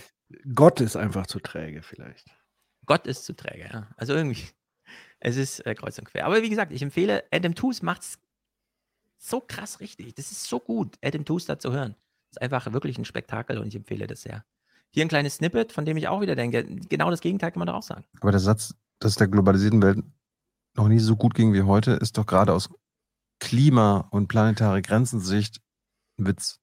[0.54, 2.28] Gott ist einfach zu träge, vielleicht.
[2.86, 3.88] Gott ist zu träge, ja.
[3.96, 4.44] Also irgendwie,
[5.20, 6.26] es ist äh, kreuz und quer.
[6.26, 8.20] Aber wie gesagt, ich empfehle, Adam Tooze macht es
[9.18, 10.16] so krass richtig.
[10.16, 11.96] Das ist so gut, Adam Tooze da zu hören.
[12.30, 14.44] Das ist einfach wirklich ein Spektakel und ich empfehle das sehr.
[14.90, 17.68] Hier ein kleines Snippet, von dem ich auch wieder denke, genau das Gegenteil kann man
[17.68, 18.04] doch auch sagen.
[18.20, 20.04] Aber der Satz, dass der globalisierten Welt
[20.76, 22.70] noch nie so gut ging wie heute, ist doch gerade aus
[23.44, 25.62] Klima- und planetare Grenzensicht
[26.18, 26.62] ein Witz.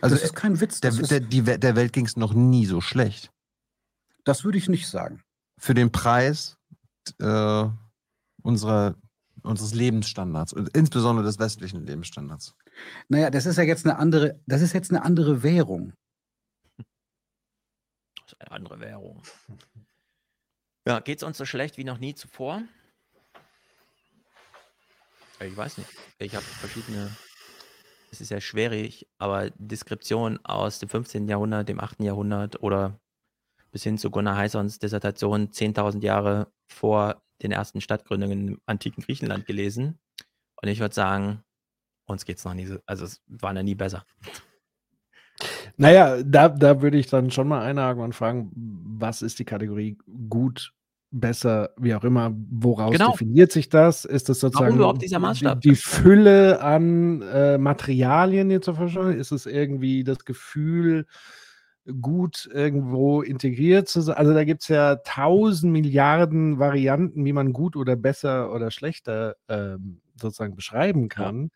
[0.00, 0.80] Also das ist kein Witz.
[0.80, 3.32] Der, der, die, der Welt ging es noch nie so schlecht.
[4.22, 5.24] Das würde ich nicht sagen.
[5.58, 6.58] Für den Preis
[7.18, 7.64] äh,
[8.40, 8.94] unserer,
[9.42, 12.54] unseres Lebensstandards, insbesondere des westlichen Lebensstandards.
[13.08, 15.92] Naja, das ist ja jetzt eine andere, das ist jetzt eine andere Währung.
[16.76, 19.22] Das ist eine andere Währung.
[20.86, 22.62] Ja, geht es uns so schlecht wie noch nie zuvor?
[25.40, 25.90] Ich weiß nicht.
[26.18, 27.10] Ich habe verschiedene.
[28.10, 31.28] Es ist ja schwierig, aber Deskription aus dem 15.
[31.28, 32.00] Jahrhundert, dem 8.
[32.00, 33.00] Jahrhundert oder
[33.72, 39.44] bis hin zu Gunnar Heissons Dissertation 10.000 Jahre vor den ersten Stadtgründungen im antiken Griechenland
[39.44, 39.98] gelesen.
[40.62, 41.42] Und ich würde sagen,
[42.06, 44.06] uns geht es noch nie so, also es war noch nie besser.
[45.76, 49.98] Naja, da, da würde ich dann schon mal einhaken und fragen, was ist die Kategorie
[50.30, 50.72] gut,
[51.20, 53.12] besser, wie auch immer, woraus Genau.
[53.12, 54.04] definiert sich das?
[54.04, 55.60] Ist das sozusagen überhaupt dieser Maßstab?
[55.60, 59.12] Die, die Fülle an äh, Materialien, die zur Verfügung?
[59.12, 61.06] Ist es irgendwie das Gefühl,
[62.00, 64.16] gut irgendwo integriert zu sein?
[64.16, 69.36] Also da gibt es ja tausend Milliarden Varianten, wie man gut oder besser oder schlechter
[69.48, 71.50] ähm, sozusagen beschreiben kann.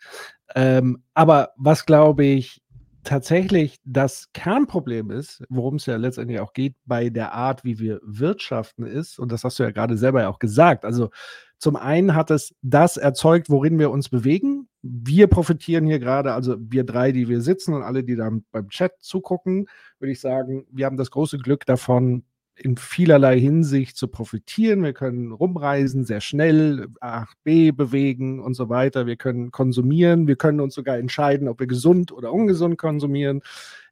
[0.54, 2.62] Ähm, aber was glaube ich
[3.04, 8.00] tatsächlich das Kernproblem ist, worum es ja letztendlich auch geht bei der Art, wie wir
[8.02, 11.10] wirtschaften, ist, und das hast du ja gerade selber ja auch gesagt, also
[11.58, 14.68] zum einen hat es das erzeugt, worin wir uns bewegen.
[14.82, 18.68] Wir profitieren hier gerade, also wir drei, die wir sitzen und alle, die da beim
[18.70, 19.66] Chat zugucken,
[19.98, 22.24] würde ich sagen, wir haben das große Glück davon,
[22.60, 24.82] in vielerlei Hinsicht zu profitieren.
[24.82, 29.06] Wir können rumreisen, sehr schnell, A, B bewegen und so weiter.
[29.06, 30.26] Wir können konsumieren.
[30.26, 33.40] Wir können uns sogar entscheiden, ob wir gesund oder ungesund konsumieren,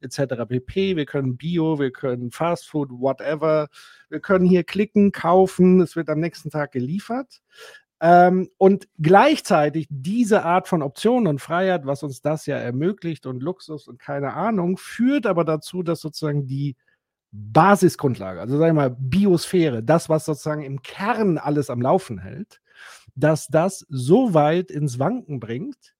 [0.00, 0.44] etc.
[0.47, 0.97] pp.
[0.97, 3.68] Wir können Bio, wir können Fast Food, whatever.
[4.10, 5.80] Wir können hier klicken, kaufen.
[5.80, 7.40] Es wird am nächsten Tag geliefert.
[8.00, 13.42] Ähm, und gleichzeitig diese Art von Optionen und Freiheit, was uns das ja ermöglicht und
[13.42, 16.76] Luxus und keine Ahnung, führt aber dazu, dass sozusagen die
[17.32, 22.60] Basisgrundlage, also sagen wir mal Biosphäre, das, was sozusagen im Kern alles am Laufen hält,
[23.15, 25.94] dass das so weit ins Wanken bringt,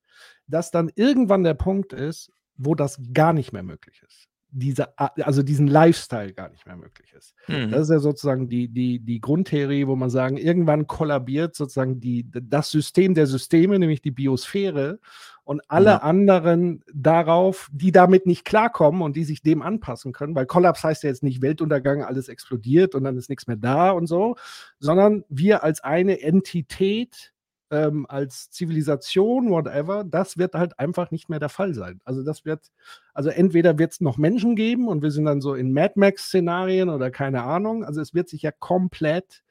[0.47, 4.28] dass dann irgendwann der Punkt ist, wo das gar nicht mehr möglich ist.
[4.59, 7.35] Diese, also diesen Lifestyle gar nicht mehr möglich ist.
[7.47, 7.71] Mhm.
[7.71, 12.27] Das ist ja sozusagen die, die, die Grundtheorie, wo man sagen, irgendwann kollabiert sozusagen die,
[12.31, 14.99] das System der Systeme, nämlich die Biosphäre,
[15.45, 15.97] und alle Ja.
[16.03, 21.05] anderen darauf, die damit nicht klarkommen und die sich dem anpassen können, weil Kollaps heißt
[21.05, 24.37] ja jetzt nicht Weltuntergang, alles explodiert und dann ist nichts mehr da und so,
[24.79, 27.33] sondern wir als eine Entität,
[27.71, 32.01] ähm, als Zivilisation, whatever, das wird halt einfach nicht mehr der Fall sein.
[32.05, 32.71] Also das wird,
[33.15, 36.89] also entweder wird es noch Menschen geben und wir sind dann so in Mad Max-Szenarien
[36.89, 37.85] oder keine Ahnung.
[37.85, 39.43] Also es wird sich ja komplett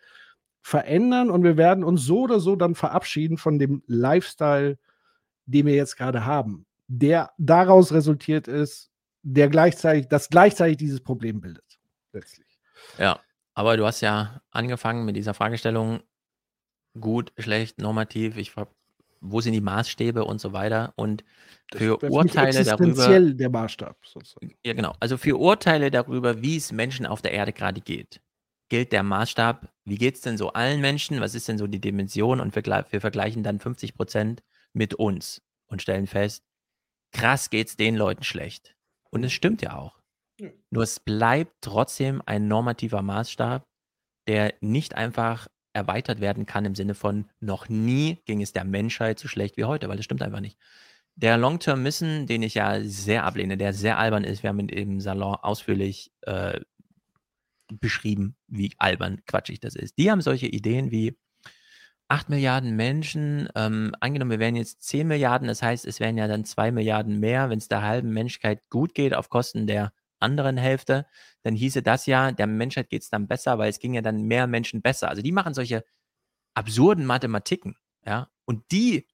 [0.62, 4.78] verändern und wir werden uns so oder so dann verabschieden von dem Lifestyle,
[5.46, 8.92] den wir jetzt gerade haben, der daraus resultiert ist,
[9.24, 11.80] der gleichzeitig, das gleichzeitig dieses Problem bildet.
[12.12, 12.60] Letztlich.
[12.98, 13.20] Ja,
[13.54, 16.02] aber du hast ja angefangen mit dieser Fragestellung,
[17.00, 18.54] gut, schlecht, normativ, ich
[19.20, 21.24] wo sind die Maßstäbe und so weiter und
[21.74, 23.98] für mich Urteile darüber, der Maßstab.
[24.06, 24.54] Sozusagen.
[24.66, 28.22] ja genau, also für Urteile darüber, wie es Menschen auf der Erde gerade geht,
[28.70, 31.82] gilt der Maßstab, wie geht es denn so allen Menschen, was ist denn so die
[31.82, 34.44] Dimension und wir, wir vergleichen dann 50 Prozent
[34.74, 36.44] mit uns und stellen fest,
[37.12, 38.76] krass geht es den Leuten schlecht.
[39.10, 40.00] Und es stimmt ja auch.
[40.40, 40.50] Ja.
[40.70, 43.66] Nur es bleibt trotzdem ein normativer Maßstab,
[44.28, 45.48] der nicht einfach
[45.78, 49.66] erweitert werden kann im Sinne von noch nie ging es der Menschheit so schlecht wie
[49.66, 50.58] heute, weil das stimmt einfach nicht.
[51.16, 54.70] Der Long-Term Mission, den ich ja sehr ablehne, der sehr albern ist, wir haben ihn
[54.70, 56.60] im Salon ausführlich äh,
[57.72, 59.98] beschrieben, wie albern quatschig das ist.
[59.98, 61.16] Die haben solche Ideen wie
[62.08, 66.28] 8 Milliarden Menschen, ähm, angenommen, wir wären jetzt 10 Milliarden, das heißt, es wären ja
[66.28, 70.58] dann 2 Milliarden mehr, wenn es der halben Menschheit gut geht auf Kosten der anderen
[70.58, 71.06] Hälfte,
[71.44, 74.24] dann hieße das ja, der Menschheit geht es dann besser, weil es ging ja dann
[74.24, 75.10] mehr Menschen besser.
[75.10, 75.84] Also die machen solche
[76.56, 79.08] absurden Mathematiken, ja, und die,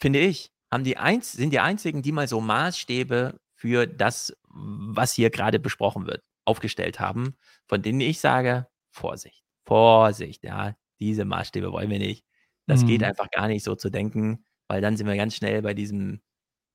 [0.00, 5.12] finde ich, haben die eins, sind die einzigen, die mal so Maßstäbe für das, was
[5.12, 11.72] hier gerade besprochen wird, aufgestellt haben, von denen ich sage, Vorsicht, Vorsicht, ja, diese Maßstäbe
[11.72, 12.24] wollen wir nicht.
[12.66, 13.06] Das geht Mhm.
[13.06, 16.20] einfach gar nicht so zu denken, weil dann sind wir ganz schnell bei diesem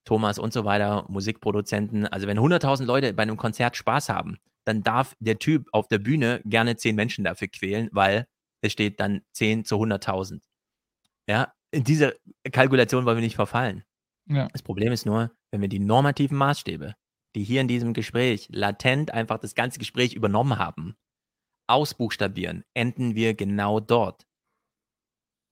[0.06, 2.08] Thomas und so weiter, Musikproduzenten.
[2.08, 6.00] Also wenn 100.000 Leute bei einem Konzert Spaß haben, dann darf der Typ auf der
[6.00, 8.28] Bühne gerne 10 Menschen dafür quälen, weil
[8.62, 10.42] es steht dann 10 zu 100.000.
[11.28, 12.16] Ja, in diese
[12.52, 13.84] Kalkulation wollen wir nicht verfallen.
[14.28, 14.48] Ja.
[14.52, 16.96] Das Problem ist nur, wenn wir die normativen Maßstäbe,
[17.36, 20.96] die hier in diesem Gespräch latent einfach das ganze Gespräch übernommen haben,
[21.68, 24.26] ausbuchstabieren, enden wir genau dort.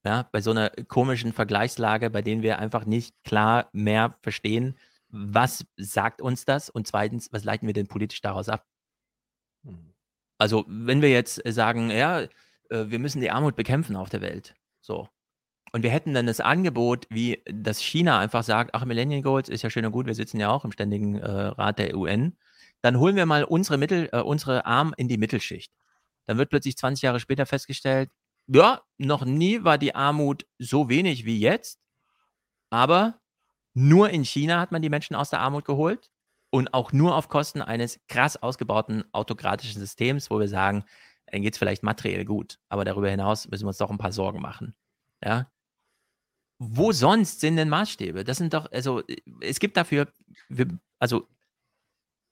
[0.06, 4.78] Ja, bei so einer komischen Vergleichslage, bei denen wir einfach nicht klar mehr verstehen,
[5.10, 8.66] was sagt uns das und zweitens, was leiten wir denn politisch daraus ab?
[10.38, 12.28] Also, wenn wir jetzt sagen, ja, äh,
[12.70, 15.08] wir müssen die Armut bekämpfen auf der Welt, so.
[15.72, 19.64] Und wir hätten dann das Angebot, wie das China einfach sagt, ach, Millennium Goals ist
[19.64, 22.38] ja schön und gut, wir sitzen ja auch im ständigen äh, Rat der UN.
[22.82, 25.72] Dann holen wir mal unsere Mittel, äh, unsere Armen in die Mittelschicht.
[26.28, 28.12] Dann wird plötzlich 20 Jahre später festgestellt,
[28.48, 31.80] ja, noch nie war die Armut so wenig wie jetzt.
[32.70, 33.20] Aber
[33.74, 36.10] nur in China hat man die Menschen aus der Armut geholt
[36.52, 40.86] und auch nur auf Kosten eines krass ausgebauten autokratischen Systems, wo wir sagen,
[41.28, 44.12] dann geht es vielleicht materiell gut, aber darüber hinaus müssen wir uns doch ein paar
[44.12, 44.76] Sorgen machen.
[45.24, 45.52] Ja.
[46.60, 48.24] Wo sonst sind denn Maßstäbe?
[48.24, 49.02] Das sind doch, also
[49.42, 50.12] es gibt dafür,
[50.48, 50.68] wir,
[51.00, 51.28] also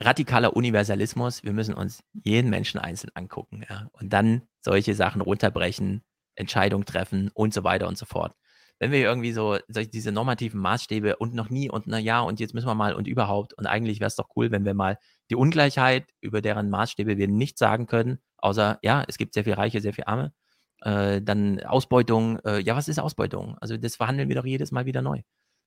[0.02, 6.04] radikaler Universalismus, wir müssen uns jeden Menschen einzeln angucken, ja, und dann solche Sachen runterbrechen,
[6.36, 8.36] Entscheidungen treffen und so weiter und so fort.
[8.80, 12.56] Wenn wir irgendwie so diese normativen Maßstäbe und noch nie und na ja und jetzt
[12.56, 14.98] müssen wir mal und überhaupt und eigentlich wäre es doch cool, wenn wir mal
[15.30, 19.54] die Ungleichheit, über deren Maßstäbe wir nichts sagen können, außer ja, es gibt sehr viel
[19.54, 20.34] Reiche, sehr viel Arme,
[20.82, 23.56] äh, dann Ausbeutung, äh, ja, was ist Ausbeutung?
[23.60, 25.22] Also das verhandeln wir doch jedes Mal wieder neu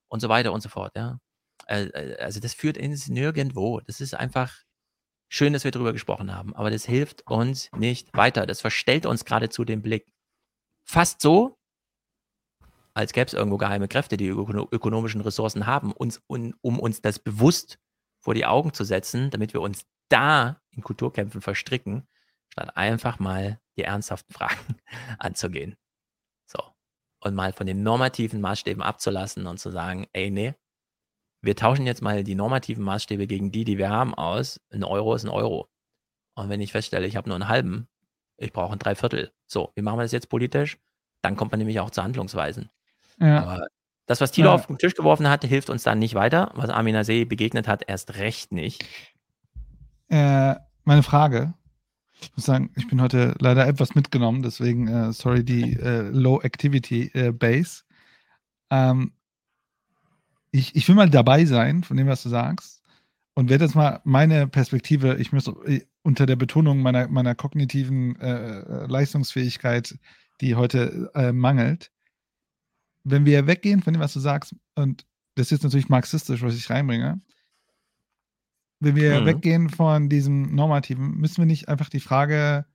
[0.09, 1.19] und so weiter und so fort, ja.
[1.67, 3.79] Äh, äh, also das führt ins Nirgendwo.
[3.81, 4.53] Das ist einfach
[5.29, 8.45] schön, dass wir darüber gesprochen haben, aber das hilft uns nicht weiter.
[8.45, 10.11] Das verstellt uns geradezu den Blick.
[10.87, 11.57] Fast so,
[12.93, 17.01] als gäbe es irgendwo geheime Kräfte, die ökono ökonomischen Ressourcen haben, uns, un, um uns
[17.01, 17.79] das bewusst
[18.21, 22.07] vor die Augen zu setzen, damit wir uns da in Kulturkämpfen verstricken,
[22.49, 24.79] statt einfach mal die ernsthaften Fragen
[25.19, 25.75] anzugehen.
[26.47, 26.59] So.
[27.19, 30.53] Und mal von den normativen Maßstäben abzulassen und zu sagen, ey, nee,
[31.45, 34.59] wir tauschen jetzt mal die normativen Maßstäbe gegen die, die wir haben, aus.
[34.71, 35.69] Ein Euro ist ein Euro.
[36.33, 37.87] Und wenn ich feststelle, ich habe nur einen halben,
[38.37, 39.31] ich brauche ein Dreiviertel.
[39.45, 40.77] So, wie machen wir das jetzt politisch?
[41.21, 42.69] Dann kommt man nämlich auch zu Handlungsweisen.
[43.19, 43.43] Ja.
[43.43, 43.67] Aber
[44.07, 44.55] das, was Thilo ja.
[44.55, 46.51] auf den Tisch geworfen hat, hilft uns dann nicht weiter.
[46.55, 48.85] Was Amina See begegnet hat, erst recht nicht.
[50.09, 51.53] Äh, meine Frage.
[52.21, 56.41] Ich muss sagen, ich bin heute leider etwas mitgenommen, deswegen, äh, sorry, die äh, Low
[56.41, 57.83] Activity äh, Base.
[58.69, 59.13] Ähm,
[60.55, 62.81] ich, ich will mal dabei sein, von dem, was du sagst,
[63.33, 68.19] und werde jetzt mal meine Perspektive, ich muss äh, unter der Betonung meiner, meiner kognitiven
[68.21, 69.97] äh, äh, Leistungsfähigkeit,
[70.39, 71.91] die heute äh, mangelt,
[73.03, 76.55] wenn wir weggehen von dem, was du sagst, und das ist jetzt natürlich marxistisch, was
[76.55, 77.21] ich reinbringe,
[78.79, 79.25] wenn wir mhm.
[79.25, 82.65] weggehen von diesem Normativen, müssen wir nicht einfach die Frage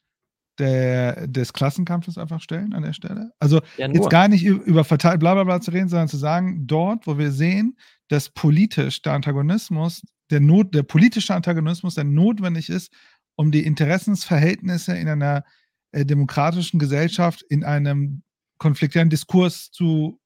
[0.61, 3.33] der, des Klassenkampfes einfach stellen an der Stelle.
[3.39, 6.67] Also ja, jetzt gar nicht über verteilt bla bla bla zu reden, sondern zu sagen,
[6.67, 7.77] dort, wo wir sehen,
[8.09, 12.93] dass politisch der Antagonismus, der Not, der politische Antagonismus, der notwendig ist,
[13.37, 15.45] um die Interessensverhältnisse in einer
[15.93, 18.23] äh, demokratischen Gesellschaft in einem
[18.59, 20.21] konfliktären Diskurs zu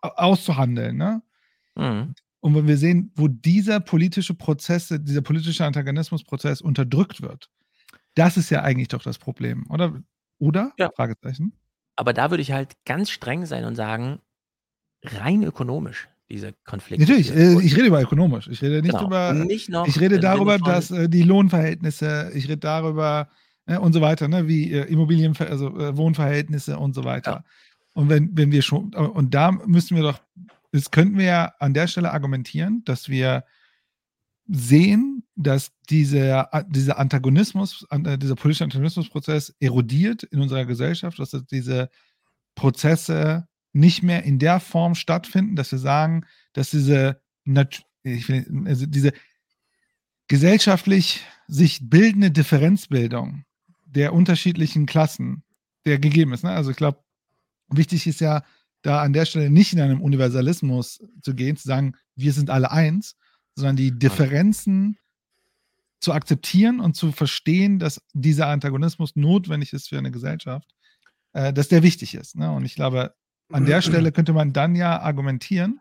[0.00, 0.96] auszuhandeln.
[0.96, 1.22] Ne?
[1.76, 2.14] Mhm.
[2.40, 7.50] Und wenn wir sehen, wo dieser politische Prozess, dieser politische Antagonismusprozess unterdrückt wird,
[8.14, 10.02] das ist ja eigentlich doch das Problem, oder?
[10.38, 10.72] Oder?
[10.78, 10.90] Ja.
[10.94, 11.52] Fragezeichen.
[11.96, 14.20] Aber da würde ich halt ganz streng sein und sagen,
[15.02, 17.04] rein ökonomisch, diese Konflikte.
[17.04, 18.48] Natürlich, äh, ich rede über ökonomisch.
[18.48, 19.06] Ich rede nicht genau.
[19.06, 19.32] über.
[19.32, 23.28] Nicht noch ich rede darüber, dass äh, die Lohnverhältnisse, ich rede darüber
[23.66, 27.30] äh, und so weiter, ne, wie äh, Immobilien, also äh, Wohnverhältnisse und so weiter.
[27.30, 27.44] Ja.
[27.94, 30.20] Und wenn, wenn wir schon, und da müssen wir doch,
[30.72, 33.44] das könnten wir ja an der Stelle argumentieren, dass wir
[34.46, 41.90] sehen, dass dieser, dieser Antagonismus, äh, dieser politische Antagonismusprozess erodiert in unserer Gesellschaft, dass diese
[42.54, 49.12] Prozesse nicht mehr in der Form stattfinden, dass wir sagen, dass diese, also diese
[50.28, 53.44] gesellschaftlich sich bildende Differenzbildung
[53.84, 55.42] der unterschiedlichen Klassen,
[55.84, 56.44] der gegeben ist.
[56.44, 56.50] Ne?
[56.50, 56.98] Also ich glaube,
[57.68, 58.42] wichtig ist ja,
[58.82, 62.70] da an der Stelle nicht in einem Universalismus zu gehen, zu sagen, wir sind alle
[62.70, 63.16] eins,
[63.54, 64.98] sondern die Differenzen
[66.00, 70.68] zu akzeptieren und zu verstehen, dass dieser Antagonismus notwendig ist für eine Gesellschaft,
[71.32, 72.36] äh, dass der wichtig ist.
[72.36, 72.52] Ne?
[72.52, 73.14] Und ich glaube,
[73.50, 75.80] an der Stelle könnte man dann ja argumentieren,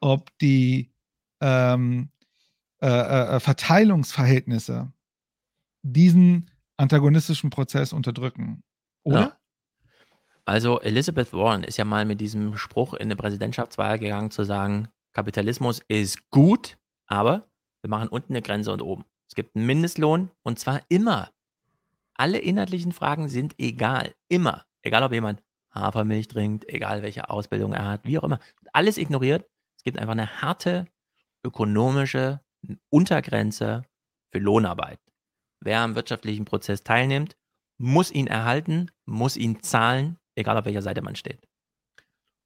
[0.00, 0.92] ob die
[1.40, 2.10] ähm,
[2.80, 4.92] äh, äh, Verteilungsverhältnisse
[5.82, 8.62] diesen antagonistischen Prozess unterdrücken.
[9.02, 9.20] Oder?
[9.20, 9.36] Ja.
[10.44, 14.88] Also Elizabeth Warren ist ja mal mit diesem Spruch in eine Präsidentschaftswahl gegangen, zu sagen,
[15.16, 17.48] Kapitalismus ist gut, aber
[17.80, 19.06] wir machen unten eine Grenze und oben.
[19.26, 21.30] Es gibt einen Mindestlohn und zwar immer.
[22.12, 24.14] Alle inhaltlichen Fragen sind egal.
[24.28, 24.66] Immer.
[24.82, 25.42] Egal, ob jemand
[25.74, 28.40] Hafermilch trinkt, egal welche Ausbildung er hat, wie auch immer.
[28.74, 29.48] Alles ignoriert.
[29.78, 30.84] Es gibt einfach eine harte
[31.42, 32.42] ökonomische
[32.90, 33.86] Untergrenze
[34.30, 35.00] für Lohnarbeit.
[35.60, 37.38] Wer am wirtschaftlichen Prozess teilnimmt,
[37.78, 41.48] muss ihn erhalten, muss ihn zahlen, egal auf welcher Seite man steht.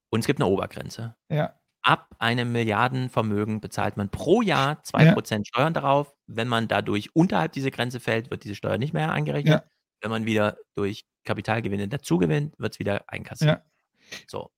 [0.09, 1.17] Und es gibt eine Obergrenze.
[1.29, 5.41] Ja ab einem Milliardenvermögen bezahlt man pro Jahr 2% ja.
[5.45, 6.13] Steuern darauf.
[6.27, 9.53] Wenn man dadurch unterhalb dieser Grenze fällt, wird diese Steuer nicht mehr angerechnet.
[9.53, 9.63] Ja.
[10.01, 13.61] Wenn man wieder durch Kapitalgewinne dazugewinnt, wird es wieder einkassiert.
[13.61, 14.17] Ja.
[14.27, 14.51] So.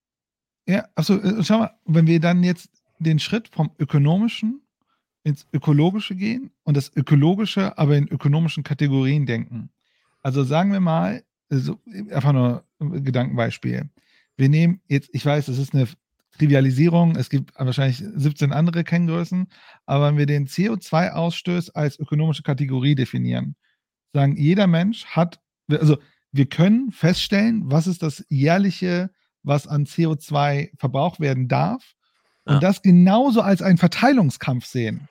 [0.66, 2.70] Ja, also schau mal, wenn wir dann jetzt
[3.00, 4.62] den Schritt vom ökonomischen
[5.24, 9.70] ins ökologische gehen und das ökologische aber in ökonomischen Kategorien denken.
[10.22, 11.80] Also sagen wir mal, also
[12.12, 13.90] einfach nur ein Gedankenbeispiel.
[14.36, 15.88] Wir nehmen jetzt, ich weiß, das ist eine
[16.38, 17.16] Trivialisierung.
[17.16, 19.48] Es gibt wahrscheinlich 17 andere Kenngrößen.
[19.86, 23.56] Aber wenn wir den CO2-Ausstoß als ökonomische Kategorie definieren,
[24.14, 25.40] sagen, jeder Mensch hat,
[25.70, 25.98] also
[26.32, 29.12] wir können feststellen, was ist das jährliche,
[29.44, 31.94] was an CO2 verbraucht werden darf
[32.46, 32.60] und Ja.
[32.60, 35.08] das genauso als einen Verteilungskampf sehen.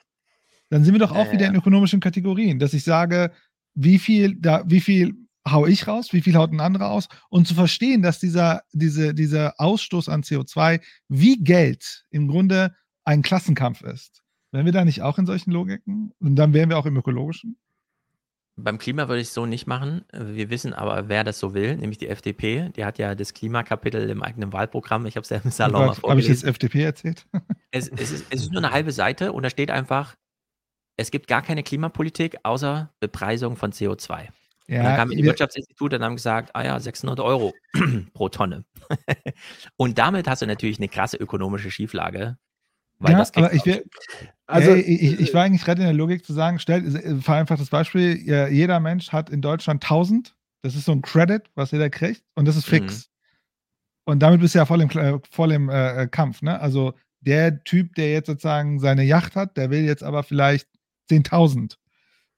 [0.69, 3.31] Dann sind wir doch auch Ja, wieder in ökonomischen Kategorien, dass ich sage,
[3.75, 5.15] wie viel, da, wie viel
[5.47, 9.13] hau ich raus, wie viel haut ein anderer aus und zu verstehen, dass dieser, diese,
[9.13, 14.23] dieser Ausstoß an CO2 wie Geld im Grunde ein Klassenkampf ist.
[14.51, 16.13] Wären wir da nicht auch in solchen Logiken?
[16.19, 17.57] Und dann wären wir auch im ökologischen?
[18.55, 20.05] Beim Klima würde ich es so nicht machen.
[20.13, 22.69] Wir wissen aber, wer das so will, nämlich die FDP.
[22.75, 25.07] Die hat ja das Klimakapitel im eigenen Wahlprogramm.
[25.07, 26.49] Ich habe es ja im Salon mal Habe ich jetzt vorgelesen.
[26.49, 27.25] FDP erzählt?
[27.75, 30.15] Es, es, ist, es ist nur eine halbe Seite und da steht einfach,
[30.95, 34.27] es gibt gar keine Klimapolitik außer Bepreisung von CO2.
[34.67, 37.53] Und dann kamen die wir- Wirtschaftsinstitute und haben gesagt, ah ja, 600 Euro
[38.13, 38.65] pro Tonne.
[39.77, 42.37] und damit hast du natürlich eine krasse ökonomische Schieflage.
[42.99, 43.83] Weil ja, das aber ich, will,
[44.45, 47.15] Also, also, ich, ich, ich war eigentlich gerade in der Logik zu sagen, stell, äh,
[47.21, 51.43] vereinfacht das Beispiel, ja, jeder Mensch hat in Deutschland 1000, das ist so ein Credit,
[51.55, 53.09] was jeder kriegt, und das ist fix.
[54.05, 56.41] Und damit bist du ja voll im, voll im äh, äh, Kampf.
[56.41, 56.59] Ne?
[56.59, 60.67] Also der Typ, der jetzt sozusagen seine Yacht hat, der will jetzt aber vielleicht
[61.09, 61.77] 10.000.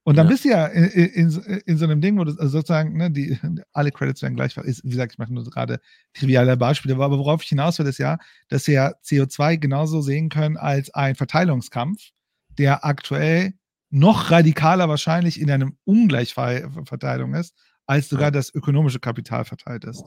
[0.08, 0.32] Und dann Ja.
[0.32, 2.96] bist du ja in, in, in, so- in so einem Ding, wo du also sozusagen,
[2.96, 3.38] ne, die,
[3.74, 5.80] alle Credits werden gleich, ist, wie gesagt, ich mache nur gerade
[6.14, 8.18] triviale Beispiele, aber worauf ich hinaus will, ist ja,
[8.50, 12.12] dass wir ja CO2 genauso sehen können als ein Verteilungskampf,
[12.60, 13.54] der aktuell
[13.90, 17.56] noch radikaler wahrscheinlich in einer Ungleichverteilung ist,
[17.88, 20.04] als sogar das ökonomische Kapital verteilt ist.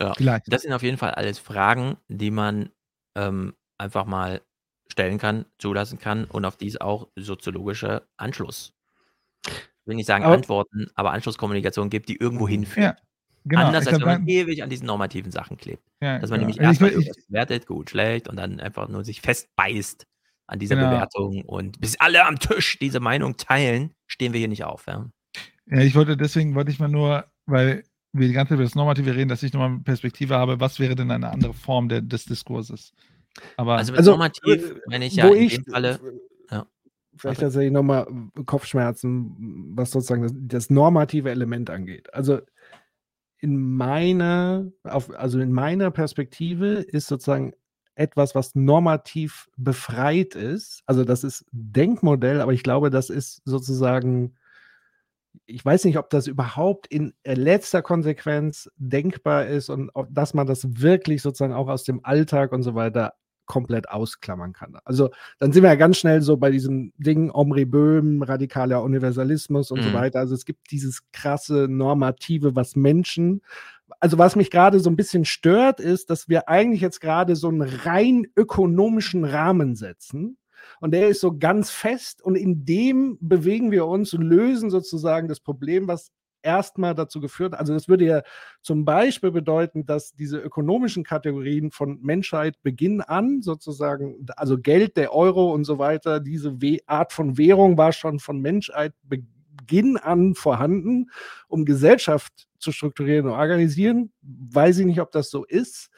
[0.00, 0.14] Ja.
[0.16, 0.52] Vielleicht.
[0.52, 2.70] Das sind auf jeden Fall alles Fragen, die man
[3.16, 4.40] ähm, einfach mal
[4.90, 8.72] stellen kann, zulassen kann und auf die es auch soziologische Anschluss,
[9.46, 12.96] ich will nicht sagen Aber- Antworten, aber Anschlusskommunikation gibt, die irgendwo hinführt.
[12.98, 13.04] Ja,
[13.44, 13.62] genau.
[13.66, 15.82] Anders als wenn man dann- ewig an diesen normativen Sachen klebt.
[16.02, 16.50] ja, Dass man genau.
[16.52, 20.06] nämlich Also erstmal bewertet, gut, schlecht und dann einfach nur sich festbeißt
[20.46, 20.90] an dieser Genau.
[20.90, 24.86] Bewertung und bis alle am Tisch diese Meinung teilen, stehen wir hier nicht auf.
[24.86, 25.08] Ja?
[25.66, 28.74] Ja, ich wollte, deswegen wollte ich mal nur, weil wir die ganze Zeit über das
[28.74, 32.00] Normative reden, dass ich nochmal eine Perspektive habe, was wäre denn eine andere Form der,
[32.00, 32.92] des Diskurses?
[33.56, 36.00] Aber Also Also, normativ äh, meine ich ja in ich, dem Falle.
[37.16, 38.06] Vielleicht tatsächlich nochmal
[38.46, 42.12] Kopfschmerzen, was sozusagen das, das normative Element angeht.
[42.14, 42.40] Also
[43.38, 47.52] in meiner, auf, also in meiner Perspektive ist sozusagen
[47.94, 50.82] etwas, was normativ befreit ist.
[50.86, 54.36] Also das ist Denkmodell, aber ich glaube, das ist sozusagen,
[55.46, 60.46] ich weiß nicht, ob das überhaupt in letzter Konsequenz denkbar ist und ob, dass man
[60.46, 63.14] das wirklich sozusagen auch aus dem Alltag und so weiter
[63.50, 64.76] komplett ausklammern kann.
[64.84, 69.72] Also dann sind wir ja ganz schnell so bei diesem Ding Omri Böhm, radikaler Universalismus
[69.72, 69.94] und so Mhm.
[69.94, 70.20] weiter.
[70.20, 73.42] Also es gibt dieses krasse Normative, was Menschen,
[73.98, 77.48] also was mich gerade so ein bisschen stört, ist, dass wir eigentlich jetzt gerade so
[77.48, 80.38] einen rein ökonomischen Rahmen setzen.
[80.80, 85.26] Und der ist so ganz fest und in dem bewegen wir uns und lösen sozusagen
[85.26, 86.12] das Problem, was
[86.42, 88.22] erstmal dazu geführt, also das würde ja
[88.62, 95.14] zum Beispiel bedeuten, dass diese ökonomischen Kategorien von Menschheit Beginn an sozusagen, also Geld, der
[95.14, 100.34] Euro und so weiter, diese We Art von Währung war schon von Menschheit Beginn an
[100.34, 101.10] vorhanden,
[101.48, 104.12] um Gesellschaft zu strukturieren und organisieren.
[104.22, 105.90] Weiß ich nicht, ob das so ist.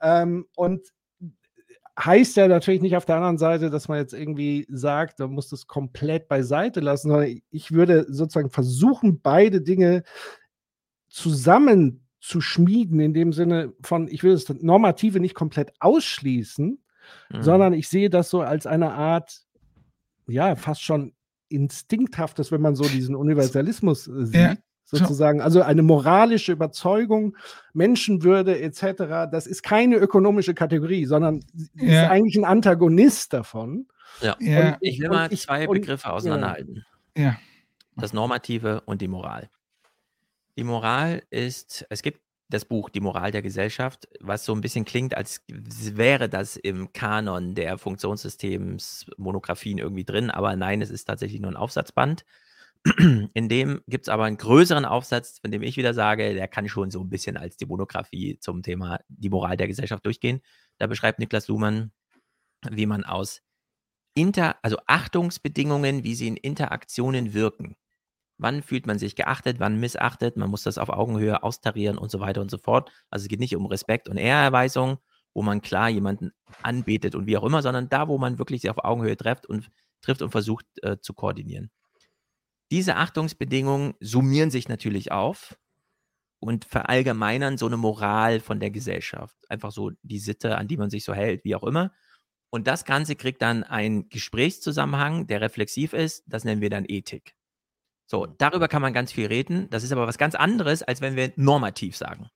[0.00, 0.93] Ähm, und
[1.98, 5.48] heißt ja natürlich nicht auf der anderen Seite, dass man jetzt irgendwie sagt, man muss
[5.48, 10.02] das komplett beiseite lassen, sondern ich würde sozusagen versuchen, beide Dinge
[11.08, 16.80] zusammen zu schmieden, in dem Sinne von, ich will das Normative nicht komplett ausschließen,
[17.30, 17.42] Mhm.
[17.42, 19.42] sondern ich sehe das so als eine Art,
[20.26, 21.12] ja, fast schon
[21.48, 24.34] instinkthaftes, wenn man so diesen Universalismus sieht.
[24.34, 24.54] Ja,
[24.86, 27.36] Sozusagen, also eine moralische Überzeugung,
[27.72, 32.02] Menschenwürde etc., das ist keine ökonomische Kategorie, sondern sie Ja.
[32.04, 33.86] ist eigentlich ein Antagonist davon.
[34.20, 34.36] Ja.
[34.40, 36.84] ja, Und Ich will und mal ich- zwei und- Begriffe auseinanderhalten.
[37.16, 37.36] ja.
[37.96, 39.48] Das Normative und die Moral.
[40.58, 44.84] Die Moral ist, es gibt das Buch Die Moral der Gesellschaft, was so ein bisschen
[44.84, 51.04] klingt, als wäre das im Kanon der Funktionssystems Monographien irgendwie drin, aber nein, es ist
[51.06, 52.24] tatsächlich nur ein Aufsatzband.
[53.34, 56.68] In dem gibt es aber einen größeren Aufsatz, von dem ich wieder sage, der kann
[56.68, 60.42] schon so ein bisschen als die Monographie zum Thema die Moral der Gesellschaft durchgehen.
[60.78, 61.92] Da beschreibt Niklas Luhmann,
[62.70, 63.40] wie man aus
[64.14, 67.76] Inter, also Achtungsbedingungen, wie sie in Interaktionen wirken.
[68.38, 72.20] Wann fühlt man sich geachtet, wann missachtet, man muss das auf Augenhöhe austarieren und so
[72.20, 72.90] weiter und so fort.
[73.10, 74.98] Also es geht nicht um Respekt und Ehrerweisung,
[75.34, 76.32] wo man klar jemanden
[76.62, 79.70] anbetet und wie auch immer, sondern da, wo man wirklich sich auf Augenhöhe trifft und
[80.02, 81.70] trifft und versucht äh, zu koordinieren.
[82.70, 85.56] Diese Achtungsbedingungen summieren sich natürlich auf
[86.40, 89.36] und verallgemeinern so eine Moral von der Gesellschaft.
[89.48, 91.92] Einfach so die Sitte, an die man sich so hält, wie auch immer.
[92.50, 96.22] Und das Ganze kriegt dann einen Gesprächszusammenhang, der reflexiv ist.
[96.26, 97.34] Das nennen wir dann Ethik.
[98.06, 99.68] So, darüber kann man ganz viel reden.
[99.70, 102.28] Das ist aber was ganz anderes, als wenn wir normativ sagen.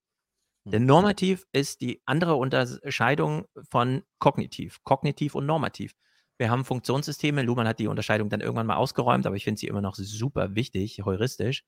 [0.65, 4.83] Denn normativ ist die andere Unterscheidung von kognitiv.
[4.85, 5.95] Kognitiv und normativ.
[6.39, 7.43] Wir haben Funktionssysteme.
[7.43, 10.55] Luhmann hat die Unterscheidung dann irgendwann mal ausgeräumt, aber ich finde sie immer noch super
[10.55, 11.65] wichtig, heuristisch.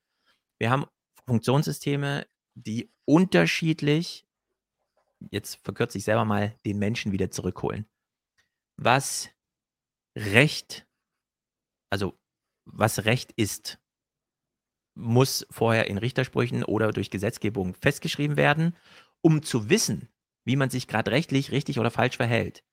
[0.58, 0.86] Wir haben
[1.26, 4.26] Funktionssysteme, die unterschiedlich,
[5.30, 7.86] jetzt verkürze ich selber mal, den Menschen wieder zurückholen.
[8.76, 9.28] Was
[10.16, 10.86] Recht,
[11.90, 12.18] also
[12.64, 13.78] was Recht ist,
[14.94, 18.76] muss vorher in Richtersprüchen oder durch Gesetzgebung festgeschrieben werden.
[19.22, 20.08] Um zu wissen,
[20.44, 22.64] wie man sich gerade rechtlich richtig oder falsch verhält,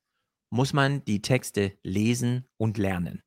[0.49, 3.23] muss man die Texte lesen und lernen.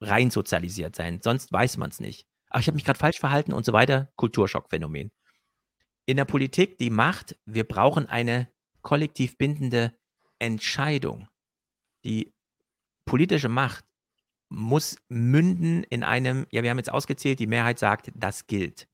[0.00, 2.26] Rein sozialisiert sein, sonst weiß man es nicht.
[2.48, 4.12] Ach, ich habe mich gerade falsch verhalten und so weiter.
[4.16, 5.12] Kulturschockphänomen.
[6.06, 8.48] In der Politik die Macht, wir brauchen eine
[8.82, 9.94] kollektiv bindende
[10.38, 11.28] Entscheidung.
[12.04, 12.32] Die
[13.04, 13.84] politische Macht
[14.48, 18.88] muss münden in einem, ja, wir haben jetzt ausgezählt, die Mehrheit sagt, das gilt.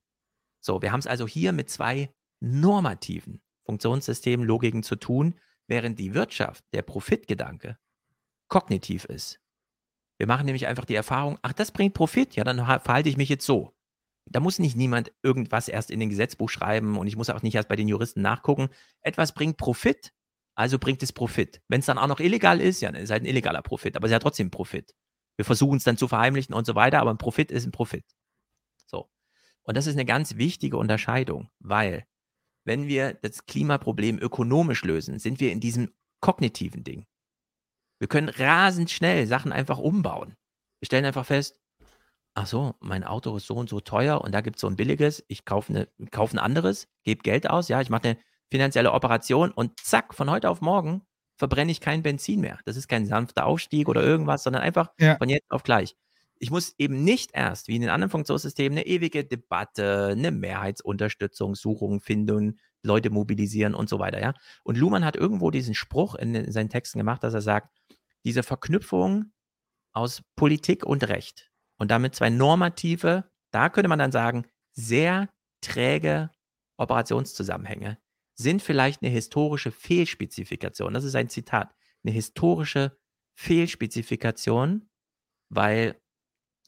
[0.59, 6.13] So, wir haben es also hier mit zwei normativen Funktionssystemen, Logiken zu tun, während die
[6.13, 7.77] Wirtschaft, der Profitgedanke,
[8.47, 9.39] kognitiv ist.
[10.17, 13.29] Wir machen nämlich einfach die Erfahrung, ach, das bringt Profit, ja, dann verhalte ich mich
[13.29, 13.73] jetzt so.
[14.25, 17.55] Da muss nicht niemand irgendwas erst in den Gesetzbuch schreiben und ich muss auch nicht
[17.55, 18.69] erst bei den Juristen nachgucken.
[19.01, 20.11] Etwas bringt Profit,
[20.55, 21.61] also bringt es Profit.
[21.67, 23.95] Wenn es dann auch noch illegal ist, ja, dann ist es halt ein illegaler Profit,
[23.95, 24.95] aber es ist ja trotzdem Profit.
[25.37, 28.05] Wir versuchen es dann zu verheimlichen und so weiter, aber ein Profit ist ein Profit.
[28.87, 29.07] So.
[29.61, 32.05] Und das ist eine ganz wichtige Unterscheidung, weil
[32.67, 35.89] wenn wir das Klimaproblem ökonomisch lösen, sind wir in diesem
[36.19, 37.05] kognitiven Ding.
[37.99, 40.35] Wir können rasend schnell Sachen einfach umbauen.
[40.81, 41.59] Wir stellen einfach fest,
[42.35, 44.75] ach so, mein Auto ist so und so teuer und da gibt es so ein
[44.75, 48.17] billiges, ich kaufe, eine, kaufe ein anderes, gebe Geld aus, ja, ich mache eine
[48.51, 51.01] finanzielle Operation und zack, von heute auf morgen
[51.37, 52.59] verbrenne ich kein Benzin mehr.
[52.65, 55.15] Das ist kein sanfter Aufstieg oder irgendwas, sondern einfach ja.
[55.17, 55.95] von jetzt auf gleich.
[56.39, 61.55] Ich muss eben nicht erst, wie in den anderen Funktionssystemen, eine ewige Debatte, eine Mehrheitsunterstützung,
[61.55, 64.33] Suchung, Finden, Leute mobilisieren und so weiter, ja.
[64.63, 67.69] Und Luhmann hat irgendwo diesen Spruch in seinen Texten gemacht, dass er sagt,
[68.23, 69.31] diese Verknüpfung
[69.93, 75.29] aus Politik und Recht und damit zwei normative, da könnte man dann sagen, sehr
[75.61, 76.29] träge
[76.77, 77.97] Operationszusammenhänge,
[78.35, 80.93] sind vielleicht eine historische Fehlspezifikation.
[80.93, 81.73] Das ist ein Zitat.
[82.03, 82.97] Eine historische
[83.35, 84.89] Fehlspezifikation,
[85.49, 85.99] weil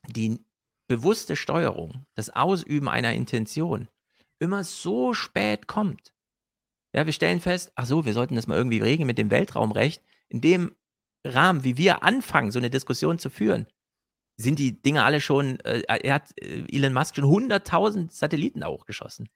[0.08, 0.40] die
[0.88, 3.88] bewusste Steuerung, das Ausüben einer Intention
[4.40, 6.14] immer so spät kommt.
[6.94, 10.02] Ja, wir stellen fest, ach so, wir sollten das mal irgendwie regeln mit dem Weltraumrecht.
[10.28, 10.76] In dem
[11.26, 13.68] Rahmen, wie wir anfangen, so eine Diskussion zu führen,
[14.38, 18.86] sind die Dinge alle schon, äh, er hat äh, Elon Musk schon 100.000 Satelliten auch
[18.86, 19.30] geschossen.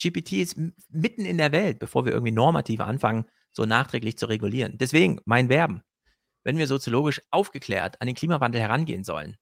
[0.00, 0.56] GPT ist
[0.88, 4.78] mitten in der Welt, bevor wir irgendwie normativ anfangen, so nachträglich zu regulieren.
[4.78, 5.82] Deswegen mein Werben.
[6.44, 9.36] Wenn wir soziologisch aufgeklärt an den Klimawandel herangehen sollen,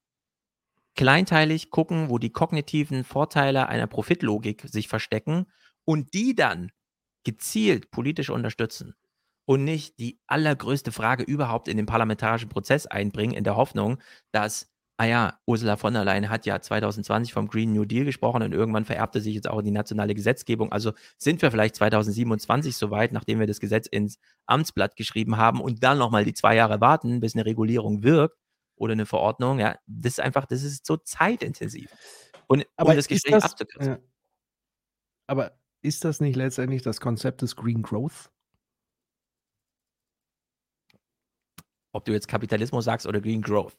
[0.95, 5.45] kleinteilig gucken, wo die kognitiven Vorteile einer Profitlogik sich verstecken
[5.85, 6.71] und die dann
[7.23, 8.95] gezielt politisch unterstützen
[9.45, 13.99] und nicht die allergrößte Frage überhaupt in den parlamentarischen Prozess einbringen, in der Hoffnung,
[14.31, 18.43] dass ah ja, Ursula von der Leyen hat ja 2020 vom Green New Deal gesprochen
[18.43, 20.71] und irgendwann vererbte sich jetzt auch die nationale Gesetzgebung.
[20.71, 25.83] Also sind wir vielleicht 2027 soweit, nachdem wir das Gesetz ins Amtsblatt geschrieben haben und
[25.83, 28.37] dann nochmal die zwei Jahre warten, bis eine Regulierung wirkt
[28.75, 29.59] oder eine Verordnung.
[29.59, 31.91] Ja, das ist einfach, das ist so zeitintensiv.
[32.47, 33.93] Und aber um das Gespräch das, abzukürzen.
[33.93, 33.99] Ja.
[35.27, 38.31] Aber ist das nicht letztendlich das Konzept des Green Growth?
[41.91, 43.77] Ob du jetzt Kapitalismus sagst oder Green Growth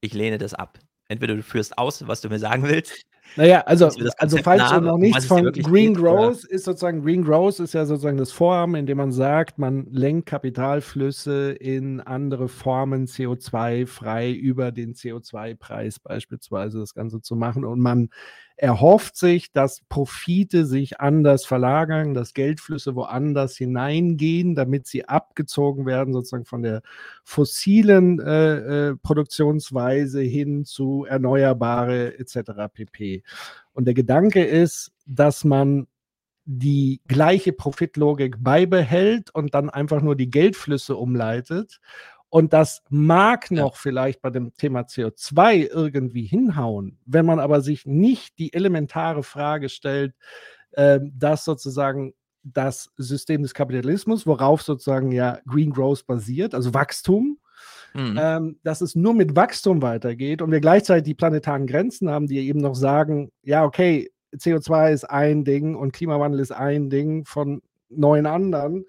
[0.00, 0.78] ich lehne das ab.
[1.08, 3.02] Entweder du führst aus, was du mir sagen willst.
[3.36, 6.50] Naja, also, also falls du noch nichts von Green geht, Growth oder?
[6.50, 10.26] ist sozusagen, Green Growth ist ja sozusagen das Vorhaben, in dem man sagt, man lenkt
[10.26, 17.80] Kapitalflüsse in andere Formen CO2 frei über den CO2-Preis beispielsweise das Ganze zu machen und
[17.80, 18.08] man
[18.58, 26.12] erhofft sich, dass Profite sich anders verlagern, dass Geldflüsse woanders hineingehen, damit sie abgezogen werden,
[26.12, 26.82] sozusagen von der
[27.22, 32.72] fossilen äh, äh, Produktionsweise hin zu erneuerbare etc.
[32.72, 33.22] pp.
[33.74, 35.86] Und der Gedanke ist, dass man
[36.44, 41.78] die gleiche Profitlogik beibehält und dann einfach nur die Geldflüsse umleitet
[42.30, 43.80] und das mag noch ja.
[43.80, 46.98] vielleicht bei dem Thema CO2 irgendwie hinhauen.
[47.06, 50.14] Wenn man aber sich nicht die elementare Frage stellt,
[50.72, 57.38] äh, dass sozusagen das System des Kapitalismus, worauf sozusagen ja Green Growth basiert, also Wachstum,
[57.94, 58.18] mhm.
[58.20, 62.38] ähm, dass es nur mit Wachstum weitergeht und wir gleichzeitig die planetaren Grenzen haben, die
[62.46, 67.62] eben noch sagen, ja, okay, CO2 ist ein Ding und Klimawandel ist ein Ding von
[67.88, 68.84] neun anderen.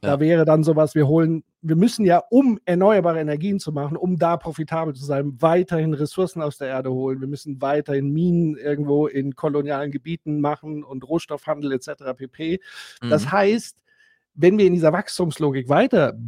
[0.00, 4.18] Da wäre dann sowas, wir holen, wir müssen ja, um erneuerbare Energien zu machen, um
[4.18, 7.20] da profitabel zu sein, weiterhin Ressourcen aus der Erde holen.
[7.22, 12.12] Wir müssen weiterhin Minen irgendwo in kolonialen Gebieten machen und Rohstoffhandel etc.
[12.16, 12.60] pp.
[13.08, 13.32] Das Mhm.
[13.32, 13.78] heißt,
[14.34, 16.18] wenn wir in dieser Wachstumslogik weiter,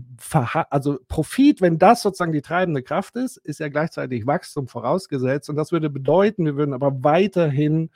[0.70, 5.50] also Profit, wenn das sozusagen die treibende Kraft ist, ist ja gleichzeitig Wachstum vorausgesetzt.
[5.50, 7.90] Und das würde bedeuten, wir würden aber weiterhin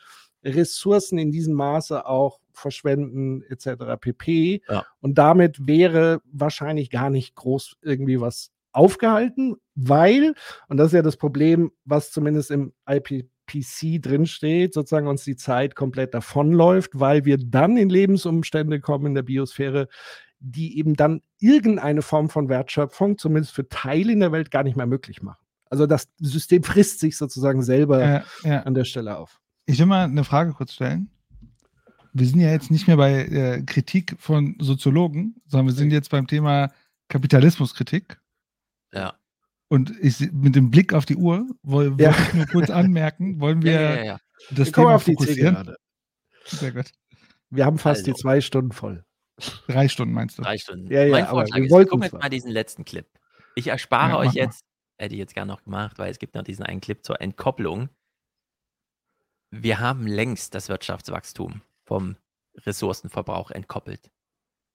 [0.45, 3.99] Ressourcen in diesem Maße auch verschwenden, etc.
[4.01, 4.63] pp.
[4.69, 4.85] Ja.
[5.01, 10.35] Und damit wäre wahrscheinlich gar nicht groß irgendwie was aufgehalten, weil,
[10.69, 15.75] und das ist ja das Problem, was zumindest im IPPC drinsteht, sozusagen uns die Zeit
[15.75, 19.89] komplett davonläuft, weil wir dann in Lebensumstände kommen in der Biosphäre,
[20.39, 24.77] die eben dann irgendeine Form von Wertschöpfung, zumindest für Teile in der Welt, gar nicht
[24.77, 25.45] mehr möglich machen.
[25.69, 28.63] Also das System frisst sich sozusagen selber Äh, ja.
[28.63, 29.41] an der Stelle auf.
[29.71, 31.11] Ich will mal eine Frage kurz stellen.
[32.13, 36.11] Wir sind ja jetzt nicht mehr bei äh, Kritik von Soziologen, sondern wir sind jetzt
[36.11, 36.73] beim Thema
[37.09, 38.21] Kapitalismuskritik.
[38.93, 39.15] Ja.
[39.69, 42.11] Und ich, mit dem Blick auf die Uhr woll- wollte Ja.
[42.11, 44.19] ich nur kurz anmerken, wollen wir Ja, ja,
[44.51, 45.77] das Wir Thema auf die fokussieren?
[46.47, 46.91] Sehr gut.
[47.51, 48.23] Wir haben fast die Also.
[48.23, 49.05] zwei Stunden voll.
[49.69, 50.43] Drei Stunden meinst du?
[50.43, 50.91] Drei Stunden.
[50.91, 53.07] Ja, ja, mein aber Vorschlag wir ist, gucken jetzt mal diesen letzten Clip.
[53.55, 54.41] Ich erspare euch mach mal.
[54.41, 54.65] jetzt,
[54.99, 57.89] hätte ich jetzt gerne noch gemacht, weil es gibt noch diesen einen Clip zur Entkopplung.
[59.51, 62.17] Wir haben längst das Wirtschaftswachstum vom
[62.57, 64.11] Ressourcenverbrauch entkoppelt.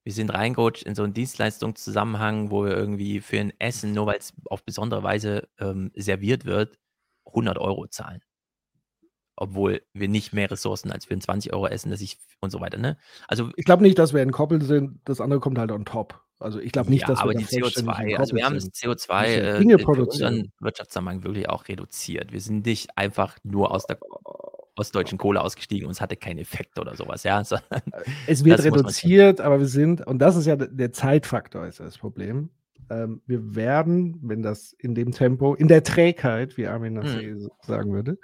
[0.04, 4.18] Wir sind reingerutscht in so einen Dienstleistungszusammenhang, wo wir irgendwie für ein Essen, nur weil
[4.20, 6.78] es auf besondere Weise ähm, serviert wird,
[7.26, 8.22] 100 Euro zahlen.
[9.38, 12.62] Obwohl wir nicht mehr Ressourcen als für ein 20 Euro Essen, das ich und so
[12.62, 12.78] weiter.
[12.78, 12.98] Ne?
[13.28, 15.00] Also Ich glaube nicht, dass wir entkoppelt sind.
[15.06, 16.22] Das andere kommt halt on top.
[16.40, 18.56] Also ich glaube nicht, ja, dass aber wir die da vollständig CO2, also wir haben
[18.56, 20.34] das entkoppelt CO2 müssen ja äh, produzieren.
[20.34, 22.32] unseren Wirtschaftszusammenhang wirklich auch reduziert.
[22.34, 23.98] Wir sind nicht einfach nur aus der
[24.76, 27.44] ostdeutschen Kohle ausgestiegen und es hatte keinen Effekt oder sowas, ja.
[27.44, 27.82] sondern
[28.28, 31.98] Es wird das reduziert, aber wir sind, und das ist ja der- Zeitfaktor, ist das
[31.98, 32.50] Problem.
[32.90, 37.04] Ähm, wir werden, wenn das in dem Tempo, in der Trägheit, wie Armin Hm.
[37.04, 38.18] Nassé so sagen würde,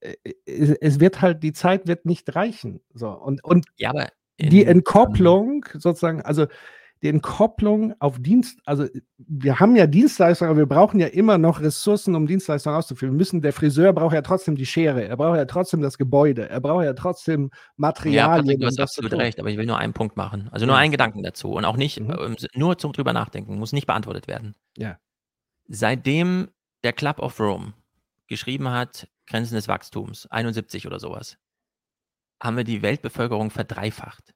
[0.00, 0.14] äh,
[0.46, 2.80] es, wird halt, die Zeit wird nicht reichen.
[2.94, 3.92] So, und, und Ja,
[4.38, 6.46] die Entkopplung sozusagen, also
[7.06, 8.86] die Entkopplung auf Dienst, also
[9.18, 13.14] wir haben ja Dienstleistungen, aber wir brauchen ja immer noch Ressourcen, um Dienstleistungen auszuführen.
[13.14, 16.48] Wir müssen, der Friseur braucht ja trotzdem die Schere, er braucht ja trotzdem das Gebäude,
[16.48, 18.44] er braucht ja trotzdem Ja, Materialien.
[18.44, 20.48] Patrick, du hast absolut recht, aber ich will nur einen Punkt machen.
[20.50, 20.80] Also nur Ja.
[20.80, 22.10] einen Gedanken dazu und auch nicht, Mhm.
[22.20, 24.54] ähm, nur zum drüber nachdenken, muss nicht beantwortet werden.
[24.76, 24.98] Ja.
[25.68, 26.48] Seitdem
[26.84, 27.72] der Club of Rome
[28.26, 31.36] geschrieben hat, Grenzen des Wachstums, 71 oder sowas,
[32.42, 34.34] haben wir die Weltbevölkerung verdreifacht.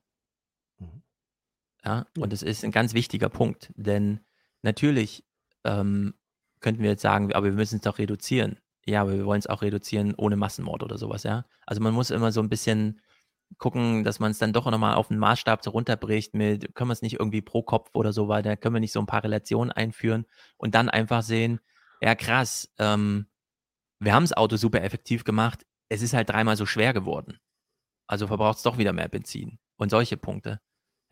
[1.84, 4.20] Ja, und das ist ein ganz wichtiger Punkt, denn
[4.62, 5.24] natürlich
[5.64, 6.14] ähm,
[6.60, 8.58] könnten wir jetzt sagen, aber wir müssen es doch reduzieren.
[8.86, 11.44] Ja, aber wir wollen es auch reduzieren ohne Massenmord oder sowas, ja.
[11.66, 13.00] Also man muss immer so ein bisschen
[13.58, 16.92] gucken, dass man es dann doch nochmal auf einen Maßstab so runterbricht mit, können wir
[16.92, 19.72] es nicht irgendwie pro Kopf oder so weiter, können wir nicht so ein paar Relationen
[19.72, 20.26] einführen
[20.56, 21.60] und dann einfach sehen,
[22.00, 23.26] ja krass, ähm,
[23.98, 27.38] wir haben das Auto super effektiv gemacht, es ist halt dreimal so schwer geworden.
[28.06, 30.60] Also verbraucht es doch wieder mehr Benzin und solche Punkte.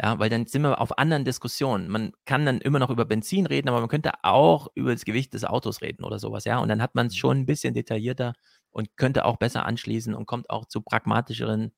[0.01, 1.89] Ja, weil dann sind wir auf anderen Diskussionen.
[1.89, 5.35] Man kann dann immer noch über Benzin reden, aber man könnte auch über das Gewicht
[5.35, 6.59] des Autos reden oder sowas, ja.
[6.59, 8.35] Und dann hat man es schon ein bisschen detaillierter
[8.71, 11.73] und könnte auch besser anschließen und kommt auch zu pragmatischeren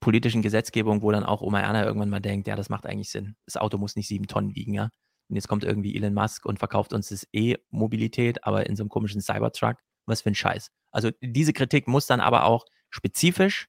[0.00, 3.36] politischen Gesetzgebungen, wo dann auch Oma Erna irgendwann mal denkt, ja, das macht eigentlich Sinn.
[3.46, 4.90] Das Auto muss nicht sieben Tonnen wiegen, ja.
[5.28, 8.90] Und jetzt kommt irgendwie Elon Musk und verkauft uns das E-Mobilität, aber in so einem
[8.90, 9.76] komischen Cybertruck.
[10.06, 10.70] Was für ein Scheiß.
[10.90, 13.68] Also diese Kritik muss dann aber auch spezifisch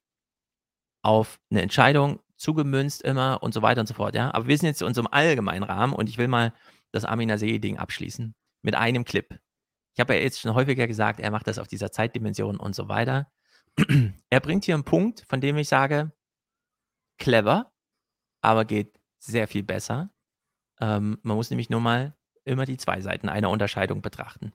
[1.04, 4.34] auf eine Entscheidung zugemünzt immer und so weiter und so fort, ja.
[4.34, 6.54] Aber wir sind jetzt in unserem allgemeinen Rahmen und ich will mal
[6.92, 9.40] das Amina See-Ding abschließen mit einem Clip.
[9.94, 12.88] Ich habe ja jetzt schon häufiger gesagt, er macht das auf dieser Zeitdimension und so
[12.88, 13.30] weiter.
[14.30, 16.12] er bringt hier einen Punkt, von dem ich sage,
[17.18, 17.72] clever,
[18.42, 20.10] aber geht sehr viel besser.
[20.80, 24.54] Ähm, man muss nämlich nur mal immer die zwei Seiten einer Unterscheidung betrachten.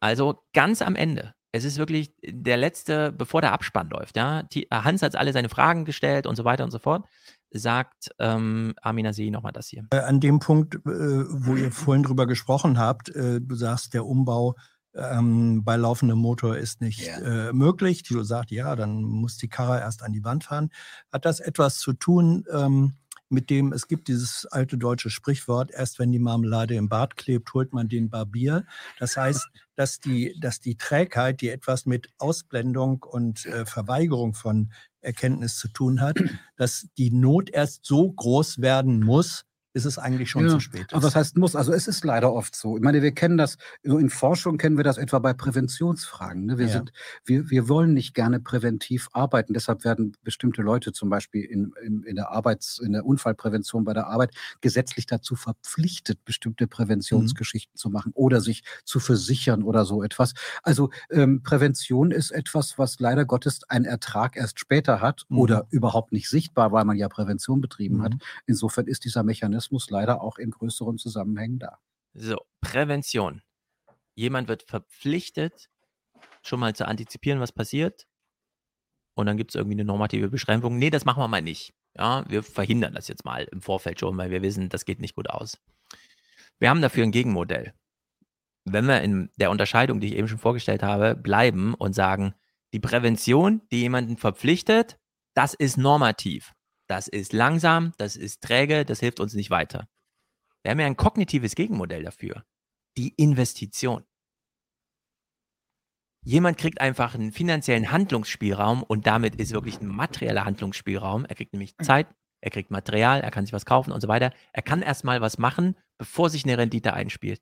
[0.00, 4.42] Also ganz am Ende, es ist wirklich der letzte, bevor der Abspann läuft, ja.
[4.44, 7.04] Die, Hans hat alle seine Fragen gestellt und so weiter und so fort.
[7.54, 9.86] Sagt ähm, Amina See nochmal das hier.
[9.90, 14.06] Äh, An dem Punkt, äh, wo ihr vorhin drüber gesprochen habt, äh, du sagst, der
[14.06, 14.54] Umbau
[14.94, 17.48] ähm, bei laufendem Motor ist nicht Ja.
[17.48, 18.02] äh, möglich.
[18.02, 20.70] Thilo sagt, ja, dann muss die Karre erst an die Wand fahren.
[21.12, 22.94] Hat das etwas zu tun ähm,
[23.32, 27.52] mit dem, es gibt dieses alte deutsche Sprichwort, erst wenn die Marmelade im Bad klebt,
[27.54, 28.64] holt man den Barbier.
[28.98, 34.70] Das heißt, dass die, dass die Trägheit, die etwas mit Ausblendung und äh, Verweigerung von
[35.00, 36.18] Erkenntnis zu tun hat,
[36.56, 39.44] dass die Not erst so groß werden muss,
[39.74, 40.92] ist es eigentlich schon Ja, zu spät.
[40.92, 41.14] Aber ist.
[41.16, 41.56] heißt muss?
[41.56, 42.76] Also es ist leider oft so.
[42.76, 46.44] Ich meine, wir kennen das, so in Forschung kennen wir das etwa bei Präventionsfragen.
[46.44, 46.58] Ne?
[46.58, 46.72] Wir, Ja.
[46.72, 46.92] sind,
[47.24, 49.54] wir, wir wollen nicht gerne präventiv arbeiten.
[49.54, 53.94] Deshalb werden bestimmte Leute zum Beispiel in, in, in der Arbeits-, in der Unfallprävention bei
[53.94, 60.02] der Arbeit gesetzlich dazu verpflichtet, bestimmte Präventionsgeschichten zu machen oder sich zu versichern oder so
[60.02, 60.34] etwas.
[60.62, 65.38] Also ähm, Prävention ist etwas, was leider Gottes einen Ertrag erst später hat Mhm.
[65.38, 68.12] oder überhaupt nicht sichtbar, weil man ja Prävention betrieben hat.
[68.14, 68.18] Mhm.
[68.46, 71.78] Insofern ist dieser Mechanismus leider auch in größeren Zusammenhängen da.
[72.14, 73.42] So, Prävention.
[74.14, 75.70] Jemand wird verpflichtet,
[76.42, 78.06] schon mal zu antizipieren, was passiert.
[79.14, 80.78] Und dann gibt es irgendwie eine normative Beschränkung.
[80.78, 81.74] Nee, das machen wir mal nicht.
[81.96, 85.14] Ja, wir verhindern das jetzt mal im Vorfeld schon, weil wir wissen, das geht nicht
[85.14, 85.58] gut aus.
[86.58, 87.74] Wir haben dafür ein Gegenmodell.
[88.64, 92.34] Wenn wir in der Unterscheidung, die ich eben schon vorgestellt habe, bleiben und sagen,
[92.72, 94.98] die Prävention, die jemanden verpflichtet,
[95.34, 96.54] das ist normativ.
[96.92, 99.88] Das ist langsam, das ist träge, das hilft uns nicht weiter.
[100.62, 102.44] Wir haben ja ein kognitives Gegenmodell dafür.
[102.98, 104.04] Die Investition.
[106.22, 111.24] Jemand kriegt einfach einen finanziellen Handlungsspielraum und damit ist wirklich ein materieller Handlungsspielraum.
[111.24, 112.08] Er kriegt nämlich Zeit,
[112.42, 114.30] er kriegt Material, er kann sich was kaufen und so weiter.
[114.52, 117.40] Er kann erstmal was machen, bevor sich eine Rendite einspielt.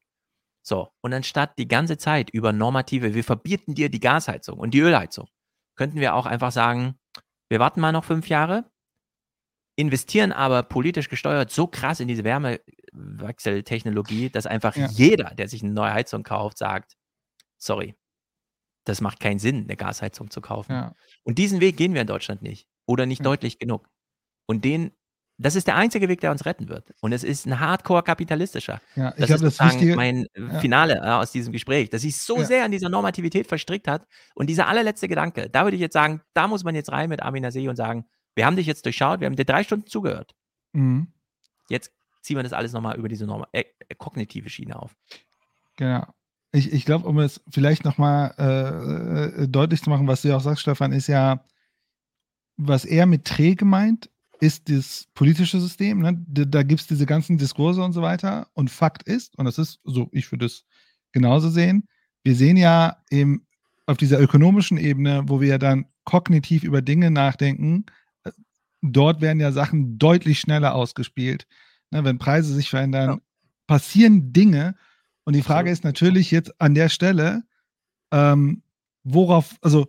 [0.63, 4.81] So, und anstatt die ganze Zeit über normative, wir verbieten dir die Gasheizung und die
[4.81, 5.29] Ölheizung,
[5.75, 7.01] könnten wir auch einfach sagen,
[7.49, 8.70] wir warten mal noch fünf Jahre,
[9.81, 14.87] investieren aber politisch gesteuert so krass in diese Wärmewechseltechnologie, dass einfach Ja.
[14.89, 16.97] jeder, der sich eine neue Heizung kauft, sagt,
[17.59, 17.95] sorry,
[18.85, 20.73] das macht keinen Sinn, eine Gasheizung zu kaufen.
[20.73, 20.95] Ja.
[21.23, 23.25] Und diesen Weg gehen wir in Deutschland nicht oder nicht Ja.
[23.25, 23.87] deutlich genug.
[24.47, 24.93] Und den,
[25.39, 26.93] das ist der einzige Weg, der uns retten wird.
[27.01, 28.81] Und es ist ein hardcore-kapitalistischer.
[28.97, 29.97] Ja, ich Das ist das Wichtige.
[29.97, 30.61] mein äh.
[30.61, 34.07] Finale äh, aus diesem Gespräch, dass sich so sehr an dieser Normativität verstrickt hat.
[34.35, 37.23] Und dieser allerletzte Gedanke, da würde ich jetzt sagen, da muss man jetzt rein mit
[37.23, 40.35] Armin Nasee und sagen, wir haben dich jetzt durchschaut, wir haben dir drei Stunden zugehört.
[40.73, 41.09] Mhm.
[41.69, 41.93] Jetzt
[42.23, 44.95] ziehen wir das alles nochmal über diese Norma äh, äh, kognitive Schiene auf.
[45.77, 46.07] Genau.
[46.53, 50.37] Ich, ich glaube, um es vielleicht nochmal äh, äh, deutlich zu machen, was du ja
[50.37, 51.45] auch sagst, Stefan, ist ja,
[52.57, 54.11] was er mit träge meint,
[54.41, 56.01] ist das politische System.
[56.01, 56.25] Ne?
[56.27, 58.49] Da, da gibt es diese ganzen Diskurse und so weiter.
[58.55, 60.65] Und Fakt ist, und das ist so, ich würde es
[61.13, 61.87] genauso sehen,
[62.25, 63.47] wir sehen ja eben
[63.87, 67.87] auf dieser ökonomischen Ebene, wo wir ja dann kognitiv über Dinge nachdenken,
[68.83, 71.47] dort werden ja Sachen deutlich schneller ausgespielt.
[71.91, 72.05] Ne?
[72.05, 73.21] Wenn Preise sich verändern,
[73.67, 74.75] passieren Dinge.
[75.25, 77.43] Und die Frage ist natürlich jetzt an der Stelle,
[78.11, 78.63] ähm,
[79.05, 79.87] worauf, also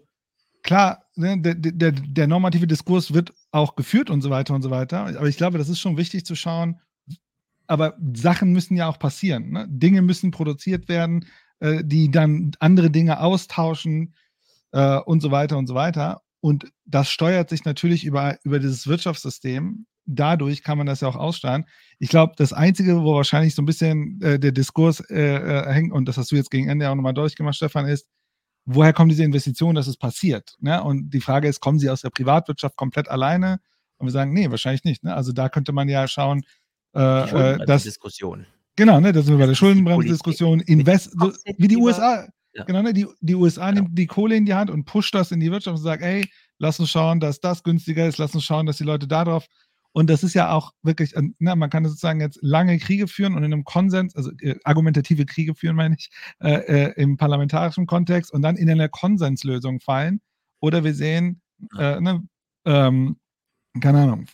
[0.64, 4.70] klar, ne, der, der, der normative Diskurs wird auch geführt und so weiter und so
[4.70, 5.06] weiter.
[5.06, 6.80] Aber ich glaube, das ist schon wichtig zu schauen.
[7.68, 9.52] Aber Sachen müssen ja auch passieren.
[9.52, 9.66] Ne?
[9.70, 11.26] Dinge müssen produziert werden,
[11.60, 14.14] äh, die dann andere Dinge austauschen
[14.72, 16.22] äh, und so weiter und so weiter.
[16.42, 19.86] Und das steuert sich natürlich über, über dieses Wirtschaftssystem.
[20.06, 21.66] Dadurch kann man das ja auch aussteuern.
[22.00, 25.94] Ich glaube, das Einzige, wo wahrscheinlich so ein bisschen äh, der Diskurs äh, äh, hängt,
[25.94, 28.08] und das hast du jetzt gegen Ende auch nochmal deutlich gemacht, Stefan, ist,
[28.66, 30.56] woher kommen diese Investitionen, dass es passiert?
[30.60, 30.84] Ne?
[30.84, 33.60] Und die Frage ist, kommen sie aus der Privatwirtschaft komplett alleine?
[33.98, 35.04] Und wir sagen, nee, wahrscheinlich nicht.
[35.04, 35.16] Ne?
[35.16, 36.44] Also da könnte man ja schauen,
[36.96, 37.84] äh, äh, dass.
[37.84, 38.48] Diskussion.
[38.76, 42.28] Genau, ne, da sind wir bei der Schuldenbremse-Diskussion, Invest, so, wie die USA.
[42.54, 42.64] Ja.
[42.66, 43.84] Genau, ne, die, die USA Genau.
[43.84, 46.28] nimmt die Kohle in die Hand und pusht das in die Wirtschaft und sagt, ey,
[46.60, 49.46] lass uns schauen, dass das günstiger ist, lass uns schauen, dass die Leute darauf.
[49.94, 53.44] Und das ist ja auch wirklich, ne, man kann sozusagen jetzt lange Kriege führen und
[53.44, 58.32] in einem Konsens, also äh, argumentative Kriege führen, meine ich, äh, äh, im parlamentarischen Kontext
[58.32, 60.22] und dann in eine Konsenslösung fallen.
[60.62, 61.42] Oder wir sehen,
[61.78, 62.24] äh, ne,
[62.66, 63.18] ähm,
[63.82, 64.26] keine Ahnung,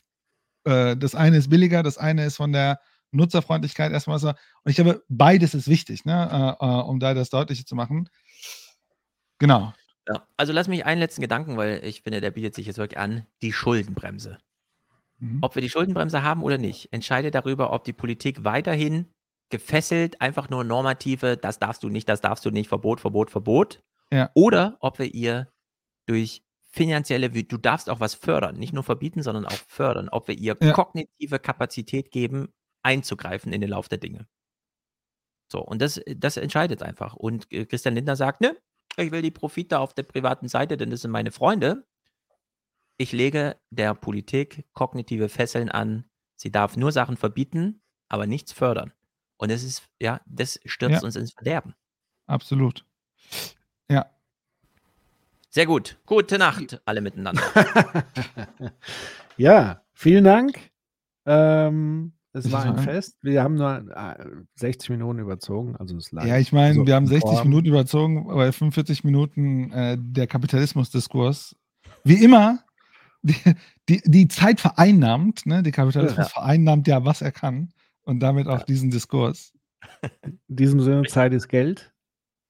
[0.65, 2.79] äh, das eine ist billiger, das eine ist von der
[3.11, 4.29] Nutzerfreundlichkeit erstmal so.
[4.29, 8.09] Und ich glaube, beides ist wichtig, ne, äh, äh, um da das deutliche zu machen.
[9.39, 9.73] Genau.
[10.07, 12.97] Ja, also lass mich einen letzten Gedanken, weil ich finde, der bietet sich jetzt wirklich
[12.99, 14.37] an, die Schuldenbremse.
[15.19, 15.39] Mhm.
[15.41, 19.07] Ob wir die Schuldenbremse haben oder nicht, entscheidet darüber, ob die Politik weiterhin
[19.49, 23.81] gefesselt einfach nur normative, das darfst du nicht, das darfst du nicht, Verbot, Verbot, Verbot,
[24.11, 24.29] Ja.
[24.33, 25.51] oder ob wir ihr
[26.05, 30.37] durch finanzielle, du darfst auch was fördern, nicht nur verbieten, sondern auch fördern, ob wir
[30.37, 30.73] ihr Ja.
[30.73, 32.53] kognitive Kapazität geben,
[32.87, 34.27] einzugreifen in den Lauf der Dinge.
[35.51, 37.15] So, und das, das entscheidet einfach.
[37.15, 38.57] Und äh, Christian Lindner sagt, ne,
[38.97, 41.85] ich will die Profite auf der privaten Seite, denn das sind meine Freunde.
[42.97, 46.05] Ich lege der Politik kognitive Fesseln an.
[46.35, 48.91] Sie darf nur Sachen verbieten, aber nichts fördern.
[49.37, 51.05] Und das ist, ja, das stürzt Ja.
[51.05, 51.75] uns ins Verderben.
[52.25, 52.85] Absolut.
[53.89, 54.09] Ja.
[55.49, 55.97] Sehr gut.
[56.05, 57.43] Gute Nacht, alle miteinander.
[59.37, 60.71] ja, vielen Dank.
[61.25, 63.17] Ähm, es war ein Fest.
[63.21, 64.25] Wir haben nur äh,
[64.55, 66.25] 60 Minuten überzogen, also es lag.
[66.25, 67.49] Ja, ich meine, so wir haben im 60 Vorhaben.
[67.49, 71.55] Minuten überzogen, aber 45 Minuten äh, der Kapitalismusdiskurs.
[72.03, 72.59] Wie immer,
[73.21, 73.35] die,
[73.89, 75.63] die, die Zeit vereinnahmt, ne?
[75.63, 76.25] Der Kapitalismus Ja.
[76.25, 77.69] vereinnahmt ja, was er kann.
[78.03, 79.51] und damit auch diesen Diskurs.
[80.23, 81.93] In diesem Sinne, Zeit ist Geld,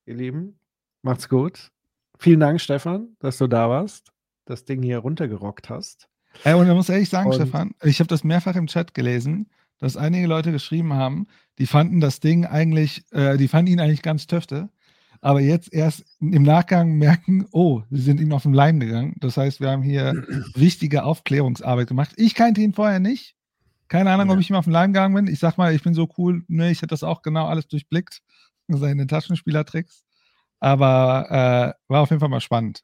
[0.06, 0.60] ihr Lieben.
[1.02, 1.72] Macht's gut.
[2.20, 4.12] Vielen Dank, Stefan, dass du da warst,
[4.46, 6.10] das Ding hier runtergerockt hast.
[6.44, 9.50] Ey, und ich muss ehrlich sagen, Und- Stefan, ich habe das mehrfach im Chat gelesen,
[9.80, 11.28] dass einige Leute geschrieben haben,
[11.60, 14.70] die fanden das Ding eigentlich, äh, die fanden ihn eigentlich ganz töfte,
[15.22, 19.16] aber jetzt erst im Nachgang merken, oh, sie sind ihm auf den Leim gegangen.
[19.20, 20.14] Das heißt, wir haben hier
[20.56, 22.12] wichtige Aufklärungsarbeit gemacht.
[22.18, 23.36] Ich kannte ihn vorher nicht.
[23.88, 24.42] Keine Ahnung, ob Ja.
[24.42, 25.28] ich ihm auf den Leim gegangen bin.
[25.28, 28.22] Ich sag mal, ich bin so cool, ne, ich hätte das auch genau alles durchblickt,
[28.68, 30.04] seine Taschenspielertricks.
[30.60, 32.84] Aber äh, war auf jeden Fall mal spannend.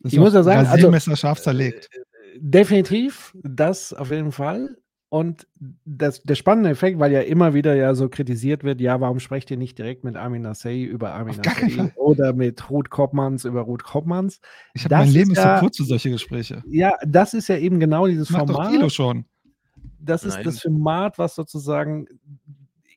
[0.00, 1.90] Das Ich muss ja sagen, also, scharf zerlegt.
[2.36, 4.76] Definitiv, das auf jeden Fall.
[5.10, 5.46] Und
[5.86, 9.50] das, der spannende Effekt, weil ja immer wieder ja so kritisiert wird, ja, warum sprecht
[9.50, 13.84] ihr nicht direkt mit Armin Nassei über Armin Nassei oder mit Ruth Koppmanns über Ruth
[13.84, 14.40] Koppmanns?
[14.74, 16.62] Ich habe mein Leben ist ja- so kurz für solche Gespräche.
[16.66, 18.70] Ja, das ist ja eben genau dieses doch Format.
[18.70, 19.24] Guido schon.
[19.98, 20.44] Das ist Nein.
[20.44, 22.06] das Format, was sozusagen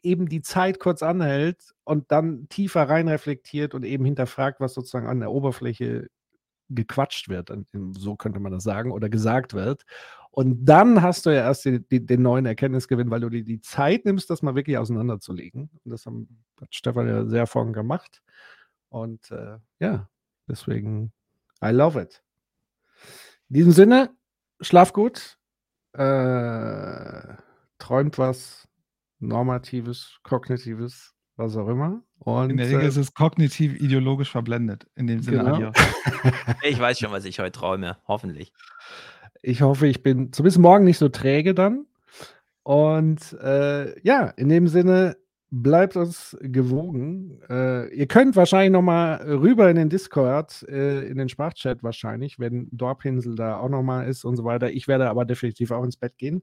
[0.03, 5.07] eben die Zeit kurz anhält und dann tiefer rein reflektiert und eben hinterfragt, was sozusagen
[5.07, 6.07] an der Oberfläche
[6.69, 7.51] gequatscht wird,
[7.91, 9.83] so könnte man das sagen, oder gesagt wird.
[10.31, 13.59] Und dann hast du ja erst die, die, den neuen Erkenntnisgewinn, weil du dir die
[13.59, 15.69] Zeit nimmst, das mal wirklich auseinanderzulegen.
[15.83, 18.21] Und das haben, hat Stefan ja sehr vorhin gemacht.
[18.89, 20.09] Und äh, ja,
[20.47, 21.11] deswegen,
[21.63, 22.23] I love it.
[23.49, 24.09] In diesem Sinne,
[24.61, 25.37] schlaf gut,
[25.93, 27.35] äh,
[27.77, 28.69] träumt was
[29.19, 32.01] Normatives, Kognitives, was auch immer.
[32.19, 34.87] Und In der Regel äh, ist es kognitiv ideologisch verblendet.
[34.95, 35.71] In dem Sinne, Genau.
[36.63, 37.97] Ich weiß schon, was ich heute träume.
[38.07, 38.53] Hoffentlich.
[39.41, 41.85] Ich hoffe, ich bin zumindest morgen nicht so träge dann.
[42.63, 45.17] Und äh, ja, in dem Sinne,
[45.51, 47.41] bleibt uns gewogen.
[47.49, 52.39] Äh, ihr könnt wahrscheinlich noch mal rüber in den Discord, äh, in den Sprachchat wahrscheinlich,
[52.39, 54.71] wenn Dorpinsel da auch noch mal ist und so weiter.
[54.71, 56.41] Ich werde aber definitiv auch ins Bett gehen.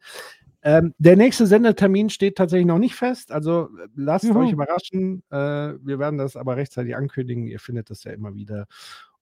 [0.62, 3.32] Ähm, der nächste Sendetermin steht tatsächlich noch nicht fest.
[3.32, 4.40] Also lasst Juhu.
[4.40, 5.22] euch überraschen.
[5.30, 7.46] Äh, wir werden das aber rechtzeitig ankündigen.
[7.46, 8.66] Ihr findet das ja immer wieder.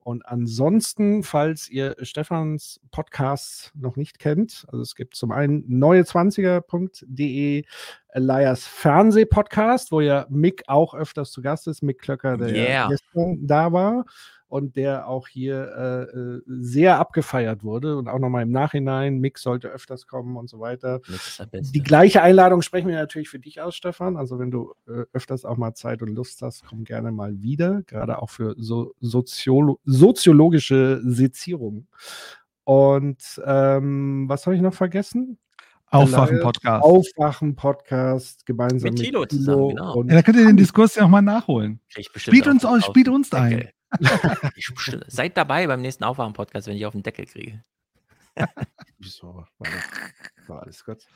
[0.06, 7.64] Und ansonsten, falls ihr Stefans Podcast noch nicht kennt, also es gibt zum einen neue20er.de
[8.10, 12.88] Elias Fernsehpodcast, wo ja Mick auch öfters zu Gast ist, Mick Klöcker, der ja Yeah.
[12.88, 14.04] gestern da war
[14.48, 19.38] und der auch hier äh, äh, sehr abgefeiert wurde und auch nochmal im Nachhinein, Mick
[19.38, 21.00] sollte öfters kommen und so weiter.
[21.52, 24.16] Die gleiche Einladung sprechen wir natürlich für dich aus, Stefan.
[24.16, 27.82] Also wenn du äh, öfters auch mal Zeit und Lust hast, komm gerne mal wieder,
[27.82, 31.88] gerade auch für so soziolo soziologische Sezierung.
[32.64, 35.38] Und ähm, was habe ich noch vergessen?
[35.90, 36.84] Aufwachen-Podcast.
[36.84, 39.94] Aufwachen-Podcast gemeinsam Mit mit Thilo zusammen, genau.
[39.94, 41.80] und Ja, da könnt ihr den Diskurs ja nachholen.
[41.92, 43.68] Krieg ich bestimmt Spielt uns, aus, auf spielt uns ein.
[44.56, 44.72] Ich
[45.06, 47.64] Seid dabei beim nächsten Aufwachen-Podcast, wenn ich auf den Deckel kriege.
[48.98, 49.46] Wieso?
[50.46, 51.06] War, alles gut.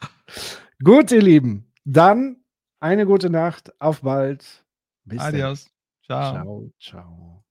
[0.82, 1.72] Gut, ihr Lieben.
[1.84, 2.44] Dann
[2.80, 3.72] eine gute Nacht.
[3.80, 4.64] Auf bald.
[5.04, 5.34] Bis dann.
[5.34, 5.70] Adios.
[6.04, 6.32] Ciao.
[6.32, 7.44] Ciao, ciao.